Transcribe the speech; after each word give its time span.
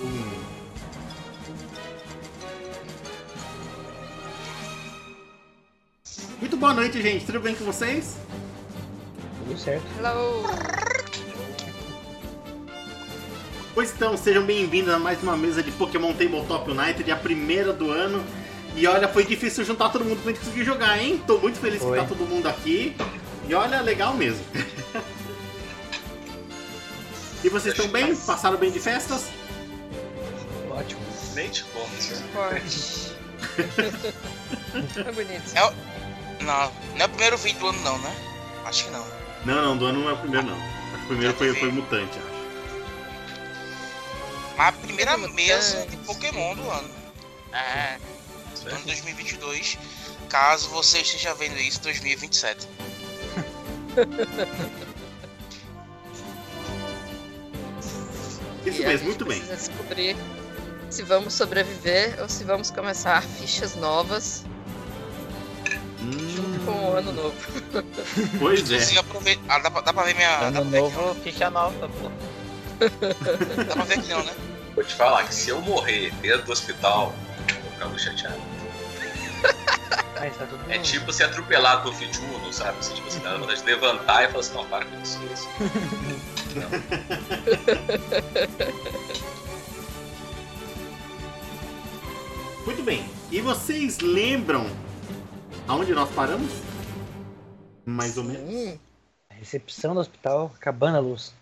Um. 0.00 0.40
Muito 6.40 6.56
boa 6.56 6.72
noite, 6.72 7.02
gente. 7.02 7.26
Tudo 7.26 7.40
bem 7.40 7.54
com 7.54 7.66
vocês? 7.66 8.16
Tudo 9.46 9.60
certo. 9.60 9.84
Hello! 9.98 10.44
Pois 13.74 13.92
então, 13.92 14.16
sejam 14.16 14.42
bem-vindos 14.44 14.92
a 14.92 14.98
mais 14.98 15.22
uma 15.22 15.36
mesa 15.36 15.62
de 15.62 15.70
Pokémon 15.72 16.14
Tabletop 16.14 16.70
United, 16.70 17.10
a 17.10 17.16
primeira 17.16 17.72
do 17.74 17.90
ano. 17.90 18.24
E 18.74 18.86
olha, 18.86 19.06
foi 19.06 19.24
difícil 19.24 19.64
juntar 19.64 19.90
todo 19.90 20.04
mundo 20.04 20.22
pra 20.22 20.32
gente 20.32 20.40
conseguir 20.40 20.64
jogar, 20.64 20.98
hein? 20.98 21.22
Tô 21.26 21.36
muito 21.38 21.58
feliz 21.58 21.82
Foi. 21.82 21.98
que 21.98 22.04
tá 22.04 22.08
todo 22.08 22.26
mundo 22.26 22.46
aqui. 22.48 22.96
E 23.46 23.54
olha, 23.54 23.82
legal 23.82 24.14
mesmo. 24.14 24.42
e 27.44 27.48
vocês 27.50 27.74
estão 27.74 27.88
bem? 27.88 28.16
Passaram 28.16 28.56
bem 28.56 28.70
de 28.70 28.80
festas? 28.80 29.39
Leite. 31.40 31.64
Forte. 32.34 33.16
é 35.08 35.12
bonito. 35.12 35.50
É 35.54 35.64
o... 35.64 35.72
Não, 36.44 36.72
não 36.96 37.00
é 37.00 37.04
o 37.06 37.08
primeiro 37.08 37.38
vídeo 37.38 37.60
do 37.60 37.68
ano 37.68 37.80
não, 37.80 37.98
né? 37.98 38.14
Acho 38.66 38.84
que 38.84 38.90
não. 38.90 39.06
Não, 39.46 39.62
não, 39.62 39.76
do 39.78 39.86
ano 39.86 40.00
não 40.00 40.10
é 40.10 40.12
o 40.12 40.18
primeiro, 40.18 40.46
não. 40.46 40.56
Acho 40.56 40.98
que 40.98 41.04
o 41.04 41.06
primeiro 41.06 41.34
foi, 41.34 41.54
foi 41.54 41.70
Mutante, 41.70 42.18
acho. 42.18 42.40
Mas 44.56 44.68
a 44.68 44.72
primeira 44.72 45.16
Mutante. 45.16 45.34
mesa 45.34 45.86
de 45.86 45.96
Pokémon 45.98 46.54
do 46.56 46.70
ano. 46.70 46.90
É, 47.54 47.98
do 48.62 48.68
ano 48.68 48.84
2022. 48.84 49.78
Caso 50.28 50.68
você 50.68 51.00
esteja 51.00 51.34
vendo 51.34 51.56
isso, 51.56 51.80
2027. 51.80 52.68
Isso 58.66 58.82
mesmo, 58.82 59.06
muito 59.06 59.24
bem. 59.24 59.40
descobrir 59.40 60.14
se 60.90 61.02
vamos 61.02 61.34
sobreviver 61.34 62.16
ou 62.20 62.28
se 62.28 62.44
vamos 62.44 62.70
começar 62.70 63.22
fichas 63.22 63.76
novas 63.76 64.44
junto 66.34 66.58
com 66.64 66.72
o 66.72 66.96
ano 66.96 67.12
novo. 67.12 67.34
Hum, 67.74 67.82
pois 68.38 68.60
é. 68.60 68.62
Inclusive, 68.74 68.98
aproveita. 68.98 69.42
Ah, 69.48 69.58
dá, 69.58 69.70
pra, 69.70 69.80
dá 69.82 69.92
pra 69.92 70.02
ver 70.04 70.14
minha. 70.14 70.36
Ano 70.38 70.52
dá 70.52 70.60
pra 70.60 70.70
ver 70.70 70.78
aqui, 70.78 70.96
novo, 70.96 71.14
ficha 71.22 71.50
nova, 71.50 71.88
pô. 71.88 72.08
não. 72.08 73.64
Dá 73.64 73.74
pra 73.74 73.84
ver 73.84 73.98
aqui 73.98 74.08
não, 74.08 74.24
né? 74.24 74.32
Vou 74.74 74.84
te 74.84 74.94
falar 74.94 75.24
que 75.24 75.34
se 75.34 75.50
eu 75.50 75.60
morrer 75.60 76.12
dentro 76.22 76.46
do 76.46 76.52
hospital, 76.52 77.14
eu 77.48 77.54
vou 77.62 77.70
ficar 77.72 77.86
muito 77.86 78.02
chateado. 78.02 78.40
Tá 80.14 80.26
É 80.68 80.78
tipo 80.78 81.12
ser 81.12 81.24
atropelado 81.24 81.82
por 81.82 81.94
Fituno, 81.94 82.52
sabe? 82.52 82.76
Você, 82.84 82.92
tipo, 82.92 83.08
assim, 83.08 83.20
dá 83.20 83.38
vontade 83.38 83.60
de 83.60 83.66
levantar 83.66 84.24
e 84.24 84.28
falar 84.28 84.40
assim, 84.40 84.54
não, 84.54 84.66
para 84.66 84.84
com 84.84 85.00
isso. 85.00 85.18
isso. 85.32 85.48
Muito 92.64 92.82
bem. 92.82 93.02
E 93.30 93.40
vocês 93.40 93.98
lembram 93.98 94.64
aonde 95.66 95.92
nós 95.92 96.10
paramos? 96.14 96.50
Mais 97.84 98.16
ou 98.18 98.24
menos. 98.24 98.42
Hum, 98.42 98.78
Recepção 99.30 99.94
do 99.94 100.00
hospital, 100.00 100.52
acabando 100.54 100.98
a 100.98 101.00
luz. 101.00 101.34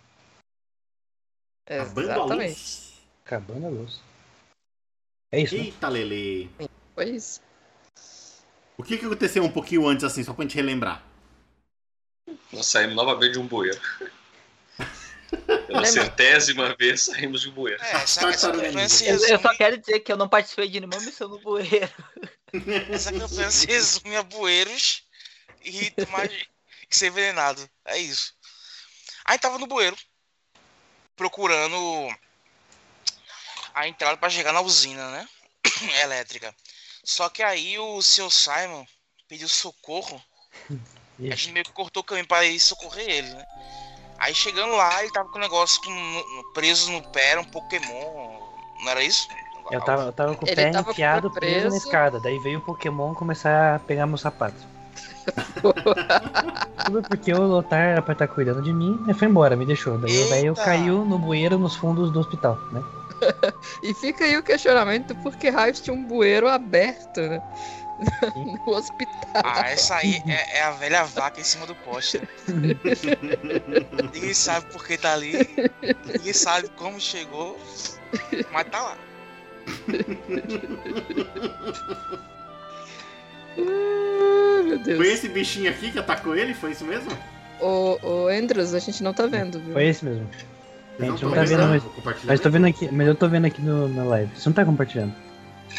Acabando 1.67 2.11
a 2.11 2.15
exatamente. 2.15 2.49
luz. 2.51 2.93
Acabando 3.25 3.67
a 3.67 3.71
luz. 3.71 4.01
É 5.33 5.41
isso, 5.41 5.57
né? 5.57 5.65
Eita, 5.65 5.89
Lele. 5.89 6.51
Foi 6.95 7.05
isso. 7.11 7.41
O 8.77 8.83
que, 8.85 8.97
que 8.97 9.05
aconteceu 9.05 9.43
um 9.43 9.51
pouquinho 9.51 9.87
antes, 9.87 10.05
assim, 10.05 10.23
só 10.23 10.33
pra 10.33 10.45
gente 10.45 10.55
relembrar? 10.55 11.03
Nós 12.53 12.67
saímos 12.67 12.95
novamente 12.95 13.33
de 13.33 13.39
um 13.41 13.47
bueiro. 13.47 13.81
Pela 15.29 15.81
Lembra? 15.81 15.87
centésima 15.87 16.75
vez 16.79 17.03
saímos 17.03 17.43
de 17.43 17.51
um 17.51 17.53
bueiro. 17.53 17.83
É, 17.83 17.93
essa, 17.93 18.49
Eu, 19.05 19.29
eu 19.29 19.41
só 19.41 19.55
quero 19.55 19.77
dizer 19.77 20.01
que 20.01 20.11
eu 20.11 20.17
não 20.17 20.29
participei 20.29 20.69
de 20.69 20.81
nenhuma 20.81 21.01
missão 21.01 21.29
no 21.29 21.39
bueiro. 21.39 21.93
essa 22.91 23.13
campanha 23.13 23.51
se 23.51 23.67
resume 23.67 24.17
a 24.17 24.23
bueiros 24.23 25.05
e 25.63 25.91
tomar 25.91 26.31
e 26.31 26.47
ser 26.91 27.09
envenenado. 27.09 27.69
É 27.85 27.99
isso. 27.99 28.35
Aí 29.25 29.39
tava 29.39 29.59
no 29.59 29.67
bueiro, 29.67 29.97
procurando 31.15 31.77
a 33.75 33.87
entrada 33.87 34.17
pra 34.17 34.31
chegar 34.31 34.53
na 34.53 34.63
usina, 34.63 35.11
né? 35.11 35.29
Elétrica. 36.03 36.55
Só 37.05 37.29
que 37.29 37.43
aí 37.43 37.79
o 37.79 38.03
seu 38.03 38.31
Simon 38.31 38.87
pediu 39.29 39.49
socorro. 39.49 40.23
A 41.21 41.35
gente 41.35 41.53
meio 41.53 41.65
que 41.65 41.73
cortou 41.73 42.01
o 42.01 42.05
caminho 42.05 42.27
pra 42.27 42.45
ir 42.45 42.59
socorrer 42.59 43.09
ele, 43.09 43.29
né? 43.29 43.47
Aí 44.19 44.35
chegando 44.35 44.75
lá, 44.75 45.03
ele 45.03 45.13
tava 45.13 45.29
com 45.29 45.39
o 45.39 45.41
negócio 45.41 45.81
com, 45.83 45.91
no- 45.91 46.45
preso 46.53 46.91
no 46.91 47.03
pé, 47.03 47.31
era 47.33 47.41
um 47.41 47.45
Pokémon. 47.45 48.39
Não 48.83 48.91
era 48.91 49.03
isso? 49.03 49.29
Eu 49.71 49.81
tava, 49.83 50.03
eu 50.05 50.13
tava 50.13 50.35
com 50.35 50.45
o 50.45 50.49
Ele 50.49 50.57
pé 50.57 50.71
enfiado 50.71 51.31
pé 51.31 51.41
preso 51.41 51.65
na 51.65 51.71
preso. 51.71 51.77
escada. 51.87 52.19
Daí 52.21 52.39
veio 52.39 52.59
o 52.59 52.63
Pokémon 52.63 53.15
começar 53.15 53.75
a 53.77 53.79
pegar 53.79 54.07
meu 54.07 54.17
sapato. 54.17 54.57
Tudo 56.85 57.03
porque 57.03 57.33
o 57.35 57.43
Lotar 57.43 57.81
era 57.81 58.03
pra 58.03 58.13
estar 58.13 58.29
cuidando 58.29 58.63
de 58.63 58.73
mim 58.73 58.99
e 59.09 59.15
foi 59.15 59.29
embora, 59.29 59.57
me 59.57 59.67
deixou. 59.67 59.99
Daí 59.99 60.17
o 60.19 60.29
velho 60.29 60.55
caiu 60.55 61.05
no 61.05 61.19
bueiro 61.19 61.59
nos 61.59 61.77
fundos 61.77 62.11
do 62.11 62.19
hospital, 62.21 62.59
né? 62.73 62.83
E 63.83 63.93
fica 63.93 64.25
aí 64.25 64.37
o 64.39 64.43
questionamento 64.43 65.15
por 65.17 65.37
que 65.37 65.51
raios 65.51 65.81
tinha 65.81 65.95
um 65.95 66.05
bueiro 66.05 66.49
aberto, 66.49 67.21
né? 67.21 67.43
no 68.67 68.73
hospital. 68.73 69.15
Ah, 69.35 69.71
essa 69.71 69.97
aí 69.97 70.23
é, 70.27 70.59
é 70.59 70.63
a 70.63 70.71
velha 70.73 71.05
vaca 71.05 71.41
em 71.41 71.45
cima 71.45 71.67
do 71.67 71.75
poste. 71.75 72.21
Ninguém 74.13 74.35
sabe 74.35 74.67
por 74.73 74.87
que 74.87 74.97
tá 74.97 75.13
ali. 75.13 75.49
Ninguém 76.07 76.33
sabe 76.33 76.69
como 76.77 77.01
chegou. 77.01 77.59
Mas 78.53 78.69
tá 78.69 78.83
lá. 78.83 78.97
Ah, 83.59 84.63
meu 84.65 84.79
Deus. 84.79 84.97
Foi 84.97 85.09
esse 85.09 85.29
bichinho 85.29 85.71
aqui 85.71 85.91
que 85.91 85.99
atacou 85.99 86.37
ele? 86.37 86.55
Foi 86.55 86.73
isso 86.73 86.85
mesmo? 86.85 87.11
Ô, 87.61 87.99
ô, 88.03 88.29
Andros, 88.29 88.75
a 88.75 88.79
gente 88.79 89.03
não 89.03 89.13
tá 89.13 89.27
vendo, 89.27 89.59
viu? 89.61 89.73
Foi 89.73 89.87
esse 89.87 90.05
mesmo. 90.05 90.29
A 90.99 91.05
gente 91.05 91.23
não 91.25 91.33
tão 91.33 91.33
tá 91.33 91.45
vendo, 91.45 91.67
mas, 91.69 91.83
mas 92.25 92.41
tô 92.41 92.51
vendo 92.51 92.67
aqui, 92.67 92.89
mas 92.91 93.07
eu 93.07 93.15
tô 93.15 93.29
vendo 93.29 93.45
aqui 93.47 93.63
no, 93.63 93.89
na 93.89 94.05
live. 94.05 94.31
Você 94.35 94.49
não 94.49 94.55
tá 94.55 94.65
compartilhando. 94.65 95.15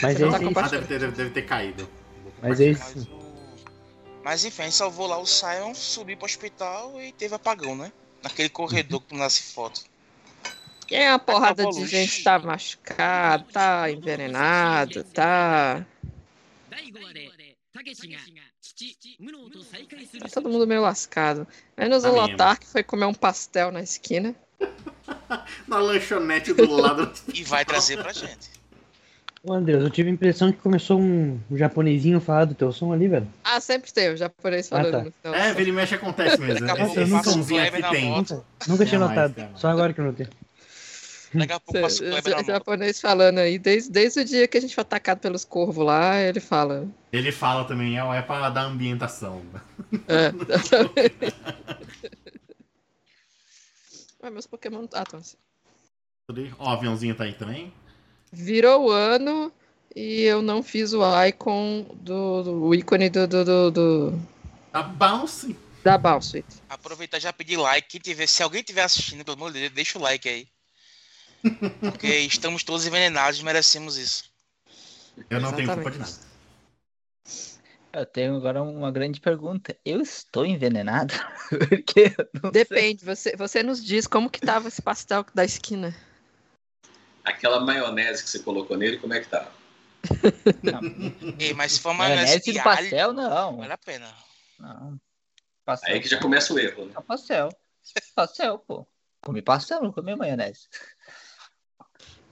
Mas 0.01 0.17
Você 0.17 0.23
não 0.25 0.29
esse 0.29 0.37
tá 0.37 0.37
aí, 0.37 0.43
Ah, 0.43 0.47
compartilhando. 0.47 0.87
deve 0.87 0.87
ter, 0.87 0.99
deve, 0.99 1.17
deve 1.17 1.29
ter 1.31 1.41
caído. 1.41 1.89
Vou 2.41 2.49
mas 2.49 2.59
esse, 2.59 2.95
Mas, 2.95 3.05
o... 3.05 3.19
Mas 4.23 4.45
enfim, 4.45 4.61
a 4.61 4.65
gente 4.65 4.75
salvou 4.75 5.07
lá 5.07 5.17
o 5.17 5.25
Sion, 5.25 5.73
subiu 5.73 6.17
pro 6.17 6.25
hospital 6.25 7.01
e 7.01 7.11
teve 7.11 7.35
apagão, 7.35 7.75
né? 7.75 7.91
Naquele 8.23 8.49
corredor 8.49 9.01
que 9.01 9.13
não 9.13 9.19
nasce 9.19 9.53
foto. 9.53 9.81
E 10.89 10.95
aí 10.95 11.07
uma 11.07 11.19
porrada 11.19 11.65
de 11.65 11.85
gente 11.85 12.23
tá 12.23 12.39
machucado, 12.39 13.45
tá 13.51 13.89
envenenado, 13.91 15.03
tá. 15.03 15.85
Tá 20.19 20.29
todo 20.33 20.49
mundo 20.49 20.65
meio 20.65 20.81
lascado. 20.81 21.47
Menos 21.77 22.03
Tá 22.03 22.09
o 22.09 22.13
mesmo. 22.13 22.31
Lotar 22.31 22.59
que 22.59 22.65
foi 22.65 22.83
comer 22.83 23.05
um 23.05 23.13
pastel 23.13 23.71
na 23.71 23.81
esquina. 23.81 24.35
Na 25.67 25.77
lanchonete 25.77 26.53
do 26.53 26.69
lado. 26.69 27.11
E 27.33 27.43
vai 27.43 27.63
trazer 27.63 28.01
pra 28.01 28.11
gente. 28.11 28.58
Ô 29.41 29.53
Andreas, 29.53 29.81
eu 29.81 29.89
tive 29.89 30.09
a 30.09 30.13
impressão 30.13 30.51
que 30.51 30.57
começou 30.57 30.99
um, 30.99 31.39
um 31.49 31.57
japonesinho 31.57 32.17
a 32.17 32.21
falar 32.21 32.43
do 32.45 32.53
teu 32.53 32.73
som 32.73 32.91
ali, 32.91 33.07
velho. 33.07 33.25
Ah, 33.43 33.61
sempre 33.61 33.91
tem 33.91 34.11
o 34.13 34.17
japonês 34.17 34.67
Ah, 34.67 34.69
falando 34.77 34.91
tá. 34.91 35.03
no 35.03 35.11
final. 35.11 35.33
É, 35.33 35.53
vira 35.53 35.69
e 35.69 35.71
mexe 35.71 35.95
acontece 35.95 36.37
mesmo. 36.41 36.65
Daqui 36.67 36.81
a 36.81 36.85
Esse, 36.85 36.95
pouco 36.95 37.15
um 37.15 37.23
somzinho 37.23 37.63
aqui 37.63 37.81
tem. 37.89 38.11
Nunca, 38.11 38.43
nunca 38.67 38.85
tinha 38.85 38.99
notado. 38.99 39.33
mais. 39.39 39.59
Só 39.59 39.69
agora 39.69 39.93
que 39.93 40.01
eu 40.01 40.05
notei. 40.05 40.27
Daqui 41.33 41.53
a 41.53 41.59
pouco 41.59 41.79
passa 41.79 42.03
o 42.03 42.21
cê- 42.21 42.29
moto. 42.35 42.45
japonês 42.45 42.99
falando 42.99 43.37
aí, 43.37 43.57
desde, 43.57 43.89
desde 43.91 44.19
o 44.19 44.25
dia 44.25 44.47
que 44.47 44.57
a 44.57 44.61
gente 44.61 44.75
foi 44.75 44.81
atacado 44.81 45.19
pelos 45.19 45.45
corvos 45.45 45.85
lá, 45.85 46.19
ele 46.19 46.39
fala. 46.41 46.85
Ele 47.13 47.31
fala 47.31 47.63
também, 47.65 47.97
é, 47.97 48.01
é 48.17 48.21
pra 48.21 48.49
dar 48.49 48.63
ambientação. 48.63 49.41
É. 50.07 50.33
Ué, 54.23 54.29
meus 54.29 54.47
Pokémon. 54.47 54.85
Ah, 54.93 55.03
estão 55.03 55.19
assim. 55.19 55.37
Ó, 56.57 56.65
o 56.65 56.69
aviãozinho 56.73 57.15
tá 57.15 57.23
aí 57.23 57.33
também. 57.33 57.71
Virou 58.31 58.85
o 58.87 58.91
ano 58.91 59.51
e 59.95 60.21
eu 60.21 60.41
não 60.41 60.61
fiz 60.61 60.93
o 60.93 61.01
icon 61.25 61.85
do, 62.01 62.43
do 62.43 62.63
o 62.63 62.75
ícone 62.75 63.09
do, 63.09 63.27
do, 63.27 63.45
do, 63.45 63.71
do- 63.71 64.19
Tá 64.71 64.83
bounce. 64.83 65.55
da 65.83 65.97
Bounce. 65.97 66.45
Aproveitar 66.69 67.17
e 67.17 67.21
já 67.21 67.33
pedir 67.33 67.57
like. 67.57 67.87
Quem 67.87 67.99
tiver, 67.99 68.27
se 68.27 68.43
alguém 68.43 68.61
estiver 68.61 68.83
assistindo, 68.83 69.25
pelo 69.25 69.37
amor 69.37 69.51
de 69.51 69.59
Deus, 69.61 69.71
deixa 69.73 69.97
o 69.97 70.01
like 70.01 70.29
aí. 70.29 70.47
Porque 71.81 72.07
estamos 72.07 72.63
todos 72.63 72.85
envenenados 72.85 73.39
e 73.39 73.43
merecemos 73.43 73.97
isso. 73.97 74.25
Eu 75.29 75.39
não 75.41 75.51
tenho 75.53 75.67
culpa 75.73 75.89
Exatamente. 75.89 75.93
de 75.93 75.99
nada. 76.21 76.29
Eu 77.91 78.05
tenho 78.05 78.35
agora 78.35 78.61
uma 78.61 78.91
grande 78.91 79.19
pergunta. 79.19 79.75
Eu 79.83 79.99
estou 79.99 80.45
envenenado? 80.45 81.13
Porque 81.49 82.13
eu 82.17 82.29
não 82.43 82.51
sei. 82.51 82.51
Depende, 82.51 83.03
você, 83.03 83.35
você 83.35 83.63
nos 83.63 83.83
diz 83.83 84.05
como 84.05 84.29
que 84.29 84.39
tava 84.39 84.67
esse 84.67 84.81
pastel 84.81 85.25
da 85.33 85.43
esquina. 85.43 85.95
Aquela 87.23 87.59
maionese 87.59 88.23
que 88.23 88.29
você 88.29 88.39
colocou 88.39 88.77
nele, 88.77 88.97
como 88.97 89.13
é 89.13 89.19
que 89.19 89.27
tá? 89.27 89.51
Ei, 91.39 91.53
mas 91.53 91.73
se 91.73 91.81
for 91.81 91.93
Maionese 91.93 92.51
de 92.51 92.63
pastel, 92.63 93.13
não. 93.13 93.57
vale 93.57 93.73
a 93.73 93.77
pena. 93.77 94.13
Não. 94.57 94.99
Pastel. 95.65 95.93
Aí 95.93 95.99
que 95.99 96.07
já 96.07 96.19
começa 96.19 96.53
o 96.53 96.59
erro, 96.59 96.85
né? 96.85 96.93
É 96.97 97.01
pastel. 97.01 97.49
Pastel, 98.15 98.59
pô. 98.59 98.87
Comi 99.21 99.41
pastel, 99.41 99.81
não 99.81 99.91
comi 99.91 100.15
maionese. 100.15 100.67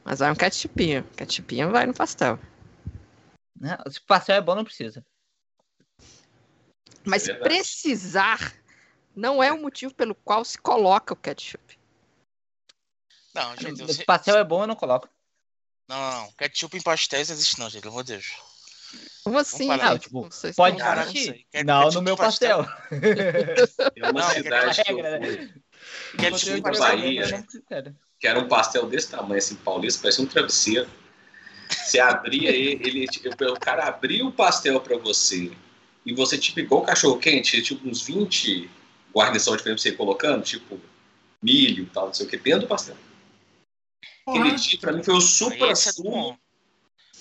Mas 0.03 0.19
vai 0.19 0.31
um 0.31 0.35
ketchupinho. 0.35 1.03
Ketchupinho 1.15 1.69
vai 1.71 1.85
no 1.85 1.93
pastel. 1.93 2.39
Não, 3.59 3.77
se 3.89 3.99
o 3.99 4.03
pastel 4.05 4.37
é 4.37 4.41
bom, 4.41 4.55
não 4.55 4.63
precisa. 4.63 5.05
Mas 7.05 7.27
É 7.27 7.33
precisar 7.33 8.53
não 9.15 9.41
é 9.41 9.51
o 9.51 9.59
motivo 9.59 9.93
pelo 9.95 10.13
qual 10.13 10.45
se 10.45 10.57
coloca 10.57 11.13
o 11.13 11.17
ketchup. 11.17 11.76
Não, 13.37 13.55
gente, 13.55 13.81
eu 13.81 13.87
Se 13.87 13.93
sei- 13.95 14.03
o 14.03 14.05
pastel 14.05 14.35
é 14.37 14.43
bom, 14.43 14.63
eu 14.63 14.67
não 14.67 14.75
coloco. 14.75 15.07
Não, 15.87 15.95
não, 15.99 16.21
não. 16.23 16.31
Ketchup 16.33 16.75
em 16.77 16.81
pastéis 16.81 17.29
não 17.29 17.35
existe 17.35 17.59
não, 17.59 17.69
gente, 17.69 17.81
pelo 17.83 17.93
amor 17.93 18.03
de 18.03 18.13
Deus. 18.13 18.33
Como 19.23 19.37
assim? 19.37 19.69
gente? 19.69 19.99
tipo, 19.99 20.29
Pode 20.55 20.77
Cara, 20.77 21.05
não. 21.05 21.13
Quer- 21.13 21.63
Não 21.65 21.79
ketchup 21.81 21.95
no 21.95 22.01
meu 22.01 22.17
pastel? 22.17 22.63
pastel. 22.63 22.89
Tem 23.93 24.03
uma 24.03 24.21
Não, 24.21 24.29
cidade 24.29 24.83
que 24.83 24.91
eu 24.91 24.95
regra, 24.95 25.19
né? 25.19 25.27
fui, 25.27 26.19
Ketchup 26.19 26.51
em 26.51 26.61
pra 26.61 26.71
pastel. 26.71 26.97
Bahia. 26.97 27.29
não 27.29 27.93
que 28.19 28.25
era 28.27 28.39
um 28.39 28.47
pastel 28.47 28.87
desse 28.89 29.09
tamanho, 29.11 29.37
assim, 29.37 29.55
paulista, 29.55 30.01
parecia 30.01 30.23
um 30.23 30.27
travesseiro. 30.27 30.89
Você 31.69 31.99
abria 31.99 32.49
ele, 32.49 32.81
ele 32.87 33.07
tipo, 33.07 33.29
o 33.29 33.59
cara 33.59 33.85
abria 33.87 34.25
o 34.25 34.31
pastel 34.31 34.81
pra 34.81 34.97
você 34.97 35.51
e 36.05 36.13
você, 36.13 36.37
tipo, 36.37 36.59
igual 36.59 36.81
cachorro 36.81 37.19
quente, 37.19 37.61
tipo 37.61 37.87
uns 37.87 38.01
20 38.01 38.69
guarnição 39.13 39.55
diferentes 39.55 39.83
pra 39.83 39.89
você 39.91 39.93
ir 39.93 39.97
colocando, 39.97 40.43
tipo 40.43 40.79
milho 41.43 41.83
e 41.83 41.87
tal, 41.87 42.07
não 42.07 42.13
sei 42.13 42.25
o 42.25 42.29
que, 42.29 42.37
dentro 42.37 42.61
do 42.61 42.67
pastel. 42.67 42.97
Aquele 44.27 44.55
tipo, 44.55 44.81
pra 44.81 44.91
mim, 44.93 45.03
foi 45.03 45.13
o 45.15 45.19
é 45.19 45.73
do 45.95 46.03
bom. 46.03 46.37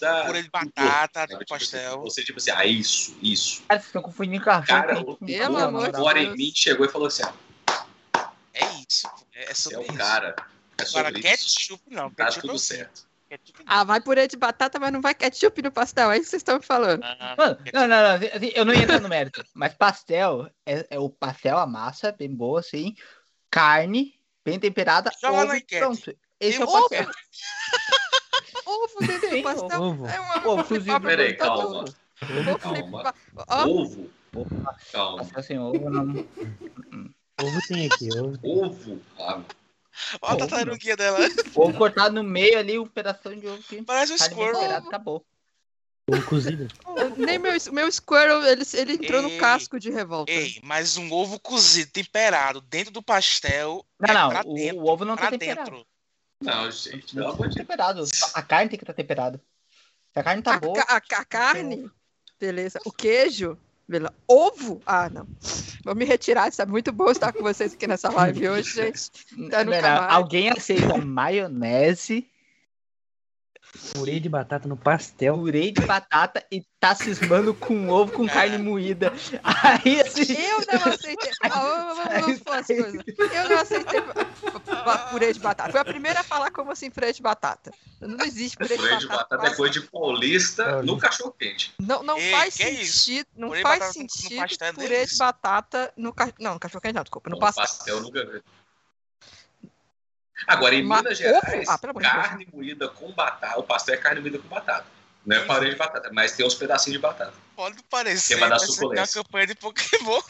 da. 0.00 0.24
Purê 0.26 0.42
de 0.42 0.50
batata, 0.50 1.20
sabe? 1.20 1.34
do 1.34 1.38
Tipo 1.40 1.54
assim, 1.54 1.64
pastel. 1.72 2.00
Você, 2.02 2.24
tipo 2.24 2.38
assim, 2.38 2.50
ah, 2.50 2.66
isso, 2.66 3.16
isso. 3.22 3.62
Cara, 3.68 3.80
vocês 3.80 3.86
estão 3.86 4.02
confundindo 4.02 4.44
cachorro. 4.44 4.80
Cara, 4.80 5.04
com- 5.04 5.12
o 5.12 5.16
Pelo 5.26 5.58
amor 5.58 5.90
de 5.90 5.96
agora 5.96 6.20
em 6.20 6.36
mim 6.36 6.52
chegou 6.54 6.84
e 6.84 6.88
falou 6.88 7.06
assim: 7.08 7.22
ah, 7.22 8.32
É 8.52 8.64
isso. 8.88 9.08
É 9.32 9.50
é 9.50 9.54
sobre 9.54 9.78
o 9.78 9.82
isso. 9.82 9.94
cara. 9.94 10.34
É 10.78 10.82
Agora, 10.82 11.08
sobre 11.08 11.22
ketchup 11.22 11.82
não. 11.90 12.10
Tá 12.10 12.24
Ketchup 12.26 12.46
tudo 12.48 12.58
certo. 12.58 13.06
Ah, 13.66 13.82
vai 13.82 14.00
purê 14.00 14.28
de 14.28 14.36
batata, 14.36 14.78
mas 14.78 14.92
não 14.92 15.00
vai 15.00 15.14
ketchup 15.14 15.60
no 15.62 15.72
pastel. 15.72 16.10
É 16.12 16.16
isso 16.16 16.24
que 16.26 16.30
vocês 16.30 16.40
estão 16.40 16.56
me 16.58 16.62
falando. 16.62 17.02
Ah, 17.02 17.34
Mano, 17.36 17.58
não, 17.72 17.80
não, 17.88 17.88
não. 17.88 18.14
assim, 18.16 18.26
assim, 18.32 18.52
eu 18.54 18.64
não 18.64 18.72
ia 18.74 18.82
entrar 18.82 19.00
no 19.00 19.08
mérito. 19.08 19.44
Mas 19.52 19.74
pastel 19.74 20.48
é, 20.64 20.86
é 20.90 20.98
o 20.98 21.10
pastel, 21.10 21.58
a 21.58 21.66
massa, 21.66 22.12
bem 22.12 22.32
boa, 22.32 22.60
assim. 22.60 22.94
Carne, 23.50 24.14
bem 24.44 24.60
temperada. 24.60 25.10
Joga 25.20 25.38
ovo, 25.38 25.46
na 25.46 25.56
enquete. 25.58 25.80
pronto. 25.80 26.16
Esse 26.40 26.58
Tem 26.58 26.66
é 26.66 26.70
o 26.70 26.72
ovo? 26.74 26.88
Ovo 28.66 29.06
dentro 29.06 29.28
Sim, 29.30 29.36
do 29.36 29.42
pastel. 29.42 29.82
ovo. 29.82 30.06
É 30.06 30.20
uma 30.20 30.48
Ovo 30.48 30.64
cozido. 30.64 31.00
Peraí, 31.00 31.34
calma. 31.36 31.84
Ovo 31.84 32.58
Calma. 32.58 33.14
Ovo. 33.66 34.10
Opa, 34.34 34.76
Calma. 34.92 35.42
sem 35.42 35.58
ovo, 35.58 35.88
não. 35.90 36.04
Ovo 37.40 37.60
tem 37.68 37.86
aqui, 37.86 38.08
ovo. 38.18 38.38
Ovo. 38.42 39.00
Ah, 39.18 39.40
Ó 40.20 40.26
a 40.26 40.34
Ovo, 40.34 40.38
tartaruguinha 40.46 40.96
dela. 40.96 41.18
Ovo 41.54 41.78
cortado 41.78 42.14
no 42.16 42.22
meio 42.24 42.58
ali, 42.58 42.78
um 42.78 42.86
pedaço 42.86 43.34
de 43.36 43.46
ovo 43.46 43.60
aqui. 43.60 43.82
Parece 43.82 44.12
um 44.14 44.16
bem 44.18 44.28
Squirrel. 44.28 44.76
acabou. 44.76 45.24
Ovo 46.10 46.22
cozido. 46.26 46.68
nem 47.16 47.38
meu, 47.38 47.52
meu 47.72 47.90
Squirrel, 47.92 48.42
ele, 48.44 48.62
ele 48.74 48.92
entrou 48.94 49.22
no 49.22 49.28
Ei, 49.30 49.38
casco 49.38 49.78
de 49.78 49.90
revolta. 49.90 50.30
Ei, 50.30 50.60
mas 50.62 50.96
um 50.96 51.10
ovo 51.12 51.38
cozido, 51.40 51.90
temperado, 51.92 52.60
dentro 52.60 52.92
do 52.92 53.02
pastel. 53.02 53.84
Não, 54.00 54.08
é 54.08 54.14
não, 54.44 54.50
o, 54.50 54.54
dentro, 54.54 54.80
o 54.82 54.88
ovo 54.88 55.04
não 55.04 55.16
tá 55.16 55.30
temperado. 55.30 55.70
dentro. 55.70 55.86
Não, 56.42 56.70
gente, 56.70 57.14
pelo 57.14 57.26
Não 57.26 57.32
amor 57.34 57.44
tá 57.44 57.48
de 57.48 57.54
temperado. 57.56 58.04
A 58.34 58.42
carne 58.42 58.68
tem 58.70 58.78
que 58.78 58.84
estar 58.84 58.92
temperada. 58.94 59.40
Se 60.12 60.20
a 60.20 60.22
carne 60.22 60.42
tá 60.42 60.54
a, 60.54 60.60
boa. 60.60 60.74
ca- 60.74 60.94
a- 60.96 61.20
a 61.20 61.24
carne, 61.24 61.90
beleza. 62.40 62.80
O 62.84 62.92
queijo, 62.92 63.58
beleza. 63.88 64.12
Ovo? 64.26 64.80
Ah, 64.86 65.08
não. 65.08 65.26
Vou 65.84 65.94
me 65.94 66.04
retirar, 66.04 66.48
está 66.48 66.66
muito 66.66 66.92
bom 66.92 67.10
estar 67.10 67.32
com 67.32 67.42
vocês 67.42 67.74
aqui 67.74 67.86
nessa 67.86 68.10
live 68.10 68.48
hoje, 68.48 68.70
gente. 68.74 69.10
Tá. 69.50 70.12
Alguém 70.12 70.50
aceita 70.50 70.96
maionese, 70.98 72.28
Purê 73.92 74.18
de 74.18 74.28
batata 74.28 74.66
no 74.68 74.76
pastel. 74.76 75.36
purê 75.36 75.70
de 75.70 75.82
batata 75.82 76.44
e 76.50 76.62
tá 76.80 76.94
cismando 76.94 77.52
com 77.54 77.88
ovo 77.88 78.12
com 78.12 78.26
carne 78.26 78.58
moída. 78.58 79.12
Aí 79.42 80.00
assim. 80.00 80.32
Eu 80.32 80.60
não 80.66 80.92
aceitei. 80.92 81.30
Ah, 81.42 81.48
vamos, 81.48 81.96
vamos, 81.96 82.20
vamos 82.20 82.38
falar 82.40 82.58
as 82.58 82.66
coisas. 82.66 83.02
Eu 83.18 83.48
não 83.48 83.58
aceitei 83.58 84.00
purê 85.10 85.32
de 85.32 85.40
batata. 85.40 85.70
Foi 85.70 85.80
a 85.80 85.84
primeira 85.84 86.20
a 86.20 86.24
falar 86.24 86.50
como 86.50 86.72
assim 86.72 86.90
purê 86.90 87.12
de 87.12 87.22
batata. 87.22 87.70
Não 88.00 88.24
existe 88.24 88.56
purê, 88.56 88.76
Purê 88.76 88.96
de 88.96 89.06
batata 89.08 89.46
é 89.46 89.54
coisa 89.54 89.72
de 89.74 89.80
paulista 89.82 90.82
no 90.82 90.98
cachorro 90.98 91.32
quente. 91.32 91.74
Não, 91.80 92.02
não 92.02 92.18
Ei, 92.18 92.30
faz 92.30 92.56
que 92.56 92.62
é 92.62 92.70
isso? 92.70 92.98
sentido. 92.98 93.28
Não 93.36 93.48
Purê 93.48 93.58
de 93.60 93.62
faz 93.62 93.78
batata 93.80 93.92
sentido 93.92 94.36
pastel 94.40 94.68
é 94.68 94.72
purê 94.72 94.86
de 94.88 94.94
delícia. 94.94 95.18
batata 95.18 95.92
no 95.96 96.12
cachorro. 96.12 96.36
Não, 96.40 96.54
no 96.54 96.60
cachorro 96.60 96.80
quente 96.82 96.94
não, 96.94 97.02
desculpa. 97.02 97.30
No 97.30 97.36
No 97.36 97.40
pastel. 97.40 97.64
pastel 97.64 98.00
nunca 98.00 98.24
vi. 98.26 98.42
Agora, 100.46 100.74
em 100.74 100.82
Ma- 100.82 101.02
Minas 101.02 101.18
Gerais? 101.18 101.68
Ah, 101.68 101.76
de 101.76 101.92
Deus. 101.92 102.02
carne 102.02 102.48
moída 102.52 102.88
com 102.88 103.10
batata. 103.12 103.58
O 103.58 103.62
pastel 103.62 103.94
é 103.94 103.98
carne 103.98 104.20
moída 104.20 104.38
com 104.38 104.48
batata. 104.48 104.86
Não 105.24 105.36
é 105.36 105.40
purê 105.44 105.70
de 105.70 105.76
batata, 105.76 106.10
mas 106.12 106.32
tem 106.32 106.46
uns 106.46 106.54
pedacinhos 106.54 106.98
de 106.98 107.02
batata. 107.02 107.34
Pode 107.56 107.82
parecer. 107.84 108.34
Que 108.34 108.40
vai 108.40 108.48
dar 108.48 108.58
suculência. 108.58 109.18
uma 109.20 109.24
campanha 109.24 109.46
de 109.46 109.54
Pokémon. 109.54 110.20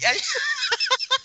E 0.00 0.06
aí, 0.06 0.20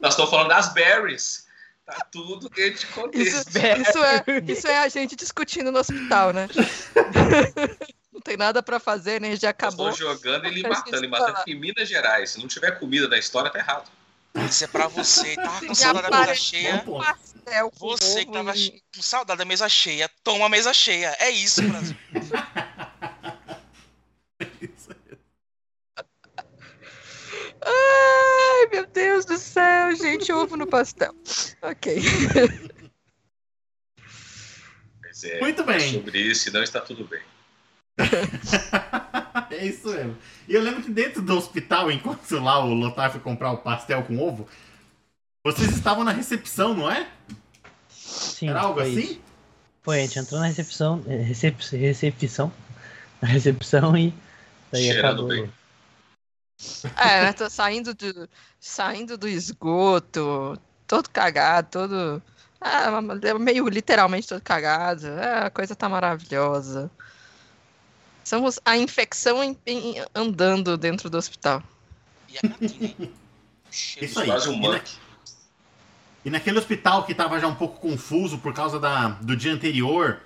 Nós 0.00 0.12
estamos 0.12 0.30
falando 0.30 0.48
das 0.48 0.72
berries. 0.72 1.44
Tá 1.86 2.06
tudo 2.10 2.48
dentro 2.48 2.80
de 2.80 2.86
contexto. 2.86 3.26
Isso, 3.26 3.48
isso, 3.80 4.04
é, 4.04 4.24
isso 4.48 4.66
é 4.68 4.78
a 4.78 4.88
gente 4.88 5.14
discutindo 5.16 5.70
no 5.70 5.78
hospital, 5.78 6.32
né? 6.32 6.48
Não 8.12 8.20
tem 8.20 8.36
nada 8.38 8.62
pra 8.62 8.80
fazer, 8.80 9.12
a 9.12 9.16
energia 9.16 9.48
Eu 9.48 9.50
acabou. 9.50 9.90
estou 9.90 10.08
jogando 10.14 10.44
matando, 10.44 10.58
e 10.58 10.62
de 10.62 10.68
matando. 11.08 11.32
falar. 11.32 11.44
Em 11.46 11.54
Minas 11.58 11.88
Gerais, 11.88 12.30
se 12.30 12.40
não 12.40 12.48
tiver 12.48 12.78
comida 12.78 13.06
na 13.08 13.18
história, 13.18 13.50
tá 13.50 13.58
errado. 13.58 13.90
Isso 14.48 14.64
é 14.64 14.66
pra 14.66 14.88
você. 14.88 15.34
Tava 15.36 15.60
com 15.66 15.74
saudade 15.74 16.10
da 16.10 16.20
mesa 16.20 16.34
cheia. 16.34 16.84
Com 16.84 17.00
Você 17.88 18.24
que 18.24 18.32
tava 18.32 18.56
e- 18.56 18.82
com 18.94 19.02
saudade 19.02 19.38
da 19.38 19.44
mesa 19.44 19.68
cheia, 19.68 20.10
toma 20.22 20.46
a 20.46 20.48
mesa 20.48 20.72
cheia. 20.72 21.14
É 21.20 21.30
isso, 21.30 21.62
Brasil. 21.62 21.96
Ai, 27.66 28.66
meu 28.72 28.86
Deus 28.86 29.24
do 29.24 29.38
céu, 29.38 29.94
gente, 29.96 30.30
ovo 30.32 30.56
no 30.56 30.66
pastel. 30.66 31.14
Ok. 31.62 32.02
Mas 35.02 35.24
é, 35.24 35.40
Muito 35.40 35.62
é 35.62 35.64
bem. 35.64 35.92
sobre 35.94 36.20
isso, 36.20 36.52
não 36.52 36.62
está 36.62 36.80
tudo 36.80 37.04
bem. 37.06 37.22
é 39.56 39.66
isso 39.66 39.88
mesmo. 39.90 40.16
E 40.48 40.54
eu 40.54 40.62
lembro 40.62 40.82
que 40.82 40.90
dentro 40.90 41.22
do 41.22 41.36
hospital, 41.36 41.90
enquanto 41.90 42.30
lá 42.40 42.64
o 42.64 42.74
Lotar 42.74 43.10
foi 43.10 43.20
comprar 43.20 43.52
o 43.52 43.58
pastel 43.58 44.04
com 44.04 44.18
ovo, 44.18 44.48
vocês 45.44 45.72
estavam 45.72 46.04
na 46.04 46.12
recepção, 46.12 46.74
não 46.74 46.90
é? 46.90 47.08
Sim, 47.88 48.48
Era 48.48 48.62
algo 48.62 48.80
foi 48.80 48.82
assim? 48.82 49.00
isso. 49.00 49.22
Foi, 49.82 50.00
a 50.00 50.02
gente 50.06 50.18
entrou 50.18 50.40
na 50.40 50.46
recepção, 50.46 51.02
eh, 51.06 51.22
recep, 51.22 51.62
recepção, 51.76 52.52
na 53.20 53.28
recepção 53.28 53.96
e 53.96 54.14
daí 54.72 54.90
Cheirando 54.90 54.92
acabou. 54.92 55.28
bem. 55.28 55.52
É, 56.96 57.22
né? 57.22 57.32
Tô 57.32 57.48
saindo 57.50 57.94
do, 57.94 58.28
saindo 58.60 59.18
do 59.18 59.28
esgoto, 59.28 60.58
todo 60.86 61.08
cagado, 61.10 61.68
todo. 61.70 62.22
Ah, 62.60 63.00
meio 63.38 63.68
literalmente 63.68 64.28
todo 64.28 64.40
cagado. 64.42 65.06
É, 65.06 65.46
a 65.46 65.50
coisa 65.50 65.74
tá 65.76 65.88
maravilhosa. 65.88 66.90
Somos 68.24 68.58
a 68.64 68.76
infecção 68.76 69.44
em- 69.44 69.56
em- 69.66 69.96
andando 70.14 70.76
dentro 70.76 71.08
do 71.10 71.16
hospital. 71.18 71.62
E 72.28 72.38
a 72.38 72.40
cantina, 72.40 73.08
Isso 74.00 74.20
aí. 74.20 74.26
Quase 74.26 74.48
um 74.48 74.54
E, 74.54 74.68
na- 74.68 74.80
e 76.24 76.30
naquele 76.30 76.58
hospital 76.58 77.04
que 77.04 77.14
tava 77.14 77.38
já 77.38 77.46
um 77.46 77.54
pouco 77.54 77.78
confuso 77.80 78.38
por 78.38 78.54
causa 78.54 78.80
da, 78.80 79.08
do 79.08 79.36
dia 79.36 79.52
anterior, 79.52 80.20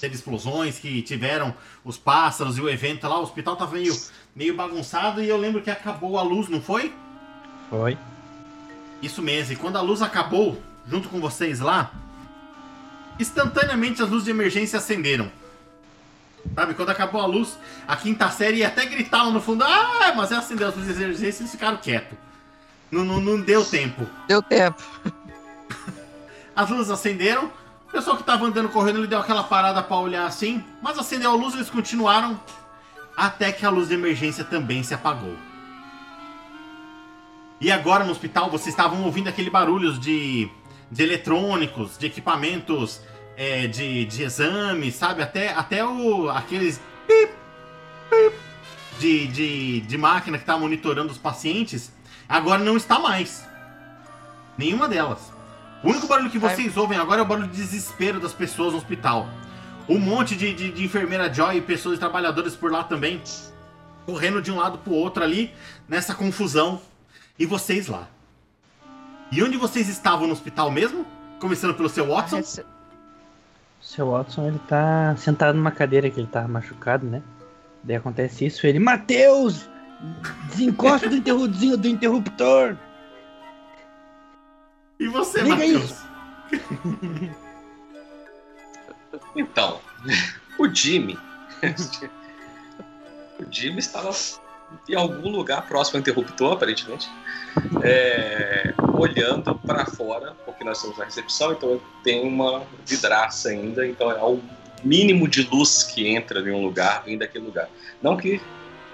teve 0.00 0.14
explosões 0.14 0.78
que 0.78 1.00
tiveram 1.02 1.54
os 1.84 1.96
pássaros 1.96 2.58
e 2.58 2.60
o 2.60 2.68
evento 2.68 3.08
lá, 3.08 3.18
o 3.18 3.22
hospital 3.22 3.56
tava 3.56 3.72
meio, 3.72 3.96
meio 4.36 4.54
bagunçado 4.54 5.22
e 5.22 5.28
eu 5.28 5.36
lembro 5.38 5.62
que 5.62 5.70
acabou 5.70 6.18
a 6.18 6.22
luz, 6.22 6.48
não 6.48 6.60
foi? 6.60 6.92
Foi. 7.70 7.96
Isso 9.00 9.22
mesmo, 9.22 9.52
e 9.52 9.56
quando 9.56 9.76
a 9.76 9.80
luz 9.80 10.02
acabou, 10.02 10.60
junto 10.86 11.08
com 11.08 11.20
vocês 11.20 11.60
lá, 11.60 11.92
instantaneamente 13.18 14.02
as 14.02 14.08
luzes 14.10 14.24
de 14.24 14.30
emergência 14.30 14.78
acenderam. 14.78 15.30
Sabe, 16.54 16.74
quando 16.74 16.90
acabou 16.90 17.20
a 17.20 17.26
luz, 17.26 17.58
a 17.86 17.96
quinta 17.96 18.30
série 18.30 18.64
até 18.64 18.86
gritavam 18.86 19.32
no 19.32 19.40
fundo, 19.40 19.64
ah, 19.64 20.12
mas 20.16 20.32
é 20.32 20.36
acendeu 20.36 20.68
as 20.68 20.76
luzes 20.76 20.96
de 20.96 21.02
emergência 21.02 21.40
e 21.40 21.42
eles 21.42 21.52
ficaram 21.52 21.76
quietos. 21.76 22.18
Não, 22.90 23.04
não, 23.04 23.20
não 23.20 23.40
deu 23.40 23.64
tempo. 23.64 24.06
Deu 24.26 24.42
tempo. 24.42 24.82
As 26.56 26.68
luzes 26.70 26.90
acenderam, 26.90 27.52
o 27.86 27.92
pessoal 27.92 28.16
que 28.16 28.24
tava 28.24 28.44
andando 28.44 28.68
correndo, 28.70 28.98
ele 28.98 29.06
deu 29.06 29.20
aquela 29.20 29.44
parada 29.44 29.80
pra 29.82 29.96
olhar 29.96 30.26
assim, 30.26 30.64
mas 30.82 30.98
acendeu 30.98 31.30
a 31.30 31.34
luz 31.34 31.54
eles 31.54 31.70
continuaram, 31.70 32.40
até 33.16 33.52
que 33.52 33.64
a 33.64 33.70
luz 33.70 33.88
de 33.88 33.94
emergência 33.94 34.42
também 34.42 34.82
se 34.82 34.92
apagou. 34.92 35.36
E 37.60 37.70
agora 37.70 38.04
no 38.04 38.10
hospital 38.10 38.50
vocês 38.50 38.68
estavam 38.68 39.04
ouvindo 39.04 39.28
aquele 39.28 39.50
barulhos 39.50 39.98
de, 39.98 40.48
de 40.90 41.02
eletrônicos, 41.02 41.98
de 41.98 42.06
equipamentos 42.06 43.00
é, 43.38 43.68
de, 43.68 44.04
de 44.04 44.24
exame, 44.24 44.90
sabe? 44.90 45.22
Até, 45.22 45.54
até 45.54 45.84
o, 45.84 46.28
aqueles 46.28 46.80
pip, 47.06 47.32
pip, 48.10 48.36
de, 48.98 49.28
de, 49.28 49.80
de 49.82 49.96
máquina 49.96 50.36
que 50.36 50.44
tá 50.44 50.58
monitorando 50.58 51.12
os 51.12 51.18
pacientes, 51.18 51.92
agora 52.28 52.64
não 52.64 52.76
está 52.76 52.98
mais. 52.98 53.46
Nenhuma 54.58 54.88
delas. 54.88 55.32
O 55.84 55.90
único 55.90 56.08
barulho 56.08 56.30
que 56.30 56.38
vocês 56.38 56.76
ouvem 56.76 56.98
agora 56.98 57.20
é 57.20 57.22
o 57.22 57.26
barulho 57.26 57.46
de 57.46 57.56
desespero 57.56 58.18
das 58.18 58.32
pessoas 58.32 58.72
no 58.72 58.78
hospital. 58.78 59.28
Um 59.88 60.00
monte 60.00 60.34
de, 60.34 60.52
de, 60.52 60.72
de 60.72 60.84
enfermeira 60.84 61.32
Joy 61.32 61.58
e 61.58 61.60
pessoas 61.60 61.96
trabalhadoras 61.96 62.56
por 62.56 62.72
lá 62.72 62.82
também, 62.82 63.22
correndo 64.04 64.42
de 64.42 64.50
um 64.50 64.56
lado 64.56 64.78
pro 64.78 64.92
outro 64.92 65.22
ali, 65.22 65.54
nessa 65.88 66.12
confusão. 66.12 66.82
E 67.38 67.46
vocês 67.46 67.86
lá. 67.86 68.08
E 69.30 69.40
onde 69.44 69.56
vocês 69.56 69.88
estavam 69.88 70.26
no 70.26 70.32
hospital 70.32 70.72
mesmo? 70.72 71.06
Começando 71.38 71.74
pelo 71.74 71.88
seu 71.88 72.08
Watson? 72.08 72.42
Seu 73.88 74.10
Watson, 74.10 74.46
ele 74.46 74.58
tá 74.68 75.16
sentado 75.16 75.56
numa 75.56 75.70
cadeira 75.70 76.10
que 76.10 76.20
ele 76.20 76.26
tá 76.26 76.46
machucado, 76.46 77.06
né? 77.06 77.22
Daí 77.82 77.96
acontece 77.96 78.44
isso, 78.44 78.66
ele, 78.66 78.78
Matheus! 78.78 79.66
Desencosta 80.50 81.08
do 81.08 81.16
interruptor, 81.16 81.76
do 81.78 81.88
interruptor! 81.88 82.76
E 85.00 85.08
você, 85.08 85.40
Liga 85.40 85.56
Matheus? 85.56 86.02
Então, 89.34 89.80
o 90.60 90.68
Jimmy. 90.68 91.18
o 93.40 93.50
Jimmy 93.50 93.78
estava 93.78 94.12
em 94.88 94.94
algum 94.94 95.30
lugar 95.30 95.62
próximo 95.66 95.96
ao 95.96 96.00
interruptor, 96.00 96.52
aparentemente, 96.52 97.08
é, 97.82 98.72
olhando 98.94 99.54
para 99.54 99.86
fora, 99.86 100.34
porque 100.44 100.64
nós 100.64 100.78
estamos 100.78 100.98
na 100.98 101.04
recepção, 101.04 101.52
então 101.52 101.80
tem 102.02 102.26
uma 102.26 102.62
vidraça 102.86 103.50
ainda, 103.50 103.86
então 103.86 104.10
é 104.10 104.22
o 104.22 104.40
mínimo 104.82 105.28
de 105.28 105.42
luz 105.42 105.82
que 105.82 106.08
entra 106.08 106.40
em 106.40 106.52
um 106.52 106.62
lugar, 106.62 107.02
vem 107.04 107.18
daquele 107.18 107.44
lugar. 107.44 107.68
Não 108.02 108.16
que 108.16 108.40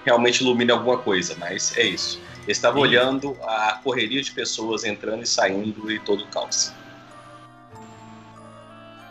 realmente 0.05 0.41
ilumine 0.41 0.71
alguma 0.71 0.97
coisa, 0.97 1.35
mas 1.37 1.75
é 1.77 1.83
isso. 1.83 2.21
Ele 2.43 2.51
estava 2.51 2.75
Sim. 2.75 2.81
olhando 2.81 3.37
a 3.43 3.79
correria 3.83 4.21
de 4.21 4.31
pessoas 4.31 4.83
entrando 4.83 5.23
e 5.23 5.27
saindo 5.27 5.91
e 5.91 5.99
todo 5.99 6.23
o 6.23 6.27
caos. 6.27 6.71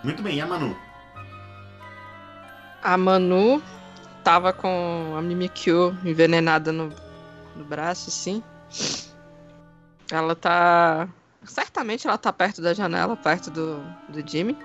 Muito 0.04 0.22
bem, 0.22 0.36
e 0.36 0.40
a 0.40 0.46
Manu? 0.46 0.76
A 2.82 2.96
Manu 2.96 3.62
tava 4.24 4.52
com 4.52 5.14
a 5.16 5.22
Mimikyu 5.22 5.96
envenenada 6.04 6.72
no, 6.72 6.90
no 7.54 7.64
braço, 7.64 8.08
assim. 8.08 8.42
Ela 10.10 10.34
tá. 10.34 11.08
Certamente 11.44 12.06
ela 12.06 12.16
tá 12.16 12.32
perto 12.32 12.62
da 12.62 12.72
janela, 12.72 13.16
perto 13.16 13.50
do, 13.50 13.78
do 14.08 14.28
Jimmy. 14.28 14.56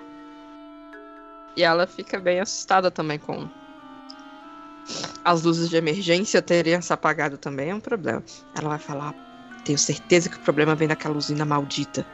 E 1.56 1.64
ela 1.64 1.86
fica 1.86 2.18
bem 2.20 2.40
assustada 2.40 2.90
também 2.90 3.20
com 3.20 3.50
as 5.26 5.44
luzes 5.44 5.70
de 5.70 5.76
emergência 5.76 6.42
terem 6.42 6.82
se 6.82 6.94
apagado 6.94 7.38
também, 7.38 7.70
é 7.70 7.76
um 7.76 7.82
problema. 7.82 8.24
Ela 8.56 8.70
vai 8.70 8.80
falar: 8.80 9.14
Tenho 9.66 9.78
certeza 9.78 10.30
que 10.30 10.38
o 10.38 10.42
problema 10.42 10.74
vem 10.74 10.88
daquela 10.88 11.18
usina 11.18 11.44
maldita. 11.44 12.06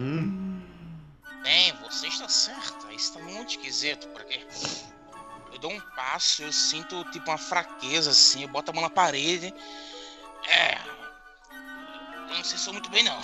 Hum, 0.00 0.60
Bem, 1.42 1.72
você 1.82 2.06
está 2.06 2.28
certa. 2.28 2.92
Isso 2.92 3.14
tá 3.14 3.20
muito 3.20 3.50
esquisito, 3.50 4.08
porque 4.08 4.34
eu 4.34 4.91
dou 5.62 5.72
um 5.72 5.80
passo, 5.96 6.42
eu 6.42 6.52
sinto 6.52 7.04
tipo 7.12 7.30
uma 7.30 7.38
fraqueza 7.38 8.10
assim, 8.10 8.42
eu 8.42 8.48
boto 8.48 8.70
a 8.70 8.74
mão 8.74 8.82
na 8.82 8.90
parede. 8.90 9.54
É. 10.48 10.76
Eu 12.28 12.36
não 12.36 12.44
sei 12.44 12.58
se 12.58 12.64
sou 12.64 12.72
muito 12.72 12.90
bem 12.90 13.04
não. 13.04 13.22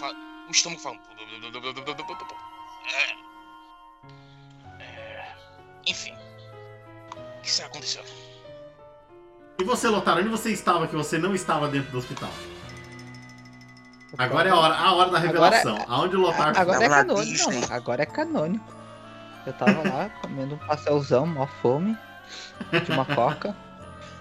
Falo- 0.00 0.16
o 0.48 0.50
estômago 0.50 0.80
fala. 0.80 0.96
É. 4.80 4.82
É. 4.82 5.34
Enfim. 5.86 6.14
O 7.14 7.42
que 7.42 7.50
será 7.50 7.68
que 7.68 7.76
aconteceu? 7.76 8.04
E 9.60 9.64
você, 9.64 9.88
Lotar, 9.88 10.18
onde 10.18 10.28
você 10.28 10.50
estava 10.50 10.88
que 10.88 10.96
você 10.96 11.18
não 11.18 11.34
estava 11.34 11.68
dentro 11.68 11.92
do 11.92 11.98
hospital? 11.98 12.30
Agora 14.18 14.48
é 14.48 14.52
a 14.52 14.56
hora, 14.56 14.74
a 14.74 14.94
hora 14.94 15.10
da 15.10 15.18
revelação. 15.18 15.84
Aonde 15.88 16.16
o 16.16 16.20
Lotar 16.20 16.56
Agora 16.56 16.84
é 16.84 16.88
Tava 16.88 16.88
na 16.88 17.14
canônico. 17.14 17.50
Não, 17.50 17.76
agora 17.76 18.02
é 18.02 18.06
canônico. 18.06 18.81
Eu 19.46 19.52
tava 19.52 19.82
lá 19.88 20.08
comendo 20.20 20.54
um 20.54 20.58
pastelzão, 20.58 21.26
mó 21.26 21.46
fome. 21.46 21.96
De 22.84 22.92
uma 22.92 23.04
coca. 23.04 23.56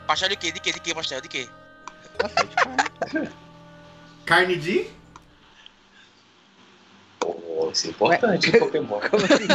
Pastel 0.07 0.29
de 0.29 0.35
quê? 0.35 0.51
De 0.51 0.59
quê? 0.59 0.71
De 0.71 0.79
quê? 0.79 0.93
Pastel 0.93 1.21
de 1.21 1.27
quê? 1.27 1.47
Pastel 2.17 2.47
de 2.47 2.55
carne. 2.55 3.29
Carne 4.25 4.57
de. 4.57 4.89
Pô, 7.19 7.69
isso 7.71 7.87
é 7.87 7.89
importante 7.91 8.49
em 8.49 8.59
Pokémon. 8.59 8.99
Como 9.09 9.25
assim? 9.25 9.47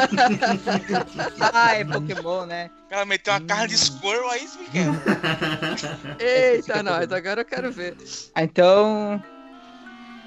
ah, 1.52 1.74
é 1.74 1.84
Pokémon, 1.84 2.46
né? 2.46 2.70
Ela 2.88 3.04
meteu 3.04 3.32
uma 3.32 3.40
carne 3.40 3.68
de 3.68 3.78
squirrel 3.78 4.28
aí, 4.30 4.48
me 4.58 4.66
quer. 4.68 4.86
Eita, 6.54 6.82
nós, 6.82 7.10
agora 7.10 7.40
eu 7.40 7.44
quero 7.44 7.72
ver. 7.72 7.96
Então. 8.36 9.22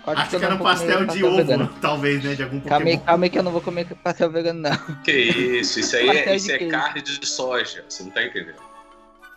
Pode 0.09 0.21
Acho 0.21 0.39
que 0.39 0.43
era 0.43 0.55
um 0.55 0.57
pastel 0.57 1.05
de 1.05 1.23
ovo, 1.23 1.35
vegano. 1.37 1.67
talvez, 1.79 2.23
né? 2.23 2.33
De 2.33 2.41
algum 2.41 2.59
Calma 2.61 2.85
aí, 2.87 2.93
Pokémon. 2.93 3.05
calma 3.05 3.25
aí 3.25 3.29
que 3.29 3.37
eu 3.37 3.43
não 3.43 3.51
vou 3.51 3.61
comer 3.61 3.85
pastel 4.03 4.31
vegano, 4.31 4.59
não. 4.61 4.75
Que 5.05 5.11
isso, 5.11 5.79
isso 5.79 5.95
aí 5.95 6.09
é, 6.09 6.35
isso 6.35 6.51
é 6.51 6.57
queijo. 6.57 6.71
carne 6.71 7.01
de 7.03 7.27
soja, 7.27 7.85
você 7.87 8.01
não 8.01 8.09
tá 8.09 8.23
entendendo. 8.23 8.59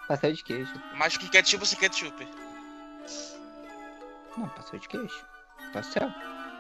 Pastel 0.09 0.33
de 0.33 0.43
queijo. 0.43 0.73
Mas 0.97 1.19
com 1.19 1.29
ketchup 1.29 1.61
ou 1.62 1.67
sem 1.67 1.79
ketchup? 1.79 2.26
Não, 4.35 4.49
pastel 4.49 4.81
de 4.81 4.88
queijo. 4.88 5.14
Pastel. 5.75 6.09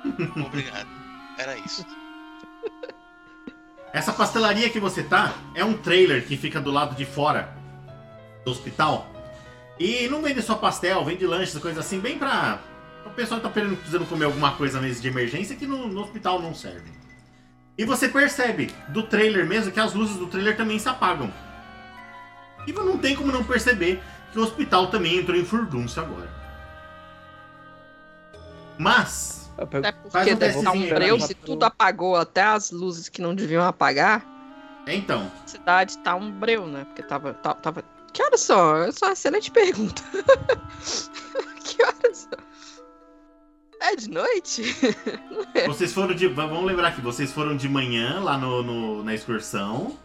Obrigado. 0.44 0.88
Era 1.38 1.56
isso. 1.56 1.86
Essa 3.94 4.12
pastelaria 4.12 4.68
que 4.68 4.78
você 4.78 5.02
tá 5.02 5.32
é 5.54 5.64
um 5.64 5.72
trailer 5.72 6.26
que 6.26 6.36
fica 6.36 6.60
do 6.60 6.70
lado 6.70 6.94
de 6.94 7.06
fora 7.06 7.48
do 8.44 8.50
hospital. 8.50 9.06
E 9.80 10.06
não 10.08 10.20
vende 10.20 10.42
só 10.42 10.54
pastel, 10.54 11.02
vende 11.02 11.26
lanches, 11.26 11.56
coisas 11.58 11.82
assim, 11.82 11.98
bem 11.98 12.18
pra. 12.18 12.60
O 13.06 13.10
pessoal 13.10 13.40
tá 13.40 13.48
precisando 13.48 14.06
comer 14.06 14.24
alguma 14.26 14.52
coisa 14.52 14.80
mesmo 14.80 15.02
de 15.02 15.08
emergência 15.08 15.56
que 15.56 15.66
no, 15.66 15.88
no 15.88 16.00
hospital 16.00 16.40
não 16.40 16.54
serve. 16.54 16.90
E 17.76 17.84
você 17.84 18.08
percebe 18.08 18.72
do 18.88 19.02
trailer 19.02 19.46
mesmo 19.46 19.72
que 19.72 19.80
as 19.80 19.92
luzes 19.94 20.16
do 20.16 20.26
trailer 20.26 20.56
também 20.56 20.78
se 20.78 20.88
apagam. 20.88 21.32
E 22.66 22.72
não 22.72 22.98
tem 22.98 23.16
como 23.16 23.32
não 23.32 23.42
perceber 23.42 24.02
que 24.32 24.38
o 24.38 24.42
hospital 24.42 24.88
também 24.88 25.18
entrou 25.18 25.36
em 25.36 25.44
furdúncio 25.44 26.00
agora. 26.00 26.28
Mas, 28.78 29.50
É 29.58 29.66
Faz 29.66 29.94
porque 30.02 30.34
um 30.34 30.36
deve 30.36 30.58
estar 30.58 30.72
um 30.72 30.88
breu, 30.88 31.20
se 31.20 31.34
tudo 31.34 31.64
apagou, 31.64 32.16
até 32.16 32.42
as 32.42 32.70
luzes 32.70 33.08
que 33.08 33.20
não 33.20 33.34
deviam 33.34 33.62
apagar, 33.64 34.24
é 34.86 34.94
então. 34.94 35.30
a 35.44 35.48
cidade 35.48 35.98
tá 35.98 36.14
um 36.14 36.30
breu, 36.30 36.66
né? 36.66 36.84
Porque 36.84 37.02
tava. 37.02 37.34
ta- 37.34 37.54
tava... 37.54 37.84
Que 38.12 38.22
horas 38.22 38.40
são? 38.40 38.76
Essa 38.76 39.06
é 39.06 39.08
uma 39.08 39.12
excelente 39.12 39.50
pergunta. 39.50 40.02
que 41.64 41.82
horas 41.82 42.28
são? 42.28 42.51
É 43.84 43.96
de 43.96 44.08
noite? 44.08 44.62
Vocês 45.66 45.92
foram 45.92 46.14
de. 46.14 46.28
Vamos 46.28 46.64
lembrar 46.64 46.94
que 46.94 47.00
vocês 47.00 47.32
foram 47.32 47.56
de 47.56 47.68
manhã 47.68 48.20
lá 48.20 48.38
no, 48.38 48.62
no- 48.62 49.02
na 49.02 49.12
excursão. 49.12 49.98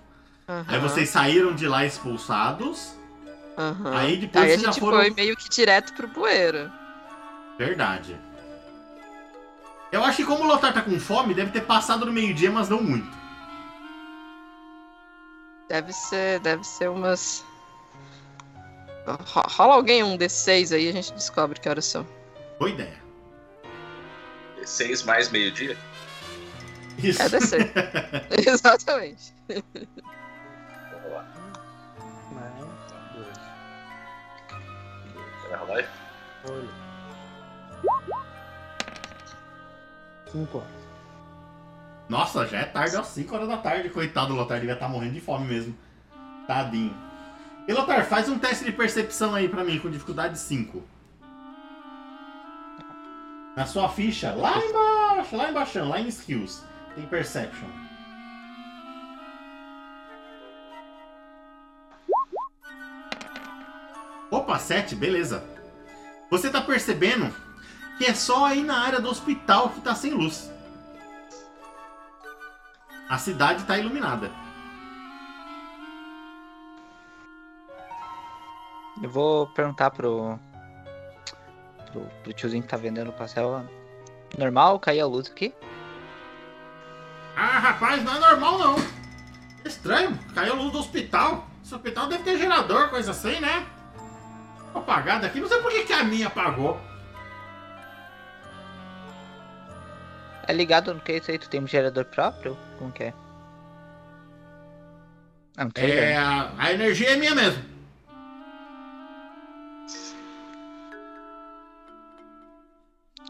Aí 0.48 0.78
Aham, 0.78 0.80
vocês 0.80 1.10
saíram 1.10 1.54
de 1.54 1.68
lá 1.68 1.86
expulsados. 1.86 2.94
aham. 3.58 3.96
Aí 3.98 4.18
depois 4.18 4.44
Aí 4.46 4.54
a 4.54 4.58
gente 4.58 4.80
foram. 4.80 4.98
foi 4.98 5.10
meio 5.12 5.36
que 5.38 5.48
direto 5.50 5.94
pro 5.94 6.08
bueiro. 6.08 6.72
Verdade. 7.58 8.16
Eu 9.92 10.04
acho 10.04 10.18
que 10.18 10.26
como 10.26 10.44
o 10.44 10.48
Lotar 10.48 10.74
tá 10.74 10.82
com 10.82 11.00
fome, 11.00 11.34
deve 11.34 11.52
ter 11.52 11.62
passado 11.62 12.06
no 12.06 12.12
meio-dia, 12.12 12.50
mas 12.52 12.68
não 12.70 12.82
muito. 12.82 13.08
Deve 15.70 15.92
ser, 15.94 16.40
deve 16.40 16.64
ser 16.64 16.90
umas. 16.90 17.44
Ro- 19.06 19.44
Rola 19.50 19.76
alguém 19.76 20.04
um 20.04 20.18
D6 20.18 20.74
aí, 20.76 20.90
a 20.90 20.92
gente 20.92 21.14
descobre 21.14 21.60
que 21.60 21.68
horas 21.70 21.86
são. 21.86 22.08
Boa 22.58 22.72
ideia. 22.72 23.07
Seis 24.68 25.02
mais 25.04 25.32
meio-dia? 25.32 25.78
Isso. 26.98 27.22
É 27.22 27.30
D6. 27.30 27.72
Exatamente. 28.52 29.34
Vamos 29.48 29.64
lá. 31.10 31.26
Mais 32.34 32.54
dois. 33.16 33.38
Vai 35.50 35.58
rolar 35.58 35.78
aí? 35.78 35.86
Olha. 36.50 36.68
Cinco 40.30 40.58
horas. 40.58 40.70
Nossa, 42.10 42.46
já 42.46 42.60
é 42.60 42.66
tarde, 42.66 42.98
às 42.98 43.08
5 43.08 43.36
horas 43.36 43.48
da 43.48 43.58
tarde. 43.58 43.90
Coitado, 43.90 44.34
o 44.34 44.36
Lotar 44.36 44.60
devia 44.60 44.74
estar 44.74 44.90
morrendo 44.90 45.14
de 45.14 45.22
fome 45.22 45.48
mesmo. 45.48 45.78
Tadinho. 46.46 46.94
E 47.70 47.74
Lotar, 47.74 48.06
faz 48.06 48.28
um 48.28 48.38
teste 48.38 48.66
de 48.66 48.74
percepção 48.74 49.34
aí 49.34 49.48
pra 49.48 49.64
mim, 49.64 49.80
com 49.80 49.90
dificuldade 49.90 50.38
5. 50.38 50.97
Na 53.58 53.66
sua 53.66 53.90
ficha, 53.90 54.36
lá 54.36 54.56
embaixo, 54.64 55.36
lá 55.36 55.50
embaixo, 55.50 55.84
lá 55.84 56.00
em 56.00 56.08
Skills, 56.10 56.64
tem 56.94 57.08
Perception. 57.08 57.68
Opa, 64.30 64.60
7, 64.60 64.96
beleza. 64.96 65.44
Você 66.30 66.52
tá 66.52 66.62
percebendo 66.62 67.34
que 67.98 68.06
é 68.06 68.14
só 68.14 68.46
aí 68.46 68.62
na 68.62 68.80
área 68.80 69.02
do 69.02 69.10
hospital 69.10 69.70
que 69.70 69.82
tá 69.82 69.96
sem 69.96 70.14
luz. 70.14 70.54
A 73.10 73.18
cidade 73.18 73.64
tá 73.64 73.76
iluminada. 73.76 74.30
Eu 79.02 79.10
vou 79.10 79.48
perguntar 79.48 79.90
pro, 79.90 80.38
pro, 81.98 82.10
pro 82.24 82.34
tiozinho 82.34 82.64
que 82.64 82.70
tá 82.70 82.78
vendendo 82.78 83.10
o 83.10 83.14
pastel 83.14 83.66
Normal, 84.38 84.80
caiu 84.80 85.06
a 85.06 85.08
luz 85.08 85.30
aqui. 85.30 85.54
Ah, 87.36 87.60
rapaz, 87.60 88.04
não 88.04 88.16
é 88.16 88.20
normal 88.20 88.58
não. 88.58 88.76
Estranho, 89.64 90.18
caiu 90.34 90.54
a 90.54 90.56
luz 90.56 90.72
do 90.72 90.80
hospital. 90.80 91.48
Esse 91.64 91.74
hospital 91.74 92.08
deve 92.08 92.24
ter 92.24 92.38
gerador, 92.38 92.90
coisa 92.90 93.12
assim, 93.12 93.40
né? 93.40 93.66
Apagada 94.76 95.28
aqui, 95.28 95.40
não 95.40 95.48
sei 95.48 95.62
por 95.62 95.72
que, 95.72 95.86
que 95.86 95.94
a 95.94 96.04
minha 96.04 96.28
apagou. 96.28 96.80
É 100.46 100.54
ligado 100.54 100.94
no 100.94 101.00
que 101.00 101.14
isso 101.14 101.32
aí? 101.32 101.40
Tu 101.40 101.50
tem 101.50 101.62
um 101.62 101.68
gerador 101.68 102.06
próprio? 102.06 102.58
Como 102.78 102.92
que 102.92 103.04
é? 103.04 103.14
Ah, 105.58 105.64
não 105.64 105.72
tem. 105.72 105.90
É, 105.90 106.18
a 106.18 106.74
energia 106.74 107.12
é 107.12 107.16
minha 107.16 107.36
mesmo. 107.36 107.77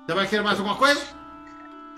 Você 0.08 0.14
vai 0.14 0.26
querer 0.26 0.42
mais 0.42 0.58
alguma 0.58 0.78
coisa? 0.78 1.06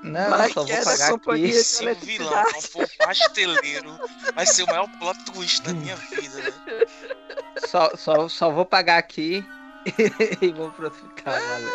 Não, 0.01 0.29
Vai 0.31 0.51
só 0.51 0.63
vou 0.63 0.83
pagar 0.83 1.13
aqui. 1.13 1.53
Se 1.53 1.87
o 1.87 1.95
vilão 1.95 2.43
não 2.43 2.61
for 2.61 2.89
pasteleiro, 2.97 3.99
vai 4.33 4.47
ser 4.47 4.63
o 4.63 4.67
maior 4.67 4.87
plot 4.97 5.25
twist 5.25 5.61
da 5.61 5.73
minha 5.73 5.95
vida, 5.95 6.41
né? 6.41 6.53
Só, 7.67 7.91
só, 7.95 8.27
só 8.27 8.49
vou 8.49 8.65
pagar 8.65 8.97
aqui 8.97 9.45
e 10.41 10.51
vou 10.53 10.71
pro 10.71 10.87
hospital, 10.87 11.33
valeu. 11.33 11.69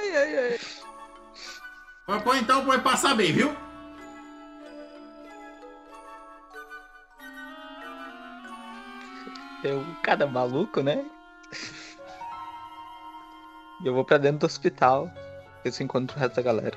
Ai, 0.00 0.16
ai, 0.16 0.38
ai. 0.38 0.60
Põe, 2.04 2.20
põe 2.20 2.38
então, 2.40 2.64
põe 2.64 2.80
passar 2.80 3.14
bem, 3.14 3.32
viu? 3.32 3.54
Eu, 9.62 9.86
cada 10.02 10.26
maluco, 10.26 10.82
né? 10.82 11.04
E 13.82 13.86
eu 13.86 13.94
vou 13.94 14.04
pra 14.04 14.18
dentro 14.18 14.38
do 14.38 14.46
hospital. 14.46 15.08
Eu 15.64 15.72
se 15.72 15.82
encontro 15.82 16.16
o 16.16 16.20
resto 16.20 16.36
da 16.36 16.42
galera. 16.42 16.76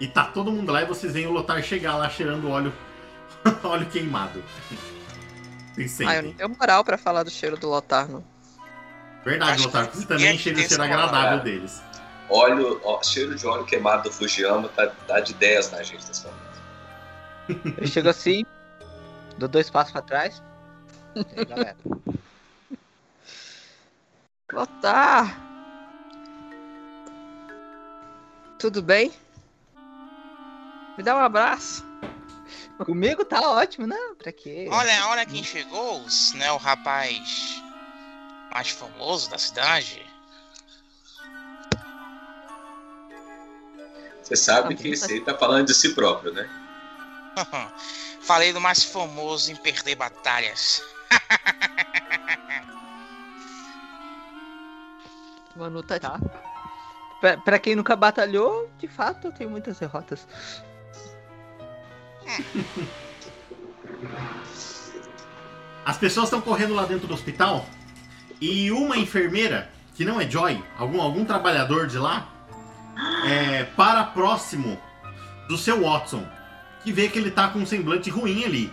E 0.00 0.06
tá 0.08 0.24
todo 0.24 0.52
mundo 0.52 0.72
lá 0.72 0.82
e 0.82 0.86
vocês 0.86 1.12
veem 1.12 1.26
o 1.26 1.32
Lotar 1.32 1.62
chegar 1.62 1.96
lá 1.96 2.08
cheirando 2.08 2.50
óleo, 2.50 2.72
óleo 3.64 3.86
queimado. 3.86 4.42
Tem 5.74 5.86
Ah, 6.06 6.16
eu 6.16 6.22
não 6.24 6.32
tenho 6.32 6.48
moral 6.50 6.84
pra 6.84 6.98
falar 6.98 7.22
do 7.22 7.30
cheiro 7.30 7.56
do 7.56 7.68
Lotar, 7.68 8.08
não. 8.08 8.24
Verdade, 9.24 9.52
Acho 9.52 9.64
Lotar, 9.64 9.86
você 9.90 10.06
também 10.06 10.38
cheira 10.38 10.58
o 10.58 10.62
cheiro 10.62 10.82
agradável 10.82 11.30
moral. 11.30 11.40
deles. 11.40 11.82
Óleo, 12.28 12.80
ó, 12.84 13.02
cheiro 13.02 13.34
de 13.34 13.46
óleo 13.46 13.64
queimado 13.64 14.04
do 14.04 14.12
Fujiyama 14.12 14.68
tá, 14.68 14.88
tá 14.88 15.20
de 15.20 15.32
10 15.34 15.70
na 15.70 15.82
gente 15.82 16.06
nesse 16.06 16.24
momento. 16.26 17.76
Eu 17.80 17.86
chego 17.86 18.08
assim, 18.08 18.44
dou 19.38 19.48
dois 19.48 19.70
passos 19.70 19.92
pra 19.92 20.02
trás. 20.02 20.42
E 21.16 21.40
aí, 21.40 21.44
galera. 21.46 21.76
Lotar! 24.52 25.45
Tudo 28.66 28.82
bem? 28.82 29.14
Me 30.98 31.04
dá 31.04 31.14
um 31.14 31.20
abraço. 31.20 31.86
Comigo 32.84 33.24
tá 33.24 33.40
ótimo, 33.40 33.86
não? 33.86 34.16
Pra 34.16 34.32
quê? 34.32 34.66
Olha, 34.68 35.06
olha 35.06 35.24
quem 35.24 35.44
chegou, 35.44 36.04
né? 36.34 36.50
O 36.50 36.56
rapaz 36.56 37.62
mais 38.52 38.70
famoso 38.70 39.30
da 39.30 39.38
cidade. 39.38 40.04
Você 44.20 44.34
sabe 44.34 44.74
que 44.74 44.88
esse 44.88 45.12
aí 45.12 45.20
tá 45.20 45.38
falando 45.38 45.68
de 45.68 45.74
si 45.74 45.94
próprio, 45.94 46.32
né? 46.32 46.50
Falei 48.20 48.52
do 48.52 48.60
mais 48.60 48.82
famoso 48.82 49.52
em 49.52 49.54
perder 49.54 49.94
batalhas. 49.94 50.82
Manu 55.54 55.84
tá, 55.84 56.18
Pra, 57.20 57.36
pra 57.38 57.58
quem 57.58 57.74
nunca 57.74 57.96
batalhou, 57.96 58.70
de 58.78 58.86
fato 58.88 59.28
eu 59.28 59.32
tenho 59.32 59.50
muitas 59.50 59.78
derrotas. 59.78 60.26
As 65.84 65.96
pessoas 65.96 66.26
estão 66.26 66.40
correndo 66.40 66.74
lá 66.74 66.84
dentro 66.84 67.06
do 67.06 67.14
hospital 67.14 67.64
e 68.40 68.72
uma 68.72 68.96
enfermeira, 68.96 69.70
que 69.94 70.04
não 70.04 70.20
é 70.20 70.28
Joy, 70.28 70.62
algum, 70.76 71.00
algum 71.00 71.24
trabalhador 71.24 71.86
de 71.86 71.96
lá, 71.96 72.28
é, 73.24 73.62
para 73.76 74.02
próximo 74.04 74.78
do 75.48 75.56
seu 75.56 75.82
Watson, 75.82 76.26
que 76.82 76.90
vê 76.92 77.08
que 77.08 77.18
ele 77.18 77.30
tá 77.30 77.48
com 77.48 77.60
um 77.60 77.66
semblante 77.66 78.10
ruim 78.10 78.44
ali. 78.44 78.72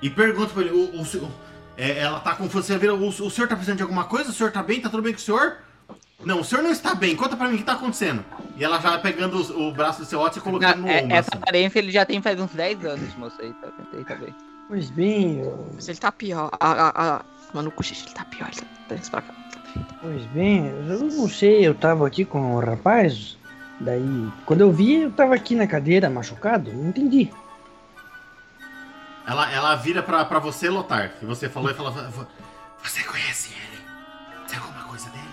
E 0.00 0.08
pergunta 0.08 0.52
pra 0.52 0.62
ele, 0.62 0.70
o, 0.70 1.00
o 1.00 1.04
senhor- 1.04 1.30
é, 1.76 1.98
ela 1.98 2.20
tá 2.20 2.36
com 2.36 2.46
você 2.48 2.78
vira, 2.78 2.94
o, 2.94 3.08
o 3.08 3.30
senhor 3.30 3.48
tá 3.48 3.56
precisando 3.56 3.78
de 3.78 3.82
alguma 3.82 4.04
coisa? 4.04 4.30
O 4.30 4.32
senhor 4.32 4.52
tá 4.52 4.62
bem? 4.62 4.80
Tá 4.80 4.88
tudo 4.88 5.02
bem 5.02 5.12
com 5.12 5.18
o 5.18 5.22
senhor? 5.22 5.58
Não, 6.24 6.40
o 6.40 6.44
senhor 6.44 6.62
não 6.62 6.70
está 6.70 6.94
bem, 6.94 7.14
conta 7.16 7.36
pra 7.36 7.48
mim 7.48 7.54
o 7.54 7.58
que 7.58 7.64
tá 7.64 7.72
acontecendo. 7.74 8.24
E 8.56 8.64
ela 8.64 8.80
já 8.80 8.90
vai 8.90 9.00
pegando 9.00 9.36
os- 9.36 9.50
o, 9.50 9.72
braço 9.72 10.00
do 10.00 10.04
seu 10.06 10.20
Watson 10.20 10.38
e 10.40 10.42
colocando 10.42 10.80
no 10.82 10.88
É- 10.88 11.02
ombro. 11.02 11.16
essa 11.16 11.30
assim. 11.32 11.42
aparência 11.42 11.78
ele 11.78 11.90
já 11.90 12.04
tem 12.06 12.22
faz 12.22 12.40
uns 12.40 12.50
10 12.52 12.84
anos, 12.84 13.14
moço 13.16 13.36
aí, 13.40 13.52
tá, 13.54 13.68
ele 13.92 14.04
tá 14.04 14.14
bem. 14.14 14.34
Pois 14.68 14.90
bem, 14.90 15.40
eu- 15.40 15.68
Mas 15.74 15.88
ele 15.88 15.98
tá 15.98 16.10
pior. 16.10 16.50
A, 16.58 16.72
a, 16.72 17.16
a... 17.16 17.20
Manu 17.52 17.70
cochicha, 17.70 18.06
ele 18.06 18.14
tá 18.14 18.24
pior. 18.24 18.48
Ele 18.50 18.60
tá... 18.60 18.66
Traz 18.88 19.08
pra 19.08 19.22
cá. 19.22 19.34
pois 20.00 20.22
bem, 20.26 20.66
eu 20.66 20.98
não 21.00 21.28
sei, 21.28 21.66
eu 21.66 21.74
tava 21.74 22.06
aqui 22.06 22.24
com 22.24 22.54
o 22.56 22.60
rapaz, 22.60 23.36
daí 23.80 24.28
quando 24.46 24.60
eu 24.62 24.70
vi, 24.72 25.02
eu 25.02 25.10
tava 25.10 25.34
aqui 25.34 25.54
na 25.54 25.66
cadeira 25.66 26.08
machucado, 26.10 26.72
não 26.72 26.88
entendi. 26.88 27.30
Ela, 29.26 29.50
ela 29.52 29.74
vira 29.76 30.02
pra, 30.02 30.24
pra 30.24 30.38
você, 30.38 30.68
Lotar, 30.68 31.14
que 31.18 31.24
você 31.24 31.48
falou 31.48 31.70
e 31.70 31.74
fala: 31.74 31.90
"Vo- 31.90 32.26
Você 32.82 33.02
conhece 33.04 33.50
ele? 33.54 33.82
Tem 34.48 34.58
alguma 34.58 34.84
coisa 34.84 35.08
dele? 35.10 35.24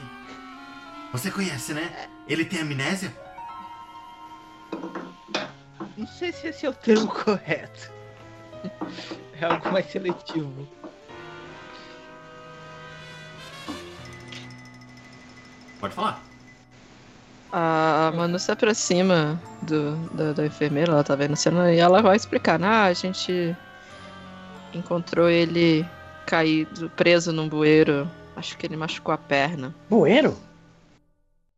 Você 1.12 1.30
conhece, 1.30 1.74
né? 1.74 2.08
Ele 2.28 2.45
tem 2.45 2.62
amnésia? 2.62 3.12
Não 5.97 6.08
sei 6.08 6.32
se 6.32 6.47
esse 6.47 6.65
é 6.65 6.69
o 6.69 6.74
termo 6.74 7.08
correto. 7.13 7.91
É 9.39 9.45
algo 9.45 9.71
mais 9.71 9.86
seletivo. 9.91 10.67
Pode 15.80 15.93
falar. 15.93 16.24
A 17.52 18.13
Manu 18.15 18.39
se 18.39 18.50
aproxima 18.50 19.41
do, 19.63 19.95
da, 20.15 20.32
da 20.32 20.45
enfermeira, 20.45 20.93
ela 20.93 21.04
tá 21.04 21.15
vendo 21.15 21.34
a 21.34 21.36
cena, 21.36 21.74
e 21.74 21.80
ela 21.80 22.02
vai 22.02 22.15
explicar. 22.15 22.63
Ah, 22.63 22.86
a 22.86 22.93
gente 22.93 23.56
encontrou 24.74 25.30
ele 25.30 25.86
caído, 26.26 26.89
preso 26.91 27.34
num 27.34 27.50
bueiro. 27.50 28.10
Acho 28.38 28.58
que 28.58 28.65
ele 28.65 28.78
machucou 28.78 29.13
a 29.13 29.17
perna. 29.17 29.76
Bueiro? 29.89 30.38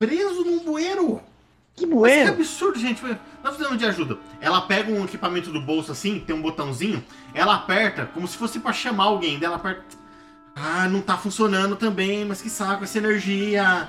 Preso 0.08 0.44
num 0.44 0.60
bueiro! 0.60 1.22
Que 1.76 1.86
Mas 1.86 1.90
que 1.90 1.96
bueiro? 1.96 2.30
absurdo, 2.34 2.78
gente. 2.80 3.02
Nós 3.04 3.18
precisamos 3.56 3.78
de 3.78 3.86
ajuda. 3.86 4.18
Ela 4.40 4.62
pega 4.62 4.92
um 4.92 5.04
equipamento 5.06 5.50
do 5.52 5.60
bolso 5.62 5.92
assim, 5.92 6.20
tem 6.20 6.36
um 6.36 6.42
botãozinho, 6.42 7.04
ela 7.34 7.56
aperta, 7.56 8.06
como 8.14 8.28
se 8.28 8.38
fosse 8.38 8.60
pra 8.60 8.72
chamar 8.74 9.06
alguém. 9.06 9.40
Daí 9.40 9.46
ela 9.48 9.56
aperta. 9.56 9.84
Ah, 10.56 10.88
não 10.88 11.02
tá 11.02 11.18
funcionando 11.18 11.76
também, 11.76 12.26
mas 12.26 12.42
que 12.42 12.50
saco, 12.50 12.84
essa 12.84 12.98
energia. 13.00 13.88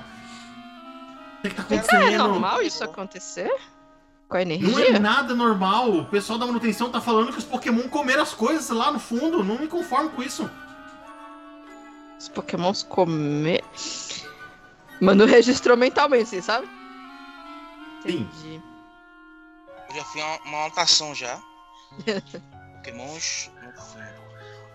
O 1.37 1.41
que, 1.43 1.49
que 1.49 1.55
tá 1.55 1.63
Não 1.69 1.77
é 1.77 1.81
acontecendo? 1.83 2.17
normal 2.17 2.61
isso 2.63 2.83
acontecer? 2.83 3.53
Com 4.27 4.37
a 4.37 4.43
Não 4.43 4.51
é 4.51 4.55
energia? 4.55 4.99
nada 4.99 5.35
normal. 5.35 5.91
O 5.91 6.05
pessoal 6.05 6.39
da 6.39 6.47
manutenção 6.47 6.89
tá 6.89 6.99
falando 6.99 7.31
que 7.31 7.37
os 7.37 7.43
Pokémon 7.43 7.87
comeram 7.87 8.23
as 8.23 8.33
coisas 8.33 8.67
lá 8.69 8.91
no 8.91 8.97
fundo. 8.99 9.43
Não 9.43 9.59
me 9.59 9.67
conformo 9.67 10.09
com 10.09 10.23
isso. 10.23 10.49
Os 12.19 12.29
pokémons 12.29 12.81
comer. 12.81 13.63
Manu 15.01 15.25
registrou 15.25 15.75
mentalmente, 15.77 16.23
assim, 16.23 16.41
sabe? 16.41 16.67
Sim. 18.03 18.21
Entendi. 18.21 18.61
Eu 19.89 19.95
já 19.95 20.03
fiz 20.05 20.23
uma, 20.23 20.37
uma 20.45 20.57
anotação 20.65 21.13
já. 21.15 21.39
Pokémons 22.77 23.51
no 23.63 23.71
fundo. 23.81 24.25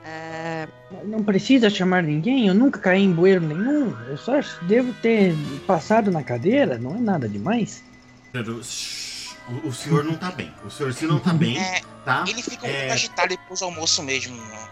É, 0.03 0.67
Não 1.05 1.23
precisa 1.23 1.69
chamar 1.69 2.03
ninguém, 2.03 2.49
eu 2.49 2.55
nunca 2.55 2.81
caí 2.81 3.03
em 3.03 3.13
bueiro 3.13 3.43
nenhum. 3.43 3.95
Eu 4.09 4.17
só 4.17 4.33
devo 4.63 4.95
ter 4.95 5.35
passado 5.67 6.11
na 6.11 6.23
cadeira, 6.23 6.79
não 6.79 6.97
é 6.97 7.01
nada 7.01 7.29
demais. 7.29 7.85
Pedro, 8.33 8.63
shh, 8.65 9.35
O, 9.65 9.69
o 9.69 9.73
senhor 9.73 10.03
não 10.05 10.17
tá 10.17 10.31
bem. 10.31 10.53
O 10.65 10.71
senhor 10.71 10.93
se 10.95 11.05
não 11.07 11.19
tá 11.19 11.33
bem, 11.35 11.59
É, 11.59 11.83
tá? 12.05 12.25
ele 12.27 12.43
fica 12.43 12.67
um 12.67 12.71
É. 12.71 12.79
pouco 12.79 12.93
agitado 12.95 13.29
depois 13.29 13.61
do 13.61 13.67
almoço 13.67 14.03
mesmo. 14.03 14.35
Enfermeiro. 14.37 14.71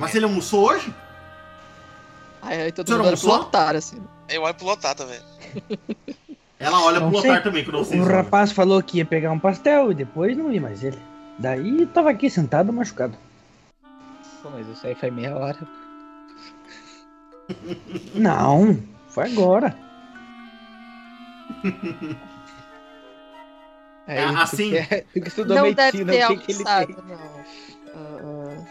Mas 0.00 0.14
ele 0.14 0.24
almoçou 0.26 0.68
hoje? 0.68 0.94
Aí, 2.42 2.62
aí 2.62 2.72
todo 2.72 2.86
Você 2.86 2.92
não 2.92 2.98
mundo 3.00 3.08
olha 3.08 3.16
pro 3.16 3.30
otário, 3.30 3.78
assim. 3.78 4.02
Eu 4.28 4.42
olho 4.42 4.54
pro 4.54 4.66
Lotata, 4.66 5.04
velho. 5.06 5.22
Ela 6.58 6.80
olha 6.84 7.00
Não 7.00 7.10
pro 7.10 7.20
sei. 7.22 7.30
Lotar 7.30 7.42
também 7.42 7.64
quando 7.64 7.78
vocês 7.78 7.98
O 8.00 8.04
olham. 8.04 8.16
rapaz 8.16 8.52
falou 8.52 8.82
que 8.82 8.98
ia 8.98 9.04
pegar 9.06 9.32
um 9.32 9.38
pastel 9.38 9.90
e 9.92 9.94
depois 9.94 10.36
não 10.36 10.50
vi 10.50 10.60
mais 10.60 10.84
ele. 10.84 10.98
Daí 11.38 11.80
eu 11.80 11.86
tava 11.86 12.10
aqui 12.10 12.28
sentado 12.28 12.70
machucado. 12.72 13.16
Pô, 14.42 14.50
mas 14.50 14.68
isso 14.68 14.86
aí 14.86 14.94
foi 14.94 15.10
meia 15.10 15.34
hora. 15.36 15.58
Não, 18.14 18.78
foi 19.08 19.24
agora. 19.32 19.74
É, 24.06 24.16
É, 24.22 24.24
assim- 24.24 24.70
que 24.70 24.76
é- 24.78 25.04
Tu 25.12 25.20
que 25.20 25.28
estudou 25.28 25.56
Não 25.56 25.72
deve 25.72 26.04
ter 26.04 26.26
que, 26.28 26.36
que 26.36 26.52
ele 26.52 26.62
almoçado, 26.62 26.86
tem? 26.86 26.96
não. 27.04 28.66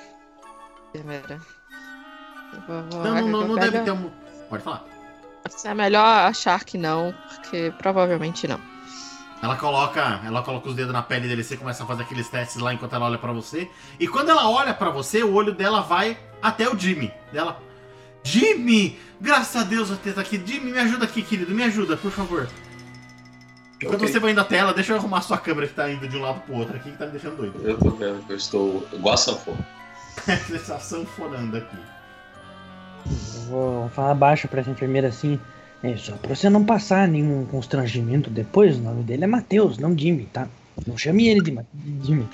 Enfermeira. 0.94 1.34
Eu 1.36 1.59
vou- 2.68 3.04
Não, 3.04 3.28
não, 3.28 3.48
não, 3.48 3.56
deve 3.56 3.80
ter 3.80 3.92
um. 3.92 4.10
Pode 4.50 4.64
falar. 4.64 4.86
É 5.64 5.74
melhor 5.74 6.06
achar 6.28 6.64
que 6.64 6.78
não, 6.78 7.14
porque 7.36 7.74
provavelmente 7.78 8.48
não. 8.48 8.60
Ela 9.42 9.56
coloca, 9.56 10.20
ela 10.26 10.44
coloca 10.44 10.68
os 10.68 10.76
dedos 10.76 10.92
na 10.92 11.02
pele 11.02 11.28
dele, 11.28 11.44
você 11.44 11.56
começa 11.56 11.84
a 11.84 11.86
fazer 11.88 12.04
aqueles 12.04 12.28
testes 12.28 12.58
lá 12.62 12.74
enquanto 12.74 12.94
ela 12.94 13.06
olha 13.06 13.18
pra 13.18 13.32
você. 13.32 13.70
E 14.00 14.06
quando 14.08 14.30
ela 14.30 14.50
olha 14.50 14.74
pra 14.74 14.90
você, 14.90 15.24
o 15.24 15.34
olho 15.34 15.54
dela 15.54 15.82
vai 15.82 16.18
até 16.42 16.68
o 16.70 16.78
Jimmy. 16.78 17.12
Dela, 17.32 17.58
Jimmy, 18.22 19.00
graças 19.20 19.62
a 19.62 19.64
Deus 19.66 19.90
você 19.90 20.12
tá 20.12 20.20
aqui. 20.22 20.42
Jimmy, 20.46 20.72
me 20.74 20.80
ajuda 20.80 21.06
aqui, 21.06 21.22
querido, 21.22 21.56
me 21.56 21.64
ajuda, 21.64 21.96
por 21.96 22.12
favor. 22.12 22.50
E 23.82 23.86
quando 23.86 24.02
Ok. 24.02 24.10
você 24.10 24.20
vai 24.20 24.32
indo 24.32 24.42
até 24.42 24.58
ela, 24.58 24.74
deixa 24.74 24.92
eu 24.92 24.98
arrumar 24.98 25.22
sua 25.22 25.38
câmera 25.38 25.68
que 25.68 25.74
tá 25.74 25.90
indo 25.90 26.06
de 26.06 26.18
um 26.18 26.22
lado 26.22 26.42
pro 26.42 26.56
outro 26.56 26.76
aqui, 26.76 26.92
que 26.92 26.98
tá 26.98 27.06
me 27.06 27.12
deixando 27.14 27.38
doido. 27.38 27.62
Eu 27.64 27.78
tô 27.78 27.92
vendo 27.92 28.22
eu 28.28 28.36
estou 28.36 28.86
igual 28.92 29.14
a 29.14 29.18
sanfona. 29.18 29.66
Tá 30.68 30.78
sanfonando 30.80 31.56
aqui. 31.58 31.78
Eu 33.06 33.50
vou 33.50 33.90
falar 33.90 34.14
baixo 34.14 34.48
pra 34.48 34.62
essa 34.62 34.70
enfermeira 34.70 35.08
assim. 35.08 35.40
É 35.82 35.96
só 35.96 36.14
pra 36.18 36.36
você 36.36 36.50
não 36.50 36.66
passar 36.66 37.08
nenhum 37.08 37.46
constrangimento 37.46 38.30
depois. 38.30 38.78
O 38.78 38.82
nome 38.82 39.04
dele 39.04 39.24
é 39.24 39.28
Matheus, 39.28 39.78
não 39.78 39.98
Jimmy, 39.98 40.26
tá? 40.32 40.48
Não 40.86 40.98
chame 40.98 41.28
ele 41.28 41.42
de, 41.42 41.52
Ma- 41.52 41.64
de 41.74 42.06
Jimmy. 42.08 42.28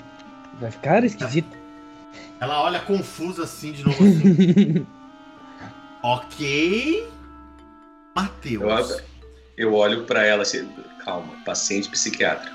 Vai 0.60 0.70
ficar 0.70 1.04
esquisito. 1.04 1.56
Ela 2.40 2.62
olha 2.62 2.80
confusa 2.80 3.44
assim 3.44 3.72
de 3.72 3.84
novo 3.84 4.02
assim. 4.02 4.86
ok. 6.02 7.08
Matheus. 8.14 8.90
Eu, 8.90 9.68
eu 9.68 9.74
olho 9.74 10.04
pra 10.04 10.24
ela 10.24 10.42
assim, 10.42 10.68
calma, 11.04 11.32
paciente 11.44 11.88
psiquiatra. 11.88 12.50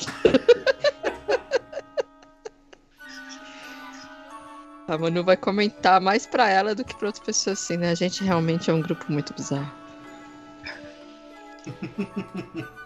A 4.88 4.96
Manu 4.96 5.24
vai 5.24 5.36
comentar 5.36 6.00
mais 6.00 6.26
pra 6.26 6.48
ela 6.48 6.74
do 6.74 6.84
que 6.84 6.94
pra 6.94 7.08
outras 7.08 7.24
pessoas, 7.24 7.60
assim, 7.60 7.76
né? 7.76 7.90
A 7.90 7.94
gente 7.94 8.22
realmente 8.22 8.70
é 8.70 8.72
um 8.72 8.80
grupo 8.80 9.04
muito 9.10 9.34
bizarro. 9.34 9.70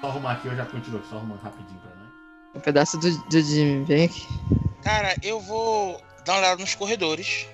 Só 0.00 0.08
arrumar 0.08 0.32
aqui, 0.32 0.48
eu 0.48 0.56
já 0.56 0.64
continuo, 0.66 1.02
só 1.08 1.16
arrumando 1.16 1.40
rapidinho 1.40 1.80
pra 1.80 1.90
nós. 1.96 2.08
Um 2.54 2.60
pedaço 2.60 2.98
do, 2.98 3.10
do 3.28 3.40
Jimmy, 3.40 3.84
vem 3.84 4.04
aqui. 4.04 4.26
Cara, 4.82 5.16
eu 5.22 5.40
vou 5.40 6.00
dar 6.24 6.34
uma 6.34 6.38
olhada 6.40 6.60
nos 6.60 6.74
corredores. 6.74 7.46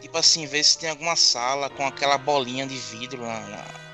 Tipo 0.00 0.16
assim, 0.16 0.46
ver 0.46 0.62
se 0.64 0.78
tem 0.78 0.88
alguma 0.90 1.16
sala 1.16 1.68
com 1.70 1.84
aquela 1.86 2.16
bolinha 2.18 2.66
de 2.66 2.76
vidro 2.76 3.20
na. 3.22 3.40
na- 3.40 3.87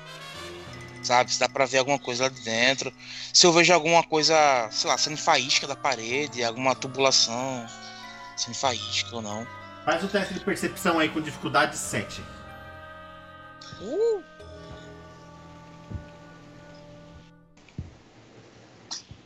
Sabe? 1.05 1.31
Se 1.31 1.39
dá 1.39 1.47
pra 1.47 1.65
ver 1.65 1.77
alguma 1.77 1.99
coisa 1.99 2.23
lá 2.23 2.29
de 2.29 2.41
dentro. 2.41 2.91
Se 3.31 3.45
eu 3.45 3.53
vejo 3.53 3.71
alguma 3.71 4.03
coisa, 4.03 4.35
sei 4.71 4.89
lá, 4.89 4.97
sendo 4.97 5.17
faísca 5.17 5.67
da 5.67 5.75
parede, 5.75 6.43
alguma 6.43 6.73
tubulação 6.73 7.67
sendo 8.35 8.55
faísca 8.55 9.15
ou 9.15 9.21
não. 9.21 9.47
Faz 9.85 10.03
o 10.03 10.07
teste 10.07 10.33
de 10.33 10.39
percepção 10.39 10.97
aí 10.97 11.09
com 11.09 11.21
dificuldade 11.21 11.77
7. 11.77 12.23
Uh! 13.81 14.23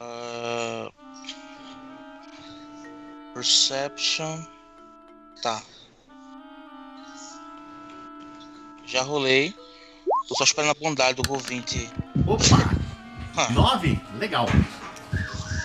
Ah, 0.02 0.92
Perception. 3.34 4.44
Tá. 5.42 5.64
Já 8.86 9.02
rolei. 9.02 9.56
Tô 10.30 10.36
só 10.36 10.44
esperando 10.44 10.72
a 10.72 10.74
bondade 10.76 11.16
do 11.16 11.24
Roll20. 11.24 11.90
Opa! 12.28 12.70
Ah, 13.36 13.50
9? 13.52 14.00
Legal. 14.20 14.46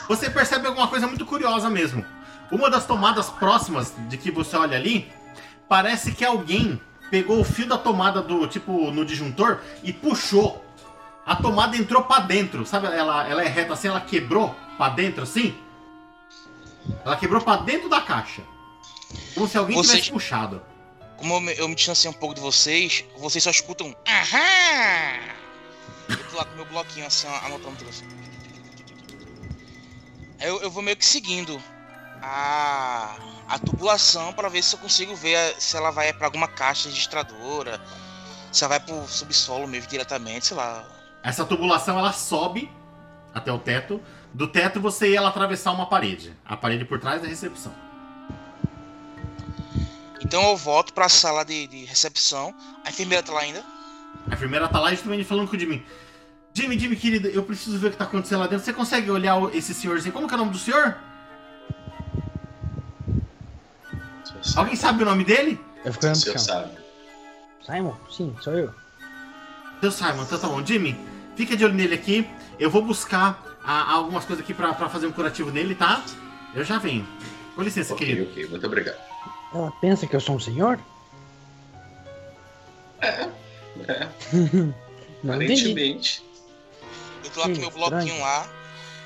Você 0.09 0.31
percebe 0.31 0.67
alguma 0.67 0.89
coisa 0.89 1.07
muito 1.07 1.25
curiosa 1.27 1.69
mesmo. 1.69 2.05
Uma 2.51 2.71
das 2.71 2.87
tomadas 2.87 3.29
próximas 3.31 3.93
de 4.09 4.17
que 4.17 4.31
você 4.31 4.57
olha 4.57 4.77
ali, 4.77 5.11
parece 5.69 6.13
que 6.13 6.25
alguém 6.25 6.81
pegou 7.11 7.41
o 7.41 7.45
fio 7.45 7.67
da 7.67 7.77
tomada 7.77 8.23
do 8.23 8.47
tipo 8.47 8.91
no 8.91 9.05
disjuntor 9.05 9.61
e 9.83 9.93
puxou. 9.93 10.65
A 11.27 11.37
tomada 11.37 11.77
entrou 11.77 12.03
pra 12.03 12.21
dentro, 12.21 12.65
sabe? 12.67 12.87
Ela, 12.87 13.27
ela 13.29 13.43
é 13.43 13.49
reta 13.49 13.73
assim, 13.75 13.89
ela 13.89 14.01
quebrou 14.01 14.55
pra 14.77 14.89
dentro 14.91 15.23
assim. 15.23 15.55
Ela 17.05 17.17
quebrou 17.17 17.41
pra 17.41 17.57
dentro 17.57 17.89
da 17.89 18.01
caixa. 18.01 18.43
Como 19.35 19.47
se 19.49 19.57
alguém 19.57 19.77
Vocês- 19.77 20.05
tivesse 20.05 20.13
puxado. 20.13 20.63
Como 21.17 21.35
eu 21.35 21.41
me, 21.41 21.53
eu 21.59 21.69
me 21.69 21.75
distanciei 21.75 22.11
um 22.11 22.15
pouco 22.15 22.35
de 22.35 22.41
vocês, 22.41 23.05
vocês 23.19 23.43
só 23.45 23.51
escutam. 23.51 23.89
um 23.89 23.95
Aham! 24.09 25.35
Eu 26.09 26.31
tô 26.31 26.37
lá 26.37 26.45
com 26.45 26.57
meu 26.57 26.65
bloquinho 26.67 27.07
assim, 27.07 27.27
anotando 27.45 27.77
tudo 27.77 27.91
assim. 27.91 28.07
Eu, 30.41 30.61
eu 30.63 30.71
vou 30.71 30.83
meio 30.83 30.97
que 30.97 31.05
seguindo 31.07 31.61
a, 32.23 33.17
a 33.49 33.59
tubulação 33.59 34.33
para 34.33 34.49
ver 34.49 34.63
se 34.63 34.75
eu 34.75 34.79
consigo 34.81 35.15
ver 35.15 35.37
a- 35.37 35.61
se 35.61 35.77
ela 35.77 35.91
vai 35.91 36.13
pra 36.13 36.27
alguma 36.27 36.49
caixa 36.49 36.89
registradora, 36.89 37.81
se 38.53 38.63
ela 38.65 38.79
vai 38.79 38.81
pro 38.81 39.07
subsolo 39.09 39.67
mesmo 39.67 39.89
diretamente, 39.89 40.47
sei 40.47 40.57
lá. 40.57 40.85
Essa 41.23 41.45
tubulação 41.45 41.99
ela 41.99 42.13
sobe 42.13 42.71
até 43.35 43.51
o 43.53 43.59
teto. 43.59 44.01
Do 44.33 44.49
teto 44.49 44.81
você 44.81 45.13
ia 45.13 45.27
atravessar 45.27 45.73
uma 45.73 45.87
parede. 45.87 46.35
A 46.45 46.57
parede 46.57 46.85
por 46.85 47.01
trás 47.01 47.23
da 47.23 47.29
recepção. 47.29 47.75
Então 50.25 50.43
eu 50.51 50.57
volto 50.57 50.93
pra 50.93 51.09
sala 51.09 51.45
de, 51.45 51.67
de 51.67 51.85
recepção. 51.85 52.55
A 52.85 52.91
enfermeira 52.91 53.23
tá 53.23 53.33
lá 53.33 53.41
ainda. 53.41 53.63
A 54.31 54.35
enfermeira 54.35 54.69
tá 54.69 54.81
lá 54.81 54.91
justamente 54.91 55.25
falando 55.25 55.49
com 55.49 55.57
o 55.57 55.59
Jimmy. 55.59 55.85
Jimmy, 56.55 56.79
Jimmy, 56.79 56.97
querido, 56.97 57.29
eu 57.29 57.43
preciso 57.43 57.79
ver 57.79 57.89
o 57.89 57.91
que 57.91 57.97
tá 57.97 58.05
acontecendo 58.05 58.39
lá 58.41 58.47
dentro. 58.47 58.65
Você 58.65 58.73
consegue 58.73 59.11
olhar 59.11 59.37
esse 59.55 59.75
senhorzinho? 59.75 60.13
Como 60.13 60.27
que 60.29 60.35
é 60.35 60.37
o 60.37 60.41
nome 60.41 60.53
do 60.53 60.59
senhor? 60.59 60.97
Alguém 64.57 64.77
sabe 64.77 65.03
o 65.03 65.07
nome 65.07 65.25
dele? 65.25 65.61
Eu 65.85 65.93
fico 65.93 66.05
olhando 66.07 66.21
pro 66.23 66.33
chão. 66.33 66.39
sabe. 66.39 66.71
Simon? 67.67 67.95
Sim, 68.11 68.37
sou 68.41 68.53
eu. 68.55 68.75
Seu 69.81 69.91
Simon, 69.91 70.23
então 70.23 70.39
tá 70.39 70.49
bom. 70.49 70.65
Jimmy, 70.65 70.97
fica 71.37 71.57
de 71.57 71.65
olho 71.65 71.75
nele 71.75 71.95
aqui. 71.95 72.29
Eu 72.59 72.71
vou 72.71 72.83
buscar 72.83 73.43
ah, 73.65 73.91
algumas 73.93 74.25
coisas 74.25 74.45
aqui 74.45 74.55
pra, 74.55 74.73
pra 74.75 74.89
fazer 74.89 75.07
um 75.07 75.13
curativo 75.13 75.51
nele, 75.51 75.75
tá? 75.75 76.03
Eu 76.55 76.63
já 76.65 76.79
venho. 76.79 77.07
Com 77.55 77.63
licença, 77.63 77.95
Ok, 77.95 78.07
querido. 78.07 78.31
ok, 78.31 78.47
muito 78.49 78.67
obrigado. 78.67 78.97
Ela 79.55 79.71
pensa 79.81 80.07
que 80.07 80.17
eu 80.17 80.21
sou 80.21 80.35
um 80.35 80.41
senhor? 80.41 80.81
É, 83.01 83.23
entendi. 84.35 84.73
aparentemente. 85.25 86.23
Eu 87.23 87.31
tô 87.31 87.41
lá 87.41 87.47
com 87.47 87.53
Hum, 87.55 87.61
meu 87.61 87.71
bloquinho 87.71 88.21
lá. 88.21 88.49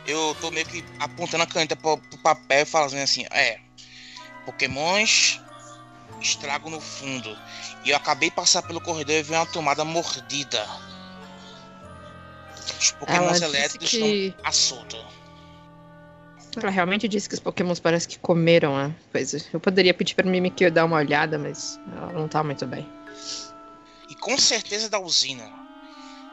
Eu 0.07 0.35
tô 0.41 0.51
meio 0.51 0.65
que 0.65 0.83
apontando 0.99 1.43
a 1.43 1.47
caneta 1.47 1.77
pro, 1.77 1.99
pro 1.99 2.19
papel 2.19 2.63
e 2.63 2.65
falando 2.65 2.95
assim, 2.95 3.27
é. 3.31 3.59
Pokémons 4.47 5.41
estrago 6.21 6.71
no 6.71 6.81
fundo. 6.81 7.37
E 7.85 7.91
eu 7.91 7.97
acabei 7.97 8.31
de 8.31 8.35
passar 8.35 8.63
pelo 8.63 8.81
corredor 8.81 9.15
e 9.15 9.23
vi 9.23 9.35
uma 9.35 9.47
tomada 9.47 9.85
mordida. 9.85 10.67
Os 12.81 12.91
Pokémons 12.93 13.43
elétricos 13.43 13.91
que- 13.91 13.97
estão 13.97 14.43
à 14.45 14.53
solta. 14.53 14.97
Ela 16.63 16.73
realmente 16.73 17.09
disse 17.09 17.29
que 17.29 17.35
os 17.35 17.41
pokémons 17.41 17.81
parece 17.81 18.09
que 18.09 18.19
comeram 18.19 18.77
a 18.77 18.91
coisa. 19.13 19.43
Eu 19.53 19.61
poderia 19.61 19.95
pedir 19.95 20.15
pra 20.15 20.29
Mimikyu 20.29 20.71
dar 20.71 20.85
uma 20.85 20.97
olhada, 20.97 21.39
mas 21.39 21.79
ela 21.97 22.13
não 22.13 22.29
tá 22.29 22.43
muito 22.43 22.67
bem. 22.67 22.87
E 24.09 24.15
com 24.15 24.37
certeza 24.39 24.89
da 24.89 24.99
usina. 24.99 25.51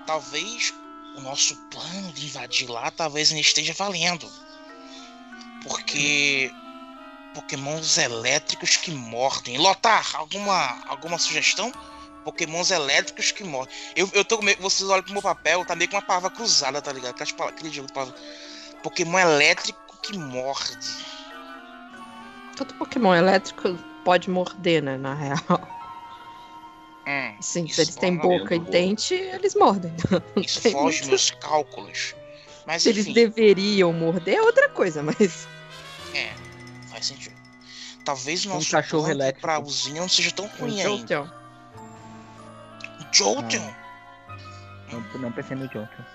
Talvez 0.05 0.73
o 1.17 1.21
nosso 1.21 1.55
plano 1.69 2.11
de 2.13 2.25
invadir 2.25 2.69
lá 2.69 2.91
talvez 2.91 3.29
ainda 3.29 3.41
esteja 3.41 3.73
valendo. 3.73 4.29
Porque 5.63 6.51
Pokémons 7.33 7.97
elétricos 7.97 8.77
que 8.77 8.91
mordem. 8.91 9.57
Lotar, 9.57 10.15
alguma 10.15 10.83
alguma 10.87 11.17
sugestão? 11.17 11.71
Pokémons 12.23 12.71
elétricos 12.71 13.31
que 13.31 13.43
mordem. 13.43 13.75
Eu, 13.95 14.09
eu 14.13 14.25
tô 14.25 14.41
meio, 14.41 14.57
vocês 14.59 14.89
olham 14.89 15.03
pro 15.03 15.13
meu 15.13 15.21
papel, 15.21 15.65
tá 15.65 15.75
meio 15.75 15.89
com 15.89 15.97
uma 15.97 16.01
palavra 16.01 16.29
cruzada, 16.29 16.81
tá 16.81 16.91
ligado? 16.91 17.15
Aquele 17.21 17.69
jogo 17.71 17.87
de 17.87 17.93
palavra. 17.93 18.15
Pokémon 18.81 19.19
elétrico 19.19 19.84
que 20.05 20.17
morde. 20.17 21.05
Todo 22.55 22.73
pokémon 22.75 23.13
elétrico 23.15 23.75
pode 24.03 24.29
morder, 24.29 24.81
né, 24.83 24.97
na 24.97 25.13
real. 25.13 25.37
Hum, 27.07 27.35
Sim, 27.41 27.67
se 27.67 27.81
eles 27.81 27.95
têm 27.95 28.15
é 28.15 28.17
boca 28.17 28.55
e 28.55 28.59
boa. 28.59 28.71
dente, 28.71 29.13
eles 29.13 29.53
mordem. 29.55 29.93
Não 30.35 30.41
isso 30.41 30.61
foge 30.61 30.99
muito- 30.99 31.07
meus 31.09 31.31
cálculos. 31.31 32.15
Mas 32.65 32.81
Se 32.83 32.89
eles 32.89 33.05
deveriam 33.05 33.93
morder 33.93 34.37
é 34.37 34.41
outra 34.41 34.69
coisa, 34.69 35.03
mas. 35.03 35.47
É, 36.15 36.33
faz 36.89 37.05
sentido. 37.05 37.35
Talvez 38.03 38.45
o 38.45 38.49
Um 38.49 38.53
nosso 38.55 38.71
cachorro 38.71 39.03
plano 39.05 39.19
elétrico. 39.21 39.41
pra 39.41 39.59
usina 39.59 39.99
não 39.99 40.09
seja 40.09 40.31
tão 40.31 40.47
ruim 40.47 40.79
Então, 40.79 40.93
ainda. 40.93 41.03
então, 41.03 41.31
Jolteon! 43.11 43.71
Não, 44.91 45.19
não 45.19 45.31
pensei 45.31 45.55
no 45.57 45.65
Joker. 45.67 46.05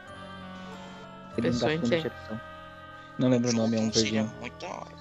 Ele 1.36 1.48
Pensou 1.50 1.68
não 1.68 1.74
em 1.74 1.80
gastou 1.80 2.00
quem? 2.00 2.40
Não 3.20 3.28
lembro 3.28 3.50
o 3.50 3.52
nome, 3.52 3.76
é 3.76 3.80
um 3.80 3.90
perdido. 3.90 4.32
muito 4.40 4.58
da 4.58 4.68
hora. 4.68 4.94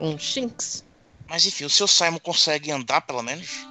um 0.00 0.16
Shinx. 0.16 0.84
Mas 1.28 1.44
enfim, 1.44 1.64
o 1.64 1.70
seu 1.70 1.88
Simon 1.88 2.20
consegue 2.20 2.70
andar 2.70 3.00
pelo 3.00 3.20
menos? 3.20 3.66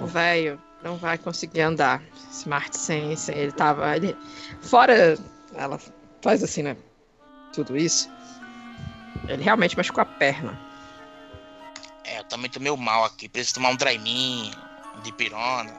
O 0.00 0.06
velho 0.06 0.62
não 0.84 0.96
vai 0.96 1.18
conseguir 1.18 1.62
andar. 1.62 2.00
Smart 2.30 2.76
sem, 2.76 3.16
sem 3.16 3.36
ele 3.36 3.50
tava. 3.50 3.96
Ele, 3.96 4.16
fora 4.60 5.18
ela 5.56 5.80
faz 6.22 6.44
assim, 6.44 6.62
né? 6.62 6.76
Tudo 7.52 7.76
isso. 7.76 8.08
Ele 9.26 9.42
realmente 9.42 9.76
machucou 9.76 10.02
a 10.02 10.04
perna. 10.04 10.56
É, 12.04 12.22
também 12.22 12.48
tô 12.48 12.60
meio 12.60 12.76
mal 12.76 13.04
aqui. 13.04 13.28
Preciso 13.28 13.56
tomar 13.56 13.70
um 13.70 13.76
Draimin, 13.76 14.52
um 14.96 15.00
Dipirona. 15.00 15.74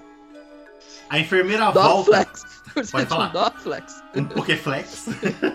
A 1.10 1.20
enfermeira 1.20 1.72
volta. 1.72 2.30
Dorflex. 2.78 2.92
Precisa 2.92 2.98
de 2.98 3.04
um 3.06 3.08
falar. 3.08 3.28
Dorflex. 3.30 4.04
Um 4.16 4.26
Pokéflex. 4.26 5.08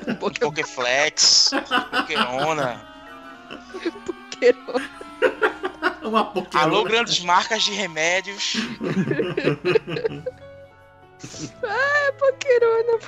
Um 0.08 0.14
Poké- 0.16 0.40
Pokéflex, 0.40 1.50
Pokémona. 1.90 2.86
Pokémon. 4.06 4.80
Uma 6.02 6.24
Pokémon. 6.26 6.62
Alô, 6.62 6.84
grandes 6.84 7.20
marcas 7.24 7.62
de 7.62 7.72
remédios. 7.72 8.54
Pokémon. 12.18 12.98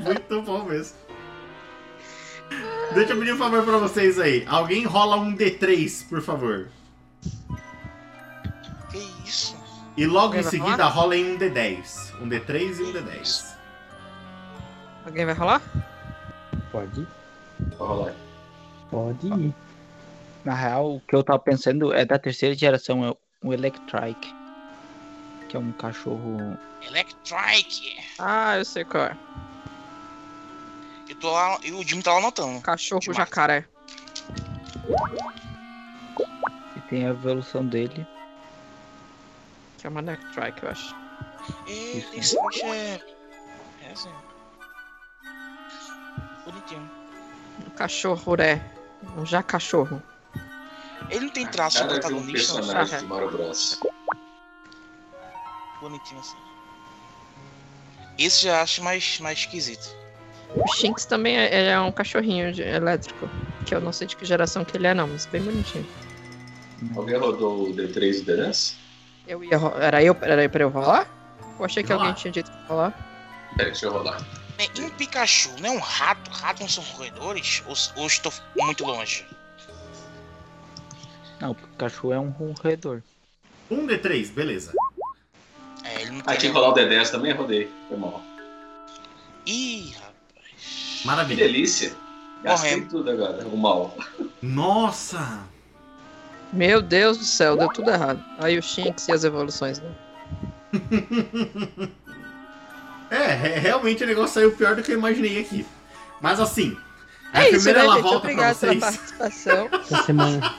Muito 0.02 0.42
bom 0.42 0.64
mesmo. 0.64 0.96
Deixa 2.94 3.12
eu 3.12 3.18
pedir 3.18 3.34
um 3.34 3.38
favor 3.38 3.62
pra 3.64 3.78
vocês 3.78 4.18
aí. 4.18 4.44
Alguém 4.46 4.84
rola 4.84 5.16
um 5.16 5.34
D3, 5.34 6.08
por 6.08 6.20
favor. 6.22 6.68
Que 8.90 8.98
isso? 9.24 9.56
E 9.96 10.04
logo 10.06 10.34
em 10.34 10.38
Alguém 10.38 10.42
vai 10.42 10.50
seguida 10.50 10.84
rolem 10.86 11.32
um 11.34 11.38
D10. 11.38 12.03
Um 12.20 12.28
D3 12.28 12.78
e 12.78 12.82
um 12.82 12.92
D10. 12.92 13.54
Alguém 15.04 15.24
vai 15.26 15.34
rolar? 15.34 15.62
Pode 16.70 17.00
ir. 17.00 17.08
Rolar. 17.76 18.14
Pode 18.90 19.26
ir. 19.26 19.54
Na 20.44 20.54
real, 20.54 20.96
o 20.96 21.00
que 21.00 21.14
eu 21.14 21.22
tava 21.22 21.38
pensando 21.38 21.92
é 21.92 22.04
da 22.04 22.18
terceira 22.18 22.54
geração, 22.54 23.04
é 23.04 23.14
o 23.42 23.52
Electrike. 23.52 24.34
Que 25.48 25.56
é 25.56 25.60
um 25.60 25.72
cachorro. 25.72 26.58
Electrike. 26.82 27.96
Ah, 28.18 28.58
eu 28.58 28.64
sei 28.64 28.84
qual 28.84 29.04
é. 29.04 29.16
Eu 31.08 31.16
tô 31.16 31.30
lá, 31.30 31.58
e 31.62 31.72
o 31.72 31.82
Jimmy 31.82 32.02
tá 32.02 32.12
lá 32.12 32.18
anotando. 32.18 32.60
Cachorro 32.60 33.00
Demais. 33.00 33.16
jacaré. 33.18 33.64
E 36.76 36.80
tem 36.88 37.06
a 37.06 37.10
evolução 37.10 37.64
dele. 37.64 38.06
Que 39.78 39.86
é 39.86 39.90
uma 39.90 40.02
Nectrike, 40.02 40.62
eu 40.62 40.70
acho. 40.70 41.03
E 41.66 42.04
esse 42.14 42.36
bicho 42.40 42.64
é. 42.66 43.00
É 43.82 43.92
assim. 43.92 44.10
Bonitinho. 46.44 46.90
Um 47.66 47.70
cachorro 47.70 48.36
é. 48.40 48.60
Um 49.16 49.24
jacachorro. 49.26 50.02
Ele 51.10 51.26
não 51.26 51.32
tem 51.32 51.46
traço 51.46 51.76
de 51.78 51.82
Cara 51.84 51.92
um 51.96 52.00
protagonista, 52.00 52.52
não. 52.54 52.60
personagem 52.60 52.98
de 52.98 53.04
Mario 53.06 53.30
Bros. 53.30 53.78
Bonitinho 55.80 56.20
assim. 56.20 56.36
Esse 58.18 58.44
já 58.44 58.62
acho 58.62 58.82
mais, 58.82 59.18
mais 59.20 59.38
esquisito. 59.40 59.94
O 60.54 60.66
Shinx 60.76 61.04
também 61.04 61.36
é, 61.36 61.66
é 61.70 61.80
um 61.80 61.90
cachorrinho 61.90 62.52
de- 62.52 62.62
elétrico. 62.62 63.28
Que 63.66 63.74
eu 63.74 63.80
não 63.80 63.92
sei 63.92 64.06
de 64.06 64.16
que 64.16 64.24
geração 64.24 64.64
que 64.64 64.76
ele 64.76 64.86
é, 64.86 64.94
não, 64.94 65.08
mas 65.08 65.26
bem 65.26 65.42
bonitinho. 65.42 65.86
Alguém 66.96 67.16
rodou 67.18 67.68
o 67.68 67.74
D3 67.74 68.20
e 68.20 68.24
D10? 68.24 68.74
Eu 69.26 69.42
ia 69.42 69.56
Era 69.80 70.02
eu, 70.02 70.16
era 70.20 70.44
eu 70.44 70.50
pra 70.50 70.62
eu 70.62 70.68
rolar? 70.68 71.08
Eu 71.58 71.64
achei 71.64 71.82
que 71.82 71.92
alguém 71.92 72.12
tinha 72.14 72.32
dito 72.32 72.50
pra 72.50 72.60
rolar. 72.68 72.92
Peraí, 73.56 73.70
deixa 73.72 73.86
eu 73.86 73.92
rolar. 73.92 74.20
É, 74.58 74.80
um 74.80 74.90
Pikachu, 74.90 75.50
não 75.60 75.68
é 75.68 75.72
um 75.72 75.78
rato? 75.80 76.30
Rato 76.30 76.60
não 76.60 76.68
são 76.68 76.82
roedores? 76.84 77.62
Ou, 77.66 77.74
ou 78.02 78.06
estou 78.06 78.32
muito 78.56 78.84
longe? 78.84 79.26
Não, 81.40 81.50
o 81.52 81.54
cachorro 81.76 82.12
é 82.12 82.18
um 82.20 82.30
roedor. 82.62 83.02
Um 83.70 83.86
D3, 83.86 84.32
beleza. 84.32 84.72
É, 85.84 86.02
ele 86.02 86.10
não 86.12 86.20
Ah, 86.20 86.30
tem. 86.30 86.38
tinha 86.38 86.52
que 86.52 86.58
rolar 86.58 86.70
o 86.70 86.74
D10 86.74 87.10
também? 87.10 87.32
Rodei. 87.32 87.70
Foi 87.88 87.96
mal. 87.96 88.22
Ih, 89.46 89.92
rapaz. 89.94 91.00
Que 91.00 91.06
Maravilha. 91.06 91.46
delícia. 91.46 91.92
Gastei 92.42 92.70
Morremos. 92.72 92.92
tudo 92.92 93.10
agora. 93.10 93.46
O 93.48 93.56
mal. 93.56 93.96
Nossa! 94.42 95.42
Meu 96.52 96.80
Deus 96.80 97.18
do 97.18 97.24
céu, 97.24 97.56
deu 97.56 97.68
tudo 97.68 97.90
errado. 97.90 98.22
Aí 98.38 98.56
o 98.58 98.62
Shinx 98.62 99.08
e 99.08 99.12
as 99.12 99.24
evoluções, 99.24 99.80
né? 99.80 99.90
É, 103.10 103.26
re- 103.34 103.58
realmente 103.60 104.02
o 104.02 104.06
negócio 104.06 104.34
saiu 104.34 104.52
pior 104.52 104.74
do 104.76 104.82
que 104.82 104.92
eu 104.92 104.98
imaginei 104.98 105.40
aqui. 105.40 105.64
Mas 106.20 106.40
assim, 106.40 106.76
a 107.32 107.42
É 107.44 107.50
isso, 107.50 107.56
enfermeira 107.68 107.78
né, 107.80 107.84
ela 107.84 107.94
gente? 107.94 108.02
volta 108.02 108.20
pra 108.20 108.30
Obrigado 108.30 108.58
pela 108.58 108.72
vocês. 108.72 108.84
participação. 108.96 109.68
Essa 109.80 110.02
semana. 110.04 110.54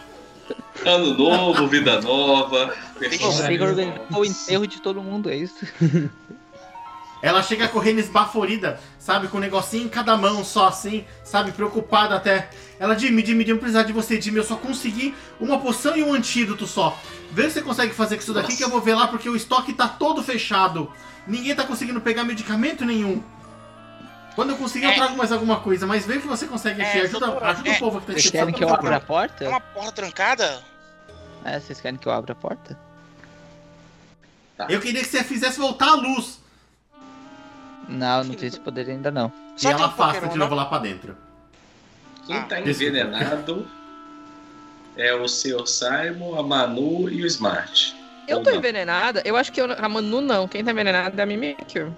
Ano 0.85 1.13
novo, 1.17 1.67
vida 1.67 1.99
nova. 2.01 2.67
Novo. 2.67 3.63
organizar 3.63 4.05
o 4.11 4.23
enterro 4.25 4.67
de 4.67 4.79
todo 4.81 5.01
mundo, 5.01 5.29
é 5.29 5.35
isso? 5.37 5.65
Ela 7.21 7.41
chega 7.41 7.67
correndo 7.67 7.99
esbaforida, 7.99 8.79
sabe? 8.99 9.27
Com 9.27 9.37
um 9.37 9.39
negocinho 9.39 9.85
em 9.85 9.89
cada 9.89 10.15
mão 10.15 10.43
só, 10.43 10.67
assim, 10.67 11.05
sabe? 11.23 11.51
Preocupada 11.51 12.15
até. 12.15 12.49
Ela, 12.79 12.97
Jimmy, 12.97 13.25
Jimmy, 13.25 13.45
Jimmy, 13.45 13.59
precisar 13.59 13.83
de 13.83 13.93
você, 13.93 14.21
Jimmy. 14.21 14.37
Eu 14.37 14.43
só 14.43 14.55
consegui 14.57 15.15
uma 15.39 15.57
poção 15.59 15.95
e 15.97 16.03
um 16.03 16.13
antídoto 16.13 16.67
só. 16.67 16.99
Vê 17.31 17.43
se 17.43 17.53
você 17.55 17.61
consegue 17.61 17.93
fazer 17.93 18.17
com 18.17 18.21
isso 18.21 18.33
daqui 18.33 18.47
Nossa. 18.49 18.57
que 18.57 18.63
eu 18.63 18.69
vou 18.69 18.81
ver 18.81 18.93
lá 18.95 19.07
porque 19.07 19.27
o 19.29 19.35
estoque 19.35 19.73
tá 19.73 19.87
todo 19.87 20.21
fechado. 20.21 20.91
Ninguém 21.25 21.55
tá 21.55 21.63
conseguindo 21.63 21.99
pegar 21.99 22.23
medicamento 22.23 22.85
nenhum. 22.85 23.23
Quando 24.35 24.49
eu 24.51 24.57
conseguir, 24.57 24.85
eu 24.85 24.91
É. 24.91 24.95
trago 24.95 25.15
mais 25.17 25.31
alguma 25.31 25.61
coisa. 25.61 25.87
Mas 25.87 26.05
vê 26.05 26.17
o 26.17 26.21
que 26.21 26.27
você 26.27 26.45
consegue 26.45 26.81
aqui. 26.81 26.99
É, 26.99 27.01
ajuda 27.03 27.25
doutora, 27.27 27.51
ajuda 27.51 27.69
é. 27.69 27.73
o 27.75 27.79
povo 27.79 28.01
que 28.01 28.07
tá 28.07 28.13
Vocês 28.13 28.29
querem 28.29 28.53
que 28.53 28.63
eu 28.63 28.69
abra 28.69 28.97
a 28.97 28.99
por- 28.99 29.23
É 29.23 29.27
porta? 29.27 29.49
uma 29.49 29.61
porta 29.61 29.91
trancada? 29.93 30.63
É, 31.43 31.59
vocês 31.59 31.79
querem 31.79 31.97
que 31.97 32.07
eu 32.07 32.11
abra 32.11 32.33
a 32.33 32.35
porta? 32.35 32.77
Eu 34.69 34.79
queria 34.79 35.01
que 35.01 35.07
você 35.07 35.23
fizesse 35.23 35.57
voltar 35.59 35.87
a 35.89 35.95
luz. 35.95 36.39
Não, 37.87 38.23
não 38.23 38.37
sei 38.37 38.49
se 38.51 38.59
poderia 38.59 38.93
ainda 38.93 39.11
não. 39.11 39.31
E 39.57 39.61
Só 39.61 39.69
ela 39.69 39.77
tem 39.77 39.85
um 39.85 39.89
afasta 39.89 40.13
Pokémon, 40.13 40.33
de 40.33 40.39
não? 40.39 40.45
novo 40.45 40.55
lá 40.55 40.65
pra 40.65 40.79
dentro. 40.79 41.15
Quem 42.25 42.35
tá 42.43 42.59
Desculpa. 42.59 42.69
envenenado 42.69 43.67
é 44.97 45.13
o 45.13 45.27
Sr. 45.27 45.67
Simon, 45.67 46.39
a 46.39 46.43
Manu 46.43 47.09
e 47.09 47.21
o 47.23 47.25
Smart. 47.27 47.95
Eu 48.27 48.41
tô 48.41 48.49
não? 48.49 48.57
envenenada? 48.57 49.21
Eu 49.23 49.35
acho 49.37 49.51
que 49.51 49.61
eu, 49.61 49.71
a 49.71 49.87
Manu 49.87 50.21
não. 50.21 50.47
Quem 50.47 50.63
tá 50.63 50.71
envenenada 50.71 51.21
é 51.21 51.23
a 51.23 51.25
Mimikyu. 51.25 51.95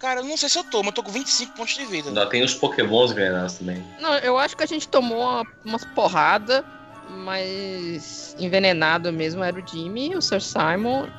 Cara, 0.00 0.20
eu 0.20 0.24
não 0.24 0.36
sei 0.36 0.48
se 0.48 0.58
eu 0.58 0.64
tô, 0.64 0.78
mas 0.78 0.86
eu 0.88 0.92
tô 0.94 1.02
com 1.02 1.12
25 1.12 1.54
pontos 1.54 1.74
de 1.74 1.84
vida. 1.84 2.08
Ainda 2.08 2.26
tem 2.26 2.42
os 2.42 2.54
Pokémons 2.54 3.12
envenenados 3.12 3.54
também. 3.58 3.84
Não, 4.00 4.16
eu 4.18 4.38
acho 4.38 4.56
que 4.56 4.64
a 4.64 4.66
gente 4.66 4.88
tomou 4.88 5.20
uma, 5.20 5.46
umas 5.64 5.84
porradas, 5.84 6.64
mas 7.08 8.34
envenenado 8.38 9.12
mesmo 9.12 9.44
era 9.44 9.60
o 9.60 9.66
Jimmy, 9.66 10.16
o 10.16 10.22
Sir 10.22 10.40
Simon, 10.40 11.02
o 11.02 11.04
Eu 11.04 11.10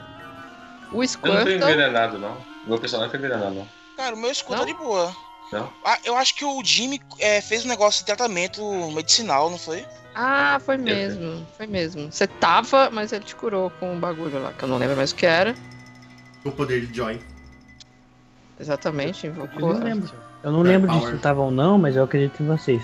não 0.92 0.98
tô 1.00 1.08
Squirtle. 1.08 1.54
envenenado, 1.56 2.18
não. 2.18 2.36
Meu 2.66 2.80
personagem 2.80 3.12
não 3.14 3.20
foi 3.20 3.20
envenenado, 3.28 3.56
não. 3.56 3.68
Cara, 3.98 4.16
o 4.16 4.18
meu 4.20 4.32
escudo 4.32 4.58
Não? 4.58 4.66
tá 4.66 4.72
de 4.72 4.78
boa. 4.78 5.16
Não? 5.52 5.72
Ah, 5.84 5.98
eu 6.06 6.16
acho 6.16 6.36
que 6.36 6.46
o 6.46 6.64
Jimmy 6.64 7.00
é, 7.20 7.42
fez 7.42 7.66
um 7.66 7.68
negócio 7.70 8.00
de 8.02 8.06
tratamento 8.06 8.64
medicinal, 8.92 9.50
não 9.50 9.58
foi? 9.58 9.86
Ah, 10.16 10.60
foi 10.64 10.78
mesmo, 10.78 11.46
foi 11.58 11.68
mesmo. 11.68 12.12
Você 12.12 12.28
tava, 12.28 12.90
mas 12.90 13.12
ele 13.12 13.24
te 13.24 13.36
curou 13.36 13.70
com 13.72 13.94
um 13.94 14.00
bagulho 14.00 14.42
lá, 14.42 14.54
que 14.54 14.64
eu 14.64 14.68
não 14.70 14.78
lembro 14.78 14.96
mais 14.96 15.12
o 15.12 15.16
que 15.16 15.26
era. 15.26 15.56
O 16.44 16.52
poder 16.52 16.86
de 16.86 16.96
Joy. 16.96 17.20
Exatamente, 18.60 19.26
Eu 19.26 19.34
invocou. 19.34 19.74
não 19.74 19.84
lembro. 19.84 20.12
Eu 20.44 20.52
não 20.52 20.62
lembro 20.62 20.90
disso 20.92 21.18
tava 21.20 21.42
ou 21.42 21.52
não, 21.52 21.78
mas 21.78 21.96
eu 21.96 22.04
acredito 22.04 22.42
em 22.42 22.46
vocês. 22.48 22.84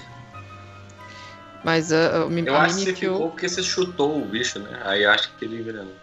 Mas 1.64 1.92
uh, 1.92 2.26
o 2.26 2.30
Mim- 2.30 2.46
Eu 2.46 2.56
a 2.56 2.64
acho 2.64 2.76
que 2.78 2.84
você 2.86 2.96
ficou 2.96 3.30
porque 3.32 3.50
você 3.50 3.64
chutou 3.64 4.22
o 4.22 4.26
bicho, 4.26 4.60
né? 4.60 4.80
Aí 4.86 5.04
eu 5.04 5.12
acho 5.12 5.30
que 5.38 5.46
ele 5.46 5.60
envenenou. 5.60 5.94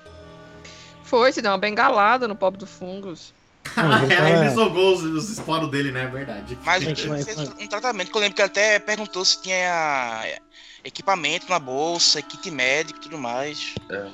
foi, 1.03 1.33
se 1.33 1.41
deu 1.41 1.51
uma 1.51 1.59
bengalada 1.59 2.27
no 2.29 2.37
pobre 2.37 2.59
do 2.59 2.67
Fungus. 2.67 3.33
Não, 3.77 3.89
mas 3.89 4.03
ele 4.11 4.15
Aí 4.21 4.33
ele 4.47 4.51
jogou 4.55 4.95
os, 4.95 5.03
os 5.03 5.31
esporos 5.31 5.71
dele, 5.71 5.91
né? 5.91 6.05
É 6.05 6.07
verdade. 6.07 6.59
Mas 6.65 6.83
Gente, 6.83 7.09
mas- 7.09 7.25
fez 7.25 7.37
mas- 7.37 7.49
um 7.59 7.67
tratamento, 7.67 8.11
que 8.11 8.17
eu 8.17 8.21
lembro 8.21 8.35
que 8.37 8.43
ele 8.43 8.47
até 8.47 8.79
perguntou 8.79 9.25
se 9.25 9.41
tinha 9.43 10.23
é, 10.25 10.39
equipamento 10.85 11.49
na 11.49 11.59
bolsa, 11.59 12.21
kit 12.23 12.51
médico 12.51 12.99
e 12.99 13.03
tudo 13.03 13.19
mais. 13.19 13.75
É. 13.91 14.07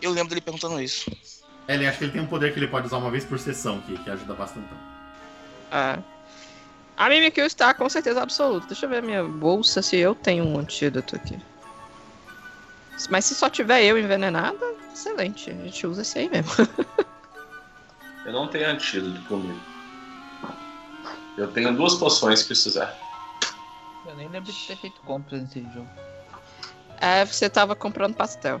Eu 0.00 0.10
lembro 0.10 0.28
dele 0.30 0.40
perguntando 0.40 0.80
isso. 0.80 1.10
É, 1.68 1.74
Ele 1.74 1.86
acha 1.86 1.98
que 1.98 2.04
ele 2.04 2.12
tem 2.12 2.20
um 2.20 2.26
poder 2.26 2.52
que 2.52 2.58
ele 2.58 2.68
pode 2.68 2.86
usar 2.86 2.98
uma 2.98 3.10
vez 3.10 3.24
por 3.24 3.38
sessão, 3.38 3.80
que, 3.80 3.96
que 3.98 4.10
ajuda 4.10 4.34
bastante. 4.34 4.68
É. 5.72 5.98
A 6.96 7.08
Mimikyu 7.08 7.44
está 7.44 7.74
com 7.74 7.88
certeza 7.88 8.22
absoluta. 8.22 8.66
Deixa 8.68 8.86
eu 8.86 8.90
ver 8.90 8.98
a 8.98 9.02
minha 9.02 9.24
bolsa 9.24 9.82
se 9.82 9.96
eu 9.96 10.14
tenho 10.14 10.44
um 10.44 10.58
antídoto 10.58 11.16
aqui. 11.16 11.38
Mas 13.10 13.26
se 13.26 13.34
só 13.34 13.50
tiver 13.50 13.82
eu 13.84 13.98
envenenada, 13.98 14.64
excelente. 14.94 15.50
A 15.50 15.54
gente 15.54 15.86
usa 15.86 16.02
esse 16.02 16.18
aí 16.18 16.28
mesmo. 16.30 16.50
Eu 18.26 18.32
não 18.32 18.48
tenho 18.48 18.68
antídoto 18.68 19.20
comigo. 19.28 19.60
Eu 21.38 21.46
tenho 21.52 21.74
duas 21.76 21.94
poções 21.94 22.40
se 22.40 22.46
precisar. 22.46 22.92
Eu 24.04 24.16
nem 24.16 24.28
lembro 24.28 24.52
de 24.52 24.66
ter 24.66 24.76
feito 24.76 25.00
compras 25.02 25.42
nesse 25.42 25.62
jogo. 25.72 25.88
É, 27.00 27.24
você 27.24 27.48
tava 27.48 27.76
comprando 27.76 28.14
pastel. 28.16 28.60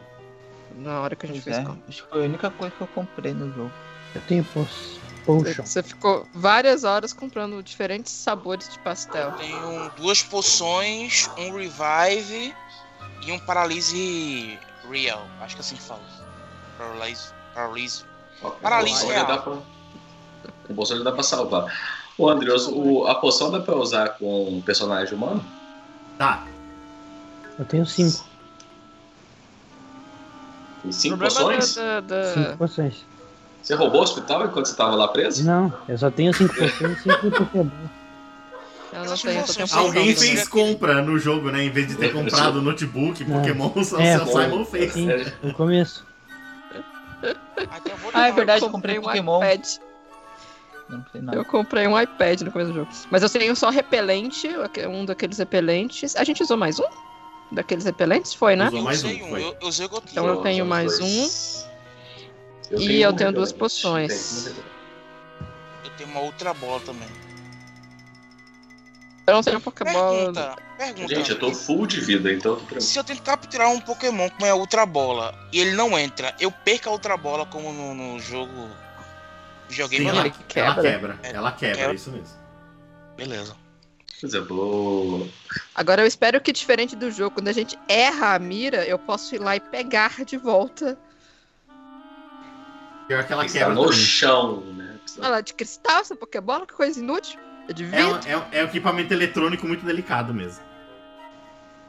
Na 0.76 1.00
hora 1.00 1.16
que 1.16 1.26
a 1.26 1.28
gente 1.28 1.42
Pois 1.42 1.56
fez 1.56 1.58
é, 1.58 1.68
compra. 1.68 1.82
acho 1.88 2.02
que 2.04 2.08
foi 2.10 2.22
a 2.22 2.24
única 2.26 2.50
coisa 2.50 2.74
que 2.76 2.80
eu 2.80 2.86
comprei 2.88 3.32
no 3.32 3.52
jogo. 3.52 3.72
Eu 4.14 4.20
tenho 4.28 4.44
Você, 4.44 5.00
potion. 5.24 5.64
você 5.64 5.82
ficou 5.82 6.28
várias 6.32 6.84
horas 6.84 7.12
comprando 7.12 7.60
diferentes 7.62 8.12
sabores 8.12 8.68
de 8.68 8.78
pastel. 8.80 9.32
Tenho 9.32 9.90
duas 9.96 10.22
poções, 10.22 11.28
um 11.38 11.52
revive 11.56 12.54
e 13.26 13.32
um 13.32 13.38
paralise 13.40 14.58
real. 14.88 15.26
Acho 15.40 15.56
que 15.56 15.60
é 15.60 15.64
assim 15.64 15.76
que 15.76 15.82
fala. 15.82 16.02
Paralyse. 16.78 17.32
Paralyse. 17.54 18.04
Ó, 18.42 18.50
Paralise 18.50 19.04
o 19.04 19.08
real. 19.08 19.26
dá 19.26 19.38
pra... 19.38 19.52
O 20.68 20.84
já 20.84 21.02
dá 21.02 21.12
pra 21.12 21.22
salvar. 21.22 21.72
Ô, 22.18 22.28
Andrews, 22.28 22.66
o, 22.68 23.06
a 23.06 23.14
poção 23.14 23.50
dá 23.50 23.60
pra 23.60 23.76
usar 23.76 24.10
com 24.18 24.48
um 24.48 24.60
personagem 24.60 25.14
humano? 25.14 25.44
Tá. 26.18 26.44
Eu 27.58 27.64
tenho 27.64 27.86
cinco. 27.86 28.24
Tem 30.82 30.92
cinco 30.92 31.18
poções? 31.18 31.74
da, 31.74 32.00
da- 32.00 32.34
Cinco 32.34 32.56
poções. 32.58 32.94
Você 33.62 33.74
roubou 33.74 34.00
o 34.00 34.04
hospital 34.04 34.46
enquanto 34.46 34.66
você 34.66 34.76
tava 34.76 34.94
lá 34.94 35.08
preso? 35.08 35.44
Não, 35.44 35.72
eu 35.88 35.98
só 35.98 36.10
tenho 36.10 36.32
cinco 36.32 36.54
poções 36.56 36.98
e 36.98 37.02
cinco 37.02 37.30
Pokémon. 37.30 37.70
Eu 38.92 39.04
não 39.04 39.16
tenho, 39.16 39.44
tenho 39.44 39.44
poção 39.44 39.78
Alguém 39.80 40.14
também. 40.14 40.16
fez 40.16 40.48
compra 40.48 41.02
no 41.02 41.18
jogo, 41.18 41.50
né? 41.50 41.64
Em 41.64 41.70
vez 41.70 41.88
de 41.88 41.96
ter 41.96 42.12
comprado 42.12 42.62
notebook, 42.62 43.24
Não. 43.24 43.38
Pokémon, 43.40 43.84
só 43.84 43.98
É, 43.98 44.16
o. 44.22 44.26
Simon 44.26 44.64
fez. 44.64 44.92
Sim, 44.92 45.08
no 45.42 45.52
começo. 45.54 46.06
Ah, 47.22 47.78
então 47.78 47.96
eu 48.04 48.10
Ah, 48.12 48.28
é 48.28 48.32
verdade, 48.32 48.62
eu 48.62 48.68
eu 48.68 48.72
comprei 48.72 48.98
um 48.98 49.02
Pokémon. 49.02 49.38
iPad. 49.38 49.66
Não. 50.88 51.34
Eu 51.34 51.44
comprei 51.44 51.86
um 51.86 52.00
iPad 52.00 52.42
no 52.42 52.52
começo 52.52 52.70
do 52.70 52.76
jogo. 52.78 52.90
Mas 53.10 53.22
eu 53.22 53.28
tenho 53.28 53.56
só 53.56 53.70
repelente, 53.70 54.48
um 54.88 55.04
daqueles 55.04 55.38
repelentes. 55.38 56.14
A 56.14 56.22
gente 56.22 56.42
usou 56.42 56.56
mais 56.56 56.78
um? 56.78 56.84
Daqueles 57.50 57.84
repelentes? 57.84 58.34
Foi, 58.34 58.54
né? 58.54 58.66
Usou 58.68 58.78
Eu 58.78 58.84
mais 58.84 59.02
usei 59.02 59.22
um, 59.22 59.24
um, 59.26 59.28
foi. 59.30 59.42
eu, 59.42 59.56
eu 59.60 59.68
usei 59.68 59.88
gotinho. 59.88 60.10
Então 60.12 60.26
eu 60.28 60.36
tenho 60.36 60.64
mais 60.64 60.98
dois. 60.98 61.68
Eu 62.70 62.80
E 62.80 63.00
eu 63.02 63.10
um 63.10 63.16
tenho 63.16 63.32
duas 63.32 63.52
poções. 63.52 64.54
Eu 65.84 65.90
tenho 65.96 66.10
uma 66.10 66.20
outra 66.20 66.54
bola 66.54 66.80
também. 66.80 67.08
Eu 69.26 69.34
não 69.34 69.42
tenho 69.42 69.60
Pokébola. 69.60 70.16
Pergunta, 70.32 70.56
pergunta. 70.78 71.08
Gente, 71.14 71.30
eu 71.32 71.38
tô 71.38 71.52
full 71.52 71.86
de 71.86 72.00
vida, 72.00 72.32
então. 72.32 72.60
Se 72.78 72.98
eu 72.98 73.02
tento 73.04 73.22
capturar 73.22 73.68
um 73.70 73.80
Pokémon 73.80 74.30
com 74.30 74.44
a 74.44 74.54
Ultra 74.54 74.86
Bola 74.86 75.34
e 75.52 75.58
ele 75.60 75.72
não 75.72 75.98
entra, 75.98 76.34
eu 76.38 76.50
perco 76.52 76.88
a 76.88 76.92
Ultra 76.92 77.16
Bola 77.16 77.44
como 77.46 77.72
no, 77.72 77.92
no 77.94 78.20
jogo 78.20 78.68
videogame 79.68 80.04
Sim, 80.04 80.10
ela, 80.10 80.20
ele 80.20 80.34
quebra. 80.46 80.70
ela 80.70 80.82
quebra. 80.82 81.18
É, 81.24 81.32
Ela 81.32 81.52
quebra, 81.52 81.76
quebra. 81.76 81.94
isso 81.94 82.10
mesmo. 82.10 82.36
Beleza. 83.16 83.56
Coisa 84.20 84.40
boa. 84.42 85.26
Agora 85.74 86.02
eu 86.02 86.06
espero 86.06 86.40
que, 86.40 86.52
diferente 86.52 86.94
do 86.94 87.10
jogo, 87.10 87.32
quando 87.34 87.48
a 87.48 87.52
gente 87.52 87.76
erra 87.88 88.34
a 88.34 88.38
mira, 88.38 88.84
eu 88.86 88.98
posso 88.98 89.34
ir 89.34 89.38
lá 89.38 89.56
e 89.56 89.60
pegar 89.60 90.24
de 90.24 90.36
volta. 90.38 90.96
Pior 93.08 93.24
que 93.26 93.32
ela 93.32 93.44
Está 93.44 93.58
quebra 93.58 93.74
no 93.74 93.82
também. 93.86 93.98
chão, 93.98 94.60
né? 94.74 94.98
Olha 95.18 95.28
lá, 95.28 95.40
de 95.40 95.52
cristal, 95.52 96.00
essa 96.00 96.16
Pokébola, 96.16 96.66
que 96.66 96.74
coisa 96.74 96.98
inútil. 96.98 97.38
É 97.68 97.72
de 97.72 97.84
É, 97.84 97.86
vidro. 97.86 98.06
um, 98.14 98.30
é, 98.30 98.36
um- 98.36 98.44
é 98.52 98.62
um 98.62 98.66
equipamento 98.66 99.12
eletrônico 99.12 99.66
muito 99.66 99.84
delicado 99.84 100.32
mesmo. 100.32 100.64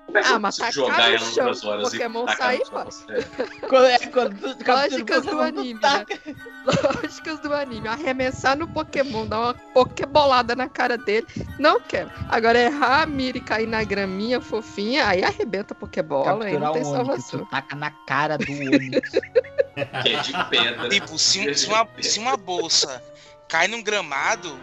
Como 0.08 0.18
é 0.20 0.22
que 0.24 0.28
Ah, 0.30 0.40
mas 0.40 0.56
tacar 0.56 0.72
jogar 0.72 1.12
ela 1.14 1.30
duas 1.30 1.64
horas 1.66 1.92
Pokémon 1.92 2.26
e 2.30 2.36
sair, 2.38 2.62
pô. 2.70 2.80
É. 2.80 3.68
Quando, 3.68 3.86
é, 3.88 3.98
quando 4.08 4.40
tu 4.40 4.64
captura 4.64 4.84
Lógicas 4.84 5.26
do 5.26 5.42
anime, 5.42 5.80
taca. 5.82 6.18
Lógicas 6.66 7.40
do 7.42 7.54
anime. 7.54 7.90
Arremessar 7.90 8.58
no 8.58 8.70
Pokémon, 8.70 9.28
dar 9.28 9.38
uma 9.40 9.54
Pokébolada 9.54 10.56
na 10.56 10.70
cara 10.70 10.98
dele. 10.98 11.28
Não 11.60 11.82
quero. 11.82 12.10
Agora 12.30 12.58
errar 12.58 13.02
a 13.02 13.06
mira 13.06 13.38
e 13.38 13.42
cair 13.42 13.68
na 13.68 13.84
graminha 13.84 14.40
fofinha, 14.40 15.06
aí 15.08 15.26
arrebenta 15.26 15.74
a 15.74 15.78
Pokébola 15.78 16.46
aí 16.46 16.54
não 16.58 16.72
Capturar 16.72 16.72
tem 16.72 16.84
um 16.84 16.88
Onix, 16.88 17.06
salvação. 17.26 17.46
taca 17.48 17.76
na 17.76 17.92
cara 17.92 18.38
do 18.38 18.46
Onix. 18.54 19.12
Que 19.12 20.16
é 20.16 20.20
de 20.22 20.46
pedra. 20.50 20.88
Tipo, 20.88 21.18
se, 21.20 21.54
se 21.54 21.68
uma, 21.68 21.86
se 22.02 22.18
uma 22.18 22.38
bolsa 22.38 23.04
cai 23.50 23.68
num 23.68 23.84
gramado, 23.84 24.58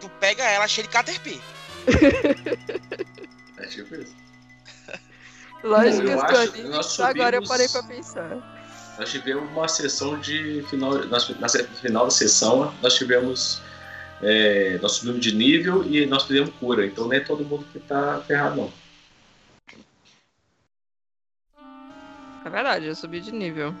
tu 0.00 0.08
pega 0.20 0.42
ela 0.44 0.66
cheia 0.68 0.86
de 0.86 0.92
Caterpie. 0.92 1.40
É 3.56 3.66
tipo 3.66 3.94
isso. 3.94 4.14
Lógicas 5.62 6.54
Eu 6.56 6.70
do 6.70 6.78
acho- 6.78 7.02
agora 7.02 7.36
eu 7.36 7.46
parei 7.46 7.68
pra 7.68 7.82
pensar. 7.82 8.36
Nós 8.98 9.10
tivemos 9.10 9.48
uma 9.50 9.68
sessão 9.68 10.18
de 10.18 10.64
final. 10.68 10.92
nós- 11.06 11.28
Na 11.38 11.48
final 11.48 12.04
da 12.04 12.10
sessão, 12.10 12.72
nós 12.82 12.94
tivemos. 12.94 13.60
é, 14.22 14.78
nós 14.82 14.92
subimos 14.92 15.20
de 15.20 15.32
nível 15.34 15.84
e 15.84 16.04
nós 16.06 16.24
fizemos 16.24 16.50
cura. 16.58 16.84
Então 16.86 17.04
não 17.06 17.12
é 17.12 17.20
todo 17.20 17.44
mundo 17.44 17.64
que 17.72 17.78
tá 17.80 18.20
ferrado, 18.26 18.56
não. 18.56 18.72
É 22.44 22.50
verdade, 22.50 22.86
eu 22.86 22.94
subi 22.96 23.20
de 23.20 23.30
nível. 23.32 23.74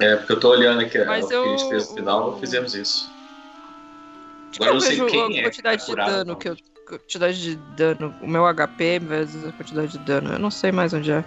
É, 0.00 0.16
porque 0.16 0.32
eu 0.32 0.40
tô 0.40 0.50
olhando 0.50 0.80
aqui 0.82 0.98
Mas 1.04 1.24
o 1.26 1.28
que 1.28 1.34
a 1.34 1.44
gente 1.44 1.62
eu- 1.62 1.68
fez 1.70 1.88
no 1.88 1.94
final, 1.94 2.38
fizemos 2.40 2.74
isso. 2.74 3.10
Acho 4.52 4.60
que 4.60 4.64
Agora 4.64 4.70
eu 4.70 4.70
eu 4.70 4.74
não 4.74 4.80
sei 4.80 4.90
vejo 4.90 5.06
quem 5.06 5.36
a 5.36 5.40
é 5.40 5.42
quantidade 5.44 5.78
que 5.80 5.86
de 5.86 5.90
é 5.90 5.94
curado, 5.94 6.10
dano 6.12 6.36
que 6.36 6.48
eu. 6.48 6.56
Quantidade 6.86 7.40
de 7.40 7.56
dano. 7.74 8.14
O 8.20 8.26
meu 8.26 8.44
HP 8.54 8.98
vezes 8.98 9.44
a 9.46 9.52
quantidade 9.52 9.92
de 9.92 9.98
dano. 10.00 10.32
Eu 10.32 10.38
não 10.38 10.50
sei 10.50 10.70
mais 10.70 10.92
onde 10.92 11.10
é. 11.10 11.24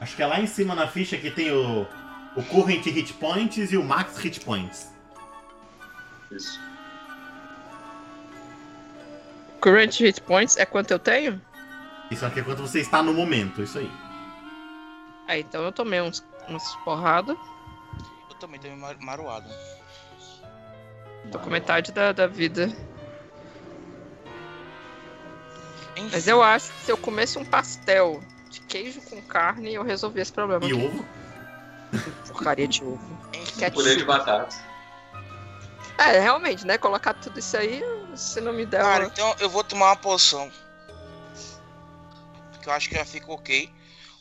Acho 0.00 0.14
que 0.14 0.22
é 0.22 0.26
lá 0.26 0.38
em 0.40 0.46
cima 0.46 0.74
na 0.74 0.86
ficha 0.86 1.16
que 1.16 1.30
tem 1.30 1.50
o, 1.50 1.86
o 2.36 2.42
Current 2.44 2.84
Hit 2.86 3.12
Points 3.14 3.72
e 3.72 3.76
o 3.76 3.82
Max 3.82 4.16
Hit 4.18 4.38
Points. 4.40 4.88
Isso. 6.30 6.60
Current 9.60 9.98
hit 9.98 10.20
points 10.22 10.56
é 10.56 10.66
quanto 10.66 10.90
eu 10.92 10.98
tenho? 10.98 11.40
Isso 12.10 12.24
aqui 12.24 12.38
é 12.40 12.42
quanto 12.42 12.62
você 12.62 12.80
está 12.80 13.02
no 13.02 13.12
momento, 13.12 13.62
isso 13.62 13.78
aí. 13.78 13.90
Ah, 15.26 15.36
então 15.38 15.62
eu 15.64 15.72
tomei 15.72 16.00
uns, 16.00 16.24
umas 16.46 16.62
porradas. 16.84 17.36
Eu 18.30 18.36
também 18.36 18.60
tenho 18.60 18.76
mar- 18.76 18.96
maroado. 19.00 19.48
Tô 21.30 21.38
com 21.38 21.50
metade 21.50 21.92
da, 21.92 22.12
da 22.12 22.26
vida. 22.26 22.72
Enfim, 25.96 26.08
Mas 26.12 26.28
eu 26.28 26.42
acho 26.42 26.70
que 26.72 26.80
se 26.80 26.92
eu 26.92 26.96
comesse 26.96 27.38
um 27.38 27.44
pastel 27.44 28.22
de 28.50 28.60
queijo 28.60 29.00
com 29.02 29.20
carne, 29.22 29.74
eu 29.74 29.82
resolvi 29.82 30.20
esse 30.20 30.32
problema. 30.32 30.64
E 30.66 30.74
ovo? 30.74 31.04
Porcaria 32.28 32.68
de 32.68 32.84
ovo. 32.84 33.18
enfim. 33.32 33.70
Purê 33.70 33.96
de 33.96 34.04
batata. 34.04 34.54
É, 35.98 36.20
realmente, 36.20 36.66
né? 36.66 36.76
Colocar 36.76 37.14
tudo 37.14 37.38
isso 37.38 37.56
aí, 37.56 37.82
se 38.14 38.40
não 38.40 38.52
me 38.52 38.66
der 38.66 38.82
Cara, 38.82 39.04
uma... 39.04 39.08
então 39.08 39.34
eu 39.40 39.48
vou 39.48 39.64
tomar 39.64 39.86
uma 39.86 39.96
poção. 39.96 40.52
Porque 42.52 42.68
eu 42.68 42.72
acho 42.72 42.88
que 42.88 42.94
já 42.94 43.04
fica 43.04 43.32
ok. 43.32 43.72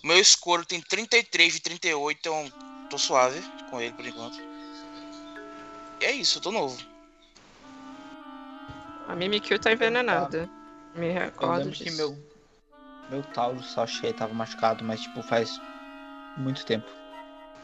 O 0.02 0.08
meu 0.08 0.18
escuro 0.18 0.66
tem 0.66 0.80
33 0.80 1.54
de 1.54 1.60
38, 1.60 2.18
então 2.18 2.52
tô 2.90 2.98
suave 2.98 3.42
com 3.70 3.82
ele 3.82 3.92
por 3.94 4.06
enquanto. 4.06 4.40
E 6.00 6.06
é 6.06 6.12
isso, 6.12 6.38
eu 6.38 6.42
tô 6.42 6.52
novo. 6.52 6.78
A 9.08 9.16
Mimikyu 9.16 9.60
tá 9.60 9.72
envenenada. 9.72 10.50
Me 10.96 11.08
Eu 11.08 11.14
recordo 11.14 11.58
lembro 11.60 11.72
que 11.74 11.84
disso. 11.86 11.98
meu, 11.98 12.18
meu 13.10 13.22
Taurus 13.24 13.72
Sachê 13.74 14.14
tava 14.14 14.34
machucado, 14.34 14.84
mas 14.84 15.02
tipo, 15.02 15.22
faz 15.22 15.60
muito 16.38 16.66
tempo. 16.66 16.88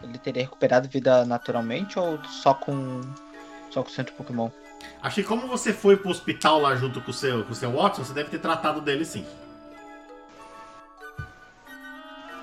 Ele 0.04 0.18
teria 0.18 0.44
recuperado 0.44 0.88
vida 0.90 1.26
naturalmente 1.26 1.98
ou 1.98 2.24
só 2.26 2.54
com. 2.54 3.02
só 3.70 3.84
com 3.84 3.90
o 3.90 3.94
centro 3.94 4.14
Pokémon? 4.16 4.50
Acho 5.02 5.16
que 5.16 5.24
como 5.24 5.48
você 5.48 5.72
foi 5.74 5.96
pro 5.96 6.10
hospital 6.10 6.60
lá 6.60 6.76
junto 6.76 7.02
com 7.02 7.12
o 7.12 7.14
seu, 7.14 7.44
com 7.46 7.52
o 7.52 7.56
seu 7.56 7.72
Watson, 7.72 8.04
você 8.04 8.14
deve 8.14 8.30
ter 8.30 8.40
tratado 8.40 8.82
dele 8.82 9.06
sim. 9.06 9.26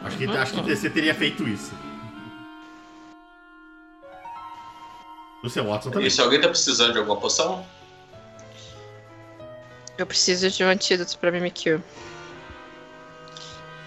Acho 0.02 0.16
que, 0.16 0.26
Uhum. 0.26 0.40
acho 0.40 0.52
que 0.54 0.60
você 0.76 0.88
teria 0.88 1.14
feito 1.14 1.46
isso. 1.48 1.72
O 5.42 5.48
seu 5.50 5.64
Watson 5.66 5.90
também. 5.90 6.06
E 6.06 6.10
se 6.10 6.20
alguém 6.20 6.40
tá 6.40 6.48
precisando 6.48 6.92
de 6.92 6.98
alguma 6.98 7.20
poção? 7.20 7.66
Eu 9.98 10.06
preciso 10.06 10.48
de 10.48 10.62
um 10.62 10.68
antídoto 10.68 11.18
pra 11.18 11.32
Mimikyu. 11.32 11.82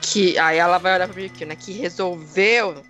Que. 0.01 0.37
Aí 0.37 0.57
ela 0.57 0.77
vai 0.77 0.93
olhar 0.93 1.07
pra 1.07 1.15
Mimikyu, 1.15 1.47
né? 1.47 1.55
Que 1.55 1.71
resolveu 1.71 2.83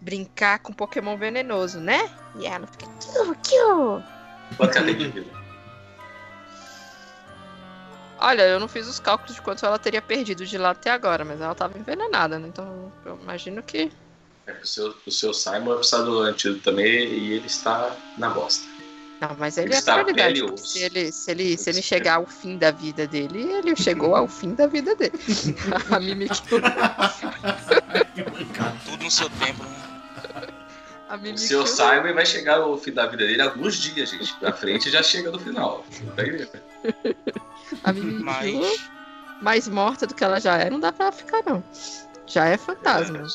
brincar 0.00 0.58
com 0.60 0.72
Pokémon 0.72 1.16
venenoso, 1.18 1.78
né? 1.78 2.10
E 2.38 2.46
ela 2.46 2.66
fica. 2.66 2.86
Quanto 4.56 4.78
ela 4.78 4.86
tem 4.86 4.96
de 4.96 5.08
vida? 5.08 5.38
Olha, 8.20 8.42
eu 8.42 8.58
não 8.58 8.66
fiz 8.66 8.88
os 8.88 8.98
cálculos 8.98 9.34
de 9.34 9.42
quanto 9.42 9.64
ela 9.64 9.78
teria 9.78 10.02
perdido 10.02 10.44
de 10.44 10.58
lá 10.58 10.70
até 10.70 10.90
agora, 10.90 11.24
mas 11.24 11.40
ela 11.40 11.54
tava 11.54 11.78
envenenada, 11.78 12.38
né? 12.38 12.48
Então 12.48 12.90
eu 13.04 13.18
imagino 13.22 13.62
que. 13.62 13.92
É 14.46 14.52
que 14.52 14.64
o 14.64 14.66
seu, 14.66 14.94
o 15.06 15.10
seu 15.10 15.34
Simon 15.34 15.66
vai 15.66 15.76
precisar 15.76 16.02
do 16.02 16.20
antídoto 16.20 16.62
também 16.62 16.86
e 16.86 17.34
ele 17.34 17.46
está 17.46 17.94
na 18.16 18.30
bosta. 18.30 18.77
Não, 19.20 19.34
mas 19.36 19.58
ele 19.58 19.68
Ele 19.68 19.74
é 19.76 19.82
prioridade. 19.82 20.42
osso. 20.44 20.66
Se 20.68 20.82
ele, 20.84 21.10
se, 21.10 21.30
ele, 21.30 21.56
se 21.56 21.70
ele 21.70 21.82
chegar 21.82 22.16
ao 22.16 22.26
fim 22.26 22.56
da 22.56 22.70
vida 22.70 23.06
dele, 23.06 23.42
ele 23.52 23.74
chegou 23.76 24.14
ao 24.14 24.28
fim 24.28 24.54
da 24.54 24.66
vida 24.66 24.94
dele. 24.94 25.12
A 25.90 25.98
Mimikyu. 25.98 26.60
Mancada. 26.60 28.06
Tudo 28.84 29.04
no 29.04 29.10
seu 29.10 29.28
tempo, 29.30 29.64
né? 29.64 29.76
A 31.08 31.16
O 31.16 31.38
seu 31.38 31.66
Simon 31.66 32.12
vai 32.14 32.26
chegar 32.26 32.58
ao 32.58 32.76
fim 32.78 32.92
da 32.92 33.06
vida 33.06 33.26
dele 33.26 33.40
alguns 33.42 33.76
dias, 33.76 34.10
gente. 34.10 34.32
Pra 34.34 34.52
frente 34.52 34.90
já 34.90 35.02
chega 35.02 35.30
no 35.30 35.38
final. 35.38 35.84
Tá? 36.14 36.22
A 37.84 37.92
Mimikyu, 37.92 38.24
Mas. 38.24 38.90
mais 39.40 39.68
morta 39.68 40.06
do 40.06 40.14
que 40.14 40.22
ela 40.22 40.38
já 40.40 40.58
é, 40.58 40.68
não 40.70 40.78
dá 40.78 40.92
pra 40.92 41.06
ela 41.06 41.12
ficar, 41.12 41.42
não. 41.46 41.64
Já 42.26 42.46
é 42.46 42.56
fantasma. 42.58 43.26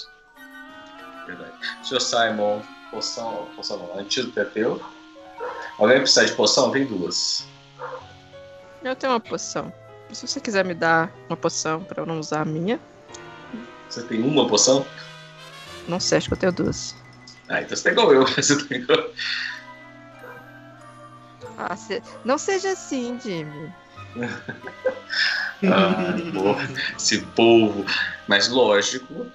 Verdade. 1.25 1.51
Seu 1.83 1.99
Simon, 1.99 2.61
poção, 2.91 3.47
poção 3.55 3.79
não, 3.79 3.99
antídoto 3.99 4.39
é 4.39 4.45
teu. 4.45 4.81
Alguém 5.77 5.97
precisar 5.99 6.25
de 6.25 6.33
poção? 6.33 6.71
Tem 6.71 6.85
duas. 6.85 7.45
Eu 8.83 8.95
tenho 8.95 9.13
uma 9.13 9.19
poção. 9.19 9.71
Se 10.11 10.27
você 10.27 10.39
quiser 10.39 10.63
me 10.65 10.73
dar 10.75 11.11
uma 11.27 11.35
poção 11.37 11.83
pra 11.83 12.01
eu 12.01 12.05
não 12.05 12.19
usar 12.19 12.41
a 12.41 12.45
minha, 12.45 12.79
Você 13.89 14.03
tem 14.03 14.21
uma 14.21 14.47
poção? 14.47 14.85
não 15.87 15.99
sei, 15.99 16.17
acho 16.19 16.27
que 16.27 16.33
eu 16.33 16.37
tenho 16.39 16.51
duas. 16.51 16.95
Ah, 17.49 17.61
então 17.61 17.75
você 17.75 17.83
tem 17.83 17.91
igual 17.93 18.13
eu. 18.13 18.25
Você 18.27 18.67
tem 18.67 18.79
igual... 18.81 19.09
Ah, 21.57 21.75
se- 21.75 22.01
Não 22.23 22.37
seja 22.37 22.71
assim, 22.71 23.19
Jimmy. 23.19 23.71
Pô, 26.33 26.55
esse 26.97 27.21
povo. 27.35 27.85
Mas 28.27 28.47
lógico 28.49 29.27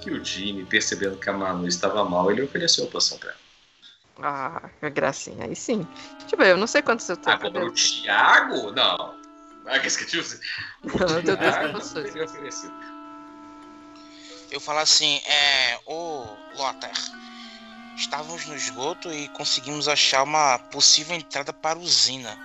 que 0.00 0.10
o 0.10 0.24
Jimmy, 0.24 0.64
percebendo 0.64 1.16
que 1.16 1.28
a 1.28 1.32
Manu 1.32 1.66
estava 1.66 2.04
mal, 2.04 2.30
ele 2.30 2.42
ofereceu 2.42 2.84
a 2.84 2.88
poção 2.88 3.18
pra 3.18 3.30
ela. 3.30 3.38
Ah, 4.22 4.68
que 4.80 4.90
gracinha. 4.90 5.44
Aí 5.44 5.54
sim. 5.54 5.86
Deixa 6.20 6.34
eu 6.34 6.38
ver, 6.38 6.50
eu 6.50 6.56
não 6.56 6.66
sei 6.66 6.82
quantos 6.82 7.08
eu 7.08 7.16
tô. 7.16 7.30
Agora 7.30 7.66
o 7.66 7.72
Thiago, 7.72 8.72
não. 8.72 9.16
Ah, 9.66 9.78
que 9.78 9.86
esqueci 9.86 10.18
o 10.18 10.24
Meu 10.84 11.22
Deus, 11.22 11.38
Thiago 11.38 11.70
pra 11.70 11.80
vocês. 11.80 12.06
teria 12.06 12.24
oferecido. 12.24 12.74
Eu 14.50 14.60
falo 14.60 14.78
assim, 14.78 15.20
é. 15.26 15.78
Ô, 15.86 16.24
Lothar, 16.56 16.92
estávamos 17.96 18.46
no 18.46 18.56
esgoto 18.56 19.12
e 19.12 19.28
conseguimos 19.28 19.88
achar 19.88 20.22
uma 20.22 20.58
possível 20.58 21.14
entrada 21.14 21.52
para 21.52 21.78
a 21.78 21.82
usina. 21.82 22.36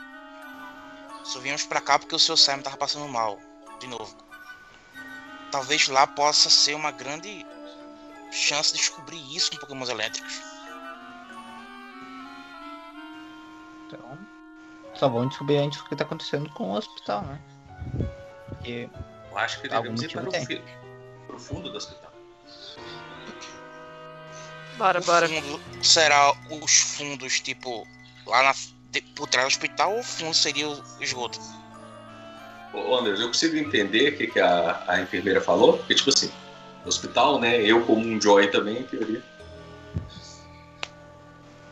Só 1.23 1.39
viemos 1.39 1.65
pra 1.65 1.79
cá 1.79 1.97
porque 1.97 2.15
o 2.15 2.19
seu 2.19 2.35
Simon 2.35 2.61
tava 2.61 2.75
passando 2.75 3.07
mal, 3.07 3.39
de 3.79 3.87
novo. 3.87 4.15
Talvez 5.51 5.87
lá 5.87 6.05
possa 6.05 6.49
ser 6.49 6.75
uma 6.75 6.91
grande 6.91 7.45
chance 8.31 8.73
de 8.73 8.79
descobrir 8.79 9.35
isso 9.35 9.51
com 9.51 9.57
Pokémon 9.57 9.85
elétricos. 9.87 10.52
Então, 13.93 14.17
só 14.95 15.07
vão 15.09 15.27
descobrir 15.27 15.57
antes 15.57 15.79
o 15.79 15.85
que 15.85 15.95
tá 15.95 16.03
acontecendo 16.03 16.49
com 16.51 16.71
o 16.71 16.75
hospital, 16.75 17.21
né? 17.23 17.39
Porque 18.49 18.89
Eu 19.31 19.37
acho 19.37 19.61
que 19.61 19.67
devemos 19.67 20.01
ir 20.01 20.09
para 20.11 20.29
o, 20.29 20.31
fi- 20.31 20.63
pro 21.27 21.39
fundo 21.39 21.69
do 21.69 21.77
hospital. 21.77 22.11
Bora, 24.77 24.99
O 24.99 25.03
bora. 25.03 25.27
fundo 25.27 25.59
será 25.83 26.33
os 26.49 26.73
fundos, 26.81 27.39
tipo, 27.39 27.87
lá 28.25 28.43
na, 28.43 28.53
de- 28.91 29.01
por 29.15 29.27
trás 29.27 29.45
do 29.47 29.51
hospital 29.57 29.93
ou 29.93 29.99
o 29.99 30.03
fundo 30.03 30.33
seria 30.33 30.67
o 30.69 30.83
esgoto? 30.99 31.39
Ô, 32.73 32.95
Anderson, 32.95 33.23
eu 33.23 33.27
consigo 33.27 33.55
entender 33.55 34.13
o 34.13 34.17
que, 34.17 34.27
que 34.27 34.39
a, 34.39 34.83
a 34.87 35.01
enfermeira 35.01 35.39
falou? 35.39 35.77
Porque, 35.77 35.93
tipo 35.93 36.09
assim, 36.09 36.31
no 36.81 36.87
hospital, 36.89 37.39
né? 37.39 37.61
Eu, 37.61 37.85
como 37.85 38.03
um 38.05 38.19
Joy 38.19 38.47
também, 38.49 38.79
em 38.79 38.83
teoria. 38.83 39.21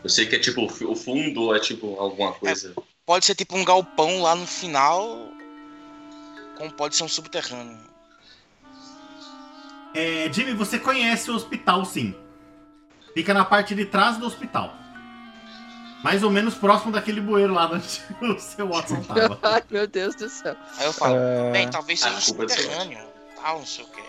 Eu 0.02 0.08
sei 0.10 0.26
que 0.26 0.34
é 0.36 0.38
tipo, 0.38 0.64
o 0.64 0.68
fu- 0.68 0.90
o 0.90 0.96
fundo 0.96 1.54
é 1.54 1.60
tipo 1.60 1.96
alguma 1.98 2.32
coisa. 2.32 2.74
Pode 3.06 3.24
ser 3.24 3.34
tipo 3.34 3.56
um 3.56 3.64
galpão 3.64 4.22
lá 4.22 4.34
no 4.34 4.46
final, 4.46 5.28
como 6.56 6.72
pode 6.72 6.96
ser 6.96 7.04
um 7.04 7.08
subterrâneo. 7.08 7.78
É, 9.94 10.32
Jimmy, 10.32 10.54
você 10.54 10.78
conhece 10.78 11.30
o 11.30 11.34
hospital, 11.34 11.84
sim. 11.84 12.14
Fica 13.14 13.34
na 13.34 13.44
parte 13.44 13.74
de 13.74 13.84
trás 13.84 14.16
do 14.16 14.26
hospital. 14.26 14.74
Mais 16.02 16.22
ou 16.24 16.30
menos 16.30 16.54
próximo 16.54 16.90
daquele 16.90 17.20
bueiro 17.20 17.52
lá 17.54 17.70
onde 17.70 18.02
o 18.22 18.38
seu 18.40 18.68
Watson 18.68 19.02
tava. 19.06 19.38
Ai, 19.42 19.62
meu 19.70 19.86
Deus 19.86 20.14
do 20.16 20.28
céu. 20.28 20.56
Aí 20.78 20.86
eu 20.86 20.92
falo, 20.92 21.14
ah, 21.16 21.50
bem, 21.52 21.70
talvez 21.70 22.00
seja 22.00 22.12
a 22.12 22.14
um 22.14 22.18
é 22.18 22.20
subterrâneo, 22.22 22.98
tal, 23.36 23.58
não 23.58 23.66
sei 23.66 23.84
o 23.84 23.88
que. 23.88 24.02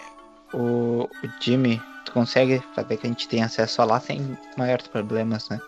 o, 0.58 1.04
o 1.04 1.30
Jimmy, 1.41 1.82
tu 2.06 2.14
consegue 2.14 2.64
fazer 2.74 2.98
que 2.98 3.06
a 3.06 3.10
gente 3.10 3.28
tenha 3.28 3.46
acesso 3.46 3.82
a 3.82 3.86
lá 3.86 4.00
sem 4.00 4.38
maiores 4.58 4.88
problemas, 4.88 5.50
né? 5.50 5.60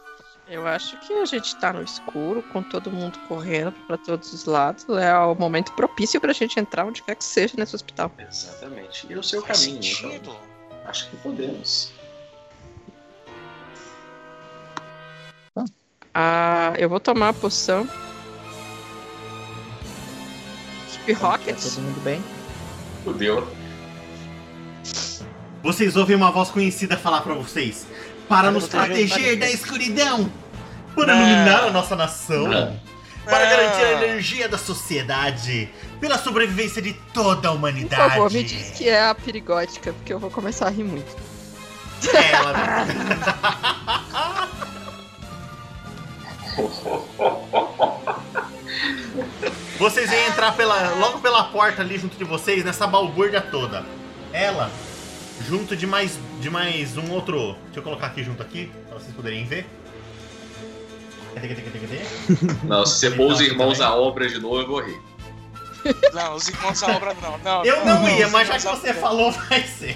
Eu 0.47 0.67
acho 0.67 0.95
que 0.99 1.11
a 1.13 1.25
gente 1.25 1.55
tá 1.55 1.73
no 1.73 1.81
escuro, 1.81 2.43
com 2.53 2.61
todo 2.61 2.91
mundo 2.91 3.17
correndo 3.27 3.71
pra 3.87 3.97
todos 3.97 4.31
os 4.31 4.45
lados. 4.45 4.85
É 4.89 5.17
o 5.17 5.33
momento 5.33 5.71
propício 5.73 6.21
pra 6.21 6.33
gente 6.33 6.59
entrar 6.59 6.85
onde 6.85 7.01
quer 7.01 7.15
que 7.15 7.23
seja 7.23 7.55
nesse 7.57 7.75
hospital. 7.75 8.11
Exatamente. 8.19 9.07
E 9.09 9.15
o 9.17 9.23
seu 9.23 9.41
Faz 9.41 9.61
caminho, 9.65 9.81
sentido. 9.83 10.13
então. 10.13 10.37
Acho 10.85 11.09
que 11.09 11.17
podemos. 11.17 11.91
Ah, 16.13 16.73
eu 16.77 16.87
vou 16.87 16.99
tomar 16.99 17.29
a 17.29 17.33
poção. 17.33 17.87
Keep 21.05 21.19
Tá 21.19 21.27
Rockets. 21.27 21.75
todo 21.75 21.83
mundo 21.83 21.99
bem? 22.01 22.23
Fudeu. 23.03 23.47
Vocês 25.61 25.95
ouvem 25.95 26.15
uma 26.15 26.31
voz 26.31 26.49
conhecida 26.49 26.95
falar 26.97 27.21
pra 27.21 27.33
vocês: 27.33 27.85
Para 28.27 28.51
nos 28.51 28.67
proteger 28.67 29.07
da 29.09 29.45
planeta." 29.45 29.45
escuridão, 29.51 30.31
para 30.95 31.07
Não. 31.15 31.21
iluminar 31.21 31.63
a 31.65 31.71
nossa 31.71 31.95
nação, 31.95 32.47
Não. 32.47 32.79
para 33.25 33.43
Não. 33.45 33.49
garantir 33.49 33.81
a 33.81 33.91
energia 34.03 34.49
da 34.49 34.57
sociedade, 34.57 35.69
pela 35.99 36.17
sobrevivência 36.17 36.81
de 36.81 36.93
toda 37.13 37.47
a 37.47 37.51
Por 37.51 37.57
humanidade. 37.57 38.13
favor, 38.13 38.31
me 38.31 38.43
diz 38.43 38.71
que 38.71 38.87
é 38.89 39.07
a 39.07 39.15
perigótica, 39.15 39.93
porque 39.93 40.13
eu 40.13 40.19
vou 40.19 40.29
começar 40.31 40.67
a 40.67 40.69
rir 40.69 40.83
muito. 40.83 41.15
Ela... 42.13 42.85
Vocês 49.77 50.09
vêm 50.09 50.27
entrar 50.27 50.53
pela, 50.53 50.93
logo 50.95 51.19
pela 51.19 51.43
porta 51.45 51.81
ali 51.81 51.97
junto 51.97 52.17
de 52.17 52.23
vocês, 52.23 52.63
nessa 52.63 52.87
balbúrdia 52.87 53.41
toda. 53.41 53.83
Ela, 54.31 54.69
junto 55.41 55.75
de 55.75 55.85
mais, 55.85 56.17
de 56.39 56.49
mais 56.49 56.97
um 56.97 57.11
outro. 57.11 57.55
Deixa 57.65 57.79
eu 57.79 57.83
colocar 57.83 58.07
aqui 58.07 58.23
junto 58.23 58.41
aqui, 58.41 58.71
pra 58.87 58.97
vocês 58.97 59.13
poderem 59.13 59.45
ver. 59.45 59.65
Cadê, 61.33 61.49
cadê, 61.49 61.61
cadê, 61.61 61.79
cadê? 61.79 61.99
Não, 62.63 62.85
se 62.85 62.99
você 62.99 63.11
pôr 63.11 63.31
os 63.31 63.41
irmãos 63.41 63.81
à 63.81 63.93
obra 63.93 64.27
de 64.27 64.39
novo, 64.39 64.61
eu 64.61 64.67
vou 64.67 64.81
rir. 64.81 64.99
Não, 66.13 66.33
os 66.35 66.47
irmãos 66.47 66.79
da 66.81 66.95
obra 66.95 67.15
não. 67.21 67.37
não 67.37 67.63
Eu 67.63 67.85
não 67.85 68.09
ia, 68.09 68.25
os 68.25 68.31
mas 68.31 68.47
já 68.47 68.55
que 68.55 68.63
à 68.65 68.75
você 68.75 68.91
falou, 68.91 69.31
vai 69.31 69.61
ser. 69.61 69.95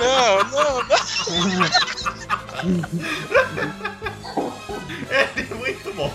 Não, 0.00 0.44
não, 0.44 0.82
não. 0.84 0.94
É 5.10 5.54
muito 5.54 5.92
bom. 5.94 6.12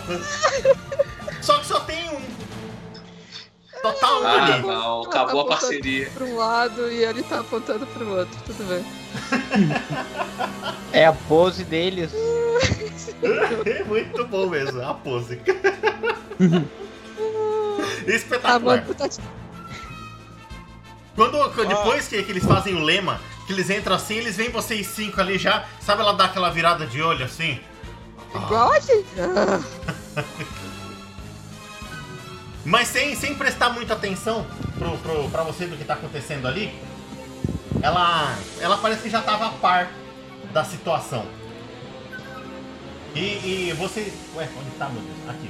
Só 1.42 1.60
que 1.60 1.66
só 1.66 1.80
tem 1.82 2.10
um. 2.10 2.22
Total 3.82 4.26
Ah, 4.26 4.44
ali. 4.46 4.62
não. 4.62 4.70
Ela 4.72 5.08
Acabou 5.08 5.12
tá 5.12 5.20
a 5.20 5.24
apontando 5.24 5.48
parceria. 5.48 6.10
Pra 6.12 6.26
um 6.26 6.36
lado 6.38 6.92
e 6.92 7.04
ele 7.04 7.24
tá 7.24 7.40
apontando 7.40 7.86
pro 7.88 8.10
outro. 8.18 8.38
Tudo 8.46 8.64
bem. 8.68 8.86
É 10.94 11.06
a 11.06 11.14
pose 11.14 11.64
deles. 11.64 12.12
É 13.66 13.84
muito 13.84 14.26
bom 14.28 14.48
mesmo, 14.48 14.82
a 14.82 14.94
pose. 14.94 15.40
Ah, 17.22 18.12
Espetacular. 18.12 18.86
tá 18.98 19.10
Quando, 21.16 21.68
depois 21.68 22.08
que, 22.08 22.24
que 22.24 22.32
eles 22.32 22.46
fazem 22.46 22.76
o 22.76 22.80
lema, 22.84 23.20
que 23.46 23.52
eles 23.54 23.70
entram 23.70 23.96
assim, 23.96 24.16
eles 24.16 24.38
veem 24.38 24.50
vocês 24.50 24.88
cinco 24.88 25.20
ali 25.20 25.38
já. 25.38 25.66
Sabe 25.82 26.02
ela 26.02 26.14
dar 26.14 26.26
aquela 26.26 26.50
virada 26.50 26.86
de 26.86 27.02
olho 27.02 27.26
assim? 27.26 27.60
igual 28.34 28.72
a 28.72 28.80
gente. 28.80 29.06
Mas 32.70 32.88
sem, 32.88 33.16
sem 33.16 33.34
prestar 33.34 33.72
muita 33.72 33.96
atenção 33.96 34.46
pro, 34.78 34.96
pro, 35.00 35.28
pra 35.32 35.42
você 35.42 35.66
do 35.66 35.76
que 35.76 35.84
tá 35.84 35.96
acontecendo 35.96 36.48
ali, 36.48 36.72
ela, 37.82 38.38
ela 38.60 38.78
parece 38.78 39.02
que 39.02 39.10
já 39.10 39.24
tava 39.24 39.48
a 39.48 39.50
par 39.54 39.92
da 40.54 40.64
situação. 40.64 41.26
E, 43.16 43.70
e 43.70 43.74
você. 43.76 44.14
Ué, 44.36 44.48
onde 44.56 44.70
tá, 44.78 44.88
meu 44.88 45.02
Deus? 45.02 45.30
Aqui. 45.30 45.50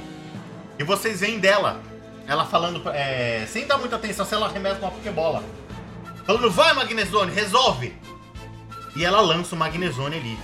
E 0.78 0.82
vocês 0.82 1.20
veem 1.20 1.38
dela, 1.38 1.82
ela 2.26 2.46
falando, 2.46 2.82
é, 2.88 3.46
sem 3.46 3.66
dar 3.66 3.76
muita 3.76 3.96
atenção, 3.96 4.24
se 4.24 4.34
ela 4.34 4.46
arremessa 4.46 4.78
uma 4.78 4.90
Pokébola. 4.90 5.44
Falando, 6.24 6.50
vai 6.50 6.72
Magnezone, 6.72 7.32
resolve! 7.32 7.94
E 8.96 9.04
ela 9.04 9.20
lança 9.20 9.54
o 9.54 9.58
Magnezone 9.58 10.16
ali. 10.16 10.38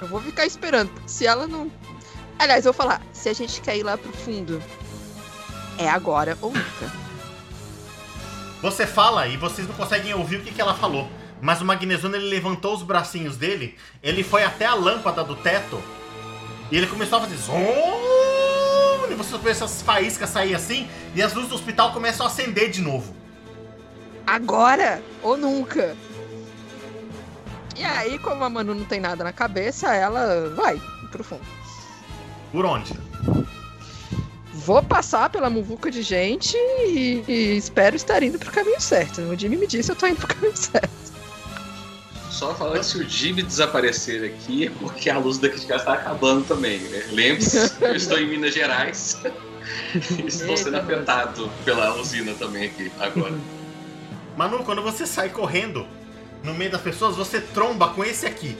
Eu 0.00 0.06
vou 0.06 0.20
ficar 0.20 0.46
esperando. 0.46 0.92
Se 1.08 1.26
ela 1.26 1.48
não. 1.48 1.68
Aliás, 2.38 2.64
eu 2.64 2.72
vou 2.72 2.84
falar. 2.84 3.02
Se 3.12 3.28
a 3.28 3.32
gente 3.32 3.60
quer 3.60 3.76
ir 3.76 3.82
lá 3.82 3.98
pro 3.98 4.12
fundo, 4.12 4.62
é 5.78 5.88
agora 5.88 6.36
ou 6.40 6.52
nunca. 6.52 6.92
Você 8.62 8.86
fala 8.86 9.28
e 9.28 9.36
vocês 9.36 9.66
não 9.68 9.74
conseguem 9.74 10.14
ouvir 10.14 10.36
o 10.36 10.42
que, 10.42 10.52
que 10.52 10.60
ela 10.60 10.74
falou. 10.74 11.08
Mas 11.40 11.60
o 11.60 11.64
Magnezone 11.64 12.16
ele 12.16 12.30
levantou 12.30 12.74
os 12.74 12.82
bracinhos 12.82 13.36
dele, 13.36 13.76
ele 14.02 14.24
foi 14.24 14.42
até 14.42 14.64
a 14.64 14.74
lâmpada 14.74 15.22
do 15.22 15.36
teto 15.36 15.82
e 16.70 16.76
ele 16.76 16.86
começou 16.86 17.18
a 17.18 17.20
fazer 17.22 17.36
zum! 17.36 17.54
E 19.10 19.14
você 19.14 19.38
vê 19.38 19.50
essas 19.50 19.82
faíscas 19.82 20.30
sair 20.30 20.54
assim 20.54 20.88
e 21.14 21.22
as 21.22 21.32
luzes 21.32 21.50
do 21.50 21.54
hospital 21.54 21.92
começam 21.92 22.26
a 22.26 22.28
acender 22.28 22.70
de 22.70 22.80
novo. 22.80 23.14
Agora 24.26 25.02
ou 25.22 25.36
nunca. 25.36 25.96
E 27.76 27.84
aí, 27.84 28.18
como 28.18 28.42
a 28.42 28.50
Manu 28.50 28.74
não 28.74 28.84
tem 28.84 28.98
nada 28.98 29.22
na 29.22 29.32
cabeça, 29.32 29.94
ela 29.94 30.48
vai 30.56 30.80
pro 31.12 31.22
fundo. 31.22 31.44
Por 32.50 32.64
onde? 32.64 32.94
Vou 34.64 34.82
passar 34.82 35.28
pela 35.28 35.50
muvuca 35.50 35.90
de 35.90 36.02
gente 36.02 36.56
e, 36.56 37.22
e 37.28 37.56
espero 37.56 37.94
estar 37.94 38.22
indo 38.22 38.38
pro 38.38 38.50
caminho 38.50 38.80
certo. 38.80 39.20
O 39.20 39.38
Jimmy 39.38 39.56
me 39.56 39.66
disse 39.66 39.90
eu 39.90 39.96
tô 39.96 40.06
indo 40.06 40.16
pro 40.16 40.28
caminho 40.34 40.56
certo. 40.56 40.88
Só 42.30 42.54
falar 42.54 42.78
que 42.78 42.86
se 42.86 42.98
o 42.98 43.08
Jimmy 43.08 43.42
desaparecer 43.42 44.24
aqui 44.24 44.66
é 44.66 44.70
porque 44.70 45.10
a 45.10 45.18
luz 45.18 45.38
daqui 45.38 45.60
de 45.60 45.66
casa 45.66 45.84
tá 45.84 45.92
acabando 45.94 46.46
também, 46.46 46.78
né? 46.78 47.06
Lembre-se, 47.10 47.72
eu 47.80 47.94
estou 47.94 48.18
em 48.18 48.28
Minas 48.28 48.54
Gerais. 48.54 49.18
estou 50.26 50.56
sendo 50.56 50.76
afetado 50.76 51.50
pela 51.64 51.94
usina 51.96 52.34
também 52.34 52.66
aqui 52.66 52.90
agora. 52.98 53.34
Manu, 54.36 54.64
quando 54.64 54.82
você 54.82 55.06
sai 55.06 55.28
correndo 55.28 55.86
no 56.42 56.54
meio 56.54 56.70
das 56.70 56.80
pessoas, 56.80 57.16
você 57.16 57.40
tromba 57.40 57.88
com 57.88 58.04
esse 58.04 58.26
aqui. 58.26 58.56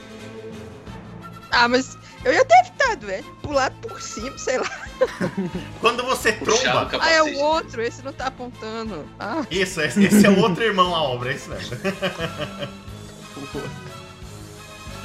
Ah, 1.50 1.68
mas 1.68 1.96
eu 2.24 2.32
ia 2.32 2.44
ter 2.44 2.54
evitado, 2.60 3.10
é. 3.10 3.22
Pular 3.42 3.70
por 3.70 4.00
cima, 4.00 4.36
sei 4.38 4.58
lá. 4.58 4.70
Quando 5.80 6.02
você 6.04 6.32
tromba. 6.32 6.88
Ah, 7.00 7.10
é 7.10 7.22
o 7.22 7.38
outro, 7.38 7.80
esse 7.82 8.02
não 8.02 8.12
tá 8.12 8.26
apontando. 8.26 9.06
Ah, 9.18 9.44
Isso, 9.50 9.80
esse 9.80 10.04
esse 10.04 10.26
é 10.26 10.30
o 10.30 10.40
outro 10.40 10.62
irmão 10.64 10.94
à 10.94 11.02
obra, 11.02 11.32
é 11.32 11.34
isso 11.36 11.50
mesmo. 11.50 11.76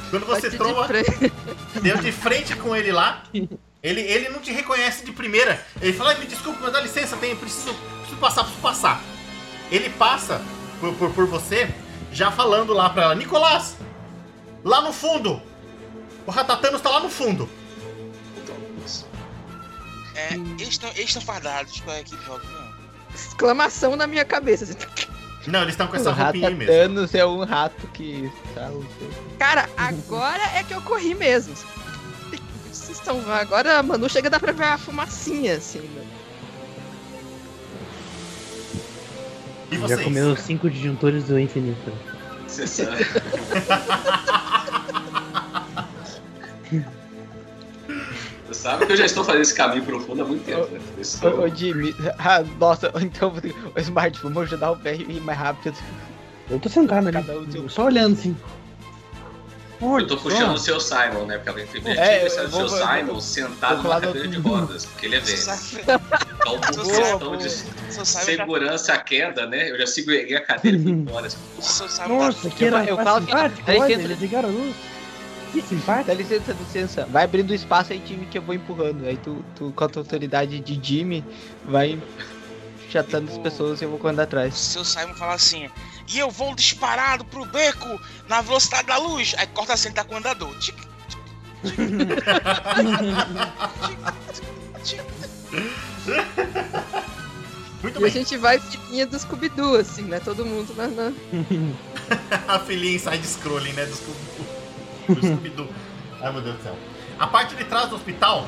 Quando 0.09 0.26
você 0.26 0.41
Bate 0.41 0.49
de 0.49 0.57
tromba, 0.57 0.86
frente. 0.88 1.32
deu 1.82 1.97
de 1.97 2.12
frente 2.12 2.55
com 2.57 2.76
ele 2.76 2.91
lá, 2.91 3.24
ele, 3.82 4.01
ele 4.01 4.30
não 4.30 4.39
te 4.39 4.51
reconhece 4.51 5.05
de 5.05 5.12
primeira. 5.14 5.66
Ele 5.82 5.93
fala, 5.93 6.09
"Ai, 6.12 6.20
me 6.20 6.26
desculpe, 6.26 6.59
mas 6.62 6.74
dá 6.74 6.82
licença, 6.82 7.16
tem, 7.18 7.34
preciso, 7.36 7.74
preciso 7.99 8.18
passar, 8.20 8.41
preciso 8.43 8.62
passar. 8.62 9.01
Ele 9.72 9.89
passa 9.91 10.41
por, 10.82 10.93
por, 10.95 11.12
por 11.14 11.28
você, 11.28 11.70
já 12.12 12.30
falando 12.30 12.74
lá 12.74 12.89
pra 12.89 13.03
ela, 13.03 13.16
Nicolás, 13.16 13.78
lá 14.66 14.82
no 14.82 14.91
fundo. 14.91 15.41
O 16.26 16.32
Ratatanos 16.32 16.82
tá 16.82 16.90
lá 16.90 17.00
no 17.00 17.10
fundo. 17.10 17.48
É, 20.14 20.34
eles 20.34 20.70
estão 20.70 20.90
eles 20.92 21.06
estão 21.06 21.22
fardados 21.22 21.80
com 21.80 21.90
a 21.90 22.00
equipe 22.00 22.24
Rock, 22.26 22.46
não. 22.48 22.72
Exclamação 23.16 23.96
na 23.96 24.06
minha 24.08 24.26
cabeça. 24.26 24.66
assim. 24.66 24.76
Não, 25.48 25.62
eles 25.64 25.74
estão 25.74 25.88
com 25.88 25.94
O 25.94 26.00
essa 26.00 26.12
roupinha 26.12 26.50
aí 26.50 26.54
mesmo. 26.54 26.72
Ratatanos 26.72 27.16
é 27.16 27.26
um 27.26 27.44
rato 27.44 27.88
que 27.88 28.32
tá 28.54 28.70
Cara, 29.40 29.70
agora 29.76 30.44
é 30.56 30.64
que 30.64 30.74
eu 30.74 30.82
corri 30.82 31.16
mesmo. 31.16 31.56
Vocês 32.72 33.00
estão 33.00 33.20
agora 33.32 33.80
a 33.80 33.84
Manu 33.84 34.10
chega 34.10 34.28
a 34.28 34.32
dar 34.32 34.40
pra 34.40 34.52
ver 34.52 34.66
a 34.66 34.78
fumacinha 34.78 35.56
assim. 35.58 35.80
né? 35.80 36.06
E 39.72 39.76
Já 39.78 39.88
vocês? 39.88 40.04
comeu 40.04 40.32
os 40.34 40.40
cinco 40.42 40.70
disjuntores 40.70 41.24
do 41.24 41.40
infinito. 41.40 41.92
Você 48.52 48.62
sabe. 48.62 48.86
Que 48.86 48.91
eu 48.91 48.97
já 48.97 49.06
estou 49.06 49.24
fazendo 49.24 49.41
esse 49.41 49.54
caminho 49.54 49.84
profundo 49.86 50.22
há 50.22 50.26
muito 50.26 50.43
tempo, 50.45 50.68
né? 50.72 50.80
Ô, 50.97 51.02
estou- 51.02 51.39
ô 51.43 51.47
Jimmy, 51.47 51.95
ah, 52.20 52.43
nossa, 52.60 52.91
então 53.02 53.34
o 53.76 53.80
Smart, 53.80 54.20
vamos 54.22 54.43
ajudar 54.43 54.72
o 54.72 54.76
BR 54.76 54.89
a 54.89 54.93
ir 54.93 55.22
mais 55.22 55.38
rápido. 55.39 55.76
Eu 56.49 56.60
tô 56.60 56.68
sentado 56.68 57.08
ali, 57.08 57.60
um 57.60 57.70
só 57.70 57.86
olhando 57.86 58.14
assim. 58.14 58.36
Eu 59.82 60.06
tô 60.06 60.16
puxando 60.18 60.54
o 60.54 60.60
seu 60.60 60.80
Simon, 60.80 61.26
né? 61.26 61.38
Porque 61.38 61.49
alguém 61.49 61.66
tem 61.66 61.82
É, 61.97 62.18
é, 62.18 62.24
eu 62.24 62.28
o 62.28 62.30
seu 62.52 62.70
Simon 62.70 63.06
vou- 63.14 63.22
sentado 63.22 63.82
colar 63.82 63.99
cadeira 64.02 64.28
de 64.28 64.38
rodas, 64.38 64.86
porque 64.86 65.06
ele 65.08 65.16
é 65.16 65.20
velho. 65.22 65.38
Então, 65.82 66.60
por 66.60 66.86
questão 66.86 67.38
de 67.38 67.49
segurança 67.49 68.93
à 68.93 68.97
queda, 68.99 69.47
né? 69.47 69.72
Eu 69.72 69.80
já 69.80 69.88
segurei 69.88 70.36
a 70.36 70.41
cadeira 70.41 70.78
e 70.78 70.84
fui 70.84 70.91
embora. 70.91 71.28
Nossa, 71.58 72.49
tá- 72.49 72.56
que 72.56 72.66
era 72.66 72.84
eu 72.86 72.95
eu 72.97 73.04
falo 73.04 73.26
que- 73.26 73.34
Aí 73.34 73.91
eles 73.93 74.20
ligaram 74.20 74.49
a 74.49 74.52
luz. 74.52 74.76
Que 75.52 75.62
Dá 75.62 75.68
simpático. 75.68 76.14
licença, 76.14 76.54
licença. 76.54 77.06
Vai 77.08 77.24
abrindo 77.26 77.54
espaço 77.54 77.91
aí, 77.93 77.99
time, 77.99 78.26
que 78.26 78.38
eu 78.38 78.41
vou 78.41 78.56
empurrando. 78.56 79.06
Aí 79.06 79.18
tu, 79.18 79.43
tu 79.56 79.72
com 79.76 79.84
a 79.84 79.89
tua 79.89 80.02
autoridade 80.02 80.60
de 80.60 80.80
Jimmy, 80.82 81.26
vai 81.66 81.99
chatando 82.89 83.26
as 83.28 83.32
Tipo- 83.34 83.43
pessoas 83.43 83.82
e 83.82 83.86
eu 83.86 83.89
vou 83.89 83.99
correndo 83.99 84.20
atrás. 84.22 84.54
Seu 84.58 84.84
Simon 84.86 85.14
fala 85.16 85.34
assim, 85.34 85.70
e 86.14 86.20
eu 86.20 86.30
vou 86.30 86.56
disparado 86.56 87.24
pro 87.26 87.45
beco 87.45 87.99
na 88.30 88.41
velocidade 88.41 88.88
da 88.88 88.97
luz. 88.97 89.34
Aí 89.38 89.47
corta 89.47 89.74
assim, 89.74 89.91
tá 89.91 90.04
com 90.04 90.16
o 90.16 90.18
andador. 90.18 90.58
Tic, 90.60 90.76
Muito 97.82 97.95
E 97.95 97.97
a 97.97 98.02
bem. 98.02 98.12
gente 98.12 98.38
vai 98.38 98.60
fininha 98.60 99.08
do 99.08 99.18
Scooby-Doo, 99.18 99.76
assim, 99.76 100.04
né? 100.04 100.20
Todo 100.20 100.45
mundo 100.45 100.74
na. 100.76 100.88
na- 100.88 101.12
a 102.47 102.60
filhinha 102.60 102.95
inside 102.95 103.26
scrolling, 103.26 103.74
né? 103.74 103.86
Do 103.86 103.95
Scooby-Doo. 103.95 104.51
Do 105.08 105.16
Scooby-Doo. 105.16 105.70
Ai, 106.22 106.32
meu 106.32 106.41
Deus 106.41 106.58
do 106.58 106.64
céu. 106.64 106.78
A 107.20 107.28
parte 107.28 107.56
de 107.56 107.64
trás 107.66 107.89
do 107.89 107.95
hospital 107.95 108.47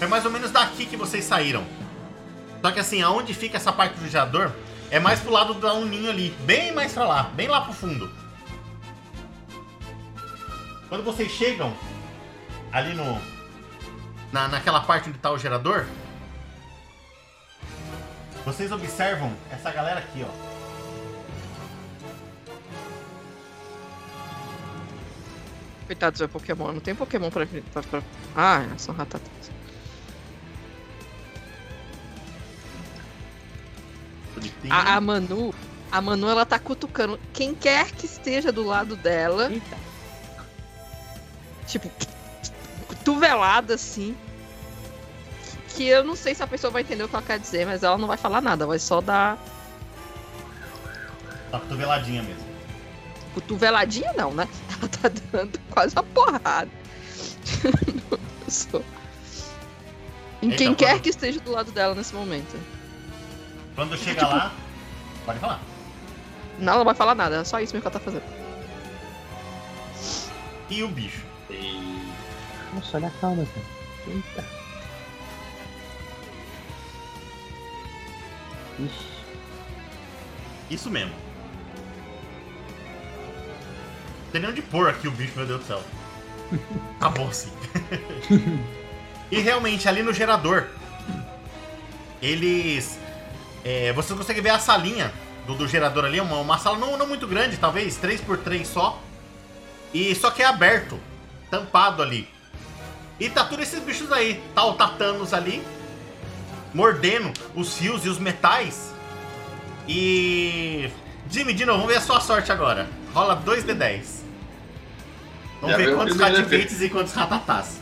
é 0.00 0.06
mais 0.06 0.24
ou 0.24 0.30
menos 0.30 0.50
daqui 0.50 0.86
que 0.86 0.96
vocês 0.96 1.24
saíram. 1.24 1.64
Só 2.60 2.70
que 2.70 2.80
assim, 2.80 3.02
aonde 3.02 3.34
fica 3.34 3.56
essa 3.56 3.72
parte 3.72 3.98
do 3.98 4.08
gerador 4.08 4.52
é 4.90 5.00
mais 5.00 5.20
pro 5.20 5.32
lado 5.32 5.54
da 5.54 5.72
Uninho 5.74 6.10
ali. 6.10 6.30
Bem 6.40 6.72
mais 6.72 6.92
pra 6.92 7.06
lá. 7.06 7.22
Bem 7.34 7.48
lá 7.48 7.62
pro 7.62 7.72
fundo. 7.72 8.10
Quando 10.88 11.02
vocês 11.02 11.30
chegam 11.32 11.72
ali 12.70 12.94
no... 12.94 13.20
Na, 14.30 14.48
naquela 14.48 14.80
parte 14.80 15.08
onde 15.08 15.18
tá 15.18 15.30
o 15.30 15.38
gerador... 15.38 15.86
Vocês 18.44 18.72
observam 18.72 19.32
essa 19.50 19.70
galera 19.70 20.00
aqui, 20.00 20.26
ó. 20.28 20.51
Coitados 25.86 26.20
do 26.20 26.28
Pokémon, 26.28 26.72
não 26.72 26.80
tem 26.80 26.94
Pokémon 26.94 27.30
pra. 27.30 27.46
pra, 27.72 27.82
pra... 27.82 28.02
Ah, 28.36 28.64
são 28.78 28.94
ratatas. 28.94 29.30
A, 34.70 34.94
a 34.96 35.00
Manu, 35.00 35.54
a 35.90 36.00
Manu, 36.00 36.28
ela 36.28 36.46
tá 36.46 36.58
cutucando 36.58 37.18
quem 37.32 37.54
quer 37.54 37.90
que 37.92 38.06
esteja 38.06 38.50
do 38.50 38.64
lado 38.64 38.96
dela, 38.96 39.50
Eita. 39.52 39.76
tipo, 41.66 41.90
cotovelada 42.88 43.74
assim. 43.74 44.16
Que 45.74 45.86
eu 45.86 46.04
não 46.04 46.14
sei 46.16 46.34
se 46.34 46.42
a 46.42 46.46
pessoa 46.46 46.70
vai 46.70 46.82
entender 46.82 47.02
o 47.04 47.08
que 47.08 47.14
ela 47.14 47.24
quer 47.24 47.38
dizer, 47.38 47.66
mas 47.66 47.82
ela 47.82 47.96
não 47.98 48.06
vai 48.08 48.16
falar 48.16 48.40
nada, 48.40 48.66
vai 48.66 48.78
só 48.78 49.00
dar 49.00 49.38
Tá 51.50 51.58
cotoveladinha 51.60 52.22
mesmo. 52.22 52.44
cotoveladinha, 53.34 54.12
não, 54.14 54.32
né? 54.32 54.48
Ela 54.82 54.88
tá 54.90 55.08
dando 55.30 55.58
quase 55.70 55.94
uma 55.94 56.02
porrada. 56.02 56.68
Em 60.42 60.50
quem 60.50 60.74
quer 60.74 60.94
quando- 60.94 61.02
que 61.02 61.08
esteja 61.10 61.38
do 61.40 61.52
lado 61.52 61.70
dela 61.70 61.94
nesse 61.94 62.12
momento. 62.14 62.58
Quando 63.76 63.96
chega 63.96 64.26
lá, 64.26 64.52
pode 65.24 65.38
falar. 65.38 65.60
Não, 66.58 66.72
ela 66.72 66.78
não 66.78 66.84
vai 66.84 66.94
falar 66.94 67.14
nada, 67.14 67.36
é 67.36 67.44
só 67.44 67.60
isso 67.60 67.72
mesmo 67.72 67.82
que 67.82 67.96
ela 67.96 67.98
tá 67.98 68.04
fazendo. 68.04 68.24
E 70.68 70.82
o 70.82 70.88
bicho? 70.88 71.22
E 71.48 72.02
Nossa, 72.74 72.96
olha 72.96 73.06
a 73.08 73.10
calma, 73.20 73.46
cara. 73.46 73.66
Eita. 74.08 74.44
Ixi. 78.80 79.06
Isso 80.70 80.90
mesmo. 80.90 81.14
Tem 84.32 84.40
nem 84.40 84.50
onde 84.50 84.62
pôr 84.62 84.88
aqui 84.88 85.06
o 85.06 85.10
bicho, 85.10 85.34
meu 85.36 85.46
Deus 85.46 85.60
do 85.60 85.66
céu. 85.66 85.82
Acabou 86.98 87.28
assim. 87.28 87.52
e 89.30 89.38
realmente, 89.38 89.86
ali 89.86 90.02
no 90.02 90.12
gerador, 90.12 90.68
eles. 92.20 92.98
É, 93.64 93.92
você 93.92 94.14
consegue 94.14 94.40
ver 94.40 94.50
a 94.50 94.58
salinha 94.58 95.12
do, 95.46 95.54
do 95.54 95.68
gerador 95.68 96.04
ali, 96.04 96.18
uma, 96.20 96.38
uma 96.38 96.58
sala 96.58 96.78
não, 96.78 96.96
não 96.96 97.06
muito 97.06 97.26
grande, 97.26 97.56
talvez 97.58 97.98
3x3 97.98 98.64
só. 98.64 99.00
E 99.92 100.14
só 100.14 100.30
que 100.30 100.42
é 100.42 100.46
aberto, 100.46 100.98
tampado 101.50 102.02
ali. 102.02 102.26
E 103.20 103.28
tá 103.28 103.44
todos 103.44 103.68
esses 103.68 103.80
bichos 103.80 104.10
aí. 104.10 104.42
Tá 104.54 104.64
o 104.64 104.72
Tatanos 104.72 105.34
ali, 105.34 105.62
mordendo 106.72 107.32
os 107.54 107.76
fios 107.76 108.04
e 108.06 108.08
os 108.08 108.18
metais. 108.18 108.94
E. 109.86 110.90
Jimmy, 111.30 111.52
de 111.52 111.64
novo, 111.64 111.80
vamos 111.80 111.92
ver 111.92 111.98
a 111.98 112.02
sua 112.02 112.20
sorte 112.20 112.50
agora. 112.50 112.88
Rola 113.12 113.40
2d10. 113.44 114.21
Vamos 115.62 115.76
Já 115.78 115.84
ver 115.84 115.94
quantos 115.94 116.16
ratigates 116.16 116.80
e 116.82 116.88
quantos 116.90 117.12
ratatás. 117.12 117.80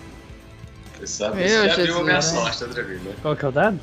você 0.98 1.06
sabe, 1.06 1.36
Meu 1.38 1.48
você 1.48 1.54
já 1.54 1.62
viu 1.62 1.72
a 1.72 1.86
Jesus, 1.86 2.02
minha 2.02 2.14
né? 2.16 2.20
sorte 2.22 2.64
outra 2.64 2.82
vez, 2.84 3.02
né? 3.02 3.14
Qual 3.22 3.34
que 3.34 3.44
é 3.44 3.48
o 3.48 3.52
dado? 3.52 3.80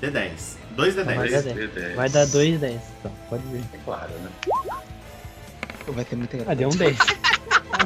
D10. 0.00 0.30
2d10. 0.76 1.04
Vai 1.04 1.28
dar 1.28 1.42
10. 1.42 1.56
D10. 1.56 1.94
Vai 1.96 2.08
dar 2.08 2.26
2 2.26 2.60
10. 2.60 2.80
Então, 3.00 3.12
pode 3.28 3.42
ver. 3.48 3.62
É 3.74 3.78
claro, 3.84 4.10
né? 4.20 4.30
Vai 5.88 6.04
ser 6.04 6.14
muito 6.16 6.32
Ah, 6.32 6.36
engraçado. 6.36 6.56
deu 6.58 6.68
um 6.68 6.76
10. 6.76 6.96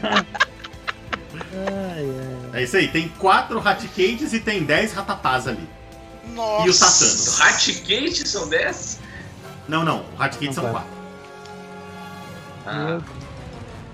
ai, 0.04 0.22
ai. 2.52 2.60
É 2.60 2.62
isso 2.62 2.76
aí, 2.76 2.88
tem 2.88 3.08
4 3.08 3.58
raticates 3.58 4.32
e 4.34 4.40
tem 4.40 4.64
10 4.64 4.92
ratatás 4.92 5.48
ali. 5.48 5.66
Nossa. 6.34 6.66
E 6.66 6.70
o 6.70 6.74
Tatanos? 6.78 7.38
Ratgate 7.38 8.28
são 8.28 8.48
10? 8.50 9.00
Não, 9.66 9.82
não, 9.84 10.04
o 10.12 10.16
raticates 10.16 10.54
são 10.56 10.64
Não 10.64 10.72
4. 10.72 10.88
Ah, 12.66 13.00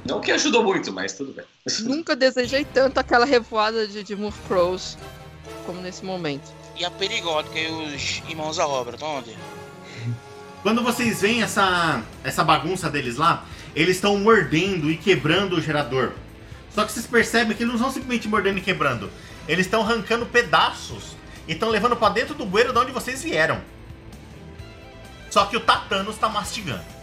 não 0.09 0.21
que 0.21 0.33
ajudou 0.33 0.65
muito, 0.65 0.91
mas 0.91 1.13
tudo 1.13 1.33
bem. 1.33 1.45
Nunca 1.81 2.17
desejei 2.17 2.65
tanto 2.65 2.99
aquela 2.99 3.27
revoada 3.27 3.87
de, 3.87 4.03
de 4.03 4.17
Murkrows 4.17 4.97
como 5.67 5.81
nesse 5.83 6.05
momento. 6.05 6.51
E 6.75 6.85
a 6.85 6.91
perigótica 6.91 7.59
e 7.59 7.71
os 7.71 8.23
irmãos 8.29 8.57
da 8.57 8.67
obra, 8.67 8.95
estão 8.95 9.19
onde? 9.19 9.37
Quando 10.63 10.83
vocês 10.83 11.21
veem 11.21 11.43
essa, 11.43 12.03
essa 12.25 12.43
bagunça 12.43 12.89
deles 12.89 13.17
lá, 13.17 13.45
eles 13.77 13.97
estão 13.97 14.17
mordendo 14.19 14.91
e 14.91 14.97
quebrando 14.97 15.57
o 15.57 15.61
gerador. 15.61 16.13
Só 16.75 16.85
que 16.85 16.93
vocês 16.93 17.07
percebem 17.07 17.57
que 17.57 17.63
eles 17.63 17.75
não 17.75 17.77
estão 17.77 17.93
simplesmente 17.93 18.29
mordendo 18.29 18.59
e 18.59 18.63
quebrando. 18.63 19.11
Eles 19.47 19.67
estão 19.67 19.83
arrancando 19.83 20.25
pedaços 20.27 21.17
e 21.47 21.53
estão 21.53 21.69
levando 21.69 21.97
pra 21.97 22.09
dentro 22.09 22.35
do 22.35 22.47
bueiro 22.47 22.73
de 22.73 22.79
onde 22.79 22.93
vocês 22.93 23.23
vieram. 23.23 23.61
Só 25.31 25.45
que 25.47 25.57
o 25.57 25.61
Tatanos 25.61 26.17
tá 26.17 26.29
mastigando. 26.29 26.98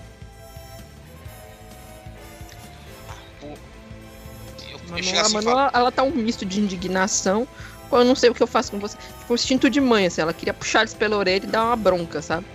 Manu, 4.90 5.18
a 5.18 5.22
assim 5.22 5.34
Manu, 5.34 5.50
ela, 5.50 5.72
ela 5.74 5.92
tá 5.92 6.04
um 6.04 6.12
misto 6.12 6.46
de 6.46 6.60
indignação 6.60 7.48
eu 7.92 8.06
não 8.06 8.16
sei 8.16 8.30
o 8.30 8.36
que 8.36 8.44
eu 8.44 8.48
faço 8.48 8.72
com 8.72 8.80
você. 8.80 8.98
Tipo, 8.98 9.34
um 9.34 9.36
instinto 9.36 9.70
de 9.70 9.80
mãe, 9.80 10.08
assim. 10.08 10.22
Ela 10.22 10.34
queria 10.34 10.54
puxar 10.54 10.82
eles 10.82 10.94
pela 10.94 11.16
orelha 11.18 11.44
e 11.44 11.48
dar 11.48 11.66
uma 11.66 11.76
bronca, 11.76 12.22
sabe? 12.22 12.46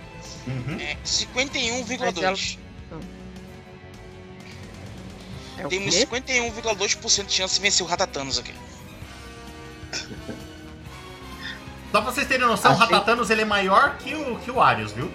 Uhum. 0.47 0.77
é, 0.79 0.97
51,2. 1.05 2.57
É 5.57 5.65
o 5.65 5.69
Temos 5.69 5.95
quê? 5.95 6.07
51,2% 6.07 7.25
de 7.25 7.33
chance 7.33 7.55
de 7.55 7.61
vencer 7.61 7.85
o 7.85 7.89
Ratatanos 7.89 8.39
aqui. 8.39 8.53
Só 11.91 12.01
pra 12.01 12.11
vocês 12.11 12.27
terem 12.27 12.47
noção, 12.47 12.71
o 12.71 12.73
Achei- 12.75 12.87
Ratatanos 12.87 13.29
ele 13.29 13.41
é 13.41 13.45
maior 13.45 13.97
que 13.97 14.15
o, 14.15 14.39
que 14.39 14.49
o 14.49 14.61
Arius, 14.61 14.91
viu? 14.93 15.11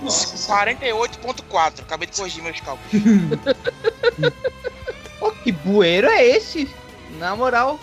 Nossa 0.00 0.36
senhora. 0.36 0.74
48,4. 0.76 1.80
Acabei 1.80 2.06
de 2.06 2.16
corrigir 2.16 2.42
meus 2.42 2.60
cálculos. 2.60 2.92
Pô, 5.18 5.30
que 5.32 5.52
bueiro 5.52 6.08
é 6.08 6.24
esse? 6.24 6.68
Na 7.18 7.34
moral. 7.34 7.78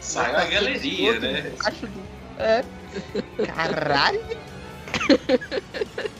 Saiu 0.00 0.36
a 0.36 0.44
galeria, 0.44 1.20
né? 1.20 1.52
Acho 1.64 1.86
do... 1.86 2.02
É. 2.38 2.64
Caralho. 3.46 4.20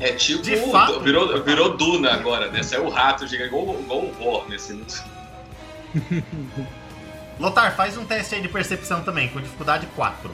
É 0.00 0.12
tipo. 0.12 0.42
De 0.42 0.56
fato. 0.70 1.00
Virou, 1.00 1.42
virou 1.42 1.76
Duna 1.76 2.12
agora, 2.12 2.50
né? 2.50 2.62
Saiu 2.62 2.86
o 2.86 2.88
rato, 2.88 3.26
chega 3.26 3.46
igual, 3.46 3.78
igual 3.80 4.00
um 4.00 4.22
Horn, 4.22 4.54
assim. 4.54 4.84
Lotar, 7.38 7.74
faz 7.74 7.96
um 7.96 8.04
teste 8.04 8.34
aí 8.36 8.40
de 8.40 8.48
percepção 8.48 9.02
também, 9.02 9.28
com 9.28 9.40
dificuldade 9.40 9.86
4. 9.96 10.30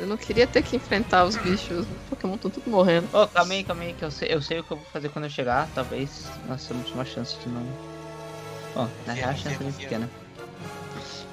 Eu 0.00 0.06
não 0.06 0.16
queria 0.16 0.46
ter 0.46 0.62
que 0.62 0.76
enfrentar 0.76 1.24
os 1.24 1.36
bichos. 1.36 1.80
Os 1.80 1.86
Pokémon 2.08 2.34
estão 2.34 2.50
tudo 2.50 2.70
morrendo. 2.70 3.06
Ô, 3.12 3.28
calma 3.28 3.52
aí, 3.52 3.62
calma 3.62 3.82
aí, 3.82 3.92
que 3.92 4.02
eu 4.02 4.10
sei, 4.10 4.32
eu 4.32 4.40
sei 4.40 4.60
o 4.60 4.64
que 4.64 4.70
eu 4.70 4.78
vou 4.78 4.86
fazer 4.86 5.10
quando 5.10 5.26
eu 5.26 5.30
chegar. 5.30 5.68
Talvez 5.74 6.26
nós 6.48 6.66
temos 6.66 6.90
uma 6.92 7.04
chance 7.04 7.36
de 7.38 7.48
não. 7.50 7.66
Ó, 8.74 8.86
na 9.06 9.12
real 9.12 9.30
a 9.30 9.34
chance 9.34 9.56
é 9.56 9.58
bem 9.58 9.72
pequena. 9.72 10.10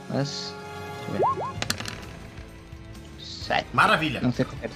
Mas. 0.10 0.54
Deixa 1.12 1.24
eu 1.24 1.36
ver. 1.36 1.58
Sete. 3.24 3.68
Maravilha. 3.72 4.20
Não 4.20 4.34
sei 4.34 4.44
qual 4.44 4.58
é. 4.62 4.70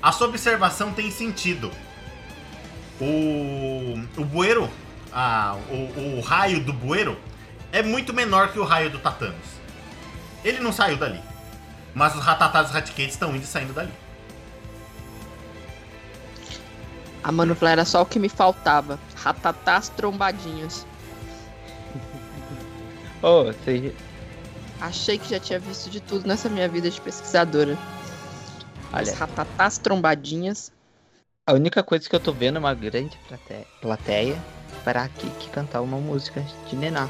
A 0.00 0.10
sua 0.10 0.28
observação 0.28 0.94
tem 0.94 1.10
sentido. 1.10 1.70
O, 2.98 3.94
o 4.16 4.24
bueiro, 4.24 4.70
ah, 5.12 5.58
o, 5.70 6.18
o 6.18 6.20
raio 6.22 6.64
do 6.64 6.72
bueiro 6.72 7.18
é 7.70 7.82
muito 7.82 8.14
menor 8.14 8.52
que 8.52 8.58
o 8.58 8.64
raio 8.64 8.88
do 8.88 8.98
Tatanos. 8.98 9.58
Ele 10.42 10.60
não 10.60 10.72
saiu 10.72 10.96
dali. 10.96 11.27
Mas 11.94 12.14
os 12.14 12.22
Ratatás 12.22 12.66
e 12.66 12.68
os 12.70 12.74
Raticates 12.74 13.14
estão 13.14 13.34
indo 13.34 13.44
e 13.44 13.46
saindo 13.46 13.72
dali. 13.72 13.92
A 17.22 17.32
manopla 17.32 17.70
era 17.70 17.84
só 17.84 18.02
o 18.02 18.06
que 18.06 18.18
me 18.18 18.28
faltava. 18.28 18.98
Ratatás 19.16 19.88
trombadinhas. 19.88 20.86
Ô, 23.22 23.44
você. 23.44 23.94
Achei 24.80 25.18
que 25.18 25.28
já 25.28 25.40
tinha 25.40 25.58
visto 25.58 25.90
de 25.90 26.00
tudo 26.00 26.26
nessa 26.26 26.48
minha 26.48 26.68
vida 26.68 26.88
de 26.90 27.00
pesquisadora. 27.00 27.76
As 28.92 29.08
Olha, 29.08 29.14
ratatás 29.14 29.78
trombadinhas. 29.78 30.72
a 31.46 31.52
única 31.52 31.82
coisa 31.82 32.08
que 32.08 32.14
eu 32.14 32.20
tô 32.20 32.32
vendo 32.32 32.56
é 32.56 32.58
uma 32.60 32.74
grande 32.74 33.18
plate- 33.26 33.66
plateia 33.80 34.42
para 34.84 35.02
a 35.02 35.08
Kiki 35.08 35.50
cantar 35.50 35.80
uma 35.82 35.98
música 35.98 36.40
de 36.68 36.76
Nená. 36.76 37.08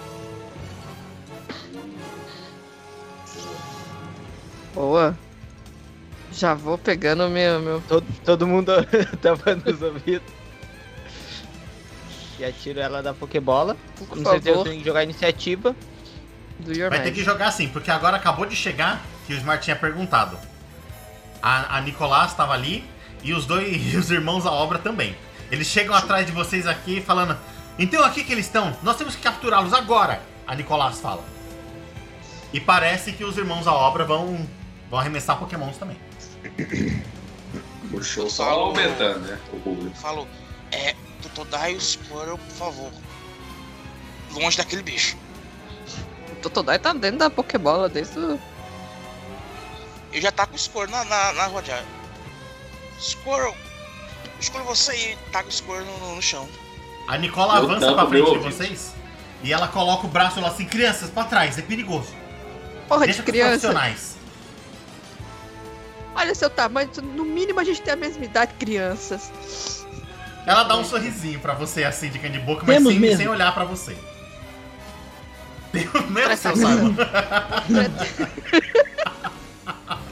Boa. 4.78 5.18
Já 6.32 6.54
vou 6.54 6.78
pegando 6.78 7.26
o 7.26 7.28
meu, 7.28 7.58
meu. 7.58 7.82
Todo, 7.88 8.06
todo 8.24 8.46
mundo 8.46 8.70
tava 9.20 9.56
nos 9.56 9.82
ouvidos. 9.82 10.32
E 12.38 12.44
atiro 12.44 12.78
ela 12.78 13.02
da 13.02 13.12
Pokébola. 13.12 13.76
Por 13.96 14.06
Com 14.06 14.16
certeza 14.16 14.50
eu 14.50 14.54
favor, 14.54 14.68
tenho 14.68 14.80
que 14.80 14.86
jogar 14.86 15.02
iniciativa. 15.02 15.74
do 16.60 16.72
Your 16.72 16.90
Vai 16.90 17.02
ter 17.02 17.10
que 17.10 17.24
jogar 17.24 17.48
assim, 17.48 17.66
porque 17.68 17.90
agora 17.90 18.16
acabou 18.16 18.46
de 18.46 18.54
chegar 18.54 19.02
que 19.26 19.32
o 19.32 19.36
Smart 19.36 19.64
tinha 19.64 19.74
perguntado. 19.74 20.38
A, 21.42 21.78
a 21.78 21.80
Nicolás 21.80 22.30
estava 22.30 22.52
ali 22.54 22.84
e 23.24 23.32
os 23.32 23.46
dois 23.46 23.66
e 23.92 23.96
os 23.96 24.12
irmãos 24.12 24.46
à 24.46 24.52
obra 24.52 24.78
também. 24.78 25.16
Eles 25.50 25.66
chegam 25.66 25.92
atrás 25.92 26.24
de 26.24 26.30
vocês 26.30 26.68
aqui 26.68 27.00
falando: 27.00 27.36
Então 27.80 28.04
aqui 28.04 28.22
que 28.22 28.30
eles 28.30 28.46
estão, 28.46 28.76
nós 28.84 28.96
temos 28.96 29.16
que 29.16 29.22
capturá-los 29.22 29.72
agora. 29.72 30.22
A 30.46 30.54
Nicolás 30.54 31.00
fala. 31.00 31.24
E 32.52 32.60
parece 32.60 33.12
que 33.12 33.24
os 33.24 33.36
irmãos 33.36 33.66
à 33.66 33.72
obra 33.72 34.04
vão, 34.04 34.46
vão 34.90 34.98
arremessar 34.98 35.38
Pokémons 35.38 35.76
também. 35.76 35.96
O 37.92 38.02
show 38.02 38.28
só 38.28 38.44
Falou. 38.46 38.66
aumentando, 38.66 39.20
né? 39.20 39.38
O 39.52 39.60
público. 39.60 39.96
Falou, 39.96 40.28
é, 40.70 40.94
Totodile 41.22 41.78
e 41.78 41.80
Squirrel, 41.80 42.38
por 42.38 42.54
favor. 42.56 42.90
Longe 44.32 44.56
daquele 44.58 44.82
bicho. 44.82 45.16
O 46.32 46.36
Totodile 46.36 46.78
tá 46.78 46.92
dentro 46.92 47.18
da 47.18 47.30
Pokébola 47.30 47.88
desde 47.88 48.18
o. 48.18 48.38
Eu 50.12 50.20
já 50.20 50.30
tá 50.30 50.46
com 50.46 50.54
o 50.54 50.58
Squirrel 50.58 50.90
na, 50.90 51.04
na, 51.04 51.32
na 51.32 51.46
rodeada. 51.46 51.86
Squirrel! 53.00 53.54
Escolha 54.40 54.64
você 54.64 54.94
e 55.12 55.16
taca 55.32 55.48
o 55.48 55.52
Squirrel 55.52 55.84
no, 55.86 56.14
no 56.16 56.22
chão. 56.22 56.48
A 57.08 57.16
Nicola 57.16 57.56
Eu 57.58 57.64
avança 57.64 57.92
pra 57.92 58.06
frente 58.06 58.30
de 58.32 58.38
vocês 58.38 58.94
e 59.42 59.52
ela 59.52 59.68
coloca 59.68 60.06
o 60.06 60.10
braço 60.10 60.40
lá 60.40 60.48
assim: 60.48 60.66
Crianças, 60.66 61.08
pra 61.10 61.24
trás, 61.24 61.58
é 61.58 61.62
perigoso. 61.62 62.14
Porra 62.86 63.06
Deixa 63.06 63.22
de 63.22 63.30
criança. 63.32 63.48
profissionais. 63.68 64.17
Olha 66.18 66.34
seu 66.34 66.50
tamanho, 66.50 66.90
no 67.14 67.24
mínimo 67.24 67.60
a 67.60 67.64
gente 67.64 67.80
tem 67.80 67.94
a 67.94 67.96
mesma 67.96 68.24
idade, 68.24 68.52
crianças. 68.58 69.86
Ela 70.44 70.64
dá 70.64 70.76
um 70.76 70.84
sorrisinho 70.84 71.38
pra 71.38 71.54
você, 71.54 71.84
assim, 71.84 72.10
de 72.10 72.18
canto 72.18 72.32
de 72.32 72.40
boca, 72.40 72.64
mas 72.66 72.76
Temos 72.76 72.92
sem, 72.92 73.00
mesmo. 73.00 73.16
sem 73.18 73.28
olhar 73.28 73.54
pra 73.54 73.62
você. 73.64 73.96
Mesmo, 75.72 76.02
Presta 76.12 76.56
seu. 76.56 76.66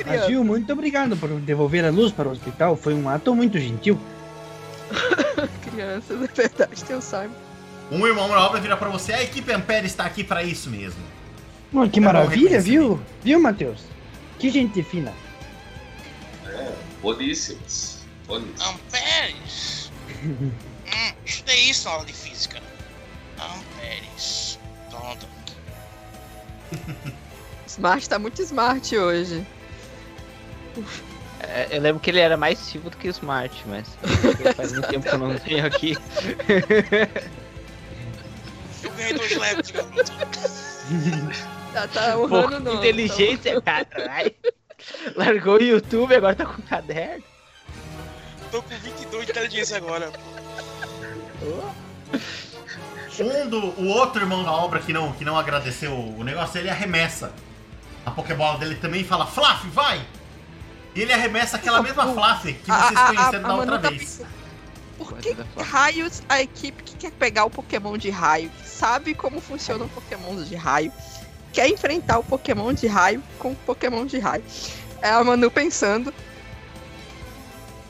Mas, 0.07 0.27
Gil, 0.27 0.45
muito 0.45 0.73
obrigado 0.73 1.17
por 1.17 1.29
devolver 1.41 1.85
a 1.85 1.91
luz 1.91 2.13
para 2.13 2.29
o 2.29 2.31
hospital. 2.31 2.77
Foi 2.77 2.95
um 2.95 3.09
ato 3.09 3.35
muito 3.35 3.59
gentil. 3.59 3.99
crianças, 5.69 6.23
é 6.23 6.27
verdade, 6.29 6.85
tem 6.85 6.97
o 6.97 7.03
Simon. 7.03 7.31
Um 7.91 8.07
irmão 8.07 8.29
na 8.29 8.47
obra 8.47 8.61
vira 8.61 8.77
pra 8.77 8.89
você, 8.89 9.13
a 9.13 9.25
equipe 9.25 9.53
Ampere 9.53 9.87
está 9.87 10.05
aqui 10.05 10.23
pra 10.23 10.45
isso 10.45 10.71
mesmo. 10.71 11.01
Pô, 11.73 11.89
que 11.89 11.99
É 11.99 12.03
maravilha, 12.03 12.61
viu? 12.61 13.01
Viu, 13.25 13.41
Matheus? 13.41 13.81
Que 14.39 14.51
gente 14.51 14.81
fina. 14.85 15.13
É, 16.57 16.73
boníssimos. 17.03 17.99
Boníssimos. 18.27 18.63
Amperes! 18.63 19.93
hum, 20.25 20.53
estudei 21.25 21.71
isso 21.71 21.87
na 21.87 21.95
aula 21.95 22.07
de 22.07 22.13
física. 22.13 22.61
Amperes. 23.39 24.59
Pronto. 24.91 25.27
Smart 27.67 28.09
tá 28.09 28.19
muito 28.19 28.41
smart 28.43 28.97
hoje. 28.97 29.47
É, 31.41 31.69
eu 31.71 31.81
lembro 31.83 32.01
que 32.01 32.11
ele 32.11 32.21
era 32.21 32.37
mais 32.37 32.59
Silva 32.59 32.91
do 32.91 32.97
que 32.97 33.09
Smart, 33.09 33.63
mas 33.67 33.87
faz 34.57 34.73
muito 34.73 34.89
tempo 34.89 35.07
que 35.07 35.15
eu 35.15 35.19
não 35.19 35.37
venho 35.39 35.67
aqui. 35.67 35.97
Eu 38.83 38.91
ganhei 38.93 39.13
dois 39.13 39.37
levels, 39.37 39.71
garoto. 39.71 40.13
Tá, 41.73 41.89
tá 41.89 42.13
Pô, 42.13 42.23
honrando 42.25 42.61
não. 42.61 42.75
inteligência, 42.77 43.61
caralho. 43.61 44.35
Largou 45.17 45.57
o 45.57 45.63
YouTube, 45.63 46.15
agora 46.15 46.35
tá 46.35 46.45
com 46.47 46.61
caderno. 46.63 47.25
Tô 48.51 48.63
com 48.63 48.77
22 48.79 49.27
de 49.27 49.33
inteligência 49.33 49.77
agora. 49.77 50.11
Um 53.19 53.49
do, 53.49 53.59
o 53.81 53.89
outro 53.89 54.23
irmão 54.23 54.45
da 54.45 54.53
obra 54.53 54.81
que 54.81 54.93
não, 54.93 55.13
que 55.13 55.25
não 55.25 55.39
agradeceu 55.39 55.93
o 55.93 56.23
negócio, 56.23 56.59
ele 56.59 56.69
arremessa 56.69 57.33
a 58.05 58.11
Pokébola 58.11 58.59
dele 58.59 58.77
também 58.77 59.01
e 59.01 59.05
fala, 59.05 59.27
Flaf, 59.27 59.67
vai! 59.69 60.01
E 60.95 61.01
ele 61.01 61.13
arremessa 61.13 61.57
aquela 61.57 61.83
mesma 61.83 62.07
Flaf 62.15 62.45
que 62.53 62.71
A- 62.71 62.75
vocês 62.83 62.97
a- 62.97 63.05
a- 63.05 63.07
conheceram 63.15 63.39
a 63.45 63.49
da 63.49 63.49
Manu 63.49 63.61
outra 63.73 63.79
tá 63.79 63.89
vez. 63.89 64.23
Por 64.99 65.13
que 65.19 65.35
da 65.35 65.45
raios 65.63 66.23
a 66.29 66.41
equipe 66.41 66.83
que 66.83 66.97
quer 66.97 67.11
pegar 67.13 67.45
o 67.45 67.51
Pokémon 67.51 67.99
de 67.99 68.09
raio, 68.11 68.49
que 68.51 68.67
sabe 68.69 69.15
como 69.15 69.41
funciona 69.41 69.85
o 69.85 69.89
Pokémon 69.91 70.43
de 70.43 70.55
raio, 70.57 70.91
quer 71.57 71.71
enfrentar 71.71 72.19
o 72.19 72.23
Pokémon 72.23 72.75
de 72.75 72.87
raio 72.87 73.23
com 73.39 73.53
o 73.53 73.57
Pokémon 73.57 74.05
de 74.05 74.19
raio? 74.19 74.45
É 75.01 75.09
a 75.09 75.25
Manu 75.25 75.51
pensando 75.51 76.13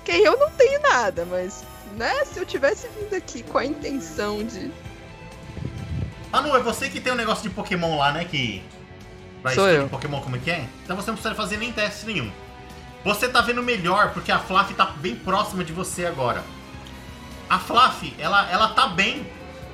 que 0.04 0.12
eu 0.12 0.38
não 0.38 0.48
tenho 0.52 0.80
nada, 0.82 1.26
mas 1.28 1.64
né, 1.96 2.24
se 2.26 2.38
eu 2.38 2.46
tivesse 2.46 2.88
vindo 2.96 3.12
aqui 3.12 3.42
com 3.42 3.58
a 3.58 3.64
intenção 3.64 4.44
de 4.44 4.70
Ah, 6.32 6.40
não, 6.42 6.54
é 6.54 6.60
você 6.60 6.88
que 6.88 7.00
tem 7.00 7.12
um 7.12 7.16
negócio 7.16 7.42
de 7.42 7.50
Pokémon 7.50 7.98
lá, 7.98 8.12
né? 8.12 8.24
Que. 8.24 8.62
Pra 9.42 9.52
Sou 9.52 9.68
eu. 9.68 9.88
Pokémon 9.88 10.20
como 10.20 10.36
é 10.36 10.38
que 10.38 10.50
é? 10.50 10.64
Então 10.84 10.94
você 10.94 11.10
não 11.10 11.16
precisa 11.16 11.34
fazer 11.34 11.56
nem 11.56 11.72
teste 11.72 12.06
nenhum. 12.06 12.30
Você 13.04 13.28
tá 13.28 13.40
vendo 13.40 13.64
melhor 13.64 14.12
porque 14.12 14.30
a 14.30 14.38
Flaf 14.38 14.72
tá 14.74 14.86
bem 14.98 15.16
próxima 15.16 15.64
de 15.64 15.72
você 15.72 16.06
agora. 16.06 16.44
A 17.50 17.58
Flaf, 17.58 18.14
ela, 18.16 18.48
ela 18.48 18.68
tá 18.68 18.86
bem. 18.86 19.26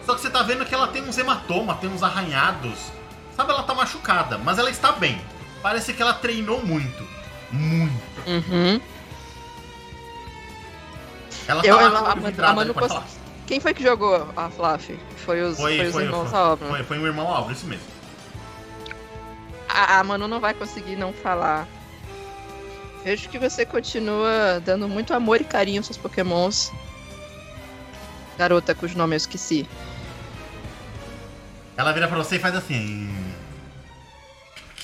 Só 0.07 0.14
que 0.14 0.22
você 0.22 0.30
tá 0.30 0.43
vendo 0.43 0.64
que 0.64 0.74
ela 0.74 0.88
tem 0.88 1.03
uns 1.03 1.18
hematomas, 1.18 1.78
tem 1.78 1.90
uns 1.90 2.03
arranhados. 2.03 3.01
Sabe, 3.37 3.51
ela 3.51 3.62
tá 3.62 3.74
machucada, 3.74 4.39
mas 4.39 4.59
ela 4.59 4.70
está 4.70 4.93
bem. 4.93 5.20
Parece 5.62 5.93
que 5.93 6.03
ela 6.03 6.12
treinou 6.14 6.64
muito. 6.64 7.07
Muito. 7.51 8.03
Uhum. 8.26 8.80
Ela 11.47 11.64
Eu- 11.64 11.76
tá 11.76 11.83
ela- 11.83 11.99
a 12.11 12.14
o 12.70 12.74
falar. 12.74 13.05
Quem 13.47 13.61
foi 13.61 13.74
que 13.74 13.83
jogou 13.83 14.28
a 14.37 14.49
Flaf? 14.49 14.91
Foi 15.16 15.43
os, 15.43 15.57
Foi, 15.57 15.76
foi 15.76 15.87
os 15.87 15.93
foi, 15.93 16.03
irmãos 16.05 16.22
foi, 16.24 16.33
da 16.33 16.45
obra. 16.53 16.68
foi, 16.68 16.85
foi 16.85 16.99
um 16.99 17.07
irmão 17.07 17.28
Álvaro, 17.28 17.53
isso 17.53 17.66
mesmo. 17.66 17.85
A, 19.68 19.99
a 19.99 20.05
Manu 20.05 20.28
não 20.28 20.41
vai 20.41 20.55
conseguir 20.55 20.97
não 20.97 21.12
falar. 21.12 21.66
Vejo 23.05 23.28
que 23.28 23.39
você 23.39 23.66
continua 23.66 24.61
dando 24.64 24.89
muito 24.89 25.12
amor 25.12 25.41
e 25.41 25.45
carinho 25.45 25.80
aos 25.80 25.87
seus 25.87 25.99
pokémons. 25.99 26.70
garota 28.39 28.74
cujo 28.74 28.97
nome 28.97 29.14
eu 29.14 29.18
esqueci. 29.18 29.68
Ela 31.77 31.93
vira 31.93 32.09
pra 32.09 32.16
você 32.18 32.37
e 32.37 32.39
faz 32.39 32.55
assim. 32.55 33.09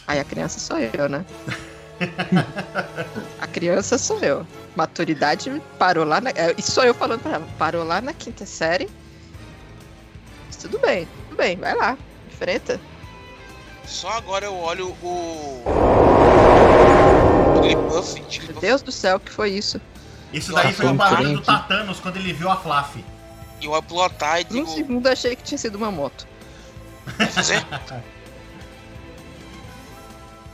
Aí 0.06 0.18
a 0.18 0.24
criança 0.24 0.58
sou 0.58 0.78
eu, 0.78 1.08
né? 1.08 1.24
a 3.40 3.46
criança 3.46 3.98
sou 3.98 4.18
eu. 4.20 4.46
Maturidade 4.74 5.62
parou 5.78 6.04
lá 6.04 6.20
na. 6.20 6.30
é, 6.30 6.54
Isso 6.56 6.70
sou 6.72 6.84
eu 6.84 6.94
falando 6.94 7.20
pra 7.20 7.34
ela. 7.34 7.48
Parou 7.58 7.84
lá 7.84 8.00
na 8.00 8.12
quinta 8.12 8.46
série. 8.46 8.88
Mas 10.46 10.56
tudo 10.56 10.78
bem, 10.78 11.06
tudo 11.28 11.36
bem, 11.36 11.56
vai 11.56 11.74
lá. 11.74 11.98
Enfrenta. 12.32 12.80
Só 13.84 14.10
agora 14.10 14.46
eu 14.46 14.54
olho 14.54 14.96
o. 15.02 15.62
O 17.56 17.62
Jigglypuff. 17.62 18.14
Meu 18.20 18.30
Jigglypuff, 18.30 18.60
Deus 18.60 18.82
do 18.82 18.92
céu, 18.92 19.16
o 19.16 19.20
que 19.20 19.30
foi 19.32 19.50
isso? 19.50 19.80
Isso 20.32 20.52
daí 20.52 20.72
foi 20.72 20.86
o 20.86 20.94
barulho 20.94 21.34
do. 21.34 21.42
Tatanos 21.42 22.00
quando 22.00 22.16
ele 22.16 22.32
viu 22.32 22.50
a 22.50 22.56
Fluffy. 22.56 23.04
E 23.60 23.66
eu 23.66 23.82
pro 23.82 23.96
Lotar 23.96 24.40
e 24.40 24.44
Por 24.44 24.56
um 24.56 24.66
segundo 24.66 25.06
eu 25.06 25.12
achei 25.12 25.34
que 25.34 25.42
tinha 25.42 25.58
sido 25.58 25.76
uma 25.76 25.90
moto. 25.90 26.26
Vai 27.16 27.26
fazer? 27.28 27.64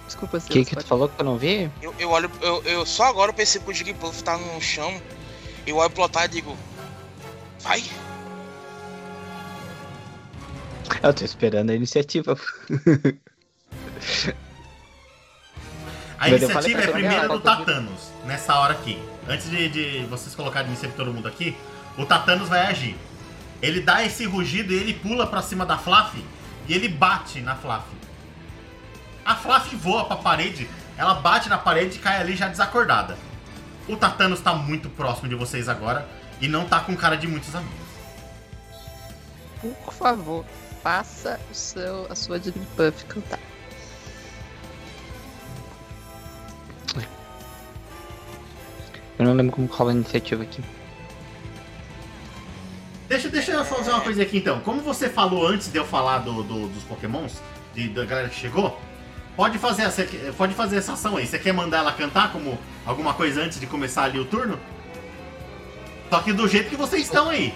Desculpa, 0.07 0.37
O 0.39 0.41
que 0.43 0.65
que 0.65 0.77
tu 0.77 0.85
falou 0.87 1.09
que 1.09 1.21
eu 1.21 1.25
não 1.25 1.39
vi? 1.39 1.71
Eu, 1.83 1.95
eu 1.99 2.11
olho. 2.11 2.31
Eu, 2.41 2.63
eu 2.65 2.87
só 2.87 3.05
agora 3.05 3.31
eu 3.31 3.35
percebo 3.35 3.65
que 3.65 3.71
o 3.73 3.75
Jigglypuff 3.75 4.23
tá 4.23 4.39
no 4.39 4.61
chão. 4.61 5.01
Eu 5.67 5.77
olho 5.77 5.91
pro 5.91 6.03
Lotar 6.03 6.27
e 6.27 6.29
digo. 6.29 6.57
Vai? 7.61 7.83
Eu 11.03 11.13
tô 11.13 11.25
esperando 11.25 11.71
a 11.71 11.75
iniciativa. 11.75 12.37
A 16.19 16.31
Mas 16.31 16.43
iniciativa 16.43 16.81
é 16.81 16.85
ela, 16.85 16.93
primeiro 16.93 17.25
ela 17.25 17.37
do 17.37 17.41
tá 17.41 17.57
Tatanos, 17.57 18.13
nessa 18.25 18.59
hora 18.59 18.75
aqui. 18.75 19.03
Antes 19.29 19.51
de, 19.51 19.69
de 19.69 20.07
vocês 20.07 20.35
colocarem 20.35 20.69
a 20.69 20.71
iniciativa 20.71 21.03
todo 21.03 21.13
mundo 21.13 21.27
aqui, 21.27 21.57
o 21.99 22.07
Tatanos 22.07 22.49
vai 22.49 22.67
agir. 22.67 22.97
Ele 23.61 23.81
dá 23.81 24.05
esse 24.05 24.25
rugido 24.25 24.73
e 24.73 24.77
ele 24.77 24.95
pula 24.95 25.27
pra 25.27 25.43
cima 25.43 25.67
da 25.67 25.77
Fluffy 25.77 26.25
e 26.69 26.75
ele 26.75 26.89
bate 26.89 27.41
na 27.41 27.55
Fluffy. 27.55 27.97
A 29.25 29.35
Fluffy 29.35 29.77
voa 29.77 30.05
pra 30.05 30.17
parede, 30.17 30.69
ela 30.97 31.15
bate 31.15 31.49
na 31.49 31.59
parede 31.59 31.97
e 31.97 32.01
cai 32.01 32.21
ali 32.21 32.37
já 32.37 32.49
desacordada. 32.49 33.17
O 33.89 33.97
Tatanos 33.97 34.41
tá 34.41 34.55
muito 34.55 34.89
próximo 34.91 35.29
de 35.29 35.35
vocês 35.35 35.69
agora 35.69 36.09
e 36.41 36.49
não 36.49 36.67
tá 36.67 36.81
com 36.81 36.97
cara 36.97 37.17
de 37.17 37.27
muitos 37.27 37.55
amigos. 37.55 37.85
Por 39.61 39.93
favor, 39.93 40.45
faça 40.83 41.41
o 41.51 41.55
seu, 41.55 42.07
a 42.11 42.15
sua 42.15 42.39
Jigglypuff 42.39 43.05
cantar. 43.07 43.39
Eu 49.19 49.25
não 49.25 49.35
lembro 49.35 49.55
como 49.55 49.69
rola 49.69 49.93
a 49.93 49.95
iniciativa 49.95 50.43
aqui. 50.43 50.63
Deixa, 53.09 53.29
deixa 53.29 53.53
eu 53.53 53.65
fazer 53.65 53.91
uma 53.91 54.01
coisa 54.01 54.23
aqui 54.23 54.39
então. 54.39 54.61
Como 54.61 54.81
você 54.81 55.09
falou 55.09 55.47
antes 55.47 55.71
de 55.71 55.77
eu 55.79 55.85
falar 55.85 56.19
do, 56.19 56.43
do- 56.43 56.69
dos 56.69 56.83
pokémons, 56.85 57.35
de, 57.75 57.89
da 57.89 58.05
galera 58.05 58.29
que 58.29 58.35
chegou, 58.35 58.81
pode 59.37 59.59
fazer, 59.59 59.83
essa, 59.83 60.07
pode 60.37 60.55
fazer 60.55 60.77
essa 60.77 60.95
ação 60.95 61.17
aí. 61.17 61.27
Você 61.27 61.39
quer 61.39 61.53
mandar 61.53 61.79
ela 61.79 61.93
cantar 61.93 62.33
como 62.33 62.59
alguma 62.87 63.13
coisa 63.15 63.43
antes 63.43 63.61
de 63.61 63.67
começar 63.67 64.05
ali 64.05 64.19
o 64.19 64.25
turno? 64.25 64.59
Só 66.09 66.21
que 66.21 66.33
do 66.33 66.49
jeito 66.49 66.71
que 66.71 66.77
vocês 66.77 67.03
estão 67.03 67.29
aí. 67.29 67.55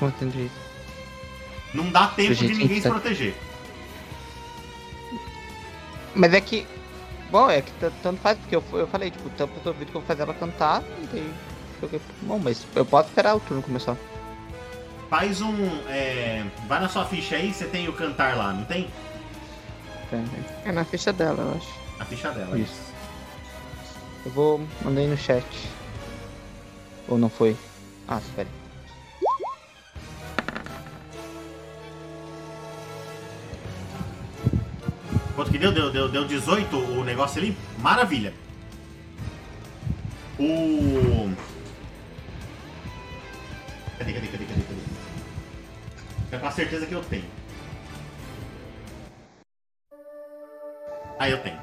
Eu 0.00 0.08
entendi? 0.08 0.50
Não 1.72 1.90
dá 1.90 2.08
tempo 2.08 2.34
de 2.34 2.48
ninguém 2.54 2.76
se 2.78 2.82
tá. 2.82 2.90
proteger. 2.90 3.34
Mas 6.14 6.34
é 6.34 6.40
que. 6.40 6.66
Bom, 7.30 7.48
é 7.48 7.62
que 7.62 7.70
tanto 8.02 8.20
faz, 8.20 8.36
porque 8.38 8.54
eu, 8.54 8.62
eu 8.74 8.86
falei, 8.88 9.10
tipo, 9.10 9.30
tanto 9.30 9.52
eu 9.64 9.72
ouvido 9.72 9.90
que 9.90 9.96
eu 9.96 10.00
vou 10.00 10.06
fazer 10.06 10.22
ela 10.22 10.34
cantar, 10.34 10.82
e 11.02 11.06
daí. 11.06 11.32
Joguei- 11.82 12.00
Bom, 12.22 12.38
mas 12.38 12.64
eu 12.74 12.84
posso 12.84 13.08
esperar 13.08 13.36
o 13.36 13.40
turno 13.40 13.62
começar. 13.62 13.96
Faz 15.10 15.42
um. 15.42 15.54
é, 15.88 16.42
vai 16.66 16.80
na 16.80 16.88
sua 16.88 17.04
ficha 17.04 17.36
aí, 17.36 17.52
você 17.52 17.66
tem 17.66 17.86
o 17.88 17.92
cantar 17.92 18.36
lá, 18.36 18.52
não 18.52 18.64
tem? 18.64 18.88
É 20.64 20.72
na 20.72 20.84
ficha 20.84 21.12
dela, 21.12 21.42
eu 21.42 21.56
acho. 21.56 21.68
A 21.98 22.04
ficha 22.04 22.30
dela. 22.30 22.58
Isso. 22.58 22.80
Eu 24.26 24.30
vou. 24.32 24.60
Mandei 24.82 25.06
no 25.06 25.16
chat. 25.16 25.44
Ou 27.08 27.16
não 27.18 27.28
foi? 27.30 27.56
Ah, 28.06 28.18
espera. 28.18 28.48
aí. 28.48 28.62
Quanto 35.34 35.50
que 35.50 35.58
deu? 35.58 35.72
Deu, 35.72 35.90
deu, 35.90 36.08
deu 36.08 36.24
18 36.26 36.76
o 36.76 37.04
negócio 37.04 37.40
ali? 37.40 37.56
Maravilha. 37.78 38.34
O. 40.38 41.30
Cadê, 44.02 44.14
cadê, 44.14 44.26
cadê, 44.26 44.44
cadê, 44.46 44.62
cadê? 44.62 46.36
É 46.36 46.38
com 46.40 46.46
a 46.48 46.50
certeza 46.50 46.86
que 46.86 46.92
eu 46.92 47.04
tenho. 47.04 47.24
Ah, 51.20 51.30
eu 51.30 51.40
tenho. 51.40 51.60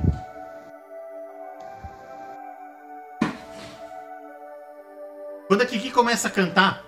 Quando 5.49 5.63
a 5.63 5.65
Kiki 5.65 5.91
começa 5.91 6.29
a 6.29 6.31
cantar, 6.31 6.81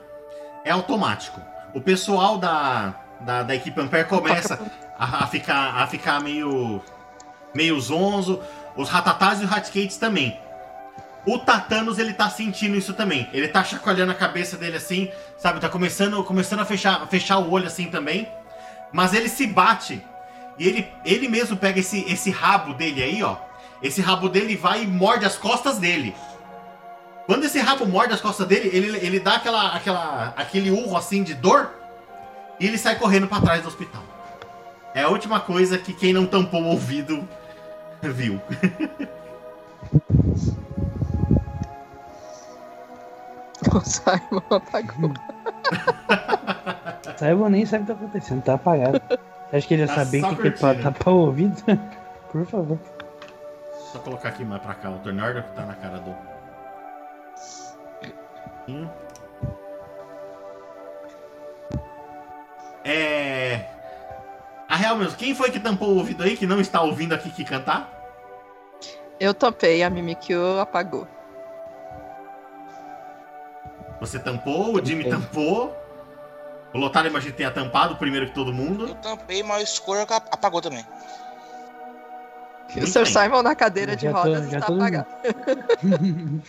é 0.64 0.72
automático. 0.72 1.42
O 1.74 1.82
pessoal 1.82 2.38
da, 2.38 2.96
da, 3.20 3.44
da 3.44 3.54
equipe 3.54 3.82
Ampere 3.82 4.08
começa 4.08 4.58
a, 4.98 5.26
a 5.26 5.28
ficar, 5.28 5.76
a 5.76 5.86
ficar 5.86 6.22
meio, 6.22 6.82
meio 7.54 7.78
zonzo. 7.82 8.42
Os 8.78 8.88
Ratatás 8.88 9.42
e 9.42 9.44
os 9.44 9.52
Hatskates 9.52 9.98
também. 9.98 10.40
O 11.26 11.38
Tatanos, 11.38 12.00
ele 12.00 12.14
tá 12.14 12.30
sentindo 12.30 12.76
isso 12.76 12.94
também. 12.94 13.30
Ele 13.32 13.48
tá 13.48 13.64
chacoalhando 13.64 14.12
a 14.12 14.16
cabeça 14.16 14.58
dele 14.58 14.78
assim, 14.78 15.12
sabe? 15.38 15.60
Tá 15.60 15.70
começando, 15.70 16.24
começando 16.24 16.62
a 16.62 16.66
fechar, 16.66 17.08
fechar 17.08 17.38
o 17.38 17.52
olho 17.52 17.68
assim 17.68 17.88
também. 17.88 18.28
Mas 18.92 19.14
ele 19.14 19.30
se 19.30 19.46
bate. 19.46 20.04
E 20.58 20.68
ele, 20.68 20.88
ele 21.06 21.28
mesmo 21.28 21.56
pega 21.56 21.80
esse, 21.80 22.02
esse 22.12 22.32
rabo 22.32 22.74
dele 22.74 23.04
aí, 23.04 23.24
ó. 23.24 23.38
Esse 23.84 24.02
rabo 24.02 24.30
dele 24.30 24.56
vai 24.56 24.84
e 24.84 24.88
morde 24.88 25.26
as 25.26 25.38
costas 25.38 25.78
dele. 25.78 26.16
Quando 27.28 27.46
esse 27.46 27.60
rabo 27.60 27.86
morde 27.86 28.14
as 28.14 28.22
costas 28.22 28.48
dele, 28.48 28.70
ele, 28.74 28.98
ele 28.98 29.20
dá 29.20 29.36
aquela, 29.36 29.76
aquela, 29.76 30.34
aquele 30.36 30.72
urro 30.72 30.98
assim 30.98 31.24
de 31.24 31.36
dor. 31.36 31.70
E 32.60 32.66
ele 32.66 32.78
sai 32.78 32.98
correndo 32.98 33.28
pra 33.28 33.42
trás 33.42 33.62
do 33.62 33.68
hospital. 33.68 34.04
É 34.94 35.04
a 35.04 35.10
última 35.10 35.40
coisa 35.40 35.78
que 35.78 35.94
quem 35.94 36.14
não 36.14 36.26
tampou 36.26 36.62
o 36.62 36.68
ouvido 36.68 37.28
viu. 38.02 38.42
O 43.74 43.80
Simon 43.82 44.42
apagou. 44.50 45.12
Saiba 47.18 47.50
nem 47.50 47.66
sabe 47.66 47.84
o 47.84 47.86
que 47.88 47.94
tá 47.94 48.00
acontecendo, 48.00 48.42
tá 48.44 48.54
apagado. 48.56 49.02
Você 49.50 49.56
acha 49.58 49.68
que 49.68 49.74
ele 49.76 49.82
ia 49.84 49.88
Tá 49.88 49.96
saber 49.96 50.22
que, 50.24 50.36
que 50.36 50.52
pra 50.52 50.74
curtindo. 50.74 50.84
tapar 50.84 51.14
o 51.14 51.18
ouvido? 51.18 51.62
Por 52.32 52.46
favor. 52.46 52.80
Só 53.92 54.00
colocar 54.00 54.30
aqui 54.30 54.44
mais 54.46 54.62
pra 54.62 54.74
cá 54.74 54.90
o 54.90 54.94
order 54.96 55.44
que 55.44 55.56
tá 55.56 55.66
na 55.66 55.76
cara 55.76 56.00
do. 56.00 56.16
Hum. 58.68 58.88
É. 62.84 63.66
A 64.68 64.76
real 64.76 64.96
mesmo, 64.96 65.18
quem 65.18 65.36
foi 65.36 65.52
que 65.52 65.60
tampou 65.60 65.90
o 65.90 65.98
ouvido 65.98 66.24
aí 66.24 66.38
que 66.38 66.48
não 66.48 66.60
está 66.62 66.82
ouvindo 66.82 67.14
aqui 67.14 67.30
que 67.30 67.44
cantar? 67.44 67.90
Eu 69.20 69.34
topei, 69.34 69.84
a 69.84 69.90
Mimikyu 69.90 70.60
apagou. 70.60 71.06
Você 74.02 74.20
tampou, 74.20 74.76
o 74.76 74.86
Jimmy 74.86 75.10
tampou. 75.10 75.74
O 76.74 76.78
Lotário 76.78 77.10
imagina 77.10 77.32
que 77.32 77.38
tenha 77.38 77.52
tampado 77.52 77.96
primeiro 77.98 78.28
que 78.28 78.34
todo 78.34 78.52
Eu 78.52 78.56
mundo. 78.56 78.96
tampei, 78.96 79.44
mas 79.44 79.62
o 79.62 79.64
escuro 79.64 80.00
apagou 80.02 80.62
também. 80.62 80.86
o 82.70 82.74
Muito 82.78 82.88
Sr. 82.90 83.04
bem. 83.04 83.14
Simon 83.14 83.44
na 83.44 83.56
cadeira 83.56 83.96
de 83.96 84.08
tô- 84.08 84.14
rodas 84.14 84.50
já 84.50 84.60
está 84.60 84.74
apagado. 84.74 85.08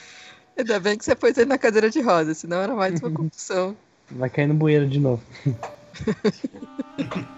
Ainda 0.56 0.80
bem 0.80 0.96
que 0.98 1.04
você 1.04 1.14
pôs 1.14 1.36
ele 1.38 1.48
na 1.48 1.58
cadeira 1.58 1.88
de 1.90 2.00
rodas, 2.00 2.38
senão 2.38 2.58
era 2.58 2.74
mais 2.74 3.00
uma 3.00 3.10
confusão. 3.10 3.76
Vai 4.10 4.28
cair 4.30 4.46
no 4.46 4.54
bueiro 4.54 4.86
de 4.88 5.00
novo. 5.00 5.22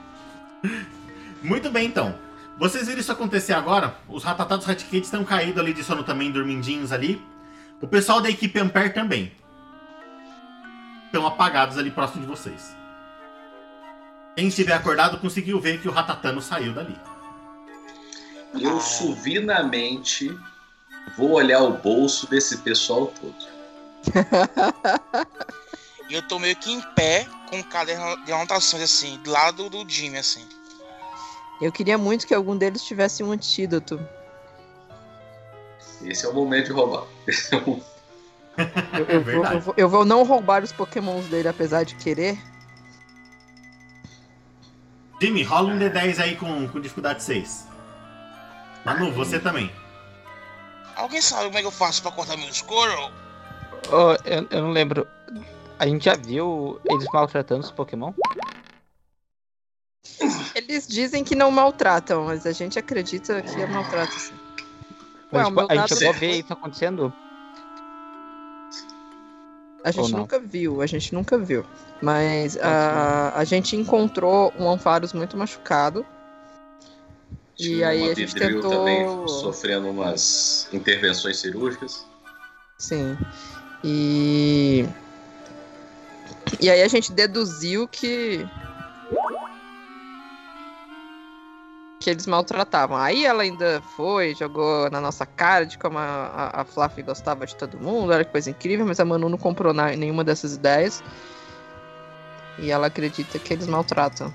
Muito 1.42 1.70
bem, 1.70 1.86
então. 1.86 2.14
Vocês 2.58 2.86
viram 2.86 3.00
isso 3.00 3.12
acontecer 3.12 3.52
agora? 3.52 3.94
Os 4.08 4.22
ratatados 4.24 4.66
Ratkids 4.66 5.08
estão 5.08 5.24
caídos 5.24 5.58
ali 5.60 5.72
de 5.72 5.82
sono 5.82 6.04
também, 6.04 6.30
dormindinhos 6.30 6.92
ali. 6.92 7.20
O 7.80 7.86
pessoal 7.86 8.20
da 8.20 8.30
equipe 8.30 8.58
Ampere 8.58 8.90
também. 8.90 9.32
Estão 11.14 11.28
apagados 11.28 11.78
ali 11.78 11.92
próximo 11.92 12.22
de 12.22 12.26
vocês. 12.26 12.74
Quem 14.34 14.48
estiver 14.48 14.72
acordado 14.72 15.20
conseguiu 15.20 15.60
ver 15.60 15.80
que 15.80 15.86
o 15.86 15.92
Ratatano 15.92 16.42
saiu 16.42 16.74
dali. 16.74 16.98
Eu 18.60 18.80
suvinamente 18.80 20.36
vou 21.16 21.30
olhar 21.30 21.62
o 21.62 21.70
bolso 21.78 22.28
desse 22.28 22.58
pessoal 22.58 23.14
todo. 23.20 23.46
E 26.10 26.14
eu 26.18 26.26
tô 26.26 26.40
meio 26.40 26.56
que 26.56 26.72
em 26.72 26.80
pé 26.96 27.28
com 27.48 27.60
o 27.60 27.64
caderno 27.64 28.24
de 28.24 28.32
anotações, 28.32 28.82
assim, 28.82 29.16
do 29.18 29.30
lado 29.30 29.70
do 29.70 29.88
Jimmy, 29.88 30.18
assim. 30.18 30.44
Eu 31.62 31.70
queria 31.70 31.96
muito 31.96 32.26
que 32.26 32.34
algum 32.34 32.56
deles 32.56 32.82
tivesse 32.82 33.22
um 33.22 33.30
antídoto. 33.30 34.04
Esse 36.02 36.26
é 36.26 36.28
o 36.28 36.34
momento 36.34 36.66
de 36.66 36.72
roubar. 36.72 37.06
Eu, 37.52 37.80
É 37.84 37.93
eu 38.98 39.04
vou, 39.06 39.20
verdade. 39.22 39.54
eu 39.54 39.60
vou- 39.60 39.74
eu 39.76 39.88
vou 39.88 40.04
não 40.04 40.22
roubar 40.24 40.62
os 40.62 40.72
pokémons 40.72 41.26
dele, 41.26 41.48
apesar 41.48 41.84
de 41.84 41.94
querer. 41.96 42.38
Jimmy, 45.20 45.42
rola 45.42 45.70
um 45.72 45.78
D10 45.78 46.20
aí 46.20 46.36
com, 46.36 46.68
com 46.68 46.80
dificuldade 46.80 47.22
6. 47.22 47.66
Manu, 48.84 49.10
você 49.12 49.38
também. 49.40 49.70
Alguém 50.96 51.20
sabe 51.20 51.46
como 51.46 51.58
é 51.58 51.60
que 51.62 51.66
eu 51.66 51.70
faço 51.72 52.02
pra 52.02 52.12
cortar 52.12 52.36
meu 52.36 52.52
Squirrel? 52.52 53.10
Oh, 53.90 54.12
eu, 54.24 54.46
eu 54.50 54.62
não 54.62 54.70
lembro. 54.70 55.06
A 55.78 55.86
gente 55.86 56.04
já 56.04 56.14
viu 56.14 56.80
eles 56.84 57.06
maltratando 57.12 57.60
os 57.62 57.70
Pokémon? 57.70 58.12
Eles 60.54 60.86
dizem 60.86 61.24
que 61.24 61.34
não 61.34 61.50
maltratam, 61.50 62.24
mas 62.26 62.46
a 62.46 62.52
gente 62.52 62.78
acredita 62.78 63.42
que 63.42 63.60
é 63.60 63.66
maltrato 63.66 64.12
sim. 64.18 64.34
Ué, 65.32 65.42
Mas, 65.42 65.46
o 65.48 65.50
tipo, 65.50 65.72
a 65.72 65.76
gente 65.76 65.88
chegou 65.88 66.10
a 66.10 66.12
não 66.12 66.20
ver 66.20 66.30
isso 66.36 66.52
acontecendo? 66.52 67.12
A 69.84 69.90
gente 69.90 70.12
nunca 70.12 70.38
viu, 70.40 70.80
a 70.80 70.86
gente 70.86 71.14
nunca 71.14 71.36
viu. 71.38 71.64
Mas 72.00 72.56
Ah, 72.56 73.32
a, 73.34 73.40
a 73.40 73.44
gente 73.44 73.76
encontrou 73.76 74.52
um 74.58 74.68
Ampharos 74.68 75.12
muito 75.12 75.36
machucado. 75.36 76.04
E 77.58 77.84
aí 77.84 78.10
a 78.10 78.14
gente 78.14 78.34
tentou- 78.34 78.70
também 78.70 79.06
sofrendo 79.28 79.88
umas 79.88 80.68
intervenções 80.72 81.36
cirúrgicas. 81.38 82.04
Sim. 82.78 83.16
E. 83.84 84.86
E 86.60 86.70
aí 86.70 86.82
a 86.82 86.88
gente 86.88 87.12
deduziu 87.12 87.86
que. 87.86 88.44
Que 92.04 92.10
eles 92.10 92.26
maltratavam. 92.26 92.98
Aí 92.98 93.24
ela 93.24 93.44
ainda 93.44 93.80
foi, 93.96 94.34
jogou 94.34 94.90
na 94.90 95.00
nossa 95.00 95.24
cara 95.24 95.64
de 95.64 95.78
como 95.78 95.96
a, 95.96 96.50
a, 96.52 96.60
a 96.60 96.64
Fluffy 96.66 97.02
gostava 97.02 97.46
de 97.46 97.56
todo 97.56 97.80
mundo, 97.80 98.12
era 98.12 98.22
que 98.22 98.30
coisa 98.30 98.50
incrível, 98.50 98.84
mas 98.84 99.00
a 99.00 99.06
Manu 99.06 99.26
não 99.26 99.38
comprou 99.38 99.72
na- 99.72 99.96
nenhuma 99.96 100.22
dessas 100.22 100.54
ideias. 100.54 101.02
E 102.58 102.70
ela 102.70 102.88
acredita 102.88 103.38
que 103.38 103.54
eles 103.54 103.66
maltratam. 103.66 104.30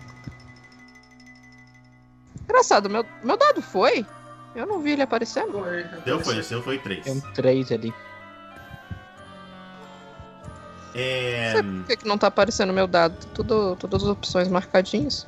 Engraçado, 2.41 2.89
meu, 2.89 3.05
meu 3.24 3.38
dado 3.38 3.61
foi? 3.61 4.03
Eu 4.55 4.65
não 4.65 4.82
vi 4.82 4.93
ele 4.93 5.03
aparecendo. 5.03 5.51
Foi, 5.51 5.84
Deu 6.03 6.20
foi, 6.22 6.41
seu 6.41 6.63
foi 6.63 6.80
3. 6.80 7.03
Tem 7.03 7.13
um 7.13 7.22
3 7.22 7.72
ali. 7.72 7.93
É... 10.95 11.53
Por 11.53 11.86
que, 11.86 11.97
que 11.97 12.07
não 12.07 12.17
tá 12.17 12.26
aparecendo 12.26 12.74
meu 12.74 12.88
dado? 12.88 13.15
Tudo, 13.28 13.76
todas 13.76 14.01
as 14.01 14.09
opções 14.09 14.47
marcadinhas. 14.47 15.28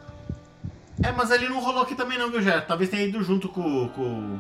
É, 1.03 1.11
mas 1.11 1.31
ele 1.31 1.47
não 1.47 1.59
rolou 1.59 1.83
aqui 1.83 1.95
também 1.95 2.17
não, 2.17 2.29
viu? 2.29 2.41
Talvez 2.67 2.89
tenha 2.89 3.03
ido 3.03 3.23
junto 3.23 3.49
com, 3.49 3.89
com 3.89 4.39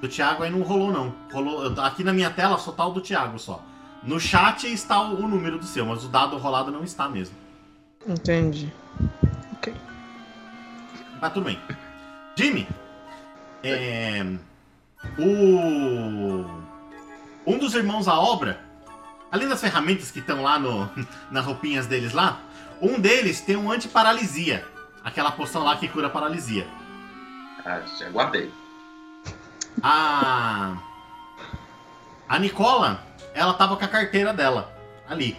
do 0.00 0.08
Thiago, 0.08 0.42
aí 0.42 0.50
não 0.50 0.62
rolou 0.62 0.92
não. 0.92 1.14
Rolou, 1.32 1.80
aqui 1.80 2.02
na 2.02 2.12
minha 2.12 2.30
tela 2.30 2.58
só 2.58 2.72
tá 2.72 2.86
o 2.86 2.92
do 2.92 3.00
Thiago 3.00 3.38
só. 3.38 3.62
No 4.02 4.18
chat 4.18 4.72
está 4.72 5.00
o, 5.00 5.24
o 5.24 5.28
número 5.28 5.58
do 5.58 5.64
seu, 5.64 5.86
mas 5.86 6.04
o 6.04 6.08
dado 6.08 6.36
rolado 6.36 6.70
não 6.70 6.82
está 6.82 7.08
mesmo. 7.08 7.36
Entendi. 8.06 8.72
Mas 11.20 11.32
tudo 11.32 11.44
bem. 11.44 11.58
Jimmy, 12.34 12.66
é, 13.62 14.24
o 15.16 16.44
um 17.46 17.58
dos 17.58 17.74
irmãos 17.74 18.08
à 18.08 18.18
obra, 18.18 18.60
além 19.30 19.48
das 19.48 19.60
ferramentas 19.60 20.10
que 20.10 20.18
estão 20.18 20.42
lá 20.42 20.58
no, 20.58 20.90
nas 21.30 21.44
roupinhas 21.44 21.86
deles 21.86 22.12
lá, 22.12 22.40
um 22.80 22.98
deles 22.98 23.40
tem 23.40 23.56
um 23.56 23.70
antiparalisia, 23.70 24.66
aquela 25.04 25.30
poção 25.32 25.64
lá 25.64 25.76
que 25.76 25.88
cura 25.88 26.08
paralisia. 26.10 26.66
Ah, 27.64 27.80
já 27.98 28.08
guardei. 28.10 28.52
A 29.82 30.76
a 32.28 32.38
Nicola, 32.38 33.02
ela 33.34 33.52
tava 33.54 33.76
com 33.76 33.84
a 33.84 33.88
carteira 33.88 34.32
dela 34.32 34.72
ali. 35.08 35.36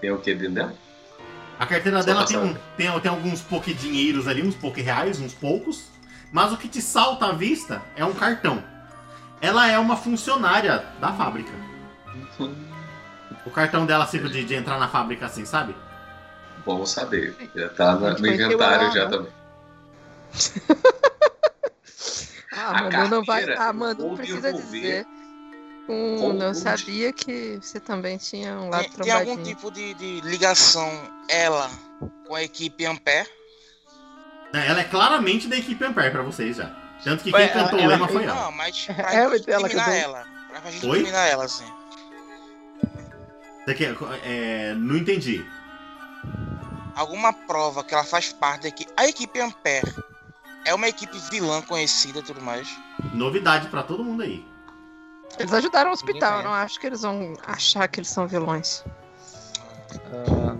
Tem 0.00 0.10
o 0.10 0.18
que 0.18 0.34
dentro 0.34 0.54
dela? 0.54 0.74
A 1.58 1.66
carteira 1.66 2.00
Só 2.00 2.06
dela 2.06 2.26
tem, 2.26 2.36
um- 2.36 2.54
tem, 2.76 3.00
tem 3.00 3.10
alguns 3.10 3.40
dinheiros 3.72 4.26
ali, 4.26 4.42
uns 4.42 4.54
reais, 4.80 5.20
uns 5.20 5.32
poucos. 5.32 5.88
Mas 6.32 6.52
o 6.52 6.56
que 6.56 6.68
te 6.68 6.82
salta 6.82 7.26
à 7.26 7.32
vista 7.32 7.80
é 7.94 8.04
um 8.04 8.12
cartão. 8.12 8.62
Ela 9.40 9.68
é 9.68 9.78
uma 9.78 9.96
funcionária 9.96 10.84
da 11.00 11.12
fábrica. 11.12 11.52
O 13.46 13.50
cartão 13.50 13.86
dela 13.86 14.04
tipo 14.06 14.28
de, 14.28 14.42
de 14.44 14.54
entrar 14.54 14.78
na 14.78 14.88
fábrica 14.88 15.26
assim, 15.26 15.44
sabe? 15.44 15.76
Bom 16.64 16.86
saber. 16.86 17.36
Já 17.54 17.68
tá 17.70 17.94
no, 17.94 18.18
no 18.18 18.26
inventário 18.26 18.92
já 18.92 19.04
né? 19.04 19.10
também. 19.10 19.32
Ah, 22.56 22.68
A 22.78 22.82
Manu 22.90 23.08
não 23.08 23.24
vai. 23.24 23.52
Ah, 23.56 23.72
Manu 23.72 24.08
vou 24.08 24.16
precisa 24.16 24.52
dizer. 24.52 25.04
Hum, 25.88 26.32
não 26.34 26.52
o 26.52 26.54
sabia 26.54 27.12
que 27.12 27.58
você 27.60 27.78
também 27.80 28.16
tinha 28.16 28.54
um 28.58 28.70
lado 28.70 28.84
Tem, 28.84 29.02
tem 29.04 29.12
algum 29.12 29.42
tipo 29.42 29.70
de, 29.72 29.92
de 29.94 30.20
ligação, 30.22 30.88
ela, 31.28 31.68
com 32.26 32.34
a 32.34 32.42
equipe 32.44 32.86
Ampere? 32.86 33.28
É, 34.54 34.68
Ela 34.68 34.80
é 34.80 34.84
claramente 34.84 35.48
da 35.48 35.56
equipe 35.56 35.84
Ampere 35.84 36.10
pra 36.12 36.22
vocês 36.22 36.56
já. 36.56 36.70
Tanto 37.02 37.24
que 37.24 37.32
Ué, 37.34 37.48
quem 37.48 37.60
cantou 37.62 37.78
ela- 37.80 37.86
o 37.88 37.90
lema 37.90 38.08
foi 38.08 38.24
ela. 38.24 38.34
Não, 38.34 38.52
mas 38.52 38.86
pra 38.86 39.12
É, 39.14 39.28
gente 39.36 39.50
ela 39.50 39.66
eliminar 39.66 39.84
cantou. 39.86 40.00
ela. 40.00 40.24
Pra 40.62 40.70
gente 40.70 40.86
Oi? 40.86 40.96
eliminar 40.98 41.28
ela, 41.28 41.44
assim. 41.44 41.66
Quer, 43.76 43.96
é, 44.24 44.74
não 44.74 44.96
entendi. 44.96 45.44
Alguma 46.96 47.32
prova 47.32 47.82
que 47.82 47.92
ela 47.94 48.04
faz 48.04 48.32
parte 48.32 48.62
da 48.62 48.68
equipe. 48.68 48.92
A 48.96 49.06
equipe 49.06 49.40
Ampere 49.40 49.94
é 50.64 50.74
uma 50.74 50.88
equipe 50.88 51.18
vilã 51.30 51.60
conhecida 51.62 52.20
e 52.20 52.22
tudo 52.22 52.40
mais. 52.40 52.68
Novidade 53.12 53.68
pra 53.68 53.82
todo 53.82 54.04
mundo 54.04 54.22
aí. 54.22 54.44
Eles 55.38 55.52
ajudaram 55.52 55.90
o 55.90 55.92
hospital, 55.92 56.42
não 56.42 56.52
acho 56.52 56.78
que 56.78 56.86
eles 56.86 57.02
vão 57.02 57.34
achar 57.46 57.88
que 57.88 57.98
eles 57.98 58.08
são 58.08 58.26
vilões. 58.28 58.84
Ah, 60.12 60.56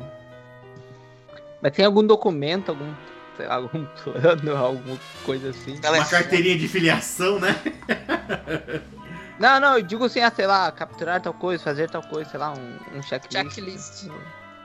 Mas 1.63 1.73
tem 1.73 1.85
algum 1.85 2.05
documento, 2.05 2.71
algum, 2.71 2.93
sei 3.37 3.47
lá, 3.47 3.55
algum 3.55 3.85
plano, 4.03 4.57
alguma 4.57 4.99
coisa 5.25 5.51
assim? 5.51 5.73
Uma 5.75 5.81
Telefone. 5.81 6.11
carteirinha 6.11 6.59
de 6.59 6.67
filiação, 6.69 7.39
né? 7.39 7.55
Não, 9.37 9.59
não, 9.59 9.77
eu 9.79 9.83
digo 9.83 10.05
assim, 10.05 10.21
ah, 10.21 10.31
sei 10.35 10.47
lá, 10.47 10.71
capturar 10.71 11.21
tal 11.21 11.35
coisa, 11.35 11.61
fazer 11.63 11.91
tal 11.91 12.03
coisa, 12.05 12.31
sei 12.31 12.39
lá, 12.39 12.53
um, 12.53 12.79
um 12.97 13.03
checklist. 13.03 13.53
Checklist. 13.55 14.09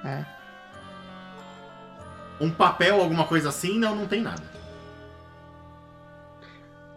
É. 0.05 0.23
Um 2.39 2.49
papel, 2.51 2.99
alguma 3.01 3.25
coisa 3.27 3.49
assim, 3.49 3.77
não, 3.77 3.95
não 3.95 4.07
tem 4.07 4.21
nada. 4.21 4.41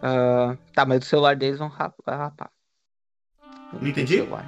Ah, 0.01 0.55
tá, 0.73 0.85
mas 0.85 1.03
o 1.03 1.07
celular 1.07 1.35
deles 1.35 1.59
vão 1.59 1.69
rap- 1.69 1.95
rapar. 2.07 2.49
Tenho 3.71 3.87
entendi? 3.87 4.17
Celular. 4.17 4.45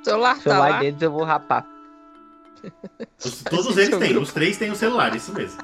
O 0.00 0.04
celular 0.04 0.32
O 0.32 0.36
tá 0.36 0.42
celular 0.42 0.68
lá. 0.70 0.78
deles 0.80 1.00
eu 1.02 1.10
vou 1.12 1.24
rapar. 1.24 1.66
Os- 3.24 3.42
todos 3.44 3.76
eles 3.76 3.96
têm, 3.98 4.16
os 4.16 4.32
três 4.32 4.56
têm 4.58 4.70
o 4.70 4.76
celular, 4.76 5.14
isso 5.14 5.32
mesmo. 5.34 5.60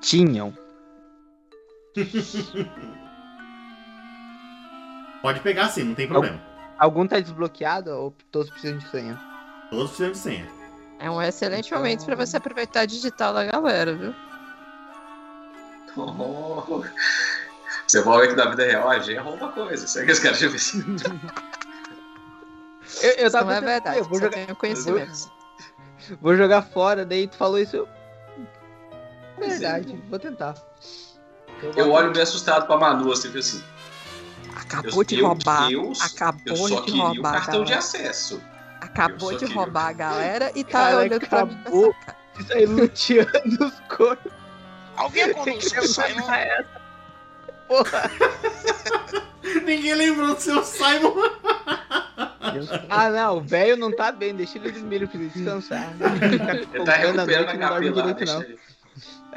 Tinham. 0.00 0.52
Pode 5.22 5.40
pegar 5.40 5.68
sim, 5.68 5.82
não 5.84 5.94
tem 5.94 6.06
problema. 6.06 6.40
Algum 6.78 7.06
tá 7.06 7.18
desbloqueado 7.18 7.90
ou 7.90 8.14
todos 8.30 8.50
precisam 8.50 8.78
de 8.78 8.88
senha? 8.88 9.18
Todos 9.70 9.88
precisam 9.88 10.12
de 10.12 10.18
senha. 10.18 10.57
É 10.98 11.10
um 11.10 11.20
excelente 11.22 11.66
Então- 11.68 11.78
momento 11.78 12.04
pra 12.04 12.16
você 12.16 12.36
aproveitar 12.36 12.80
a 12.80 12.86
digital 12.86 13.32
da 13.32 13.44
galera, 13.44 13.94
viu? 13.94 14.14
Oh. 15.96 16.82
Você 17.86 18.02
vai 18.02 18.20
ver 18.20 18.28
que 18.28 18.34
na 18.36 18.50
vida 18.50 18.64
real 18.64 18.88
a 18.90 18.98
gente 18.98 19.18
rouba 19.18 19.48
coisa. 19.48 19.86
Será 19.86 20.04
que 20.04 20.12
esse 20.12 20.20
cara 20.22 20.34
já 20.34 20.50
fez? 20.50 20.74
Eu, 23.02 23.10
eu 23.12 23.26
Isso 23.26 23.32
tava 23.32 23.44
não 23.44 23.52
é 23.52 23.54
pensando, 23.60 23.66
verdade, 23.66 23.98
Eu 23.98 24.04
vou 24.04 24.18
jogar, 24.18 24.30
tenho 24.32 24.56
conhecimentos. 24.56 25.28
vou 26.20 26.36
jogar 26.36 26.62
fora, 26.62 27.04
daí 27.04 27.26
tu 27.28 27.36
falou 27.36 27.58
isso. 27.58 27.76
eu- 27.76 27.88
Verdade, 29.38 30.02
vou 30.08 30.18
tentar. 30.18 30.54
Eu 31.62 31.72
boto- 31.72 31.90
olho 31.90 32.10
meio 32.10 32.22
assustado 32.22 32.66
pra 32.66 32.76
Manu, 32.76 33.12
assim, 33.12 33.36
assim. 33.38 33.62
Acabou 34.56 35.00
eu, 35.02 35.04
de 35.04 35.18
eu- 35.18 35.26
roubar. 35.26 35.70
Eu, 35.70 35.84
eu 35.84 35.92
acabou 36.00 36.56
só 36.56 36.76
de 36.76 36.82
queria 36.82 37.02
o 37.04 37.06
roubar. 37.08 37.32
cartão 37.32 37.64
de 37.64 37.70
galera. 37.70 37.78
acesso. 37.78 38.42
Acabou 38.98 39.36
de 39.36 39.44
roubar 39.46 39.86
a 39.86 39.92
galera 39.92 40.52
e 40.56 40.64
tá 40.64 40.70
Cara, 40.70 40.96
olhando 40.98 41.26
pra 41.28 41.44
mim 41.44 41.54
com 41.54 41.60
acabou. 41.60 41.90
essa 41.90 42.04
cara. 42.04 42.18
Isso 42.40 42.52
aí 42.52 42.66
luteando 42.66 43.64
os 43.64 43.80
corpos. 43.96 44.32
Alguém 44.96 45.32
seu 45.60 45.82
Simon? 45.84 46.26
Porra. 47.68 48.10
Ninguém 49.64 49.94
lembrou 49.94 50.34
do 50.34 50.40
seu 50.40 50.64
Simon. 50.64 51.14
Ah, 52.88 53.10
não, 53.10 53.36
o 53.36 53.40
velho 53.40 53.76
não 53.76 53.94
tá 53.94 54.10
bem, 54.10 54.34
deixa 54.34 54.58
ele 54.58 54.72
dormir, 54.72 54.96
ele 54.96 55.06
precisa 55.06 55.30
descansar. 55.30 55.92
Ele 56.72 56.84
tá 56.84 56.92
recuperando 56.94 57.20
a 57.20 57.24
deixa 58.14 58.38
ele. 58.38 58.58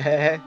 É, 0.03 0.39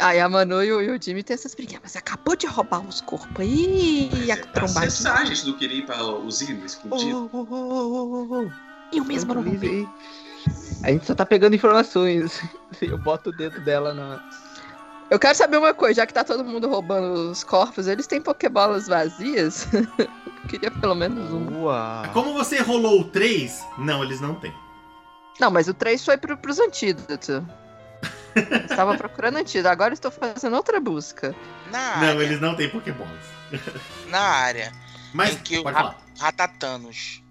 Aí 0.00 0.20
a 0.20 0.28
Manu 0.28 0.62
e 0.62 0.72
o, 0.72 0.80
e 0.82 0.90
o 0.90 1.00
Jimmy 1.02 1.22
tem 1.22 1.34
essas 1.34 1.54
briguinhas, 1.54 1.80
mas 1.82 1.96
acabou 1.96 2.36
de 2.36 2.46
roubar 2.46 2.80
os 2.86 3.00
corpos 3.00 3.40
aí 3.40 4.10
e 4.24 4.30
a 4.32 4.36
Pra 4.36 4.46
trombadinha. 4.46 4.86
acessar, 4.88 5.20
a 5.20 5.24
gente 5.24 5.46
não 5.46 5.54
queria 5.54 5.78
ir 5.78 5.86
para 5.86 6.02
os 6.04 6.40
ídolos 6.40 6.72
escondidos. 6.72 7.12
Oh, 7.12 7.28
oh, 7.32 7.46
oh, 7.50 8.28
oh. 8.30 8.50
Eu 8.96 9.04
mesma 9.04 9.34
não 9.34 9.42
roubei. 9.42 9.88
A 10.82 10.90
gente 10.90 11.06
só 11.06 11.14
tá 11.14 11.24
pegando 11.24 11.54
informações. 11.56 12.40
Eu 12.80 12.98
boto 12.98 13.30
o 13.30 13.36
dedo 13.36 13.60
dela 13.60 13.94
na. 13.94 14.22
Eu 15.10 15.18
quero 15.18 15.34
saber 15.34 15.58
uma 15.58 15.72
coisa, 15.74 15.96
já 16.00 16.06
que 16.06 16.14
tá 16.14 16.24
todo 16.24 16.44
mundo 16.44 16.68
roubando 16.68 17.30
os 17.30 17.44
corpos, 17.44 17.86
eles 17.86 18.06
têm 18.06 18.20
pokebolas 18.20 18.86
vazias? 18.88 19.66
Eu 19.98 20.48
queria 20.48 20.70
pelo 20.70 20.94
menos 20.94 21.32
um. 21.32 21.44
Boa. 21.46 22.08
Como 22.12 22.32
você 22.34 22.60
rolou 22.60 23.00
o 23.00 23.04
3, 23.04 23.64
não, 23.78 24.02
eles 24.04 24.20
não 24.20 24.34
têm. 24.34 24.52
Não, 25.40 25.50
mas 25.50 25.66
o 25.68 25.74
3 25.74 26.04
foi 26.04 26.16
pro, 26.16 26.36
pros 26.36 26.58
antídotos. 26.60 27.42
Estava 28.68 28.96
procurando 28.96 29.36
antídoto, 29.38 29.68
agora 29.68 29.94
estou 29.94 30.10
fazendo 30.10 30.56
outra 30.56 30.80
busca. 30.80 31.34
Na 31.70 31.96
Não, 31.96 32.08
área, 32.08 32.22
eles 32.24 32.40
não 32.40 32.54
têm 32.56 32.68
Pokébolas. 32.70 33.12
na 34.08 34.20
área 34.20 34.72
Mas, 35.12 35.34
em 35.34 35.38
que 35.38 35.58
o 35.58 35.62
pode 35.62 35.76
Ra- 35.76 35.82
falar. 35.82 35.96
Ratatanos 36.18 37.22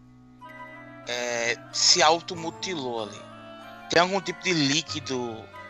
é, 1.07 1.57
se 1.71 2.01
automutilou 2.01 3.03
ali. 3.03 3.21
Tem 3.89 4.01
algum 4.01 4.19
tipo 4.21 4.41
de 4.43 4.53
líquido 4.53 5.19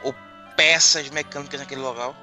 ou 0.04 0.14
peças 0.56 1.10
mecânicas 1.10 1.60
naquele 1.60 1.82
local? 1.82 2.16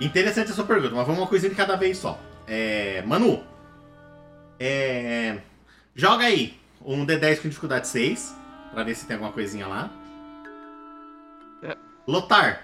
Interessante 0.00 0.50
a 0.50 0.54
sua 0.54 0.64
pergunta, 0.64 0.94
mas 0.94 1.06
vamos 1.06 1.20
uma 1.22 1.26
coisa 1.28 1.48
de 1.48 1.54
cada 1.54 1.76
vez 1.76 1.98
só. 1.98 2.18
É, 2.46 3.02
Manu, 3.06 3.42
é, 4.58 5.38
joga 5.94 6.24
aí 6.24 6.58
um 6.84 7.04
D10 7.06 7.40
com 7.42 7.48
dificuldade 7.48 7.88
6, 7.88 8.34
pra 8.72 8.82
ver 8.84 8.94
se 8.94 9.06
tem 9.06 9.14
alguma 9.14 9.32
coisinha 9.32 9.66
lá. 9.66 9.90
É. 12.06 12.10
Lotar, 12.10 12.62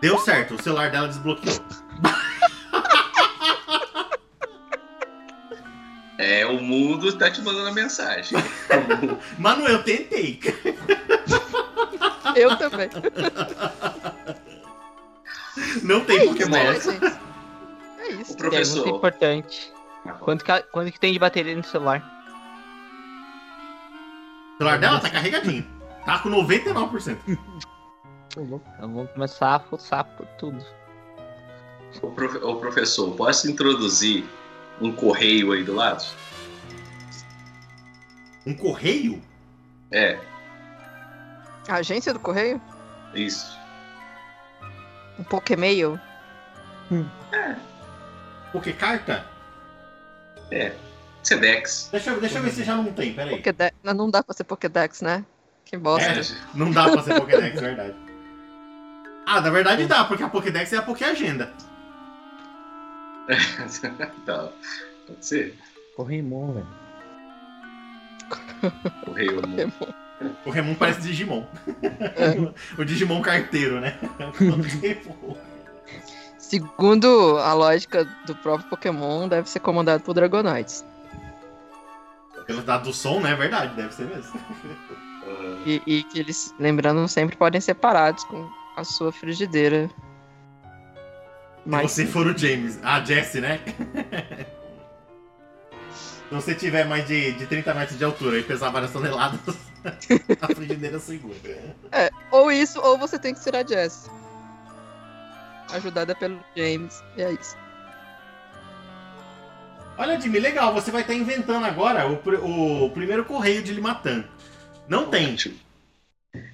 deu 0.00 0.18
certo, 0.18 0.54
o 0.54 0.62
celular 0.62 0.90
dela 0.90 1.08
desbloqueou. 1.08 1.56
É, 6.20 6.44
o 6.44 6.60
mundo 6.60 7.16
tá 7.16 7.30
te 7.30 7.40
mandando 7.40 7.68
a 7.68 7.72
mensagem. 7.72 8.36
Manu, 9.38 9.68
eu 9.68 9.84
tentei. 9.84 10.40
Eu 12.34 12.56
também. 12.56 12.90
Não 15.84 16.04
tem 16.04 16.18
É 16.18 16.24
isso, 16.24 16.32
Pokébolas. 16.32 16.86
né, 16.86 16.92
gente? 16.92 17.18
É 18.00 18.08
isso. 18.14 18.32
O 18.32 18.36
professor. 18.36 18.88
importante. 18.88 19.72
Quanto 20.18 20.44
que, 20.44 20.60
quanto 20.72 20.90
que 20.90 20.98
tem 20.98 21.12
de 21.12 21.20
bateria 21.20 21.54
no 21.54 21.62
celular? 21.62 22.02
O 24.54 24.58
celular 24.58 24.78
dela 24.80 24.98
tá 24.98 25.10
carregadinho. 25.10 25.64
Tá 26.04 26.18
com 26.18 26.30
99%. 26.30 27.16
Então 28.42 28.92
vamos 28.94 29.10
começar 29.12 29.54
a 29.56 29.60
fuçar 29.60 30.04
por 30.04 30.26
tudo. 30.38 30.64
Ô, 32.02 32.10
profe- 32.10 32.38
ô, 32.38 32.56
professor, 32.56 33.14
posso 33.16 33.50
introduzir 33.50 34.24
um 34.80 34.92
correio 34.92 35.52
aí 35.52 35.64
do 35.64 35.74
lado? 35.74 36.04
Um 38.46 38.54
correio? 38.54 39.20
É, 39.90 40.18
A 41.68 41.76
agência 41.76 42.12
do 42.14 42.20
correio? 42.20 42.60
isso. 43.14 43.58
Um 45.18 45.24
Pokémail? 45.24 45.98
Porque 48.52 48.72
carta? 48.72 49.26
Sedex. 51.22 51.88
Deixa, 51.92 52.10
eu- 52.10 52.20
deixa 52.20 52.38
eu 52.38 52.42
ver 52.42 52.50
se 52.52 52.64
já 52.64 52.74
não 52.76 52.90
tem, 52.92 53.12
peraí. 53.12 53.36
Pokédex. 53.36 53.76
Não, 53.82 53.92
não 53.92 54.10
dá 54.10 54.22
pra 54.22 54.34
ser 54.34 54.44
Pokédex, 54.44 55.02
né? 55.02 55.24
Que 55.64 55.76
bosta. 55.76 56.08
É, 56.10 56.22
não 56.54 56.70
dá 56.70 56.88
pra 56.90 57.02
ser 57.02 57.20
Pokédex, 57.20 57.58
é 57.58 57.60
verdade. 57.60 57.94
Ah, 59.30 59.42
na 59.42 59.50
verdade 59.50 59.84
dá, 59.84 60.04
porque 60.04 60.22
a 60.22 60.28
Pokédex 60.30 60.72
é 60.72 60.78
a 60.78 60.82
Pokéagenda. 60.82 61.52
tá. 64.24 64.48
Pode 65.06 65.26
ser. 65.26 65.54
Corrimon, 65.94 66.54
velho. 66.54 66.66
Correio. 69.04 69.42
O 70.22 70.28
Pokémon 70.44 70.74
parece 70.80 71.02
Digimon. 71.02 71.44
o 72.78 72.84
Digimon 72.86 73.20
carteiro, 73.20 73.82
né? 73.82 73.98
Segundo 76.38 77.36
a 77.36 77.52
lógica 77.52 78.06
do 78.26 78.34
próprio 78.34 78.70
Pokémon, 78.70 79.28
deve 79.28 79.50
ser 79.50 79.60
comandado 79.60 80.02
por 80.02 80.14
Dragonites. 80.14 80.86
Pelo 82.46 82.62
dado 82.62 82.84
do 82.84 82.94
som, 82.94 83.20
né? 83.20 83.32
É 83.32 83.36
verdade, 83.36 83.76
deve 83.76 83.92
ser 83.92 84.06
mesmo. 84.06 84.40
Ah, 85.26 85.62
E, 85.66 85.82
e 85.86 86.02
que 86.04 86.18
eles, 86.18 86.54
lembrando, 86.58 87.06
sempre 87.06 87.36
podem 87.36 87.60
ser 87.60 87.74
parados 87.74 88.24
com 88.24 88.48
a 88.78 88.84
sua 88.84 89.10
frigideira. 89.10 89.88
Se 89.88 89.94
Mas 91.66 91.90
você 91.90 92.06
for 92.06 92.26
o 92.26 92.38
James. 92.38 92.78
Ah, 92.82 93.04
Jesse, 93.04 93.40
né? 93.40 93.60
Se 96.28 96.34
você 96.34 96.54
tiver 96.54 96.84
mais 96.84 97.06
de, 97.06 97.32
de 97.32 97.46
30 97.46 97.72
metros 97.72 97.98
de 97.98 98.04
altura 98.04 98.38
e 98.38 98.42
pesar 98.42 98.68
várias 98.68 98.92
toneladas, 98.92 99.40
a 100.42 100.46
frigideira 100.54 100.98
segura. 100.98 101.34
ou 102.30 102.52
isso, 102.52 102.78
ou 102.80 102.98
você 102.98 103.18
tem 103.18 103.32
que 103.32 103.40
ser 103.40 103.56
a 103.56 103.66
Jess. 103.66 104.10
Ajudada 105.72 106.14
pelo 106.14 106.38
James. 106.54 107.02
E 107.16 107.22
é 107.22 107.32
isso. 107.32 107.56
Olha, 109.96 110.20
Jimmy, 110.20 110.38
legal. 110.38 110.74
Você 110.74 110.90
vai 110.90 111.00
estar 111.00 111.14
inventando 111.14 111.64
agora 111.64 112.06
o, 112.06 112.84
o 112.84 112.90
primeiro 112.90 113.24
correio 113.24 113.62
de 113.62 113.72
Limatan. 113.72 114.24
Não 114.86 115.08
tem. 115.08 115.34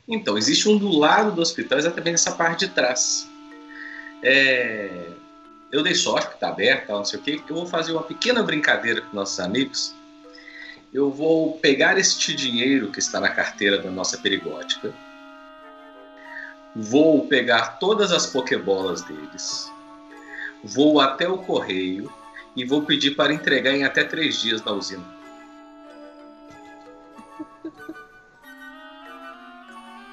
Então, 0.07 0.37
existe 0.37 0.69
um 0.69 0.77
do 0.77 0.89
lado 0.91 1.33
do 1.33 1.41
hospital, 1.41 1.79
exatamente 1.79 2.13
nessa 2.13 2.33
parte 2.33 2.67
de 2.67 2.73
trás. 2.73 3.29
É, 4.23 5.09
Eu 5.73 5.83
dei 5.83 5.95
sorte 5.95 6.31
que 6.31 6.39
tá 6.39 6.49
aberto, 6.49 6.91
não 6.91 7.05
sei 7.05 7.19
o 7.19 7.23
quê. 7.23 7.41
Eu 7.49 7.57
vou 7.57 7.67
fazer 7.67 7.93
uma 7.93 8.03
pequena 8.03 8.43
brincadeira 8.43 9.01
com 9.03 9.17
nossos 9.17 9.41
amigos. 9.41 9.93
Eu 10.93 11.11
vou 11.11 11.59
pegar 11.59 11.99
este 11.99 12.33
dinheiro 12.35 12.93
que 12.93 13.01
está 13.01 13.19
na 13.19 13.29
carteira 13.29 13.79
da 13.79 13.91
nossa 13.91 14.17
perigótica. 14.19 14.95
Vou 16.77 17.27
pegar 17.27 17.79
todas 17.81 18.13
as 18.13 18.27
pokebolas 18.27 19.03
deles. 19.03 19.69
Vou 20.63 21.01
até 21.01 21.29
o 21.29 21.39
correio 21.39 22.13
e 22.55 22.65
vou 22.65 22.83
pedir 22.83 23.17
para 23.17 23.33
entregar 23.33 23.73
em 23.75 23.85
até 23.85 24.05
três 24.05 24.41
dias 24.41 24.63
na 24.65 24.73
usina. 24.73 25.05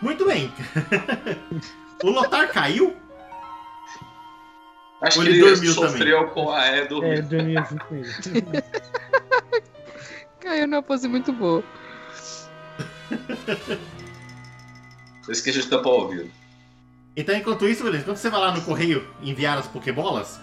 Muito 0.02 0.26
bem. 0.26 0.52
o 2.04 2.10
Lotar 2.10 2.52
caiu? 2.52 2.96
Acho 5.02 5.20
Ou 5.20 5.26
que 5.26 5.32
ele 5.32 5.40
ele 5.40 5.50
dormiu 5.50 5.74
sofreu 5.74 6.28
com 6.30 6.52
a 6.52 6.66
é, 6.66 6.80
É, 6.80 6.86
dormiu. 6.86 7.14
eu 7.14 7.24
dormi 7.24 7.56
junto 7.56 7.86
com 7.86 7.96
ele. 7.96 8.12
Caiu 10.40 10.68
numa 10.68 10.82
pose 10.82 11.08
muito 11.08 11.32
boa. 11.32 11.64
Eu 15.28 15.32
esqueci 15.32 15.62
de 15.62 15.68
tampar 15.68 15.92
o 15.92 16.02
ouvido. 16.02 16.32
Então, 17.16 17.36
enquanto 17.36 17.68
isso, 17.68 17.84
beleza. 17.84 18.04
Enquanto 18.04 18.18
você 18.18 18.30
vai 18.30 18.40
lá 18.40 18.52
no 18.54 18.62
correio 18.62 19.08
enviar 19.22 19.58
as 19.58 19.68
Pokébolas, 19.68 20.40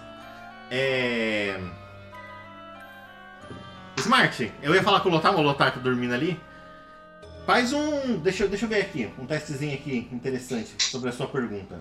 é. 0.70 1.58
Smart, 3.96 4.52
eu 4.62 4.74
ia 4.74 4.82
falar 4.82 5.00
com 5.00 5.08
o 5.08 5.12
Lotar, 5.12 5.32
mas 5.32 5.40
o 5.40 5.44
Lotar 5.44 5.72
tá 5.72 5.80
dormindo 5.80 6.14
ali. 6.14 6.38
Faz 7.48 7.72
um. 7.72 8.18
Deixa, 8.18 8.44
eu- 8.44 8.48
deixa 8.50 8.66
eu 8.66 8.68
ver 8.68 8.82
aqui, 8.82 9.10
um 9.18 9.24
testezinho 9.24 9.72
aqui 9.74 10.06
interessante 10.12 10.70
sobre 10.84 11.08
a 11.08 11.12
sua 11.12 11.26
pergunta. 11.26 11.80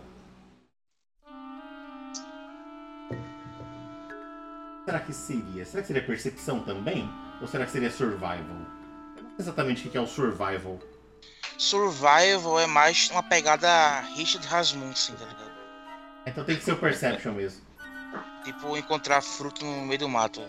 Será 4.86 5.02
que 5.02 5.12
seria? 5.12 5.66
Será 5.66 5.82
que 5.82 5.88
seria 5.88 6.06
percepção 6.06 6.62
também? 6.62 7.10
Ou 7.42 7.48
será 7.50 7.66
que 7.66 7.72
seria 7.72 7.92
survival? 7.92 8.40
Eu 9.18 9.24
não 9.24 9.30
sei 9.32 9.40
exatamente 9.40 9.86
o 9.86 9.92
que 9.92 9.98
é 9.98 10.00
o 10.00 10.08
survival. 10.08 10.80
Survival 11.58 12.62
é 12.62 12.66
mais 12.66 13.10
uma 13.12 13.22
pegada 13.22 14.00
Richard 14.16 14.48
Rasmussen, 14.48 15.16
tá 15.16 15.26
ligado? 15.26 15.52
Então 16.28 16.46
tem 16.46 16.56
que 16.56 16.64
ser 16.64 16.72
o 16.72 16.78
perception 16.78 17.34
mesmo. 17.34 17.62
Tipo, 18.46 18.78
encontrar 18.78 19.20
fruto 19.22 19.66
no 19.66 19.86
meio 19.86 20.00
do 20.00 20.08
mato. 20.08 20.42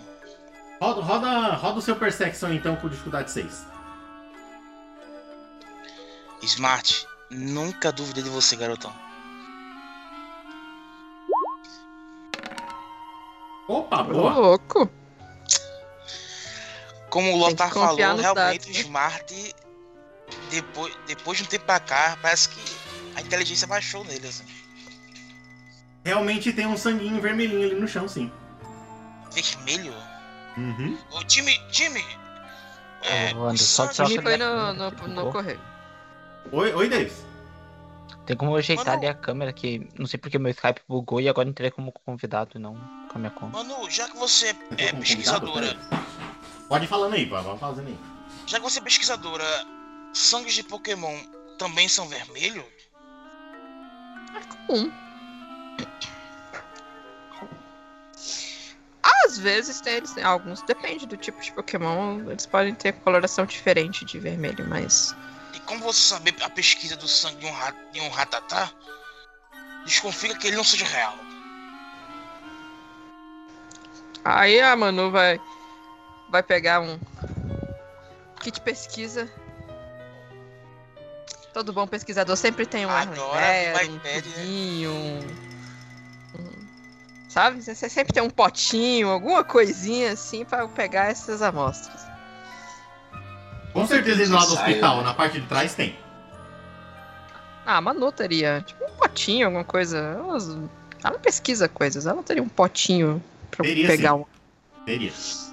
Roda, 0.80 1.00
roda, 1.00 1.54
roda 1.56 1.78
o 1.80 1.82
seu 1.82 1.96
perception 1.96 2.52
então 2.52 2.76
com 2.76 2.88
dificuldade 2.88 3.32
6. 3.32 3.77
Smart, 6.42 7.06
nunca 7.30 7.92
duvidei 7.92 8.22
de 8.22 8.30
você, 8.30 8.56
garotão. 8.56 8.94
Opa, 13.68 14.00
Ô, 14.02 14.04
boa! 14.04 14.32
louco. 14.32 14.90
Como 17.10 17.28
o 17.30 17.32
que 17.32 17.38
Lothar 17.38 17.72
falou, 17.72 17.96
realmente 18.16 18.34
dados, 18.34 18.66
o 18.66 18.70
né? 18.72 18.80
Smart, 18.80 19.54
depois, 20.50 20.96
depois 21.06 21.38
de 21.38 21.44
um 21.44 21.46
tempo 21.46 21.64
pra 21.64 21.80
cá, 21.80 22.18
parece 22.20 22.48
que 22.50 22.60
a 23.14 23.20
inteligência 23.20 23.66
baixou 23.66 24.04
nele, 24.04 24.26
assim. 24.26 24.44
Realmente 26.04 26.52
tem 26.52 26.66
um 26.66 26.76
sanguinho 26.76 27.20
vermelhinho 27.20 27.64
ali 27.70 27.74
no 27.80 27.88
chão, 27.88 28.08
sim. 28.08 28.32
Vermelho? 29.32 29.94
Uhum. 30.56 30.98
Ô, 31.12 31.22
time, 31.24 31.58
time! 31.70 32.04
É, 33.02 33.32
o 33.34 33.56
só 33.56 33.84
sangue- 33.92 33.94
Troca 33.94 34.10
Time 34.10 34.22
foi 34.22 34.36
minha 34.36 34.72
no, 34.72 34.74
no, 34.74 34.92
que 34.92 35.08
no 35.08 35.32
correio. 35.32 35.60
Oi, 36.52 36.72
oi, 36.74 36.88
Davis. 36.88 37.24
Tem 38.26 38.36
como 38.36 38.54
ajeitar 38.56 38.96
ali 38.96 39.06
a 39.06 39.14
câmera 39.14 39.52
que 39.52 39.88
não 39.98 40.06
sei 40.06 40.18
porque 40.18 40.38
meu 40.38 40.50
Skype 40.50 40.82
bugou 40.86 41.20
e 41.20 41.28
agora 41.28 41.48
entrei 41.48 41.70
como 41.70 41.90
convidado 41.90 42.58
não 42.58 42.74
com 43.08 43.16
a 43.16 43.18
minha 43.18 43.30
conta. 43.30 43.56
Mano, 43.56 43.90
já 43.90 44.06
que 44.08 44.16
você 44.16 44.54
é 44.76 44.92
pesquisadora. 44.92 45.76
Pode 46.68 46.84
ir 46.84 46.88
falando 46.88 47.14
aí, 47.14 47.24
vai 47.24 47.42
fazendo 47.58 47.88
aí. 47.88 47.98
Já 48.46 48.58
que 48.58 48.62
você 48.62 48.80
é 48.80 48.82
pesquisadora, 48.82 49.44
sangues 50.12 50.54
de 50.54 50.62
Pokémon 50.62 51.18
também 51.58 51.88
são 51.88 52.06
vermelho? 52.06 52.64
É 54.34 54.66
comum. 54.66 54.92
Às 59.24 59.38
vezes 59.38 59.80
tem 59.80 59.94
eles, 59.94 60.16
alguns, 60.18 60.62
depende 60.62 61.06
do 61.06 61.16
tipo 61.16 61.40
de 61.40 61.52
Pokémon, 61.52 62.30
eles 62.30 62.46
podem 62.46 62.74
ter 62.74 62.92
coloração 62.92 63.46
diferente 63.46 64.04
de 64.04 64.18
vermelho, 64.18 64.66
mas 64.68 65.14
como 65.68 65.80
você 65.82 66.00
saber 66.00 66.34
a 66.42 66.48
pesquisa 66.48 66.96
do 66.96 67.06
sangue 67.06 67.36
de 67.36 67.46
um, 67.46 67.52
rat, 67.52 67.76
de 67.92 68.00
um 68.00 68.08
ratatá, 68.08 68.72
desconfia 69.84 70.34
que 70.34 70.46
ele 70.46 70.56
não 70.56 70.64
seja 70.64 70.86
real. 70.86 71.14
aí 74.24 74.60
a 74.60 74.74
Manu 74.74 75.10
vai 75.10 75.38
vai 76.30 76.42
pegar 76.42 76.80
um 76.80 76.98
kit 78.40 78.60
pesquisa. 78.62 79.30
Todo 81.52 81.72
bom 81.72 81.86
pesquisador 81.86 82.36
sempre 82.36 82.64
tem 82.64 82.86
um 82.86 82.90
um 82.90 83.00
iPad, 83.02 83.18
né? 83.34 83.72
um, 84.86 85.18
um- 86.38 86.68
sabe? 87.28 87.62
Você 87.62 87.88
sempre 87.90 88.12
tem 88.14 88.22
um 88.22 88.30
potinho, 88.30 89.10
alguma 89.10 89.44
coisinha 89.44 90.12
assim 90.12 90.44
pra 90.46 90.66
pegar 90.68 91.10
essas 91.10 91.42
amostras. 91.42 92.07
Com 93.80 93.86
certeza 93.86 94.22
indo 94.24 94.32
lá 94.34 94.40
do 94.44 94.52
Ensaio, 94.52 94.66
hospital, 94.68 94.96
né? 94.98 95.02
na 95.04 95.14
parte 95.14 95.40
de 95.40 95.46
trás 95.46 95.74
tem. 95.74 95.96
Ah, 97.66 97.76
a 97.76 97.80
Manu 97.80 98.10
teria, 98.10 98.62
tipo, 98.66 98.82
um 98.84 98.90
potinho, 98.96 99.46
alguma 99.46 99.64
coisa. 99.64 99.98
Elas- 99.98 100.56
Ela 101.04 101.18
pesquisa 101.18 101.68
coisas, 101.68 102.06
ela 102.06 102.22
teria 102.22 102.42
um 102.42 102.48
potinho 102.48 103.22
pra 103.50 103.62
Teria, 103.64 103.86
pegar 103.86 104.14
sim. 104.14 104.16
um- 104.16 104.84
Teria. 104.84 105.12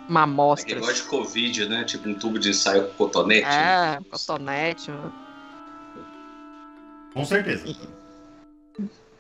uma 0.10 0.22
É 0.22 0.24
amostra. 0.24 0.72
igual 0.78 0.92
de 0.94 1.04
Covid, 1.04 1.66
né? 1.70 1.84
Tipo 1.84 2.10
um 2.10 2.16
tubo 2.16 2.40
de 2.40 2.50
ensaio 2.50 2.88
com 2.88 2.94
cotonete. 2.94 3.46
É, 3.48 4.00
né? 4.00 4.00
cotonete. 4.10 4.92
Com 7.14 7.26
certeza. 7.26 7.76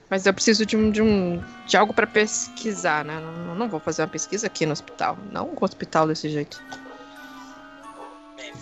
Mas 0.09 0.25
eu 0.25 0.33
preciso 0.33 0.65
de 0.65 0.75
um 0.77 0.91
de, 0.91 1.01
um, 1.01 1.41
de 1.65 1.77
algo 1.77 1.93
pra 1.93 2.05
pesquisar, 2.07 3.03
né? 3.05 3.19
Não, 3.19 3.55
não 3.55 3.67
vou 3.69 3.79
fazer 3.79 4.01
uma 4.03 4.07
pesquisa 4.07 4.47
aqui 4.47 4.65
no 4.65 4.71
hospital. 4.71 5.17
Não 5.31 5.47
um 5.49 5.55
hospital 5.61 6.07
desse 6.07 6.29
jeito. 6.29 6.61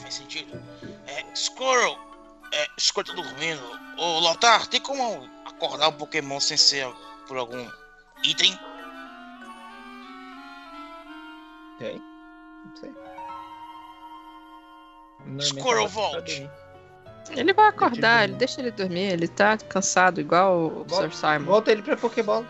Faz 0.02 0.14
sentido. 0.16 0.62
É, 1.08 1.36
Squirrel, 1.36 1.98
é, 2.52 2.68
Squirrel 2.80 3.16
tá 3.16 3.22
dormindo. 3.22 3.62
Ô, 3.98 4.20
Lotar, 4.20 4.68
tem 4.68 4.82
como 4.82 5.30
acordar 5.46 5.90
um 5.90 5.94
Pokémon 5.94 6.40
sem 6.40 6.58
ser 6.58 6.88
por 7.28 7.38
algum 7.38 7.68
item? 8.24 8.58
Tem? 11.80 12.02
Não 12.66 12.76
sei. 12.76 12.94
Squirrel, 15.40 15.88
volte. 15.88 16.50
Ele 17.32 17.54
vai 17.54 17.68
acordar, 17.70 18.26
ele 18.26 18.34
deixa 18.34 18.60
ele 18.60 18.72
dormir, 18.72 19.14
ele 19.14 19.28
tá 19.28 19.58
cansado, 19.58 20.20
igual 20.20 20.68
o 20.68 20.86
Sr. 20.90 21.14
Simon. 21.14 21.46
Volta 21.46 21.72
ele 21.72 21.82
pra 21.82 21.96
Pokébola. 21.96 22.46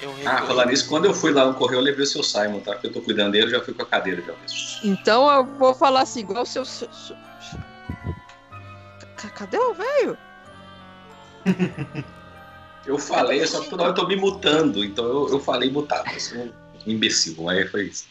Eu 0.00 0.14
Ah, 0.26 0.46
falar 0.46 0.66
nisso, 0.66 0.88
quando 0.88 1.06
eu 1.06 1.14
fui 1.14 1.32
lá 1.32 1.44
no 1.46 1.54
correio, 1.54 1.78
eu 1.80 1.82
levei 1.84 2.04
o 2.04 2.06
seu 2.06 2.22
Simon, 2.22 2.60
tá? 2.60 2.72
Porque 2.72 2.86
eu 2.86 2.92
tô 2.92 3.00
cuidando 3.00 3.32
dele, 3.32 3.46
eu 3.46 3.50
já 3.50 3.64
fui 3.64 3.74
com 3.74 3.82
a 3.82 3.86
cadeira 3.86 4.22
já. 4.22 4.32
Então 4.84 5.28
eu 5.30 5.44
vou 5.44 5.74
falar 5.74 6.02
assim, 6.02 6.20
igual 6.20 6.42
o 6.42 6.46
seu. 6.46 6.64
seu- 6.64 6.88
seu- 6.92 7.16
Cadê 9.34 9.58
o 9.58 9.74
velho? 9.74 10.16
Eu 12.86 12.98
falei, 12.98 13.44
só 13.46 13.60
que 13.60 13.70
toda 13.70 13.82
hora 13.82 13.90
eu 13.92 13.94
tô 13.96 14.06
me 14.06 14.16
mutando, 14.16 14.84
então 14.84 15.04
eu, 15.04 15.28
eu 15.30 15.40
falei 15.40 15.70
mutado. 15.70 16.08
Eu 16.12 16.20
sou 16.20 16.38
um 16.38 16.52
imbecil, 16.86 17.48
aí 17.48 17.66
foi 17.68 17.84
isso. 17.86 18.06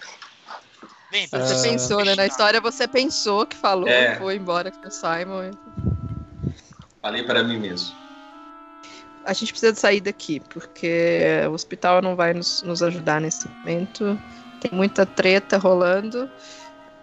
Bem, 1.10 1.26
Você 1.28 1.38
Ah. 1.54 1.72
pensou, 1.72 2.04
né? 2.04 2.16
Na 2.16 2.26
história 2.28 2.60
você 2.60 2.88
pensou 2.88 3.46
que 3.46 3.56
falou, 3.56 3.88
É. 3.88 4.16
foi 4.18 4.36
embora 4.36 4.72
com 4.72 4.88
o 4.88 4.92
Simon. 4.92 5.52
Falei 7.02 7.24
para 7.24 7.44
mim 7.44 7.58
mesmo. 7.58 7.96
A 9.28 9.34
gente 9.34 9.52
precisa 9.52 9.76
sair 9.76 10.00
daqui, 10.00 10.40
porque 10.40 11.22
o 11.50 11.52
hospital 11.52 12.02
não 12.02 12.16
vai 12.16 12.34
nos, 12.34 12.62
nos 12.62 12.82
ajudar 12.82 13.20
nesse 13.20 13.46
momento. 13.50 14.18
Tem 14.62 14.72
muita 14.72 15.06
treta 15.06 15.58
rolando. 15.58 16.30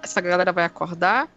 Essa 0.02 0.22
galera 0.22 0.50
vai 0.50 0.64
acordar. 0.64 1.28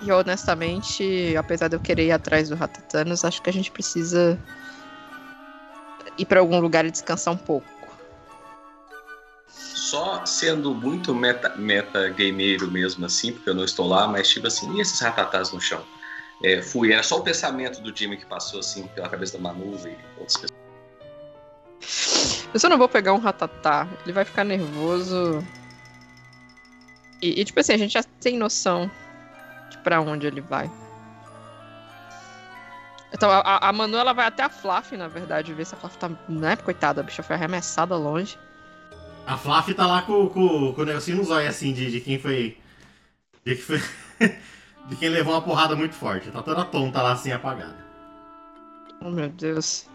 E 0.00 0.12
honestamente, 0.12 1.34
apesar 1.36 1.66
de 1.66 1.74
eu 1.74 1.80
querer 1.80 2.06
ir 2.06 2.12
atrás 2.12 2.48
do 2.48 2.54
Ratatanos, 2.54 3.24
acho 3.24 3.42
que 3.42 3.50
a 3.50 3.52
gente 3.52 3.68
precisa 3.72 4.38
ir 6.16 6.24
pra 6.24 6.38
algum 6.38 6.60
lugar 6.60 6.86
e 6.86 6.90
descansar 6.92 7.34
um 7.34 7.38
pouco. 7.38 7.66
Só 9.48 10.24
sendo 10.24 10.72
muito 10.72 11.12
meta, 11.12 11.54
meta 11.56 12.08
gameiro 12.10 12.70
mesmo 12.70 13.06
assim, 13.06 13.32
porque 13.32 13.50
eu 13.50 13.54
não 13.54 13.64
estou 13.64 13.88
lá, 13.88 14.06
mas 14.06 14.28
tipo 14.28 14.46
assim, 14.46 14.72
e 14.76 14.80
esses 14.80 15.00
ratatás 15.00 15.50
no 15.50 15.60
chão? 15.60 15.82
É, 16.42 16.60
fui, 16.62 16.92
era 16.92 17.02
só 17.02 17.18
o 17.18 17.22
pensamento 17.22 17.80
do 17.80 17.96
Jimmy 17.96 18.16
que 18.16 18.26
passou 18.26 18.60
assim 18.60 18.86
pela 18.88 19.08
cabeça 19.08 19.34
da 19.36 19.42
Manu 19.42 19.74
e 19.86 19.96
outras 20.18 20.36
pessoas. 20.36 20.52
Eu 22.52 22.60
só 22.60 22.68
não 22.68 22.78
vou 22.78 22.88
pegar 22.88 23.12
um 23.12 23.18
ratatá. 23.18 23.88
Ele 24.04 24.12
vai 24.12 24.24
ficar 24.24 24.44
nervoso. 24.44 25.42
E, 27.22 27.40
e, 27.40 27.44
tipo 27.44 27.58
assim, 27.58 27.72
a 27.72 27.78
gente 27.78 27.92
já 27.92 28.02
tem 28.20 28.36
noção 28.36 28.90
de 29.70 29.78
pra 29.78 30.00
onde 30.00 30.26
ele 30.26 30.40
vai. 30.40 30.70
Então, 33.12 33.30
a, 33.30 33.68
a- 33.68 33.72
Manu, 33.72 33.96
ela 33.96 34.12
vai 34.12 34.26
até 34.26 34.42
a 34.42 34.48
Fluff, 34.50 34.96
na 34.96 35.08
verdade, 35.08 35.54
ver 35.54 35.64
se 35.64 35.74
a 35.74 35.78
Fluff 35.78 35.96
tá... 35.96 36.10
Né? 36.28 36.56
Coitada, 36.56 37.00
a 37.00 37.04
bicha 37.04 37.22
foi 37.22 37.36
arremessada 37.36 37.96
longe. 37.96 38.38
A 39.26 39.36
Flaf 39.36 39.72
tá 39.74 39.86
lá 39.86 40.02
com, 40.02 40.28
com, 40.28 40.72
com 40.72 40.82
o 40.82 40.84
negocinho 40.84 41.16
nos 41.16 41.30
olhos, 41.30 41.48
assim, 41.48 41.72
de, 41.72 41.90
de 41.90 42.00
quem 42.00 42.18
foi. 42.18 42.56
De, 43.44 43.56
que 43.56 43.62
foi 43.62 43.82
de 44.88 44.96
quem 44.96 45.08
levou 45.08 45.34
uma 45.34 45.42
porrada 45.42 45.74
muito 45.74 45.94
forte. 45.94 46.30
Tá 46.30 46.42
toda 46.42 46.64
tonta 46.64 47.02
lá, 47.02 47.12
assim, 47.12 47.32
apagada. 47.32 47.84
Oh, 49.00 49.10
meu 49.10 49.28
Deus. 49.28 49.88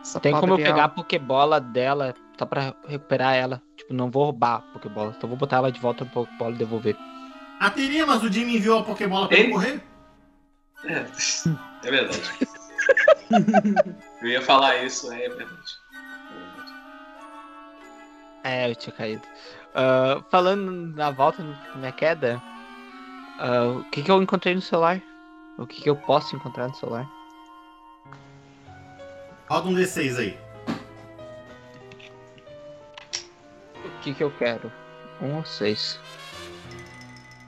Essa 0.00 0.20
Tem 0.20 0.38
como 0.38 0.54
eu 0.54 0.58
pegar 0.58 0.84
a. 0.84 0.88
Pokébola 0.88 1.60
dela 1.60 2.14
só 2.38 2.44
pra 2.44 2.74
recuperar 2.86 3.34
ela. 3.34 3.62
Tipo, 3.76 3.94
não 3.94 4.10
vou 4.10 4.24
roubar 4.24 4.56
a 4.56 4.60
Pokébola. 4.60 5.14
Então 5.16 5.28
vou 5.28 5.38
botar 5.38 5.56
ela 5.56 5.72
de 5.72 5.80
volta 5.80 6.04
no 6.04 6.10
Pokébola 6.10 6.54
e 6.54 6.58
devolver. 6.58 6.96
Ah, 7.60 7.70
teria, 7.70 8.04
mas 8.04 8.22
o 8.22 8.30
Jimmy 8.30 8.56
enviou 8.56 8.80
a 8.80 8.84
Pokébola 8.84 9.28
pra 9.28 9.38
ele 9.38 9.52
correr? 9.52 9.82
É, 10.84 11.06
é 11.84 11.90
verdade. 11.90 12.20
eu 14.20 14.28
ia 14.28 14.42
falar 14.42 14.84
isso, 14.84 15.10
é 15.12 15.28
verdade. 15.28 15.84
É, 18.42 18.70
eu 18.70 18.74
tinha 18.74 18.94
caído. 18.94 19.22
Ah, 19.74 20.22
falando 20.30 20.94
na 20.94 21.10
volta 21.10 21.42
na 21.42 21.76
minha 21.76 21.92
queda, 21.92 22.42
ah, 23.38 23.78
o 23.78 23.84
que, 23.90 24.02
que 24.02 24.10
eu 24.10 24.22
encontrei 24.22 24.54
no 24.54 24.60
celular? 24.62 25.00
O 25.58 25.66
que, 25.66 25.80
que 25.82 25.88
eu 25.90 25.96
posso 25.96 26.34
encontrar 26.34 26.68
no 26.68 26.74
celular? 26.74 27.08
Roda 29.48 29.68
um 29.68 29.74
D6 29.74 30.18
aí. 30.18 30.38
O 33.84 34.00
que, 34.02 34.14
que 34.14 34.22
eu 34.24 34.30
quero? 34.32 34.70
Um 35.20 35.36
ou 35.36 35.44
seis? 35.44 35.98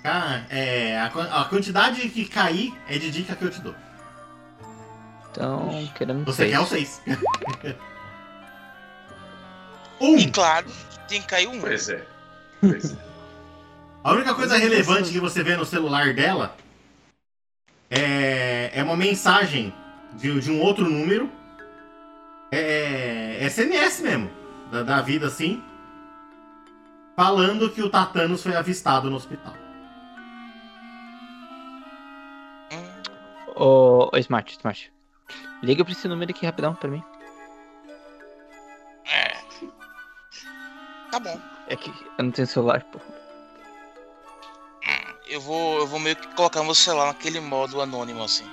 Cara, 0.02 0.46
é, 0.50 0.98
a, 0.98 1.06
a 1.06 1.44
quantidade 1.46 2.08
que 2.08 2.28
cair 2.28 2.72
é 2.88 2.98
de 2.98 3.10
dica 3.10 3.34
que 3.34 3.44
eu 3.44 3.50
te 3.50 3.60
dou. 3.60 3.74
Então, 5.30 5.68
querendo 5.96 6.24
Você 6.24 6.48
seis. 6.48 6.52
quer 6.52 6.60
o 6.60 6.66
6. 6.66 7.02
um! 10.00 10.16
E 10.16 10.30
claro, 10.30 10.66
tem 11.08 11.20
que 11.20 11.26
cair 11.26 11.48
um. 11.48 11.60
Pois 11.60 11.88
é. 11.88 12.06
Pois 12.60 12.92
é. 12.92 13.05
A 14.06 14.12
única 14.12 14.36
coisa 14.36 14.56
relevante 14.56 15.10
que 15.10 15.18
você 15.18 15.42
vê 15.42 15.56
no 15.56 15.64
celular 15.64 16.14
dela 16.14 16.56
é, 17.90 18.70
é 18.72 18.80
uma 18.84 18.96
mensagem 18.96 19.74
de, 20.12 20.40
de 20.40 20.48
um 20.48 20.60
outro 20.60 20.88
número. 20.88 21.28
É, 22.52 23.38
é 23.40 23.50
SMS 23.50 24.00
mesmo, 24.02 24.30
da, 24.70 24.84
da 24.84 25.02
vida 25.02 25.26
assim. 25.26 25.60
Falando 27.16 27.68
que 27.68 27.82
o 27.82 27.90
Tatanos 27.90 28.44
foi 28.44 28.54
avistado 28.54 29.10
no 29.10 29.16
hospital. 29.16 29.54
Ô, 33.56 34.08
ô, 34.14 34.18
Smart, 34.18 34.52
Smart. 34.52 34.92
Liga 35.64 35.84
pra 35.84 35.92
esse 35.92 36.06
número 36.06 36.30
aqui 36.30 36.46
rapidão 36.46 36.76
pra 36.76 36.88
mim. 36.88 37.02
é. 39.04 39.32
Tá 41.10 41.18
bom. 41.18 41.40
É 41.66 41.74
que 41.74 41.90
eu 41.90 42.24
não 42.24 42.30
tenho 42.30 42.46
celular, 42.46 42.84
pô. 42.84 43.00
Eu 45.26 45.40
vou, 45.40 45.78
eu 45.78 45.86
vou 45.86 45.98
meio 45.98 46.14
que 46.16 46.26
colocar 46.34 46.62
meu 46.62 46.74
celular 46.74 47.06
naquele 47.06 47.40
modo 47.40 47.80
anônimo 47.80 48.22
assim. 48.22 48.46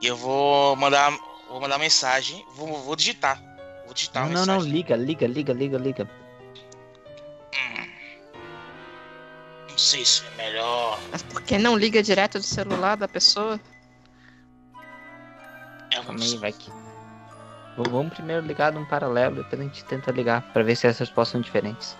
E 0.00 0.06
eu 0.06 0.16
vou 0.16 0.76
mandar, 0.76 1.10
vou 1.48 1.60
mandar 1.60 1.78
mensagem, 1.78 2.44
vou, 2.54 2.80
vou 2.82 2.94
digitar. 2.94 3.40
Vou 3.84 3.94
digitar 3.94 4.26
Não, 4.28 4.32
não, 4.32 4.46
não, 4.46 4.60
liga, 4.60 4.96
liga, 4.96 5.26
liga, 5.26 5.52
liga, 5.52 5.78
liga. 5.78 6.10
Hum. 7.54 7.86
Não 9.70 9.78
sei 9.78 10.04
se 10.04 10.22
é 10.24 10.36
melhor. 10.36 11.00
Mas 11.10 11.22
por 11.22 11.42
que 11.42 11.58
não 11.58 11.76
liga 11.76 12.02
direto 12.02 12.38
do 12.38 12.44
celular 12.44 12.96
da 12.96 13.08
pessoa? 13.08 13.58
É 15.90 15.96
Calma 15.96 16.22
aí, 16.22 16.36
vai 16.38 16.52
que. 16.52 16.70
V- 16.70 17.90
Vamos 17.90 18.14
primeiro 18.14 18.46
ligar 18.46 18.72
num 18.72 18.84
paralelo, 18.84 19.36
depois 19.42 19.60
a 19.60 19.64
gente 19.64 19.84
tenta 19.84 20.12
ligar 20.12 20.42
pra 20.52 20.62
ver 20.62 20.76
se 20.76 20.86
as 20.86 20.96
respostas 20.98 21.32
são 21.32 21.40
diferentes. 21.40 21.96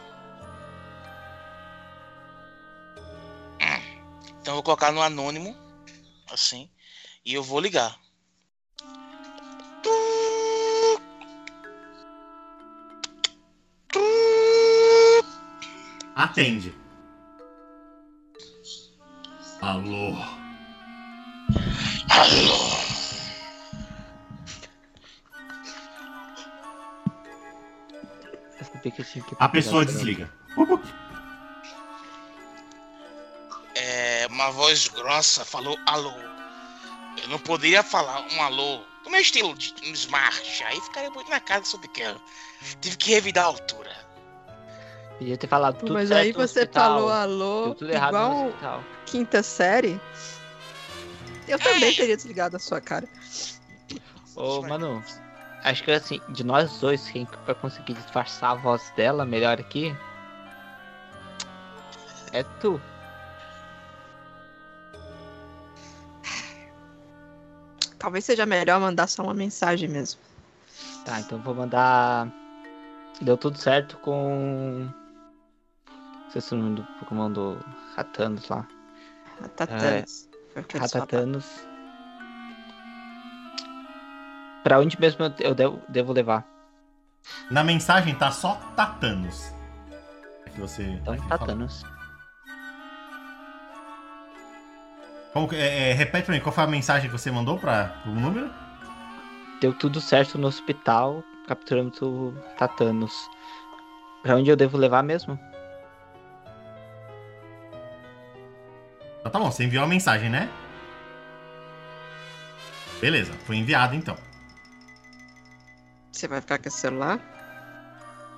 Então 4.44 4.52
eu 4.52 4.56
vou 4.56 4.62
colocar 4.62 4.92
no 4.92 5.00
anônimo, 5.00 5.56
assim, 6.30 6.68
e 7.24 7.32
eu 7.32 7.42
vou 7.42 7.58
ligar. 7.58 7.98
atende. 16.14 16.74
Alô? 19.62 20.14
Alô? 22.10 22.74
A 29.38 29.48
pessoa 29.48 29.86
desliga. 29.86 30.30
Voz 34.54 34.88
grossa 34.88 35.44
falou 35.44 35.76
alô. 35.86 36.14
Eu 37.22 37.28
não 37.28 37.38
poderia 37.38 37.82
falar 37.82 38.26
um 38.32 38.42
alô 38.42 38.80
do 39.02 39.10
meu 39.10 39.20
estilo 39.20 39.54
de 39.54 39.74
um 39.84 39.92
smart. 39.92 40.64
Aí 40.64 40.80
ficaria 40.80 41.10
muito 41.10 41.30
na 41.30 41.40
cara 41.40 41.60
que 41.60 41.68
sou 41.68 41.78
pequeno. 41.80 42.20
Tive 42.80 42.96
que 42.96 43.10
revidar 43.10 43.44
a 43.44 43.48
altura. 43.48 43.92
Podia 45.18 45.36
ter 45.36 45.46
falado 45.46 45.78
tudo 45.78 45.92
Mas 45.92 46.08
certo 46.08 46.20
aí 46.20 46.32
você 46.32 46.60
hospital, 46.60 46.96
falou 46.98 47.10
alô, 47.10 47.76
igual 47.80 48.52
quinta 49.06 49.42
série. 49.42 50.00
Eu 51.46 51.58
também 51.58 51.92
É. 51.92 51.94
teria 51.94 52.16
desligado 52.16 52.56
a 52.56 52.58
sua 52.58 52.80
cara. 52.80 53.06
Ô, 54.34 54.62
Manu, 54.62 55.04
acho 55.62 55.84
que 55.84 55.90
assim, 55.92 56.20
de 56.30 56.42
nós 56.42 56.80
dois, 56.80 57.08
quem 57.08 57.28
vai 57.46 57.54
conseguir 57.54 57.94
disfarçar 57.94 58.52
a 58.52 58.54
voz 58.54 58.92
dela 58.96 59.24
melhor 59.24 59.60
aqui 59.60 59.94
é 62.32 62.42
tu. 62.60 62.80
Talvez 68.04 68.22
seja 68.26 68.44
melhor 68.44 68.78
mandar 68.78 69.06
só 69.06 69.22
uma 69.22 69.32
mensagem 69.32 69.88
mesmo. 69.88 70.20
Tá, 71.06 71.20
então 71.20 71.38
vou 71.38 71.54
mandar. 71.54 72.28
Deu 73.22 73.34
tudo 73.34 73.56
certo 73.56 73.96
com. 73.96 74.90
Não 75.88 76.30
sei 76.30 76.42
se 76.42 76.52
o 76.52 76.58
nome 76.58 76.76
do 76.76 76.82
Pokémon 76.98 77.32
do 77.32 77.58
Ratanos 77.96 78.46
lá. 78.50 78.68
Ratatanos. 79.40 80.28
Foi 80.52 80.60
o 80.60 80.64
que 80.66 80.76
eles 80.76 80.90
falaram. 80.90 81.10
Ratatanos. 81.10 81.46
Pra 84.62 84.80
onde 84.80 85.00
mesmo 85.00 85.24
eu- 85.40 85.54
devo, 85.54 85.80
devo 85.88 86.12
levar? 86.12 86.46
Na 87.50 87.64
mensagem 87.64 88.14
tá 88.14 88.30
só 88.30 88.56
Tatanos. 88.76 89.50
É 90.44 90.50
que 90.50 90.60
você. 90.60 90.82
Então, 90.82 91.14
é 91.14 91.16
que 91.16 91.26
Como 95.34 95.52
é, 95.52 95.90
é, 95.90 95.92
repete 95.92 96.26
pra 96.26 96.34
mim, 96.36 96.40
qual 96.40 96.54
foi 96.54 96.62
a 96.62 96.66
mensagem 96.68 97.10
que 97.10 97.18
você 97.18 97.28
mandou 97.28 97.58
para 97.58 98.00
o 98.06 98.10
número? 98.10 98.48
Deu 99.60 99.74
tudo 99.74 100.00
certo 100.00 100.38
no 100.38 100.46
hospital, 100.46 101.24
capturamos 101.48 102.00
o 102.00 102.32
Tatanos. 102.56 103.28
Pra 104.22 104.36
onde 104.36 104.48
eu 104.48 104.54
devo 104.54 104.78
levar 104.78 105.02
mesmo? 105.02 105.36
Então 109.18 109.32
tá 109.32 109.38
bom, 109.40 109.50
você 109.50 109.64
enviou 109.64 109.82
a 109.82 109.88
mensagem, 109.88 110.30
né? 110.30 110.48
Beleza, 113.00 113.32
foi 113.44 113.56
enviado 113.56 113.96
então. 113.96 114.16
Você 116.12 116.28
vai 116.28 116.40
ficar 116.40 116.58
com 116.58 116.68
esse 116.68 116.78
celular? 116.78 117.18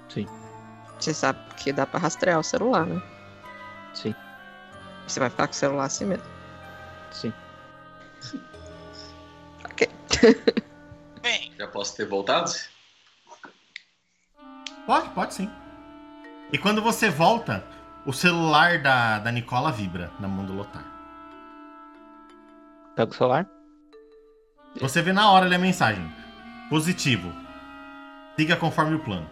Sim. 0.09 0.27
Você 0.99 1.13
sabe 1.13 1.39
que 1.57 1.75
dá 1.75 1.85
pra 1.85 2.01
rastrear 2.01 2.41
o 2.41 2.43
celular, 2.43 2.87
né? 2.87 3.03
Sim, 3.93 4.15
Você 5.07 5.21
vai 5.21 5.29
ficar 5.29 5.47
com 5.47 5.53
o 5.53 5.57
celular 5.57 5.85
assim 5.85 6.07
mesmo. 6.07 6.36
Sim. 7.17 7.33
Ok. 9.65 9.89
Bem, 11.23 11.53
Já 11.59 11.67
posso 11.67 11.97
ter 11.97 12.07
voltado? 12.07 12.51
Pode, 14.87 15.09
pode 15.11 15.35
sim. 15.35 15.51
E 16.53 16.59
quando 16.59 16.81
você 16.81 17.11
volta, 17.11 17.65
o 18.07 18.13
celular 18.13 18.81
da, 18.81 19.19
da 19.19 19.33
Nicola 19.33 19.73
vibra 19.73 20.13
na 20.21 20.29
mão 20.29 20.45
do 20.45 20.53
Lotar. 20.53 20.85
Pega 22.95 23.11
o 23.11 23.15
celular? 23.15 23.47
Você 24.81 25.03
vê 25.03 25.13
na 25.13 25.31
hora 25.31 25.47
ali 25.47 25.55
a 25.55 25.59
mensagem. 25.59 26.09
Positivo. 26.71 27.33
Siga 28.39 28.57
conforme 28.57 28.95
o 28.95 29.01
plano. 29.01 29.29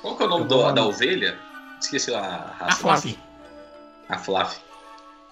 Qual 0.00 0.16
que 0.16 0.22
é 0.22 0.26
o 0.26 0.28
nome 0.28 0.44
do- 0.46 0.72
da 0.72 0.84
ovelha? 0.84 1.38
Esqueci 1.88 2.14
a 2.14 2.20
Ah, 2.20 2.54
raça. 2.58 2.78
Fluffy. 2.80 3.18
A 4.10 4.18
Fluffy. 4.18 4.60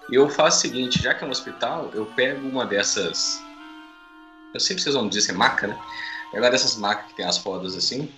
E 0.09 0.15
eu 0.15 0.27
faço 0.29 0.57
o 0.57 0.61
seguinte, 0.61 1.01
já 1.01 1.13
que 1.13 1.23
é 1.23 1.27
um 1.27 1.29
hospital, 1.29 1.91
eu 1.93 2.05
pego 2.07 2.47
uma 2.47 2.65
dessas. 2.65 3.39
Eu 4.53 4.59
sempre 4.59 4.81
vocês 4.81 4.95
vão 4.95 5.07
dizer 5.07 5.29
assim, 5.29 5.37
maca, 5.37 5.67
né? 5.67 5.77
Pego 6.31 6.43
uma 6.43 6.49
dessas 6.51 6.75
macas 6.77 7.07
que 7.07 7.15
tem 7.15 7.25
as 7.25 7.37
rodas 7.37 7.75
assim 7.75 8.11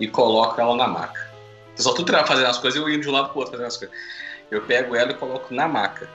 e 0.00 0.08
coloco 0.08 0.60
ela 0.60 0.74
na 0.74 0.88
maca. 0.88 1.30
Eu 1.76 1.82
só 1.84 1.92
tra- 1.94 2.26
fazendo 2.26 2.46
as 2.48 2.58
coisas 2.58 2.78
e 2.80 2.82
eu 2.82 2.88
indo 2.88 3.02
de 3.02 3.08
um 3.08 3.12
lado 3.12 3.28
pro 3.28 3.38
outro 3.38 3.52
fazendo 3.52 3.66
as 3.66 3.76
coisas. 3.76 3.96
Eu 4.50 4.62
pego 4.62 4.96
ela 4.96 5.12
e 5.12 5.14
coloco 5.14 5.54
na 5.54 5.68
maca, 5.68 6.08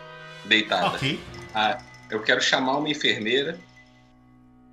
deitada. 0.46 0.88
Ok. 0.98 1.20
Ah, 1.54 1.78
eu 2.10 2.22
quero 2.22 2.42
chamar 2.42 2.78
uma 2.78 2.90
enfermeira 2.90 3.58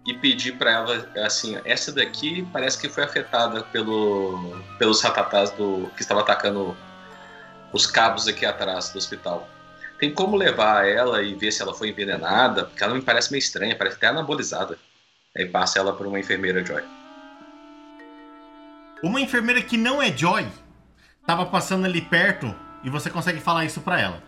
e 0.07 0.15
pedir 0.15 0.59
para 0.59 0.71
ela 0.73 1.09
assim, 1.25 1.59
essa 1.65 1.93
daqui 1.93 2.47
parece 2.53 2.81
que 2.81 2.89
foi 2.89 3.05
afetada 3.05 3.63
pelo, 3.65 4.61
pelos 4.79 5.01
ratatás 5.01 5.51
do 5.53 5.91
que 5.97 6.03
estava 6.03 6.21
atacando 6.21 6.77
os 7.73 7.87
cabos 7.87 8.27
aqui 8.27 8.45
atrás 8.45 8.91
do 8.91 8.99
hospital. 8.99 9.49
Tem 9.99 10.13
como 10.13 10.37
levar 10.37 10.89
ela 10.89 11.23
e 11.23 11.35
ver 11.35 11.53
se 11.53 11.63
ela 11.63 11.73
foi 11.73 11.91
envenenada? 11.91 12.65
Porque 12.65 12.83
ela 12.83 12.95
me 12.95 13.01
parece 13.01 13.31
meio 13.31 13.39
estranha, 13.39 13.77
parece 13.77 13.97
até 13.97 14.09
anabolizada. 14.09 14.77
Aí 15.37 15.47
passa 15.47 15.79
ela 15.79 15.93
para 15.93 16.09
uma 16.09 16.19
enfermeira 16.19 16.65
Joy. 16.65 16.83
Uma 19.03 19.21
enfermeira 19.21 19.63
que 19.63 19.77
não 19.77 20.03
é 20.03 20.11
Joy 20.15 20.47
tava 21.25 21.47
passando 21.47 21.87
ali 21.87 22.01
perto 22.01 22.53
e 22.83 22.91
você 22.91 23.09
consegue 23.09 23.41
falar 23.41 23.65
isso 23.65 23.81
pra 23.81 24.01
ela. 24.01 24.23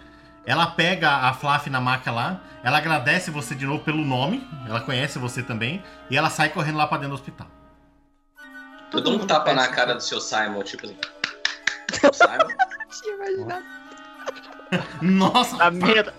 Ela 0.47 0.67
pega 0.67 1.11
a 1.11 1.33
Fluffy 1.33 1.71
na 1.71 1.81
maca 1.81 2.11
lá, 2.11 2.41
ela 2.63 2.77
agradece 2.79 3.31
você 3.31 3.55
de 3.55 3.65
novo 3.65 3.83
pelo 3.83 4.05
nome, 4.05 4.47
ela 4.69 4.81
conhece 4.81 5.19
você 5.19 5.43
também, 5.43 5.83
e 6.11 6.17
ela 6.17 6.29
sai 6.29 6.51
correndo 6.51 6.77
lá 6.77 6.87
pra 6.87 6.99
dentro 6.99 7.11
do 7.11 7.21
hospital. 7.21 7.47
Eu 8.93 9.01
dou 9.01 9.15
um 9.15 9.27
tapa 9.27 9.53
na 9.55 9.67
cara 9.69 9.95
do 9.95 10.03
seu 10.03 10.21
Simon, 10.21 10.63
tipo 10.63 10.85
assim. 10.87 10.97
Simon? 12.13 12.55
Tinha 13.03 13.15
imaginado. 13.17 13.65
Nossa! 15.03 15.65
A 15.65 15.71
merda! 15.71 16.15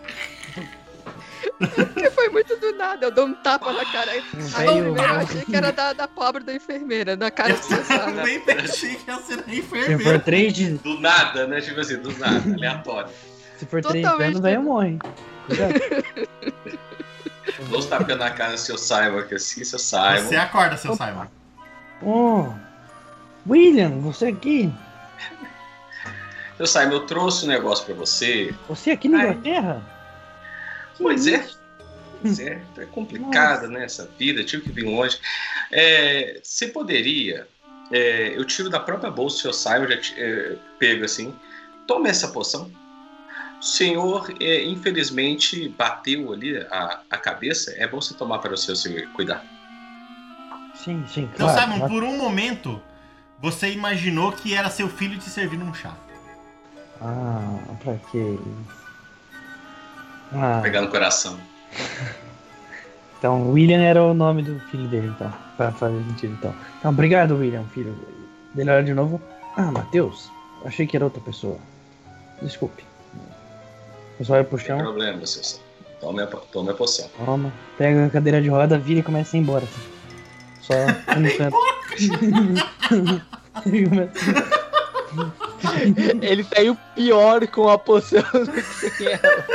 Porque 1.57 2.11
foi 2.11 2.27
muito 2.29 2.57
do 2.59 2.73
nada. 2.75 3.05
Eu 3.05 3.11
dou 3.11 3.27
um 3.27 3.33
tapa 3.33 3.71
na 3.71 3.85
cara. 3.85 4.11
Aí 4.11 4.21
primeiro 4.21 4.95
eu 4.97 5.03
achei 5.15 5.41
que 5.45 5.55
era 5.55 5.71
da, 5.71 5.93
da 5.93 6.07
pobre 6.07 6.43
da 6.43 6.53
enfermeira, 6.53 7.15
na 7.15 7.31
cara 7.31 7.51
Eu 7.51 7.57
do 7.57 7.63
seu 7.63 7.83
sabe? 7.85 8.13
também 8.13 8.39
pensei 8.41 8.95
que 8.95 9.09
ia 9.09 9.17
ser 9.19 9.39
a 9.39 9.43
Se 9.43 9.61
for 9.61 9.77
enfermeira. 9.77 10.19
três 10.19 10.53
de. 10.53 10.71
Do 10.71 10.99
nada, 10.99 11.47
né? 11.47 11.61
Tipo 11.61 11.79
assim, 11.79 11.97
do 11.97 12.11
nada, 12.17 12.53
aleatório. 12.53 13.09
Se 13.57 13.65
for 13.65 13.81
três 13.81 14.03
Totalmente 14.03 14.35
anos, 14.35 14.45
aí 14.45 14.53
eu. 14.55 14.99
Dou 17.69 17.79
uns 17.79 17.85
tapinhas 17.85 18.19
na 18.19 18.31
cara 18.31 18.53
do 18.53 18.57
seu 18.57 18.77
Simon, 18.77 19.23
que 19.23 19.35
assim, 19.35 19.63
seu 19.63 19.79
Simon. 19.79 20.27
Você 20.27 20.35
acorda, 20.35 20.77
seu 20.77 20.95
Simon. 20.95 21.27
Oh, 22.01 22.49
William, 23.47 23.99
você 23.99 24.27
aqui? 24.27 24.73
Seu 26.57 26.67
Simon, 26.67 26.93
eu 26.93 27.05
trouxe 27.05 27.45
um 27.45 27.49
negócio 27.49 27.85
pra 27.85 27.95
você. 27.95 28.53
Você 28.67 28.91
aqui 28.91 29.07
na. 29.07 29.23
Inglaterra? 29.23 29.81
Pois 30.97 31.27
é. 31.27 31.47
Pois 32.21 32.39
é, 32.39 32.61
é 32.77 32.85
complicada, 32.85 33.67
né, 33.67 33.83
essa 33.83 34.09
vida, 34.17 34.43
tive 34.43 34.63
que 34.63 34.71
vir 34.71 34.85
longe. 34.85 35.19
É, 35.71 36.39
você 36.41 36.67
poderia, 36.67 37.47
é, 37.91 38.35
eu 38.35 38.43
tiro 38.45 38.69
da 38.69 38.79
própria 38.79 39.11
bolsa, 39.11 39.35
o 39.35 39.39
seu 39.39 39.53
Simon 39.53 39.87
já 39.87 39.99
é, 40.17 40.55
pego 40.79 41.05
assim, 41.05 41.35
tome 41.85 42.09
essa 42.09 42.29
poção. 42.29 42.71
O 43.65 43.67
senhor, 43.67 44.31
é, 44.39 44.63
infelizmente, 44.63 45.67
bateu 45.69 46.31
ali 46.31 46.55
a, 46.69 46.99
a 47.09 47.17
cabeça, 47.17 47.73
é 47.77 47.87
bom 47.87 47.99
você 47.99 48.13
tomar 48.13 48.37
para 48.37 48.53
o 48.53 48.57
seu 48.57 48.75
se 48.75 49.07
cuidar. 49.07 49.43
Sim, 50.75 51.03
sim, 51.07 51.27
Então, 51.33 51.47
claro. 51.47 51.61
Simon, 51.61 51.77
claro. 51.79 51.91
por 51.93 52.03
um 52.03 52.15
momento, 52.15 52.79
você 53.41 53.71
imaginou 53.71 54.31
que 54.31 54.53
era 54.53 54.69
seu 54.69 54.87
filho 54.87 55.17
te 55.17 55.31
servindo 55.31 55.65
um 55.65 55.73
chá. 55.73 55.95
Ah, 57.01 57.57
pra 57.83 57.95
que 58.11 58.19
isso? 58.19 58.85
Ah, 60.31 60.59
Pegar 60.61 60.81
no 60.81 60.89
coração. 60.89 61.39
então 63.17 63.49
William 63.49 63.81
era 63.81 64.03
o 64.03 64.13
nome 64.13 64.43
do 64.43 64.59
filho 64.69 64.87
dele, 64.87 65.07
então. 65.07 65.33
Pra 65.57 65.71
fazer 65.71 66.03
sentido, 66.03 66.33
então. 66.33 66.53
Então, 66.77 66.91
obrigado, 66.91 67.35
William, 67.35 67.63
filho. 67.73 67.97
Dele 68.53 68.69
olha 68.69 68.83
de 68.83 68.93
novo. 68.93 69.19
Ah, 69.57 69.71
Matheus. 69.71 70.29
Eu 70.61 70.67
achei 70.67 70.85
que 70.85 70.95
era 70.95 71.05
outra 71.05 71.19
pessoa. 71.21 71.57
Desculpe. 72.43 72.83
Eu 74.19 74.25
só 74.25 74.33
olho 74.33 74.45
pro 74.45 74.57
Não 74.57 74.63
tem 74.63 74.67
chão, 74.67 74.77
problema, 74.77 75.25
seu. 75.25 75.59
Tome 75.99 76.21
a, 76.21 76.27
tome 76.27 76.69
a 76.69 76.73
poção. 76.73 77.09
toma, 77.25 77.51
pega 77.77 78.05
a 78.05 78.09
cadeira 78.09 78.41
de 78.41 78.47
roda, 78.49 78.77
vira 78.77 78.99
e 78.99 79.03
começa 79.03 79.35
a 79.35 79.39
ir 79.39 79.41
embora. 79.41 79.65
assim. 79.65 79.81
Só 80.61 80.73
no 81.19 81.37
canto. 81.37 81.57
Ele 86.21 86.43
saiu 86.43 86.77
pior 86.93 87.47
com 87.47 87.69
a 87.69 87.77
poção 87.77 88.21
do 88.33 88.51
que 88.51 88.61
sem 88.61 89.07
ela. 89.07 89.45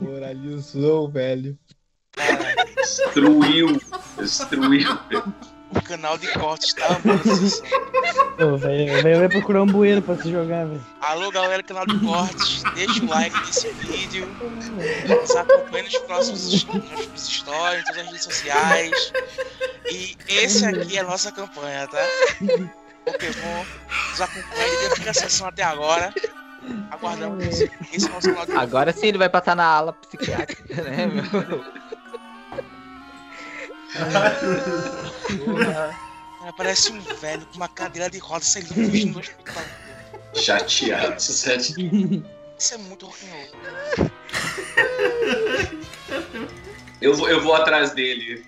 Paralisou, 0.00 1.08
velho. 1.08 1.58
Destruiu. 2.76 3.80
Destruiu. 4.18 4.98
O 5.70 5.82
canal 5.82 6.16
de 6.16 6.28
cortes 6.32 6.72
tá 6.74 6.86
amando 6.86 7.22
essa 7.28 7.36
sessão. 7.36 7.66
Velho, 8.58 9.18
vai 9.18 9.28
procurar 9.28 9.62
um 9.62 9.66
bueiro 9.66 10.00
pra 10.00 10.16
se 10.16 10.30
jogar, 10.30 10.66
velho. 10.66 10.84
Alô, 11.00 11.30
galera, 11.30 11.62
canal 11.62 11.86
de 11.86 11.98
cortes, 11.98 12.62
deixa 12.74 13.02
o 13.02 13.08
like 13.08 13.36
nesse 13.46 13.68
vídeo. 13.72 14.28
Nos 15.08 15.34
acompanhe 15.34 15.84
nos 15.84 15.98
próximos 15.98 16.66
stories, 17.16 17.80
em 17.80 17.84
todas 17.84 17.98
as 17.98 18.06
redes 18.06 18.24
sociais. 18.24 19.12
E 19.90 20.16
esse 20.28 20.64
aqui 20.64 20.96
é 20.96 21.00
a 21.00 21.04
nossa 21.04 21.32
campanha, 21.32 21.88
tá? 21.88 22.06
Pokémon, 23.04 23.64
nos 24.10 24.20
acompanhe 24.20 24.76
desde 24.88 25.08
a 25.08 25.14
sessão 25.14 25.48
até 25.48 25.62
agora. 25.62 26.12
Aguardamos 26.90 27.44
esse, 27.44 27.70
esse 27.92 28.08
nosso 28.08 28.28
canal 28.28 28.46
de 28.46 28.52
Agora 28.52 28.92
sim 28.92 29.06
ele 29.06 29.18
vai 29.18 29.28
passar 29.28 29.54
na 29.54 29.64
ala 29.64 29.92
psiquiátrica, 29.92 30.82
né, 30.82 31.06
meu? 31.06 31.64
Cara, 36.40 36.52
parece 36.56 36.92
um 36.92 37.00
velho 37.00 37.46
com 37.46 37.56
uma 37.56 37.68
cadeira 37.68 38.08
de 38.10 38.18
rodas 38.18 38.48
saindo 38.48 38.72
do 39.12 39.18
hospital. 39.18 39.62
Chateado. 40.34 41.20
Sete. 41.20 41.74
Isso 42.58 42.74
é 42.74 42.78
muito 42.78 43.06
rock'n'roll. 43.06 44.10
Eu, 47.00 47.14
vou- 47.14 47.28
eu 47.28 47.42
vou 47.42 47.54
atrás 47.54 47.92
dele. 47.92 48.44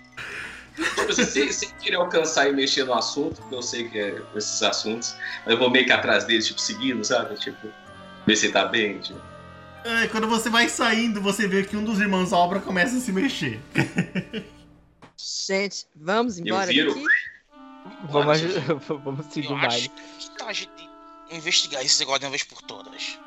Tipo, 0.77 1.13
sem, 1.13 1.51
sem 1.51 1.71
querer 1.81 1.97
alcançar 1.97 2.49
e 2.49 2.53
mexer 2.53 2.85
no 2.85 2.95
assunto, 2.95 3.41
porque 3.43 3.55
eu 3.55 3.63
sei 3.63 3.89
que 3.89 3.99
é 3.99 4.23
esses 4.37 4.63
assuntos, 4.63 5.15
mas 5.45 5.55
eu 5.55 5.59
vou 5.59 5.69
meio 5.71 5.85
que 5.85 5.91
atrás 5.93 6.25
dele, 6.25 6.41
tipo, 6.43 6.61
seguindo, 6.61 7.05
sabe? 7.05 7.35
Tipo, 7.37 7.69
ver 8.27 8.37
se 8.37 8.47
ele 8.47 8.53
tá 8.53 8.65
bem. 8.65 8.99
Tipo. 9.01 9.21
É, 9.85 10.07
quando 10.09 10.29
você 10.29 10.49
vai 10.49 10.69
saindo, 10.69 11.21
você 11.21 11.49
vê 11.49 11.65
que 11.65 11.77
um 11.77 11.83
dos 11.85 12.01
irmãos 12.01 12.33
obra 12.33 12.61
começa 12.61 12.97
a 12.97 13.01
se 13.01 13.11
mexer. 13.11 13.61
Gente, 15.19 15.87
vamos 15.97 16.39
embora 16.39 16.67
viro. 16.71 16.95
daqui? 16.95 17.07
Vamos, 18.11 19.03
vamos 19.05 19.27
seguir 19.33 19.49
Eu 19.49 19.55
o 19.55 19.57
acho 19.59 19.69
baile. 19.69 19.93
que 20.19 20.31
tá 20.39 20.47
a 20.47 20.53
gente 20.53 20.89
investigar 21.31 21.85
esse 21.85 21.99
negócio 22.01 22.21
de 22.21 22.27
uma 22.27 22.31
vez 22.31 22.45
por 22.45 22.63
todas. 22.63 23.19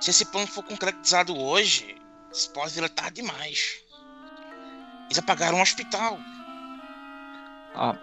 Se 0.00 0.10
esse 0.10 0.24
plano 0.26 0.46
for 0.46 0.64
concretizado 0.64 1.36
hoje, 1.36 1.96
isso 2.32 2.50
pode 2.50 2.74
virar 2.74 2.88
tarde 2.88 3.22
demais. 3.22 3.80
Eles 5.06 5.18
apagaram 5.18 5.58
um 5.58 5.62
hospital. 5.62 6.18
Ó, 7.74 7.94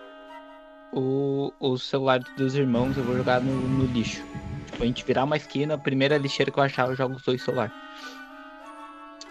o, 0.94 1.54
o 1.60 1.78
celular 1.78 2.20
dos 2.20 2.56
irmãos 2.56 2.98
eu 2.98 3.04
vou 3.04 3.18
jogar 3.18 3.42
no, 3.42 3.54
no 3.54 3.86
lixo. 3.86 4.24
Tipo, 4.68 4.84
a 4.84 4.86
gente 4.86 5.04
virar 5.06 5.26
uma 5.26 5.38
esquina, 5.38 5.76
a 5.76 5.78
primeira 5.78 6.18
lixeira 6.18 6.52
que 6.52 6.58
eu 6.60 6.64
achar, 6.64 6.88
eu 6.88 6.96
jogo 6.96 7.16
os 7.16 7.24
dois 7.24 7.42
celulares. 7.44 7.74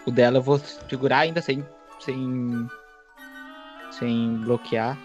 O 0.05 0.11
dela 0.11 0.37
eu 0.37 0.41
vou 0.43 0.59
segurar 0.89 1.19
ainda 1.19 1.41
sem. 1.41 1.65
sem. 1.99 2.67
Sem 3.99 4.37
bloquear. 4.37 4.97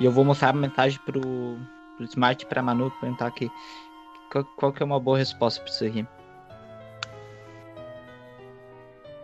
E 0.00 0.04
eu 0.04 0.12
vou 0.12 0.24
mostrar 0.24 0.50
a 0.50 0.52
mensagem 0.52 0.98
pro, 1.04 1.20
pro 1.20 2.04
Smart 2.04 2.44
pra 2.46 2.62
Manu 2.62 2.90
perguntar 3.00 3.30
que. 3.32 3.50
Qual, 4.30 4.44
qual 4.56 4.72
que 4.72 4.82
é 4.82 4.86
uma 4.86 5.00
boa 5.00 5.18
resposta 5.18 5.60
pra 5.62 5.70
isso 5.72 5.84
aqui? 5.84 6.06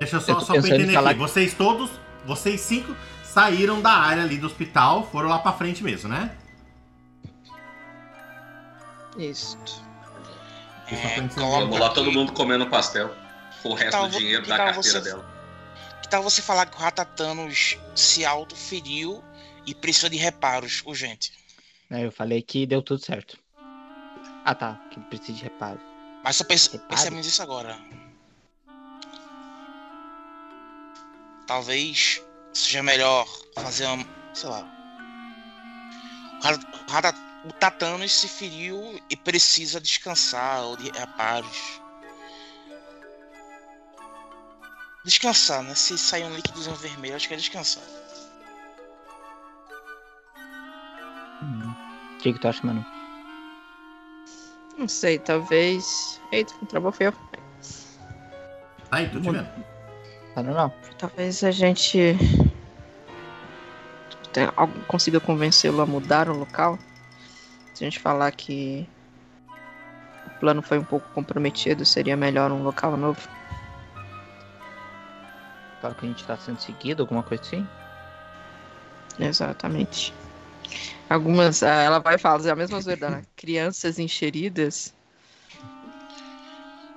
Deixa 0.01 0.17
eu 0.17 0.21
Eu 0.21 0.27
só, 0.27 0.35
tô 0.35 0.41
só 0.41 0.55
entender 0.57 0.93
falar 0.93 1.11
aqui. 1.11 1.19
Vocês 1.21 1.55
todos, 1.55 1.91
vocês 2.25 2.61
cinco, 2.61 2.95
saíram 3.23 3.81
da 3.81 3.93
área 3.93 4.23
ali 4.23 4.37
do 4.39 4.47
hospital, 4.47 5.05
foram 5.11 5.29
lá 5.29 5.39
pra 5.39 5.53
frente 5.53 5.85
mesmo, 5.85 6.09
né? 6.09 6.31
Isso. 9.17 9.57
É, 10.91 11.21
lá, 11.79 11.89
todo 11.91 12.09
aqui- 12.09 12.17
mundo 12.17 12.33
comendo 12.33 12.67
pastel. 12.67 13.15
O 13.63 13.73
resto 13.75 13.93
tal 13.93 14.09
do 14.09 14.19
dinheiro 14.19 14.47
da 14.47 14.57
carteira 14.57 14.83
você- 14.83 15.01
dela. 15.01 15.34
Que 16.05 16.09
tal 16.11 16.23
você 16.23 16.43
falar 16.43 16.67
que 16.67 16.77
o 16.77 16.81
Ratatanos 16.81 17.79
se 17.97 18.27
autoferiu 18.27 19.25
e 19.67 19.75
precisa 19.75 20.11
de 20.11 20.19
reparos 20.19 20.83
urgente? 20.85 21.33
É, 21.91 22.05
eu 22.05 22.13
falei 22.13 22.43
que 22.43 22.67
deu 22.67 22.83
tudo 22.83 23.03
certo. 23.03 23.39
Ah 24.45 24.55
tá, 24.55 24.79
que 24.91 25.01
precisa 25.01 25.39
de 25.39 25.45
reparo. 25.45 25.81
Mas 26.23 26.37
só 26.37 26.45
pense- 26.45 26.79
pensemos 26.79 27.27
isso 27.27 27.43
agora. 27.43 27.81
Talvez 31.47 32.21
seja 32.53 32.83
melhor 32.83 33.27
fazer 33.55 33.87
uma. 33.87 34.05
sei 34.35 34.51
lá. 34.51 34.61
O, 36.39 36.45
Rata- 36.45 36.67
o, 36.87 36.91
Rata- 36.93 37.15
o 37.47 37.53
Tatanos 37.55 38.13
se 38.13 38.29
feriu 38.29 39.01
e 39.09 39.17
precisa 39.17 39.81
descansar 39.81 40.65
ou 40.65 40.77
de 40.77 40.91
reparos. 40.91 41.81
Descansar, 45.05 45.63
né? 45.63 45.75
Se 45.75 45.99
sair 45.99 46.25
um 46.25 46.35
líquidozinho 46.35 46.75
vermelho, 46.77 47.15
acho 47.15 47.29
que 47.29 47.35
é 47.35 47.37
descansar. 47.37 47.83
Hum. 51.43 51.75
O 52.15 52.19
que, 52.19 52.33
que 52.33 52.39
tu 52.39 52.49
acha, 52.49 52.67
Manu? 52.67 52.85
Não 54.79 54.89
sei, 54.89 55.19
talvez. 55.19 56.21
Eita, 56.33 56.55
travou 56.69 56.91
foi 56.91 57.09
eu. 57.09 57.15
Aí, 58.91 59.09
tô 59.09 59.21
te 59.21 59.31
vendo. 59.31 59.49
Tá 60.35 60.43
normal. 60.43 60.75
Talvez 60.99 61.45
a 61.45 61.51
gente 61.51 62.17
tenha- 64.33 64.53
algo- 64.57 64.81
consiga 64.87 65.21
convencê-lo 65.21 65.81
a 65.83 65.87
mudar 65.87 66.29
o 66.29 66.37
local. 66.37 66.79
Se 67.75 67.85
a 67.85 67.87
gente 67.87 68.01
falar 68.01 68.33
que 68.33 68.89
o 70.27 70.31
plano 70.41 70.63
foi 70.63 70.79
um 70.79 70.85
pouco 70.85 71.07
comprometido, 71.11 71.85
seria 71.85 72.17
melhor 72.17 72.51
um 72.51 72.63
local 72.63 72.97
novo. 72.97 73.21
Que 75.93 76.07
a 76.07 76.09
gente 76.09 76.25
tá 76.25 76.37
sendo 76.37 76.61
seguido, 76.61 77.03
alguma 77.03 77.23
coisa 77.23 77.43
assim? 77.43 77.67
Exatamente. 79.19 80.15
Algumas. 81.11 81.63
ah, 81.63 81.83
Ela 81.83 81.99
vai 81.99 82.17
fazer 82.17 82.51
a 82.51 82.57
mesma 82.57 82.81
zoeira, 82.81 83.11
né? 83.11 83.23
Crianças 83.37 83.99
encheridas. 83.99 84.95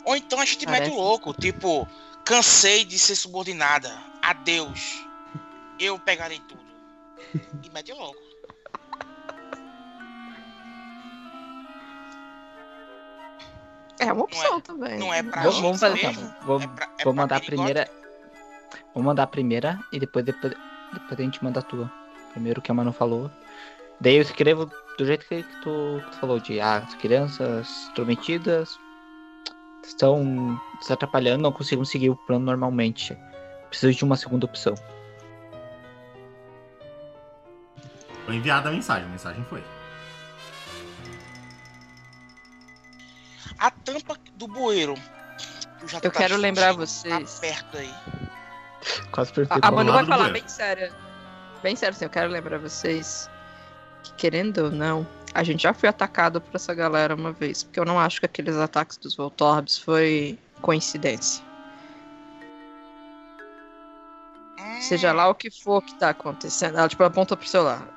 Ou 0.06 0.16
então 0.16 0.40
a 0.40 0.46
gente 0.46 0.66
Parece. 0.66 0.84
mete 0.84 0.94
o 0.94 0.98
louco, 1.02 1.34
tipo, 1.34 1.86
cansei 2.24 2.86
de 2.86 2.98
ser 2.98 3.16
subordinada. 3.16 3.92
Adeus. 4.22 5.06
Eu 5.80 6.00
pegarei 6.00 6.40
tudo. 6.48 6.66
E 7.64 7.70
mete 7.72 7.92
o 7.92 7.98
louco. 7.98 8.18
É 14.00 14.14
uma 14.14 14.24
opção 14.24 14.62
também. 14.62 15.00
Não 15.00 15.14
é 15.14 15.24
pra 15.24 15.42
Vamos, 15.42 15.56
gente 15.56 15.64
vamos 15.64 15.80
fazer 15.80 15.96
mesmo. 16.08 16.24
assim, 16.28 16.34
vamos, 16.46 16.64
é 16.64 16.68
pra, 16.68 16.86
é 16.86 16.88
vou 16.88 16.98
pra 16.98 17.14
mandar 17.14 17.36
a 17.38 17.40
primeira. 17.42 17.90
Vou 18.94 19.04
mandar 19.04 19.24
a 19.24 19.28
primeira 19.28 19.80
e 19.92 20.00
depois, 20.00 20.26
depois, 20.26 20.54
depois 20.94 21.20
a 21.20 21.24
gente 21.24 21.44
manda 21.44 21.60
a 21.60 21.64
tua. 21.64 21.92
Primeiro 22.32 22.62
que 22.62 22.72
a 22.72 22.74
Manu 22.74 22.92
falou. 22.92 23.32
Daí 24.00 24.16
eu 24.16 24.22
escrevo 24.22 24.70
do 24.98 25.06
jeito 25.06 25.26
que, 25.28 25.44
que 25.44 25.62
tu, 25.62 26.02
que 26.04 26.12
tu 26.12 26.18
falou, 26.20 26.40
de 26.40 26.60
ah, 26.60 26.78
as 26.78 26.96
crianças 26.96 27.88
intrometidas 27.90 28.78
estão 29.84 30.60
se 30.82 30.92
atrapalhando, 30.92 31.44
não 31.44 31.52
conseguem 31.52 31.86
seguir 31.86 32.10
o 32.10 32.16
plano 32.16 32.46
normalmente. 32.46 33.18
Preciso 33.70 33.98
de 33.98 34.04
uma 34.04 34.16
segunda 34.16 34.46
opção. 34.46 34.76
Foi 38.26 38.36
enviada 38.36 38.70
a 38.70 38.72
mensagem, 38.72 39.08
a 39.08 39.12
mensagem 39.12 39.44
foi. 39.46 39.64
A 43.58 43.72
tampa 43.72 44.16
do 44.36 44.48
bueiro. 44.48 44.96
já 45.86 45.98
Eu 45.98 46.12
tá 46.12 46.20
quero 46.20 46.38
lembrar 46.38 46.74
vocês. 46.74 47.36
Tá 47.36 47.40
perto 47.42 47.78
aí. 47.78 48.27
Quase 49.12 49.34
perfeito. 49.34 49.64
A, 49.64 49.68
a 49.68 49.72
Manu 49.72 49.92
vai 49.92 50.06
falar 50.06 50.30
bueiro. 50.30 50.34
bem 50.34 50.48
sério. 50.48 50.94
Bem 51.64 51.76
sério, 51.76 51.96
assim, 51.96 52.06
eu 52.06 52.10
quero 52.10 52.30
lembrar 52.30 52.60
vocês 52.60 53.30
que, 54.04 54.14
querendo 54.14 54.66
ou 54.66 54.72
não, 54.72 55.08
a 55.34 55.44
gente 55.44 55.64
já 55.64 55.74
foi 55.74 55.90
atacado 55.90 56.40
por 56.40 56.56
essa 56.56 56.74
galera 56.74 57.16
uma 57.16 57.32
vez. 57.32 57.64
Porque 57.64 57.80
eu 57.80 57.86
não 57.86 58.00
acho 58.00 58.20
que 58.20 58.26
aqueles 58.26 58.56
ataques 58.56 58.98
dos 58.98 59.16
Voltorbs 59.16 59.78
foi 59.78 60.38
coincidência. 60.62 61.44
Seja 64.82 65.12
lá 65.12 65.28
o 65.28 65.36
que 65.36 65.50
for 65.50 65.82
que 65.82 65.96
tá 65.96 66.10
acontecendo. 66.10 66.78
Ela, 66.78 66.88
tipo, 66.88 67.04
aponta 67.04 67.36
pro 67.36 67.48
celular. 67.48 67.88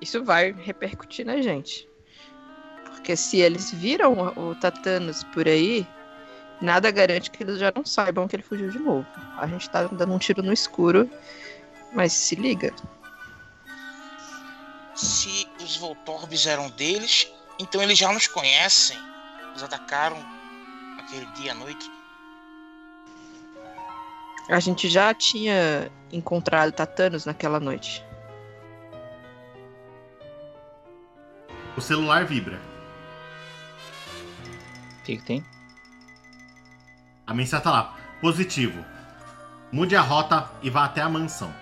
Isso 0.00 0.22
vai 0.22 0.52
repercutir 0.52 1.24
na 1.24 1.40
gente. 1.40 1.88
Porque 2.86 3.16
se 3.16 3.38
eles 3.38 3.70
viram 3.72 4.12
o, 4.12 4.50
o 4.50 4.54
Tatanos 4.54 5.24
por 5.24 5.48
aí, 5.48 5.86
nada 6.60 6.90
garante 6.90 7.30
que 7.30 7.42
eles 7.42 7.58
já 7.58 7.72
não 7.74 7.84
saibam 7.84 8.28
que 8.28 8.36
ele 8.36 8.42
fugiu 8.42 8.70
de 8.70 8.78
novo. 8.78 9.06
A 9.38 9.46
gente 9.46 9.68
tá 9.70 9.84
dando 9.84 10.12
um 10.12 10.18
tiro 10.18 10.42
no 10.42 10.52
escuro, 10.52 11.08
mas 11.92 12.12
se 12.12 12.34
liga. 12.34 12.72
Se 14.94 15.48
os 15.62 15.76
Voltorbs 15.76 16.46
eram 16.46 16.68
deles, 16.70 17.32
então 17.58 17.82
eles 17.82 17.98
já 17.98 18.12
nos 18.12 18.26
conhecem. 18.26 18.98
Nos 19.52 19.62
atacaram 19.62 20.18
aquele 20.98 21.26
dia 21.36 21.52
à 21.52 21.54
noite. 21.54 21.90
A 24.48 24.60
gente 24.60 24.88
já 24.88 25.14
tinha 25.14 25.90
encontrado 26.12 26.72
Tatanos 26.72 27.24
naquela 27.24 27.60
noite. 27.60 28.04
O 31.76 31.80
celular 31.80 32.24
vibra. 32.26 32.60
O 34.98 35.02
que, 35.04 35.16
que 35.16 35.22
tem? 35.22 35.44
A 37.30 37.32
mensagem 37.34 37.62
tá 37.62 37.70
lá. 37.70 37.96
Positivo. 38.20 38.84
Mude 39.70 39.94
a 39.94 40.00
rota 40.00 40.50
e 40.64 40.68
vá 40.68 40.84
até 40.84 41.00
a 41.00 41.08
mansão. 41.08 41.54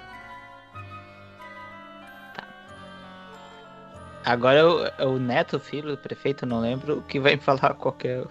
Agora 4.24 4.58
é 4.98 5.04
o, 5.04 5.10
o 5.10 5.18
neto, 5.18 5.56
o 5.56 5.60
filho 5.60 5.90
do 5.94 5.98
prefeito, 5.98 6.46
não 6.46 6.60
lembro, 6.60 7.02
que 7.02 7.20
vai 7.20 7.36
me 7.36 7.40
falar 7.44 7.74
qual 7.74 7.92
que 7.92 8.08
é, 8.08 8.24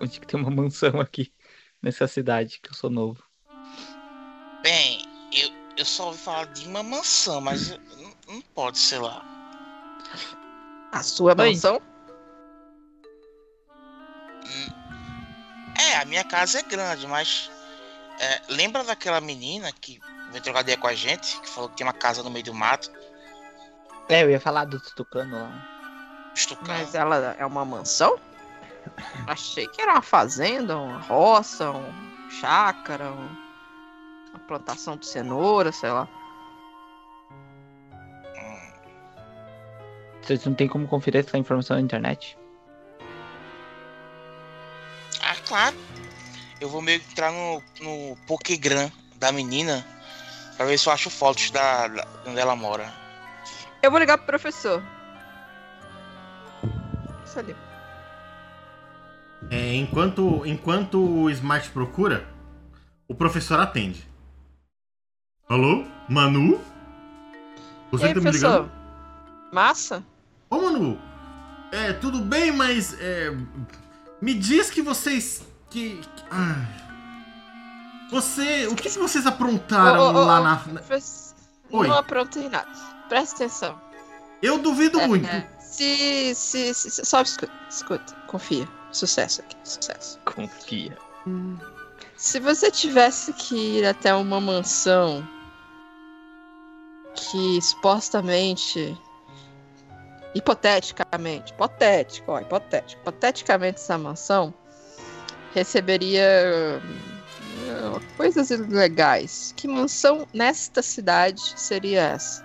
onde 0.00 0.18
que 0.18 0.26
tem 0.26 0.40
uma 0.40 0.50
mansão 0.50 1.00
aqui 1.00 1.32
nessa 1.80 2.08
cidade, 2.08 2.58
que 2.60 2.68
eu 2.70 2.74
sou 2.74 2.90
novo. 2.90 3.22
Bem, 4.64 5.02
eu, 5.32 5.50
eu 5.76 5.84
só 5.84 6.06
ouvi 6.06 6.18
falar 6.18 6.46
de 6.46 6.66
uma 6.66 6.82
mansão, 6.82 7.40
mas 7.40 7.70
eu- 7.70 7.78
não, 7.96 8.34
não 8.34 8.40
pode 8.56 8.78
ser 8.78 8.98
lá. 8.98 9.24
A 10.90 11.00
sua 11.04 11.30
Oi. 11.30 11.36
mansão? 11.36 11.80
É, 15.92 15.96
a 15.98 16.04
minha 16.04 16.24
casa 16.24 16.58
é 16.60 16.62
grande, 16.62 17.06
mas. 17.06 17.50
é, 18.18 18.40
lembra 18.48 18.82
daquela 18.84 19.20
menina 19.20 19.70
que 19.72 20.00
veio 20.30 20.42
trocar 20.42 20.60
ideia 20.60 20.78
com 20.78 20.86
a 20.86 20.94
gente, 20.94 21.38
que 21.40 21.48
falou 21.48 21.68
que 21.68 21.76
tinha 21.76 21.86
uma 21.86 21.92
casa 21.92 22.22
no 22.22 22.30
meio 22.30 22.44
do 22.44 22.54
mato? 22.54 22.90
É, 24.08 24.22
eu 24.22 24.30
ia 24.30 24.40
falar 24.40 24.64
do 24.64 24.80
Tucano 24.80 25.36
lá. 25.36 26.30
Estucando. 26.34 26.68
Mas 26.68 26.94
ela 26.94 27.36
é 27.38 27.44
uma 27.44 27.64
mansão? 27.64 28.18
Achei 29.26 29.66
que 29.68 29.80
era 29.80 29.92
uma 29.92 30.02
fazenda, 30.02 30.76
uma 30.76 30.98
roça, 30.98 31.70
um 31.70 32.30
chácara, 32.40 33.10
um- 33.12 33.36
uma 34.30 34.38
plantação 34.48 34.96
de 34.96 35.06
cenoura, 35.06 35.70
sei 35.72 35.90
lá. 35.90 36.08
Vocês 40.22 40.44
não 40.44 40.54
tem 40.54 40.68
como 40.68 40.86
conferir 40.86 41.20
essa 41.24 41.36
informação 41.36 41.76
na 41.76 41.82
internet? 41.82 42.38
Claro. 45.52 45.76
Eu 46.58 46.70
vou 46.70 46.80
meio 46.80 46.98
que 46.98 47.10
entrar 47.10 47.30
no, 47.30 47.62
no 47.82 48.16
Pokégram 48.26 48.90
da 49.16 49.30
menina 49.30 49.86
pra 50.56 50.64
ver 50.64 50.78
se 50.78 50.88
eu 50.88 50.92
acho 50.94 51.10
fotos 51.10 51.50
da, 51.50 51.88
da 51.88 52.06
onde 52.26 52.40
ela 52.40 52.56
mora. 52.56 52.90
Eu 53.82 53.90
vou 53.90 54.00
ligar 54.00 54.16
pro 54.16 54.28
professor. 54.28 54.82
Isso 57.26 57.38
ali. 57.38 57.54
É, 59.50 59.74
enquanto, 59.74 60.42
enquanto 60.46 60.98
o 60.98 61.28
Smart 61.28 61.68
procura, 61.70 62.26
o 63.06 63.14
professor 63.14 63.60
atende. 63.60 64.08
Alô? 65.46 65.84
Manu? 66.08 66.58
Você 67.90 68.08
que 68.08 68.14
tá 68.14 68.20
me 68.20 68.22
professor? 68.22 68.48
ligando? 68.48 68.72
Massa? 69.52 70.02
Ô, 70.48 70.62
Manu. 70.62 70.98
É, 71.70 71.92
tudo 71.92 72.20
bem, 72.20 72.52
mas... 72.52 72.98
é, 72.98 73.30
me 74.22 74.32
diz 74.34 74.70
que 74.70 74.80
vocês... 74.80 75.42
Que... 75.68 75.96
que- 75.96 76.22
ah, 76.30 76.66
você... 78.10 78.66
O 78.68 78.74
que, 78.74 78.88
que 78.88 78.98
vocês 78.98 79.26
aprontaram 79.26 80.00
ô, 80.00 80.08
ô, 80.08 80.24
lá 80.24 80.40
na... 80.40 80.50
na- 80.66 80.80
Professor, 80.80 81.34
Oi. 81.70 81.88
Não 81.88 81.96
aprontei 81.98 82.48
nada. 82.48 82.68
Presta 83.08 83.36
atenção. 83.36 83.80
Eu 84.42 84.58
duvido 84.58 85.00
É, 85.00 85.06
muito. 85.06 85.26
é, 85.26 85.48
se, 85.60 86.34
se, 86.34 86.74
se, 86.74 86.90
se- 86.90 87.04
Só 87.04 87.22
escuta, 87.22 87.52
escuta. 87.70 88.14
Confia. 88.26 88.68
Sucesso 88.92 89.40
aqui, 89.40 89.56
sucesso. 89.64 90.18
Confia. 90.26 90.96
Se 92.16 92.38
você 92.40 92.70
tivesse 92.70 93.32
que 93.32 93.54
ir 93.78 93.86
até 93.86 94.14
uma 94.14 94.38
mansão 94.40 95.26
que 97.14 97.60
supostamente. 97.62 98.98
Hipoteticamente, 100.34 101.52
hipotético, 101.52 102.32
ó, 102.32 102.40
hipotético. 102.40 103.00
Hipoteticamente, 103.02 103.80
essa 103.80 103.98
mansão 103.98 104.54
receberia 105.54 106.22
eh, 106.22 106.80
coisas 108.16 108.50
ilegais. 108.50 109.52
Que 109.56 109.68
mansão 109.68 110.26
nesta 110.32 110.82
cidade 110.82 111.40
seria 111.56 112.02
essa? 112.02 112.44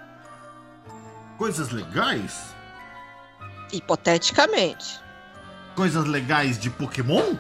Coisas 1.38 1.70
legais? 1.72 2.54
Hipoteticamente. 3.72 5.00
Coisas 5.76 6.06
legais 6.06 6.58
de 6.60 6.70
Pokémon? 6.70 7.36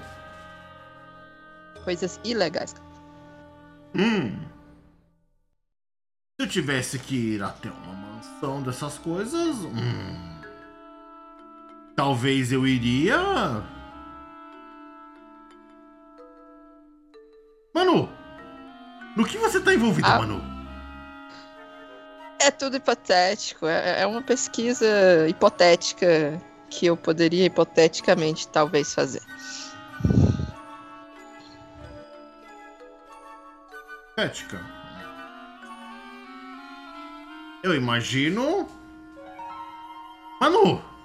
Coisas 1.83 2.19
ilegais. 2.23 2.75
Hum. 3.95 4.39
Se 6.39 6.45
eu 6.45 6.47
tivesse 6.47 6.99
que 6.99 7.15
ir 7.15 7.43
até 7.43 7.69
uma 7.71 7.93
mansão 7.93 8.61
dessas 8.61 8.99
coisas, 8.99 9.55
hum, 9.55 10.36
talvez 11.97 12.51
eu 12.51 12.65
iria. 12.65 13.17
Manu, 17.73 18.07
no 19.15 19.25
que 19.25 19.37
você 19.39 19.59
tá 19.59 19.73
envolvido, 19.73 20.07
Ah. 20.07 20.19
Manu? 20.19 20.41
É 22.39 22.51
tudo 22.51 22.77
hipotético. 22.77 23.65
É, 23.65 24.01
é 24.03 24.07
uma 24.07 24.21
pesquisa 24.21 25.27
hipotética 25.27 26.39
que 26.69 26.85
eu 26.85 26.95
poderia 26.95 27.45
hipoteticamente 27.45 28.47
talvez 28.47 28.93
fazer. 28.93 29.23
Ética. 34.15 34.63
Eu 37.63 37.73
imagino. 37.73 38.69
Manu! 40.39 40.96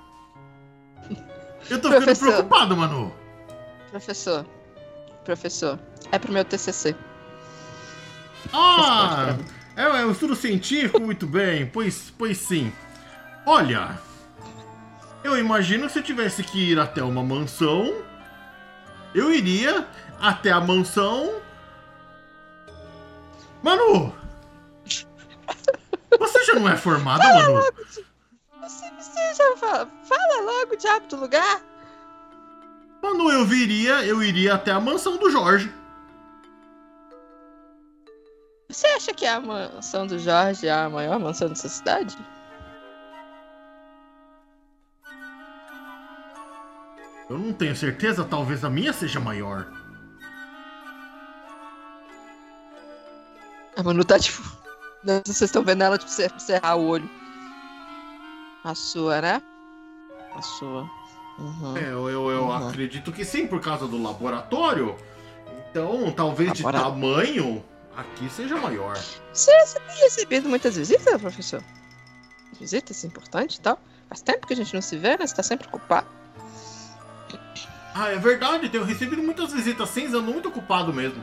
Eu 1.70 1.80
tô 1.80 1.88
ficando 1.88 2.04
Professor. 2.04 2.28
preocupado, 2.28 2.76
Manu. 2.76 3.12
Professor, 3.90 4.46
professor, 5.24 5.78
é 6.10 6.18
pro 6.18 6.32
meu 6.32 6.44
TCC. 6.44 6.94
Ah! 8.52 9.36
É, 9.76 9.82
é 9.82 10.06
um 10.06 10.10
estudo 10.12 10.34
científico, 10.34 11.00
muito 11.00 11.26
bem. 11.26 11.66
Pois, 11.66 12.12
pois 12.16 12.38
sim. 12.38 12.72
Olha, 13.46 13.98
eu 15.24 15.38
imagino 15.38 15.86
que 15.86 15.92
se 15.92 15.98
eu 15.98 16.02
tivesse 16.02 16.42
que 16.42 16.72
ir 16.72 16.78
até 16.78 17.02
uma 17.02 17.22
mansão, 17.22 18.02
eu 19.14 19.32
iria 19.32 19.86
até 20.20 20.50
a 20.50 20.60
mansão. 20.60 21.40
Manu! 23.62 24.14
Você 26.18 26.44
já 26.44 26.54
não 26.54 26.68
é 26.68 26.76
formada, 26.76 27.24
Manu? 27.24 27.62
Você, 28.62 28.88
você 28.92 29.34
já 29.34 29.56
fala, 29.56 29.90
fala 30.04 30.40
logo 30.42 30.76
diabo 30.76 31.06
do 31.08 31.16
lugar? 31.16 31.60
Manu, 33.02 33.30
eu 33.30 33.44
viria, 33.44 34.04
eu 34.04 34.22
iria 34.22 34.54
até 34.54 34.70
a 34.70 34.80
mansão 34.80 35.16
do 35.16 35.30
Jorge. 35.30 35.72
Você 38.68 38.86
acha 38.86 39.12
que 39.12 39.26
a 39.26 39.40
mansão 39.40 40.06
do 40.06 40.18
Jorge 40.18 40.68
é 40.68 40.72
a 40.72 40.88
maior 40.88 41.18
mansão 41.18 41.48
dessa 41.48 41.68
cidade? 41.68 42.16
Eu 47.28 47.38
não 47.38 47.52
tenho 47.52 47.74
certeza, 47.74 48.24
talvez 48.24 48.64
a 48.64 48.70
minha 48.70 48.92
seja 48.92 49.18
maior. 49.18 49.66
A 53.76 53.82
Manu 53.82 54.04
tá 54.04 54.18
tipo. 54.18 54.42
Vocês 55.26 55.42
estão 55.42 55.64
vendo 55.64 55.82
ela 55.82 55.98
tipo, 55.98 56.10
cer- 56.10 56.38
cerrar 56.38 56.76
o 56.76 56.86
olho. 56.86 57.10
A 58.64 58.74
sua, 58.74 59.20
né? 59.20 59.42
A 60.34 60.42
sua. 60.42 60.88
Uhum. 61.38 61.76
É, 61.76 61.84
eu, 61.84 62.08
eu, 62.10 62.30
eu 62.30 62.42
Uhum. 62.44 62.68
acredito 62.68 63.10
que 63.12 63.24
sim, 63.24 63.46
por 63.46 63.60
causa 63.60 63.86
do 63.86 64.00
laboratório. 64.00 64.96
Então, 65.70 66.10
talvez 66.12 66.52
de 66.52 66.62
Labora- 66.62 66.84
tamanho, 66.84 67.64
aqui 67.96 68.28
seja 68.28 68.56
maior. 68.56 68.96
Você, 69.32 69.50
você 69.66 69.80
tem 69.80 69.96
recebido 70.04 70.48
muitas 70.48 70.76
visitas, 70.76 71.20
professor? 71.20 71.62
Visitas 72.60 73.02
importantes 73.04 73.56
e 73.56 73.60
tal? 73.60 73.78
Faz 74.08 74.20
tempo 74.20 74.46
que 74.46 74.52
a 74.52 74.56
gente 74.56 74.74
não 74.74 74.82
se 74.82 74.96
vê, 74.98 75.16
né? 75.16 75.26
Você 75.26 75.34
tá 75.34 75.42
sempre 75.42 75.66
ocupado. 75.68 76.06
Ah, 77.94 78.08
é 78.10 78.16
verdade, 78.16 78.68
tenho 78.68 78.84
recebido 78.84 79.22
muitas 79.22 79.52
visitas 79.52 79.88
sim, 79.90 80.06
ando 80.06 80.22
muito 80.22 80.48
ocupado 80.48 80.92
mesmo. 80.92 81.22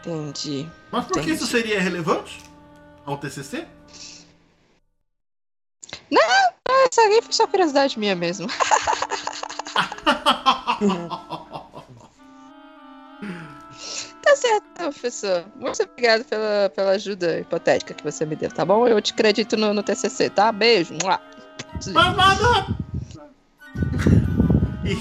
Entendi. 0.00 0.68
Mas 0.90 1.04
por 1.04 1.14
que 1.14 1.20
Entendi. 1.20 1.34
isso 1.36 1.46
seria 1.46 1.80
relevante 1.80 2.40
ao 3.04 3.18
TCC? 3.18 3.66
Essa 6.12 7.00
aí 7.02 7.22
foi 7.22 7.32
só 7.32 7.46
curiosidade 7.46 7.98
minha 7.98 8.14
mesmo. 8.16 8.48
Tá 14.22 14.36
certo, 14.36 14.64
professor. 14.74 15.44
Muito 15.56 15.82
obrigado 15.82 16.24
pela, 16.24 16.70
pela 16.74 16.90
ajuda 16.92 17.40
hipotética 17.40 17.94
que 17.94 18.04
você 18.04 18.24
me 18.24 18.36
deu, 18.36 18.50
tá 18.50 18.64
bom? 18.64 18.86
Eu 18.86 19.00
te 19.00 19.12
acredito 19.12 19.56
no, 19.56 19.72
no 19.74 19.82
TCC, 19.82 20.30
tá? 20.30 20.52
Beijo. 20.52 20.94
Nada! 21.88 22.66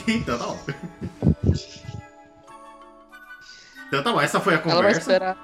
então 0.08 0.38
tá 0.38 0.46
bom. 0.46 0.60
Então 3.88 4.04
tá 4.04 4.12
bom, 4.14 4.22
essa 4.22 4.40
foi 4.40 4.54
a 4.56 4.58
Ela 4.58 4.66
vai 4.66 4.76
conversa. 4.76 5.00
esperar. 5.00 5.38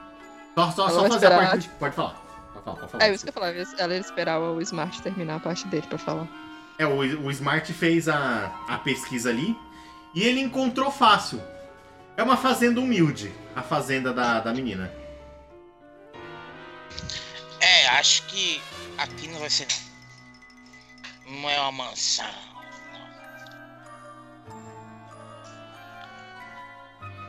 Só, 0.56 0.72
só, 0.72 0.88
ela 0.88 0.92
só 0.92 1.00
fazer 1.10 1.14
a 1.28 1.30
esperar, 1.30 1.50
parte. 1.50 1.70
Pode 1.80 1.96
falar. 1.96 2.25
Pode 2.66 2.92
falar. 2.92 3.04
É 3.06 3.14
isso 3.14 3.24
que 3.24 3.30
eu 3.30 3.34
falava. 3.34 3.56
Ela 3.78 3.94
ia 3.94 4.00
esperar 4.00 4.40
o 4.40 4.60
Smart 4.62 5.02
terminar 5.02 5.36
a 5.36 5.40
parte 5.40 5.68
dele 5.68 5.86
pra 5.88 5.98
falar. 5.98 6.28
É, 6.78 6.86
o, 6.86 6.98
o 6.98 7.32
Smart 7.32 7.72
fez 7.72 8.10
a, 8.10 8.52
a 8.68 8.78
pesquisa 8.80 9.30
ali 9.30 9.56
e 10.14 10.24
ele 10.24 10.42
encontrou 10.42 10.92
fácil. 10.92 11.42
É 12.18 12.24
uma 12.24 12.36
fazenda 12.38 12.80
humilde, 12.82 13.32
a 13.56 13.62
fazenda 13.62 14.12
da, 14.14 14.40
da 14.40 14.54
menina. 14.54 14.92
É, 17.62 17.88
acho 17.90 18.24
que 18.28 18.62
aqui 18.98 19.28
não 19.28 19.40
vai 19.40 19.50
ser. 19.50 19.68
Não 21.28 21.50
é 21.50 21.60
uma 21.62 21.72
mansão. 21.72 22.26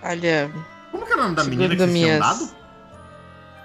Olha, 0.03 0.51
Como 0.91 1.05
que 1.07 1.13
era 1.13 1.21
o 1.21 1.25
nome 1.25 1.37
da 1.37 1.45
menina 1.45 1.69
que 1.75 1.77
vocês 1.79 1.93
tinham 1.93 2.09
minhas- 2.09 2.21
dado? 2.39 2.65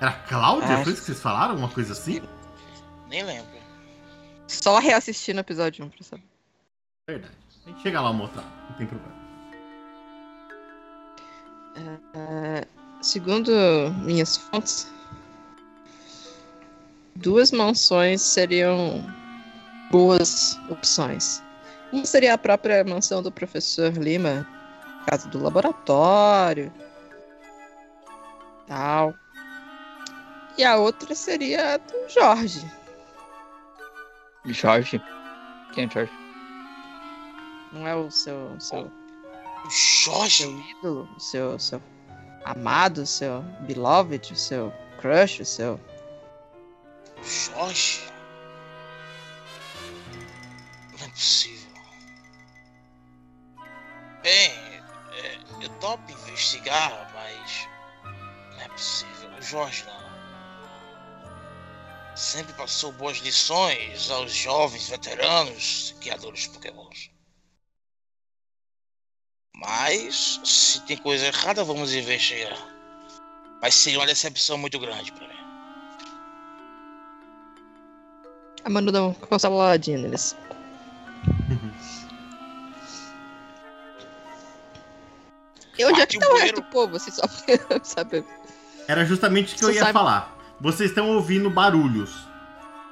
Era 0.01 0.11
Cláudia? 0.27 0.67
Acho- 0.75 0.83
Foi 0.83 0.93
isso 0.93 1.01
que 1.01 1.05
vocês 1.07 1.21
falaram? 1.21 1.55
Uma 1.55 1.69
coisa 1.69 1.93
assim? 1.93 2.21
Nem 3.07 3.23
lembro. 3.23 3.61
só 4.47 4.79
reassistir 4.79 5.33
no 5.33 5.39
episódio 5.41 5.85
1 5.85 5.89
pra 5.89 6.03
saber. 6.03 6.23
Verdade. 7.07 7.33
A 7.65 7.69
gente 7.69 7.81
chega 7.81 8.01
lá 8.01 8.09
uma 8.09 8.23
outra, 8.23 8.41
não 8.69 8.75
tem 8.75 8.87
problema. 8.87 9.21
É, 12.13 12.65
segundo 13.01 13.51
minhas 14.03 14.35
fontes, 14.37 14.91
duas 17.15 17.51
mansões 17.51 18.21
seriam 18.21 19.05
boas 19.91 20.57
opções. 20.69 21.41
Uma 21.91 22.05
seria 22.05 22.33
a 22.33 22.37
própria 22.37 22.83
mansão 22.83 23.21
do 23.21 23.31
professor 23.31 23.91
Lima, 23.93 24.47
casa 25.07 25.27
do 25.29 25.41
laboratório, 25.41 26.71
tal. 28.67 29.13
E 30.57 30.63
a 30.63 30.77
outra 30.77 31.15
seria 31.15 31.75
a 31.75 31.77
do 31.77 32.09
Jorge. 32.09 32.69
Jorge. 34.45 35.01
Quem 35.73 35.85
é 35.85 35.89
Jorge? 35.89 36.11
Não 37.71 37.87
é 37.87 37.95
o 37.95 38.11
seu, 38.11 38.59
seu, 38.59 38.91
O 39.65 39.69
Jorge? 39.69 40.43
seu 40.43 40.59
ídolo, 40.59 41.09
o 41.15 41.19
seu, 41.19 41.57
seu 41.59 41.81
amado, 42.43 43.03
o 43.03 43.05
seu 43.05 43.41
beloved, 43.61 44.33
o 44.33 44.35
seu 44.35 44.73
crush, 44.99 45.41
o 45.41 45.45
seu 45.45 45.79
Jorge? 47.23 48.01
Não 50.97 51.05
é 51.05 51.09
possível. 51.09 51.71
Bem, 54.23 54.51
é, 55.13 55.39
eu 55.61 55.69
topo 55.79 56.11
investigar, 56.11 57.11
mas 57.13 57.67
não 58.55 58.61
é 58.61 58.67
possível. 58.69 59.29
O 59.37 59.41
Jorge 59.41 59.85
não. 59.85 60.00
Sempre 62.21 62.53
passou 62.53 62.91
boas 62.91 63.17
lições 63.17 64.11
aos 64.11 64.31
jovens 64.31 64.87
veteranos 64.87 65.95
criadores 65.99 66.41
de 66.41 66.49
pokémons. 66.51 67.09
Mas, 69.55 70.39
se 70.43 70.81
tem 70.81 70.97
coisa 70.97 71.25
errada, 71.25 71.63
vamos 71.63 71.95
investigar. 71.95 72.55
Mas 73.59 73.73
seria 73.73 73.97
uma 73.99 74.05
decepção 74.05 74.55
muito 74.55 74.77
grande 74.79 75.11
pra 75.13 75.27
mim. 75.27 75.33
A 78.63 78.69
Manu 78.69 78.91
dá 78.91 79.03
um 79.03 79.13
consoladinha 79.15 79.97
neles. 79.97 80.35
E 85.77 85.85
onde 85.85 86.01
é 86.01 86.05
que 86.05 86.19
tá 86.19 86.29
o 86.29 86.35
resto 86.37 86.55
do 86.55 86.63
povo? 86.63 86.97
Assim, 86.97 87.11
só 87.11 87.23
pra 87.67 87.83
saber. 87.83 88.23
Era 88.87 89.05
justamente 89.05 89.55
o 89.55 89.57
que 89.57 89.63
eu 89.63 89.69
Você 89.69 89.75
ia 89.75 89.79
sabe- 89.81 89.93
falar. 89.93 90.37
Vocês 90.61 90.89
estão 90.91 91.09
ouvindo 91.09 91.49
barulhos. 91.49 92.11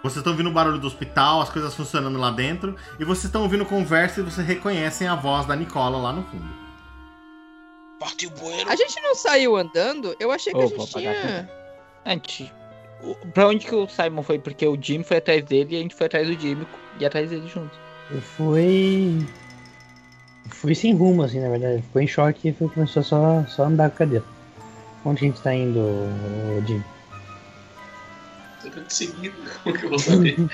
Vocês 0.01 0.17
estão 0.17 0.31
ouvindo 0.33 0.49
o 0.49 0.53
barulho 0.53 0.79
do 0.79 0.87
hospital, 0.87 1.41
as 1.41 1.49
coisas 1.49 1.75
funcionando 1.75 2.17
lá 2.17 2.31
dentro. 2.31 2.75
E 2.99 3.03
vocês 3.05 3.25
estão 3.25 3.43
ouvindo 3.43 3.65
conversa 3.65 4.19
e 4.19 4.23
vocês 4.23 4.45
reconhecem 4.47 5.07
a 5.07 5.15
voz 5.15 5.45
da 5.45 5.55
Nicola 5.55 5.97
lá 5.97 6.11
no 6.13 6.23
fundo. 6.23 6.45
Partiu 7.99 8.29
o 8.29 8.33
bueiro. 8.39 8.69
A 8.69 8.75
gente 8.75 8.99
não 9.01 9.13
saiu 9.13 9.57
andando? 9.57 10.15
Eu 10.19 10.31
achei 10.31 10.53
que 10.53 10.59
Ô, 10.59 10.63
a 10.63 10.67
vou 10.67 10.79
gente 10.85 10.89
apagar 10.97 11.15
tinha. 11.21 11.49
Antes. 12.05 12.51
o- 13.03 13.15
Pra 13.33 13.47
onde 13.47 13.65
que 13.67 13.75
o 13.75 13.87
Simon 13.89 14.23
foi? 14.23 14.39
Porque 14.39 14.65
o 14.65 14.77
Jimmy 14.81 15.03
foi 15.03 15.17
atrás 15.17 15.43
dele 15.43 15.75
e 15.75 15.77
a 15.77 15.81
gente 15.81 15.93
foi 15.95 16.07
atrás 16.07 16.25
do 16.27 16.39
Jimmy 16.39 16.65
e 16.99 17.05
atrás 17.05 17.29
dele 17.29 17.47
junto. 17.47 17.77
Eu 18.09 18.21
fui. 18.21 19.27
Fui 20.49 20.73
sem 20.73 20.95
rumo, 20.95 21.23
assim, 21.23 21.39
na 21.41 21.49
verdade. 21.49 21.81
Ficou 21.81 22.01
em 22.01 22.07
choque 22.07 22.47
e 22.49 22.53
foi- 22.53 22.69
começou 22.69 23.03
só, 23.03 23.43
só 23.47 23.63
a 23.63 23.67
andar 23.67 23.89
com 23.89 23.95
a 23.95 23.99
cadeira. 23.99 24.25
Onde 25.05 25.25
a 25.25 25.27
gente 25.27 25.41
tá 25.41 25.53
indo, 25.53 25.77
ô, 25.79 26.65
Jim? 26.65 26.81
Eu 28.63 28.71
tô 28.71 28.81
te 28.81 28.93
seguindo, 28.93 29.33
como 29.63 29.77
que 29.77 29.85
eu 29.85 29.89
vou 29.89 29.99
saber? 29.99 30.35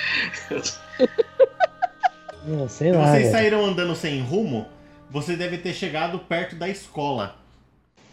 Eu 2.47 2.69
sei 2.69 2.91
Se 2.91 2.95
lá. 2.97 3.07
vocês 3.07 3.21
velho. 3.23 3.31
saíram 3.31 3.65
andando 3.65 3.95
sem 3.95 4.21
rumo, 4.21 4.67
você 5.09 5.35
deve 5.35 5.57
ter 5.57 5.73
chegado 5.73 6.19
perto 6.19 6.55
da 6.55 6.69
escola. 6.69 7.35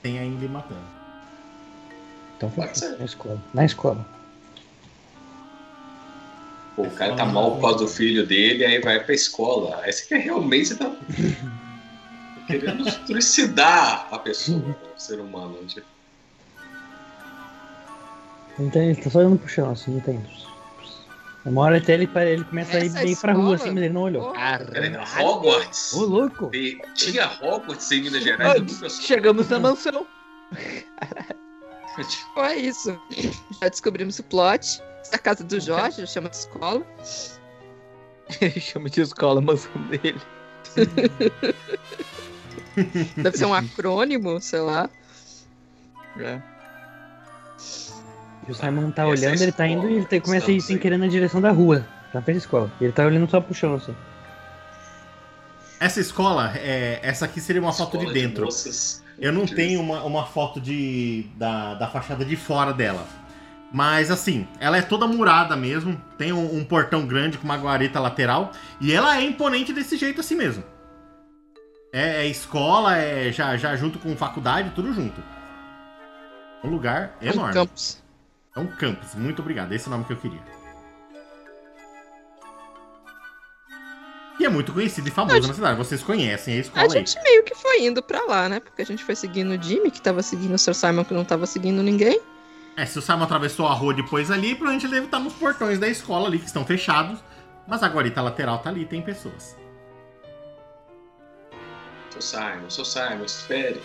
Tem 0.02 0.19
a 0.19 0.24
Ingrid 0.24 0.51
matando. 0.51 0.81
Então 2.36 2.51
foi 2.51 2.64
Pode 2.66 2.78
ser. 2.78 2.98
na 2.98 3.05
escola. 3.05 3.39
Na 3.52 3.64
escola. 3.66 4.06
Pô, 6.74 6.82
o 6.85 6.90
cara 6.93 7.14
tá 7.14 7.27
mal 7.27 7.52
por 7.56 7.60
causa 7.60 7.78
do 7.81 7.89
filho 7.89 8.27
dele, 8.27 8.64
aí 8.64 8.81
vai 8.81 9.05
pra 9.05 9.14
escola. 9.14 9.78
Aí 9.82 9.93
você 9.93 10.06
quer 10.06 10.20
realmente 10.20 10.69
você 10.69 10.77
tá 10.77 10.90
querendo 12.47 12.90
trucidar 13.06 14.09
a 14.10 14.19
pessoa, 14.19 14.74
o 14.97 15.01
ser 15.01 15.20
humano. 15.20 15.59
Tipo, 15.66 15.86
Não 18.59 18.70
tem, 18.70 18.91
ele 18.91 19.01
tá 19.01 19.11
só 19.11 19.20
olhando 19.20 19.39
pro 19.39 19.49
chão, 19.49 19.70
assim, 19.70 19.93
não 19.93 20.01
tem. 20.01 20.20
Uma 21.45 21.62
hora 21.62 21.79
até 21.79 21.95
ele, 21.95 22.09
ele 22.16 22.45
começa 22.45 22.77
a 22.77 22.81
ir 22.81 22.87
Essa 22.87 23.03
meio 23.03 23.16
pra 23.16 23.33
rua, 23.33 23.57
assim, 23.57 23.70
mas 23.70 23.83
ele 23.83 23.93
não 23.93 24.03
olhou. 24.03 24.33
Peraí, 24.33 24.95
Hogwarts? 25.19 25.93
Ô, 25.93 26.05
louco! 26.05 26.51
E 26.55 26.81
Tinha 26.95 27.29
Hogwarts 27.41 27.91
em 27.91 28.03
Minas 28.03 28.23
Gerais? 28.23 28.61
nunca. 28.61 28.89
Chegamos 28.89 29.49
na 29.49 29.59
mansão. 29.59 30.07
É 32.37 32.57
isso. 32.57 32.99
Já 33.61 33.69
descobrimos 33.69 34.19
o 34.19 34.23
plot. 34.24 34.83
Essa 35.03 35.15
é 35.15 35.16
a 35.16 35.19
casa 35.19 35.45
do 35.45 35.61
Jorge, 35.61 36.07
chama 36.07 36.31
de 36.31 36.37
escola. 36.37 36.83
Ele 38.41 38.61
chama 38.61 38.89
de 38.89 39.03
escola 39.03 39.41
a 39.41 39.43
mansão 39.43 39.73
dele. 39.89 40.19
Deve 43.16 43.37
ser 43.37 43.45
um 43.45 43.53
acrônimo, 43.53 44.41
sei 44.41 44.61
lá. 44.61 44.89
É. 46.19 46.41
E 48.48 48.51
o 48.51 48.55
Simon 48.55 48.90
tá 48.90 49.02
Essa 49.02 49.10
é 49.24 49.28
olhando, 49.28 49.43
ele 49.43 49.52
tá 49.52 49.66
indo 49.66 49.89
e 49.89 49.94
ele 49.94 50.05
tá- 50.05 50.20
começa 50.20 50.51
a 50.51 50.55
ir 50.55 50.60
sem 50.60 50.77
querer 50.78 50.97
na 50.97 51.06
direção 51.06 51.40
da 51.40 51.51
rua, 51.51 51.86
na 52.12 52.20
frente 52.20 52.36
da 52.36 52.40
escola. 52.43 52.70
E 52.81 52.85
ele 52.85 52.93
tá 52.93 53.05
olhando 53.06 53.31
só 53.31 53.40
pro 53.40 53.55
chão, 53.55 53.74
assim. 53.74 53.94
Essa 55.78 56.01
escola, 56.01 56.52
é, 56.56 57.01
essa 57.02 57.24
aqui 57.24 57.40
seria 57.40 57.60
uma 57.60 57.73
foto 57.73 57.98
de 57.98 58.05
Escola 58.05 58.12
dentro. 58.14 58.44
moças. 58.44 59.02
Eu 59.19 59.32
não 59.32 59.47
tenho 59.47 59.81
uma, 59.81 60.02
uma 60.05 60.27
foto 60.27 60.60
de, 60.60 61.27
da, 61.36 61.74
da 61.74 61.89
fachada 61.89 62.24
de 62.24 62.36
fora 62.36 62.73
dela. 62.73 63.05
Mas 63.73 64.10
assim, 64.10 64.47
ela 64.60 64.77
é 64.77 64.82
toda 64.82 65.06
murada 65.06 65.56
mesmo. 65.56 66.01
Tem 66.19 66.32
um, 66.32 66.56
um 66.56 66.64
portão 66.64 67.06
grande 67.06 67.39
com 67.39 67.44
uma 67.44 67.56
guarita 67.56 67.98
lateral. 67.98 68.52
E 68.81 68.93
ela 68.93 69.16
é 69.16 69.23
imponente 69.24 69.73
desse 69.73 69.97
jeito 69.97 70.20
assim 70.20 70.35
mesmo. 70.35 70.62
É, 71.93 72.23
é 72.23 72.27
escola, 72.27 72.97
é 72.97 73.31
já, 73.32 73.56
já 73.56 73.74
junto 73.77 73.98
com 73.98 74.16
faculdade, 74.16 74.70
tudo 74.74 74.93
junto. 74.93 75.23
Um 76.64 76.69
lugar 76.69 77.16
É 77.20 77.31
um 77.31 77.32
enorme. 77.35 77.55
campus. 77.55 78.02
É 78.55 78.61
um 78.61 78.66
campus. 78.66 79.15
Muito 79.15 79.41
obrigado. 79.41 79.73
Esse 79.73 79.87
é 79.87 79.89
o 79.89 79.91
nome 79.93 80.05
que 80.05 80.12
eu 80.12 80.16
queria. 80.16 80.43
E 84.39 84.45
é 84.45 84.49
muito 84.49 84.73
conhecido 84.73 85.07
e 85.09 85.11
famoso 85.11 85.47
na 85.47 85.55
cidade. 85.55 85.79
Vocês 85.79 86.03
conhecem 86.03 86.55
a 86.55 86.57
A 86.57 86.61
escola 86.61 86.85
aí. 86.85 86.91
gente 86.91 87.23
meio 87.23 87.45
que 87.45 87.55
foi 87.55 87.85
indo 87.85 88.03
pra 88.03 88.24
lá, 88.24 88.49
né? 88.49 88.61
Porque 88.61 88.83
a 88.83 88.87
gente 88.87 89.05
foi 89.05 89.15
seguindo 89.15 89.51
o 89.59 89.62
Jimmy, 89.62 89.91
que 89.91 90.01
tava 90.03 90.23
seguindo 90.23 90.55
o 90.55 90.59
Sr. 90.59 90.74
Simon, 90.74 91.05
que 91.05 91.15
não 91.15 91.24
tava 91.24 91.47
seguindo 91.47 91.83
ninguém. 91.83 92.20
É, 92.77 92.87
se 92.87 92.99
o 92.99 93.03
Simon 93.03 93.23
atravessou 93.24 93.66
a 93.69 93.74
rua 93.74 93.93
depois 93.95 94.31
ali, 94.31 94.55
provavelmente 94.55 94.87
ele 94.87 94.95
deve 94.95 95.07
estar 95.07 95.19
nos 95.20 95.35
portões 95.35 95.79
da 95.79 95.87
escola 95.89 96.27
ali, 96.27 96.39
que 96.39 96.47
estão 96.47 96.65
fechados. 96.65 97.20
Mas 97.69 97.83
a 97.83 97.89
guarita 97.89 98.20
lateral 98.20 98.59
tá 98.59 98.70
ali, 98.70 98.85
tem 98.85 99.01
pessoas. 99.03 99.57
Seu 102.11 102.20
Simon, 102.23 102.69
seu 102.70 102.85
Simon, 102.85 103.24
espere. 103.24 103.81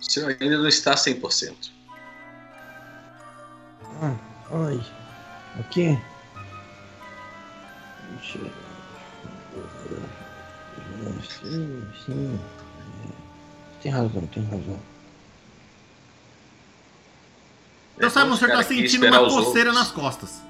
O 0.00 0.04
senhor 0.04 0.36
ainda 0.40 0.58
não 0.58 0.68
está 0.68 0.94
100%. 0.94 1.72
Ah, 4.00 4.14
oi. 4.50 4.80
O 5.58 5.64
quê? 5.64 5.98
Deixa 8.12 8.38
eu- 8.38 8.50
Sim, 11.40 11.84
sim. 12.04 12.40
Tem 13.82 13.90
razão, 13.92 14.26
tem 14.26 14.44
razão. 14.44 14.78
Simon, 18.10 18.32
o 18.32 18.36
senhor 18.36 18.52
tá 18.52 18.60
aqui 18.60 18.74
sentindo 18.88 19.06
uma 19.06 19.28
coceira 19.28 19.72
nas 19.72 19.90
costas. 19.90 20.40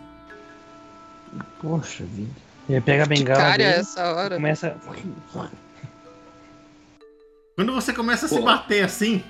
Poxa 1.61 2.05
vida. 2.05 2.31
Ele 2.69 2.81
pega 2.83 3.05
a 3.05 3.07
Que 3.09 3.15
bengala 3.15 3.39
cara 3.41 3.55
é 3.55 3.57
dele 3.59 3.81
essa 3.81 4.01
e 4.01 4.13
hora? 4.13 4.35
começa... 4.37 4.77
Quando 7.55 7.73
você 7.73 7.93
começa 7.93 8.27
a 8.27 8.29
se 8.29 8.41
bater 8.41 8.85
assim, 8.85 9.25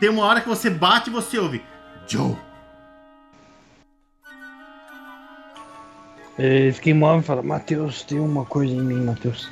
tem 0.00 0.08
uma 0.08 0.24
hora 0.24 0.40
que 0.40 0.48
você 0.48 0.70
bate 0.70 1.10
e 1.10 1.12
você 1.12 1.38
ouve. 1.38 1.62
Joe. 2.06 2.36
Ele 6.38 6.72
fica 6.72 6.90
imóvel 6.90 7.20
e 7.20 7.22
fala, 7.22 7.42
Matheus, 7.42 8.02
tem 8.02 8.18
uma 8.18 8.44
coisa 8.44 8.72
em 8.72 8.80
mim, 8.80 9.04
Matheus. 9.04 9.48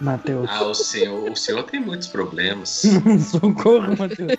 Matheus. 0.00 0.48
Ah, 0.50 0.64
o 0.64 0.74
senhor, 0.74 1.30
o 1.30 1.36
senhor 1.36 1.62
tem 1.64 1.80
muitos 1.80 2.08
problemas. 2.08 2.82
Socorro, 3.30 3.96
Matheus. 3.96 4.32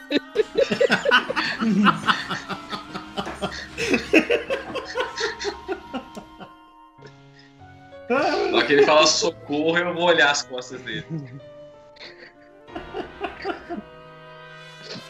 Hora 8.54 8.66
que 8.66 8.74
ele 8.74 8.86
fala 8.86 9.06
socorro, 9.06 9.78
eu 9.78 9.94
vou 9.94 10.06
olhar 10.06 10.32
as 10.32 10.42
costas 10.42 10.82
dele. 10.82 11.06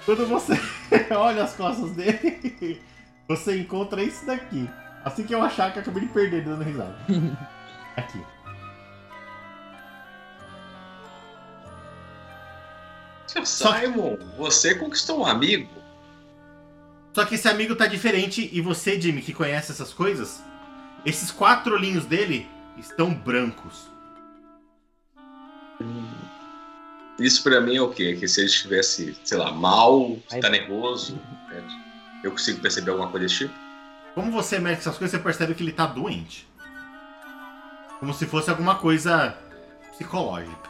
Quando 0.05 0.27
você 0.27 0.53
olha 1.15 1.43
as 1.43 1.55
costas 1.55 1.91
dele, 1.91 2.81
você 3.27 3.57
encontra 3.57 4.03
isso 4.03 4.25
daqui. 4.25 4.69
Assim 5.03 5.23
que 5.23 5.33
eu 5.33 5.41
achar 5.41 5.71
que 5.71 5.79
eu 5.79 5.81
acabei 5.81 6.01
de 6.01 6.09
perder 6.09 6.43
dando 6.43 6.63
risada. 6.63 6.95
Aqui. 7.95 8.23
Seu 13.27 13.45
Simon, 13.45 14.17
você 14.37 14.75
conquistou 14.75 15.19
um 15.21 15.25
amigo. 15.25 15.69
Só 17.13 17.25
que 17.25 17.35
esse 17.35 17.47
amigo 17.47 17.75
tá 17.75 17.85
diferente 17.85 18.49
e 18.51 18.61
você, 18.61 18.99
Jimmy, 18.99 19.21
que 19.21 19.33
conhece 19.33 19.71
essas 19.71 19.93
coisas, 19.93 20.41
esses 21.05 21.31
quatro 21.31 21.73
olhinhos 21.75 22.05
dele 22.05 22.47
estão 22.77 23.13
brancos. 23.13 23.87
Isso 27.19 27.43
pra 27.43 27.59
mim 27.61 27.75
é 27.75 27.81
o 27.81 27.89
quê? 27.89 28.15
Que 28.15 28.27
se 28.27 28.39
ele 28.41 28.47
estivesse, 28.47 29.17
sei 29.23 29.37
lá, 29.37 29.51
mal, 29.51 30.17
Aí- 30.31 30.39
tá 30.39 30.49
nervoso, 30.49 31.15
né? 31.49 31.63
eu 32.23 32.31
consigo 32.31 32.61
perceber 32.61 32.91
alguma 32.91 33.09
coisa 33.09 33.25
desse 33.27 33.47
tipo? 33.47 33.68
Como 34.19 34.33
você 34.33 34.59
mexe 34.59 34.81
essas 34.81 34.97
coisas, 34.97 35.15
você 35.17 35.23
percebe 35.23 35.55
que 35.55 35.63
ele 35.63 35.71
tá 35.71 35.85
doente. 35.85 36.45
Como 38.01 38.13
se 38.13 38.25
fosse 38.25 38.49
alguma 38.49 38.75
coisa 38.75 39.33
psicológica. 39.93 40.69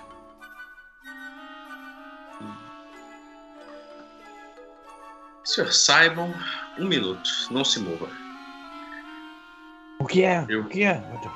Sr. 5.44 5.72
Simon, 5.74 6.32
um 6.78 6.86
minuto, 6.88 7.28
não 7.50 7.66
se 7.66 7.80
mova. 7.80 8.08
O 10.00 10.06
que 10.06 10.24
é? 10.24 10.46
Eu- 10.48 10.62
O 10.62 10.66
que 10.66 10.84
é, 10.84 11.02
Matheus? 11.12 11.34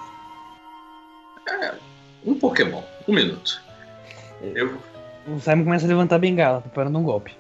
Um 2.26 2.36
Pokémon, 2.40 2.84
um 3.08 3.14
minuto. 3.14 3.60
Eu. 4.42 4.78
O 5.28 5.40
Simon 5.40 5.64
começa 5.64 5.86
a 5.86 5.90
levantar 5.90 6.18
a 6.18 6.20
bengala, 6.20 6.62
preparando 6.62 6.98
um 7.00 7.04
golpe. 7.04 7.36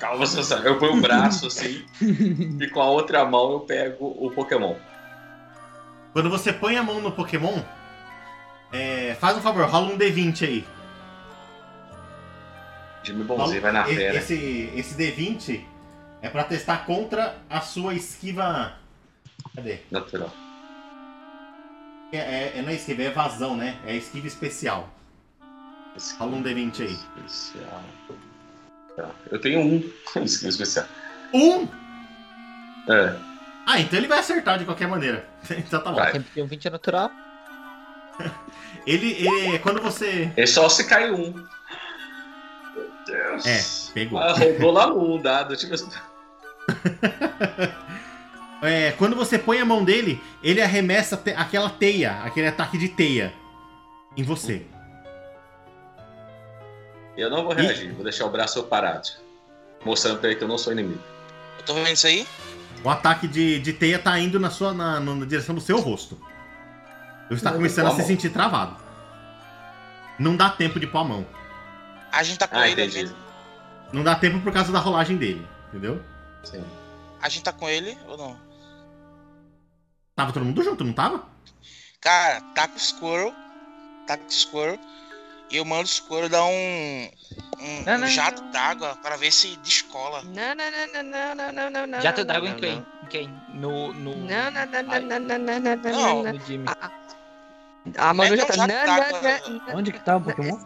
Calma. 0.00 0.26
Simon. 0.26 0.62
Eu 0.62 0.78
ponho 0.78 0.98
o 0.98 1.00
braço 1.00 1.46
assim 1.46 1.84
e 2.60 2.68
com 2.68 2.80
a 2.80 2.90
outra 2.90 3.24
mão 3.24 3.52
eu 3.52 3.60
pego 3.60 4.06
o 4.18 4.30
Pokémon. 4.30 4.76
Quando 6.12 6.30
você 6.30 6.52
põe 6.52 6.76
a 6.76 6.82
mão 6.82 7.00
no 7.00 7.12
Pokémon, 7.12 7.62
é, 8.72 9.16
faz 9.20 9.36
um 9.36 9.40
favor, 9.40 9.66
rola 9.68 9.88
um 9.92 9.98
D20 9.98 10.42
aí. 10.46 10.66
Jimmy 13.02 13.24
Bonzinho 13.24 13.60
vai 13.60 13.72
na 13.72 13.84
fera. 13.84 14.16
Esse, 14.16 14.70
esse 14.74 14.94
D20 14.96 15.62
é 16.22 16.28
pra 16.28 16.44
testar 16.44 16.84
contra 16.84 17.36
a 17.48 17.60
sua 17.60 17.94
esquiva. 17.94 18.72
Cadê? 19.54 19.78
Natural. 19.90 20.32
É, 22.12 22.18
é, 22.18 22.52
é- 22.56 22.62
não 22.62 22.70
é 22.70 22.74
esquiva, 22.74 23.02
é 23.02 23.06
evasão, 23.06 23.56
né? 23.56 23.78
É 23.86 23.94
esquiva 23.94 24.26
especial. 24.26 24.88
Rola 26.18 26.36
um 26.36 26.42
D20 26.42 26.80
aí. 26.80 26.98
Especial. 27.26 27.82
Tá. 28.96 29.10
Eu 29.30 29.40
tenho 29.40 29.60
um 29.60 29.82
skill 30.24 30.48
especial. 30.48 30.86
Um! 31.34 31.68
É. 32.88 33.16
Ah, 33.66 33.80
então 33.80 33.98
ele 33.98 34.06
vai 34.08 34.18
acertar 34.20 34.58
de 34.58 34.64
qualquer 34.64 34.86
maneira. 34.88 35.28
então 35.50 35.82
tá 35.82 35.90
bom. 35.90 35.96
Vai. 35.96 36.12
Sempre 36.12 36.30
tem 36.32 36.42
um 36.42 36.46
20 36.46 36.70
natural. 36.70 37.10
Ele, 38.86 39.12
ele- 39.18 39.58
quando 39.58 39.82
você. 39.82 40.30
É 40.36 40.46
só 40.46 40.68
se 40.68 40.84
cair 40.86 41.12
um. 41.12 41.32
Meu 41.32 42.90
Deus. 43.04 43.44
É, 43.44 43.92
pegou. 43.92 44.16
Ah, 44.16 44.32
roubou 44.32 44.70
lá 44.70 44.86
um 44.94 45.20
dado. 45.20 45.56
Tipo 45.56 45.74
assim. 45.74 45.88
É, 48.62 48.92
quando 48.92 49.16
você 49.16 49.38
põe 49.38 49.58
a 49.60 49.64
mão 49.64 49.84
dele, 49.84 50.22
ele 50.42 50.62
arremessa 50.62 51.16
te- 51.16 51.30
aquela 51.32 51.68
teia, 51.68 52.22
aquele 52.22 52.46
ataque 52.46 52.78
de 52.78 52.88
teia 52.88 53.32
em 54.16 54.22
você. 54.22 54.64
Eu 57.16 57.30
não 57.30 57.44
vou 57.44 57.54
reagir, 57.54 57.92
vou 57.94 58.04
deixar 58.04 58.26
o 58.26 58.30
braço 58.30 58.62
parado. 58.64 59.08
Mostrando 59.84 60.18
pra 60.18 60.28
ele 60.30 60.38
que 60.38 60.44
eu 60.44 60.48
não 60.48 60.58
sou 60.58 60.72
inimigo. 60.72 61.00
Eu 61.58 61.64
tô 61.64 61.74
vendo 61.74 61.90
isso 61.90 62.06
aí? 62.06 62.26
O 62.84 62.90
ataque 62.90 63.26
de, 63.26 63.58
de 63.60 63.72
teia 63.72 63.98
tá 63.98 64.18
indo 64.18 64.38
na 64.38 64.50
sua 64.50 64.72
na, 64.74 65.00
na 65.00 65.24
direção 65.26 65.54
do 65.54 65.60
seu 65.60 65.80
rosto. 65.80 66.20
Você 67.28 67.34
está 67.34 67.52
começando 67.52 67.86
a 67.86 67.90
se 67.92 67.98
mão. 67.98 68.06
sentir 68.06 68.30
travado. 68.30 68.76
Não 70.18 70.36
dá 70.36 70.50
tempo 70.50 70.78
de 70.78 70.86
pôr 70.86 70.98
a 70.98 71.04
mão. 71.04 71.26
A 72.12 72.22
gente 72.22 72.38
tá 72.38 72.46
com 72.46 72.56
Ah, 72.56 72.68
ele, 72.68 72.84
entendi. 72.84 73.12
Não 73.92 74.02
dá 74.02 74.14
tempo 74.14 74.40
por 74.40 74.52
causa 74.52 74.72
da 74.72 74.78
rolagem 74.78 75.16
dele, 75.16 75.46
entendeu? 75.68 76.02
Sim. 76.44 76.64
a 77.20 77.28
gente 77.28 77.42
tá 77.44 77.52
com 77.52 77.68
ele 77.68 77.96
ou 78.06 78.16
não? 78.16 78.36
Tava 80.14 80.32
todo 80.32 80.44
mundo 80.44 80.62
junto, 80.62 80.84
não 80.84 80.92
tava? 80.92 81.24
Cara, 82.00 82.40
tá 82.54 82.68
com 82.68 82.76
o 82.76 82.80
Squirrel. 82.80 83.34
Tá 84.06 84.16
com 84.16 84.26
o 84.26 84.30
Squirrel. 84.32 84.78
E 85.50 85.56
eu 85.56 85.64
mando 85.64 85.84
o 85.84 85.86
Squirrel 85.86 86.28
dar 86.28 86.44
um, 86.44 86.50
um, 87.60 87.82
Não, 87.86 87.94
um 87.94 87.98
não, 87.98 88.08
jato 88.08 88.42
d'água 88.50 88.96
pra 89.02 89.16
ver 89.16 89.30
se 89.32 89.56
descola. 89.58 90.22
Não, 90.24 90.54
não, 90.54 90.70
não, 90.70 91.02
não, 91.04 91.34
não, 91.34 91.52
não, 91.52 91.70
não, 91.70 91.86
não. 91.86 92.00
Jato 92.00 92.20
não, 92.20 92.26
d'água 92.26 92.48
em 92.48 92.54
quem? 92.56 92.86
Em 93.02 93.06
quem? 93.06 93.42
No. 93.54 93.92
no... 93.92 94.16
Não, 94.16 94.50
não, 94.50 94.66
não, 94.66 94.92
Ai. 94.92 95.00
não, 95.00 95.20
não, 95.20 95.38
não, 95.38 95.38
não, 95.38 95.60
não, 95.60 95.76
Não, 95.76 96.22
não. 96.24 96.32
No 96.32 96.40
Jimmy. 96.46 96.64
Ah, 96.68 96.76
ah. 96.82 96.90
A 97.98 98.12
Manu 98.14 98.36
Mete 98.36 98.56
já 98.56 98.64
um 98.64 98.66
tá. 98.66 98.66
Não, 98.66 99.22
não, 99.22 99.66
não, 99.68 99.76
Onde 99.76 99.92
que 99.92 100.00
tá 100.00 100.16
o 100.16 100.20
Pokémon? 100.20 100.58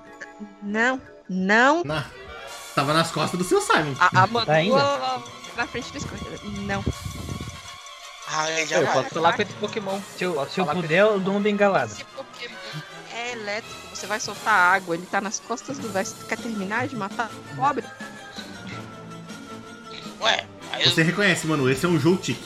não, 0.62 1.00
não. 1.28 1.84
Na... 1.84 2.06
Tava 2.74 2.94
nas 2.94 3.10
costas 3.10 3.38
do 3.38 3.44
seu 3.44 3.60
Simon. 3.60 3.94
A, 4.00 4.22
a 4.22 4.26
Manu 4.26 4.46
Tá 4.46 4.52
ainda? 4.54 5.22
na 5.56 5.66
frente 5.66 5.92
do 5.92 6.00
Squirtle. 6.00 6.50
Não. 6.62 6.82
Ah, 8.32 8.50
ele 8.52 8.64
já 8.66 8.78
Eu 8.78 8.86
vai. 8.86 8.94
posso 8.94 9.14
falar 9.14 9.32
com 9.34 9.42
esse 9.42 9.52
Pokémon. 9.54 10.00
Se 10.16 10.24
eu, 10.24 10.48
se 10.48 10.60
eu 10.60 10.66
puder, 10.66 11.00
eu 11.00 11.20
dou 11.20 11.34
uma 11.34 11.40
bengalada. 11.40 11.92
Esse 11.92 12.04
Pokémon 12.04 12.54
é 13.30 13.32
elétrico. 13.32 13.76
Você 13.94 14.06
vai 14.06 14.20
soltar 14.20 14.54
água, 14.54 14.94
ele 14.94 15.06
tá 15.06 15.20
nas 15.20 15.40
costas 15.40 15.78
do 15.78 15.88
Vai 15.90 16.04
Quer 16.28 16.36
terminar 16.38 16.86
de 16.88 16.96
matar 16.96 17.30
o 17.52 17.56
pobre? 17.56 17.84
Ué, 20.20 20.46
aí 20.72 20.84
eu, 20.84 20.90
Você 20.90 21.02
reconhece, 21.02 21.46
mano, 21.46 21.68
esse 21.70 21.84
é 21.86 21.88
um 21.88 21.98
Joltik. 21.98 22.38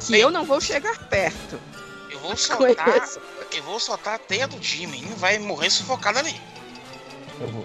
Que 0.00 0.18
eu 0.18 0.30
não 0.30 0.44
vou 0.44 0.60
chegar 0.60 0.96
perto. 1.08 1.60
eu 2.10 2.18
vou 2.20 2.36
soltar. 2.36 2.84
Conheço. 2.86 3.20
Eu 3.52 3.62
vou 3.62 3.78
soltar 3.80 4.14
a 4.14 4.18
teia 4.18 4.46
do 4.48 4.62
Jimmy. 4.62 5.02
Não 5.02 5.16
vai 5.16 5.38
morrer 5.38 5.70
sufocado 5.70 6.18
ali. 6.18 6.38
Eu 7.40 7.48
vou. 7.48 7.64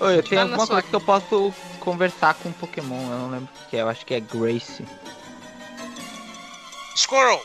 Oi, 0.00 0.18
eu 0.18 0.22
tenho 0.22 0.36
Tá 0.36 0.42
alguma 0.42 0.66
sua- 0.66 0.74
coisa 0.76 0.88
que 0.88 0.94
eu 0.96 1.00
posso 1.00 1.54
conversar 1.80 2.34
com 2.34 2.48
o 2.50 2.52
Pokémon. 2.54 3.00
Eu 3.10 3.18
não 3.18 3.30
lembro 3.30 3.48
o 3.64 3.68
que 3.70 3.76
é. 3.76 3.82
Eu 3.82 3.88
acho 3.88 4.04
que 4.04 4.14
é 4.14 4.20
Grace. 4.20 4.84
Squirrel! 6.96 7.42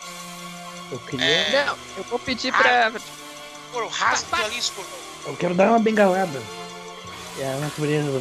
Eu 0.92 1.00
queria. 1.00 1.26
É, 1.26 1.66
Não, 1.66 1.78
eu 1.98 2.04
vou 2.04 2.20
pedir 2.20 2.52
pra. 2.52 2.92
Squirrel, 3.70 3.90
rasga 3.90 4.38
aquilo 4.38 4.46
ali. 4.46 4.62
Eu 5.26 5.36
quero 5.38 5.56
dar 5.56 5.70
uma 5.70 5.80
bengalada. 5.80 6.42
É 7.40 7.54
a 7.54 7.58
natureza 7.58 8.12
do 8.12 8.20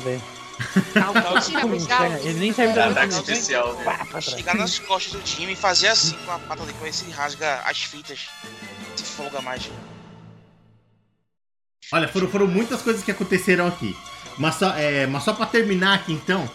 serve- 1.80 2.28
Ele 2.28 2.38
nem 2.38 2.52
serve 2.52 2.72
de 2.74 2.78
Ataque 2.80 2.98
armadura. 3.00 3.32
especial, 3.32 3.74
né? 3.74 4.20
Chegar 4.20 4.54
nas 4.54 4.78
costas 4.78 5.12
do 5.20 5.26
Jimmy 5.26 5.54
e 5.54 5.56
fazer 5.56 5.88
assim 5.88 6.14
com 6.24 6.30
a 6.32 6.38
pata 6.38 6.62
dele 6.62 6.74
pra 6.78 6.86
ver 6.86 6.92
se 6.94 7.04
ele 7.04 7.12
rasga 7.12 7.60
as 7.64 7.78
fitas. 7.82 8.28
Se 8.94 9.04
folga 9.04 9.40
mais. 9.40 9.68
Olha, 11.92 12.06
foram, 12.08 12.28
foram 12.28 12.46
muitas 12.46 12.82
coisas 12.82 13.02
que 13.02 13.10
aconteceram 13.10 13.66
aqui. 13.66 13.96
Mas 14.38 14.54
só, 14.56 14.74
é, 14.76 15.06
mas 15.06 15.24
só 15.24 15.32
pra 15.32 15.46
terminar 15.46 15.94
aqui 15.94 16.12
então, 16.12 16.48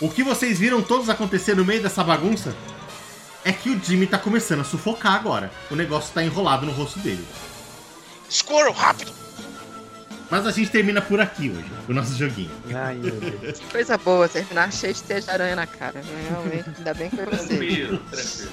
o 0.00 0.08
que 0.08 0.22
vocês 0.22 0.58
viram 0.58 0.82
todos 0.82 1.08
acontecer 1.10 1.54
no 1.54 1.64
meio 1.64 1.82
dessa 1.82 2.02
bagunça 2.02 2.56
é 3.44 3.52
que 3.52 3.70
o 3.70 3.80
Jimmy 3.82 4.06
tá 4.06 4.18
começando 4.18 4.60
a 4.60 4.64
sufocar 4.64 5.14
agora. 5.14 5.50
O 5.70 5.74
negócio 5.76 6.12
tá 6.12 6.22
enrolado 6.22 6.66
no 6.66 6.72
rosto 6.72 6.98
dele. 7.00 7.24
Squirrel, 8.30 8.72
rápido! 8.72 9.12
Mas 10.30 10.46
a 10.46 10.52
gente 10.52 10.70
termina 10.70 11.02
por 11.02 11.20
aqui 11.20 11.50
hoje, 11.50 11.68
o 11.88 11.92
nosso 11.92 12.14
joguinho. 12.16 12.50
Ai, 12.72 12.94
meu 12.94 13.12
Deus. 13.16 13.58
Coisa 13.72 13.98
boa, 13.98 14.28
terminar 14.28 14.72
cheio 14.72 14.94
de 14.94 15.02
teia 15.02 15.20
de 15.20 15.28
aranha 15.28 15.56
na 15.56 15.66
cara. 15.66 16.00
Realmente, 16.28 16.70
ainda 16.78 16.94
bem 16.94 17.10
que 17.10 17.16
foi 17.16 17.24
você. 17.26 17.46
Tranquilo, 17.48 17.98
tranquilo. 18.10 18.52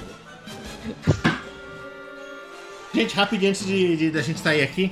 Gente, 2.92 3.14
rapidinho 3.14 3.50
antes 3.50 3.64
de, 3.64 3.96
de- 3.96 4.10
da 4.10 4.22
gente 4.22 4.40
sair 4.40 4.62
aqui, 4.62 4.90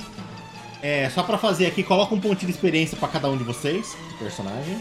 é 0.82 1.10
só 1.10 1.22
pra 1.22 1.38
fazer 1.38 1.66
aqui, 1.66 1.82
coloca 1.82 2.14
um 2.14 2.20
pontinho 2.20 2.50
de 2.50 2.56
experiência 2.56 2.96
pra 2.96 3.08
cada 3.08 3.28
um 3.28 3.36
de 3.36 3.42
vocês, 3.42 3.96
de 4.10 4.14
personagem. 4.18 4.80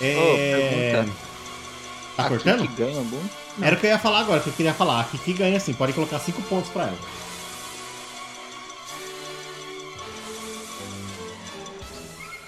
É... 0.00 0.92
Pergunta. 0.92 1.26
Tá 2.16 2.24
A 2.24 2.28
cortando? 2.28 2.62
Kiki 2.62 2.74
ganha? 2.74 3.06
Era 3.60 3.76
o 3.76 3.78
que 3.78 3.86
eu 3.86 3.90
ia 3.90 3.98
falar 3.98 4.20
agora, 4.20 4.40
que 4.40 4.48
eu 4.48 4.52
queria 4.52 4.72
falar. 4.72 5.00
A 5.00 5.04
Kiki 5.04 5.34
ganha 5.34 5.60
sim, 5.60 5.74
pode 5.74 5.92
colocar 5.92 6.18
5 6.18 6.40
pontos 6.42 6.70
pra 6.70 6.84
ela. 6.84 6.98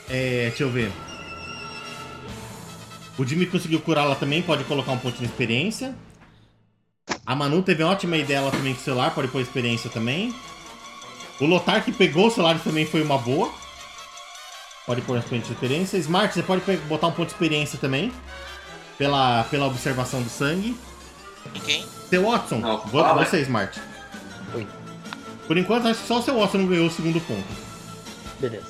É, 0.08 0.48
deixa 0.48 0.62
eu 0.62 0.70
ver. 0.70 0.90
O 3.18 3.26
Jimmy 3.26 3.46
conseguiu 3.46 3.80
curá-la 3.80 4.14
também, 4.14 4.40
pode 4.40 4.64
colocar 4.64 4.92
um 4.92 4.98
ponto 4.98 5.18
de 5.18 5.24
experiência. 5.24 5.94
A 7.26 7.34
Manu 7.34 7.62
teve 7.62 7.82
uma 7.82 7.92
ótima 7.92 8.16
ideia 8.16 8.38
ela 8.38 8.50
também 8.50 8.72
com 8.72 8.80
o 8.80 8.84
celular, 8.84 9.14
pode 9.14 9.28
pôr 9.28 9.42
experiência 9.42 9.90
também. 9.90 10.34
O 11.38 11.44
Lotar 11.44 11.84
que 11.84 11.92
pegou 11.92 12.28
o 12.28 12.30
celular 12.30 12.58
também 12.60 12.86
foi 12.86 13.02
uma 13.02 13.18
boa. 13.18 13.52
Pode 14.88 15.02
pôr 15.02 15.18
um 15.18 15.20
ponto 15.20 15.38
de 15.46 15.52
experiência. 15.52 15.98
Smart, 15.98 16.32
você 16.34 16.42
pode 16.42 16.62
botar 16.88 17.08
um 17.08 17.12
ponto 17.12 17.26
de 17.28 17.32
experiência 17.34 17.78
também. 17.78 18.10
Pela, 18.96 19.44
pela 19.44 19.66
observação 19.66 20.22
do 20.22 20.30
sangue. 20.30 20.74
E 21.54 21.60
quem? 21.60 21.86
Seu 22.10 22.24
Watson, 22.28 22.56
Não, 22.56 22.80
fala. 22.80 23.24
você, 23.24 23.40
Smart. 23.42 23.78
Oi. 24.54 24.66
Por 25.46 25.56
enquanto, 25.58 25.86
acho 25.88 26.00
que 26.00 26.06
só 26.08 26.18
o 26.18 26.22
seu 26.22 26.38
Watson 26.40 26.58
não 26.58 26.66
ganhou 26.66 26.86
o 26.86 26.90
segundo 26.90 27.20
ponto. 27.20 27.44
Beleza. 28.40 28.66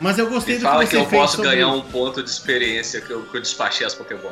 Mas 0.00 0.16
eu 0.16 0.30
gostei 0.30 0.54
Me 0.54 0.60
do 0.60 0.66
fala 0.66 0.84
que 0.84 0.90
que 0.90 0.96
você 0.96 1.02
eu 1.02 1.06
fez 1.08 1.20
posso 1.22 1.36
sobre- 1.36 1.50
ganhar 1.50 1.68
um 1.68 1.82
ponto 1.82 2.22
de 2.22 2.30
experiência 2.30 3.00
que 3.00 3.10
eu, 3.10 3.22
que 3.26 3.36
eu 3.36 3.42
despachei 3.42 3.84
as 3.84 3.94
Pokémon. 3.94 4.30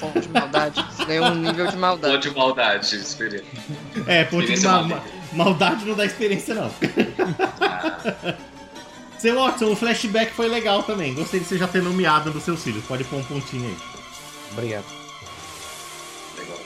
Ponto 0.00 0.20
de 0.20 0.28
maldade. 0.30 0.84
Você 0.90 1.04
ganhou 1.04 1.26
um 1.26 1.34
nível 1.34 1.66
de 1.66 1.72
Ponto 1.72 1.78
maldade. 1.78 2.22
de 2.28 2.34
maldade 2.36 2.88
de 2.90 2.96
experiência. 2.96 3.46
É, 4.06 4.24
ponto 4.24 4.46
de 4.46 4.54
Experiência 4.54 4.70
ma- 4.70 4.76
maligna. 4.82 5.02
ma- 5.32 5.44
maldade 5.44 5.84
não 5.84 5.94
dá 5.94 6.04
experiência, 6.06 6.54
não. 6.54 6.70
Ah, 7.60 8.34
Seu 9.18 9.34
Watson, 9.34 9.72
o 9.72 9.76
flashback 9.76 10.32
foi 10.32 10.48
legal 10.48 10.82
também. 10.84 11.12
Gostei 11.14 11.40
de 11.40 11.46
você 11.46 11.58
já 11.58 11.66
ter 11.66 11.82
nomeado 11.82 12.32
nos 12.32 12.42
seus 12.44 12.62
filhos. 12.62 12.84
Pode 12.84 13.04
pôr 13.04 13.16
um 13.18 13.24
pontinho 13.24 13.68
aí. 13.68 13.76
Obrigado. 14.52 14.84
legal. 16.38 16.58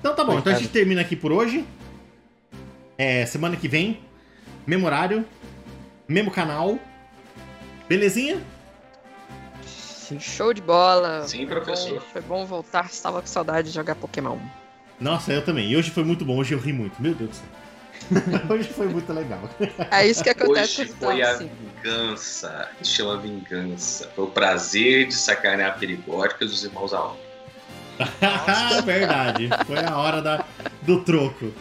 Então 0.00 0.14
tá 0.14 0.22
bom, 0.24 0.32
então 0.32 0.34
a 0.34 0.38
Obrigado. 0.40 0.60
gente 0.60 0.70
termina 0.72 1.00
aqui 1.00 1.16
por 1.16 1.32
hoje. 1.32 1.64
É, 2.96 3.24
semana 3.26 3.56
que 3.56 3.68
vem, 3.68 4.00
mesmo 4.66 4.86
horário, 4.86 5.24
mesmo 6.06 6.30
canal. 6.30 6.78
Belezinha? 7.88 8.40
Sim. 9.66 10.18
Show 10.20 10.52
de 10.52 10.60
bola. 10.62 11.26
Sim, 11.26 11.46
Foi 11.46 11.56
professor. 11.56 11.94
bom- 11.94 12.00
Foi 12.12 12.20
bom 12.22 12.46
voltar. 12.46 12.86
Estava 12.86 13.20
com 13.20 13.26
saudade 13.26 13.68
de 13.68 13.74
jogar 13.74 13.94
Pokémon. 13.94 14.38
Nossa, 15.00 15.32
eu 15.32 15.44
também. 15.44 15.70
E 15.70 15.76
hoje 15.76 15.90
foi 15.90 16.04
muito 16.04 16.24
bom, 16.24 16.36
hoje 16.36 16.54
eu 16.54 16.58
ri 16.58 16.72
muito. 16.72 17.00
Meu 17.00 17.14
Deus 17.14 17.30
do 17.30 17.36
céu. 17.36 17.46
hoje 18.50 18.68
foi 18.68 18.86
muito 18.88 19.12
legal. 19.12 19.40
É 19.90 20.06
isso 20.06 20.22
que 20.22 20.30
acontece 20.30 20.82
Hoje 20.82 20.92
foi 20.98 21.22
a 21.22 21.32
assim. 21.32 21.50
vingança. 21.82 22.68
Se 22.82 22.90
chama 22.90 23.18
vingança. 23.18 24.10
Foi 24.14 24.24
o 24.24 24.28
prazer 24.28 25.08
de 25.08 25.14
sacanear 25.14 25.78
perigóticas 25.78 26.50
dos 26.50 26.64
irmãos 26.64 26.92
Aon. 26.94 27.14
Verdade. 28.84 29.48
Foi 29.66 29.78
a 29.84 29.96
hora 29.96 30.22
da, 30.22 30.44
do 30.82 31.02
troco. 31.02 31.52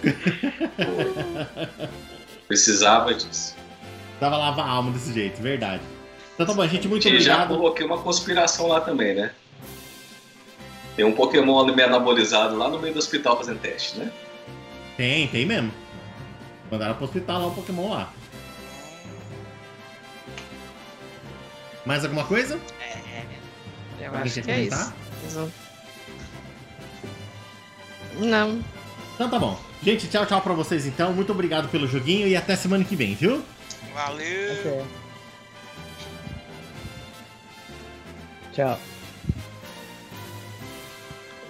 Foi. 0.75 1.67
Precisava 2.47 3.13
disso. 3.13 3.55
Tava 4.19 4.37
lavar 4.37 4.65
a 4.67 4.69
alma 4.71 4.91
desse 4.91 5.13
jeito, 5.13 5.41
verdade. 5.41 5.81
Então 6.33 6.45
tá 6.45 6.53
bom, 6.53 6.67
gente, 6.67 6.87
muito 6.87 7.07
E 7.07 7.19
já 7.19 7.33
obrigado. 7.33 7.47
coloquei 7.57 7.85
uma 7.85 7.97
conspiração 7.99 8.67
lá 8.67 8.79
também, 8.81 9.15
né? 9.15 9.31
Tem 10.97 11.05
um 11.05 11.11
Pokémon 11.11 11.59
ali 11.59 11.75
meio 11.75 11.87
anabolizado 11.87 12.57
lá 12.57 12.67
no 12.67 12.79
meio 12.79 12.91
do 12.91 12.97
hospital 12.97 13.37
fazendo 13.37 13.59
teste, 13.59 13.99
né? 13.99 14.11
Tem, 14.97 15.27
tem 15.27 15.45
mesmo. 15.45 15.71
Mandaram 16.71 16.95
pro 16.95 17.05
hospital 17.05 17.39
lá 17.39 17.47
o 17.47 17.53
Pokémon 17.53 17.91
lá. 17.91 18.11
Mais 21.85 22.03
alguma 22.03 22.25
coisa? 22.25 22.59
É, 22.81 23.23
Eu 23.99 24.07
Alguém 24.07 24.21
acho 24.23 24.41
que 24.41 24.51
é 24.51 24.63
isso. 24.63 24.93
Não. 28.15 28.59
Então 29.13 29.29
tá 29.29 29.37
bom. 29.37 29.57
Gente, 29.83 30.07
tchau, 30.07 30.25
tchau 30.25 30.41
pra 30.41 30.53
vocês 30.53 30.87
então. 30.87 31.13
Muito 31.13 31.31
obrigado 31.31 31.69
pelo 31.69 31.87
joguinho 31.87 32.27
e 32.27 32.35
até 32.35 32.55
semana 32.55 32.83
que 32.83 32.95
vem, 32.95 33.13
viu? 33.13 33.43
valeu. 33.93 34.51
Até. 34.53 34.85
Tchau. 38.53 38.79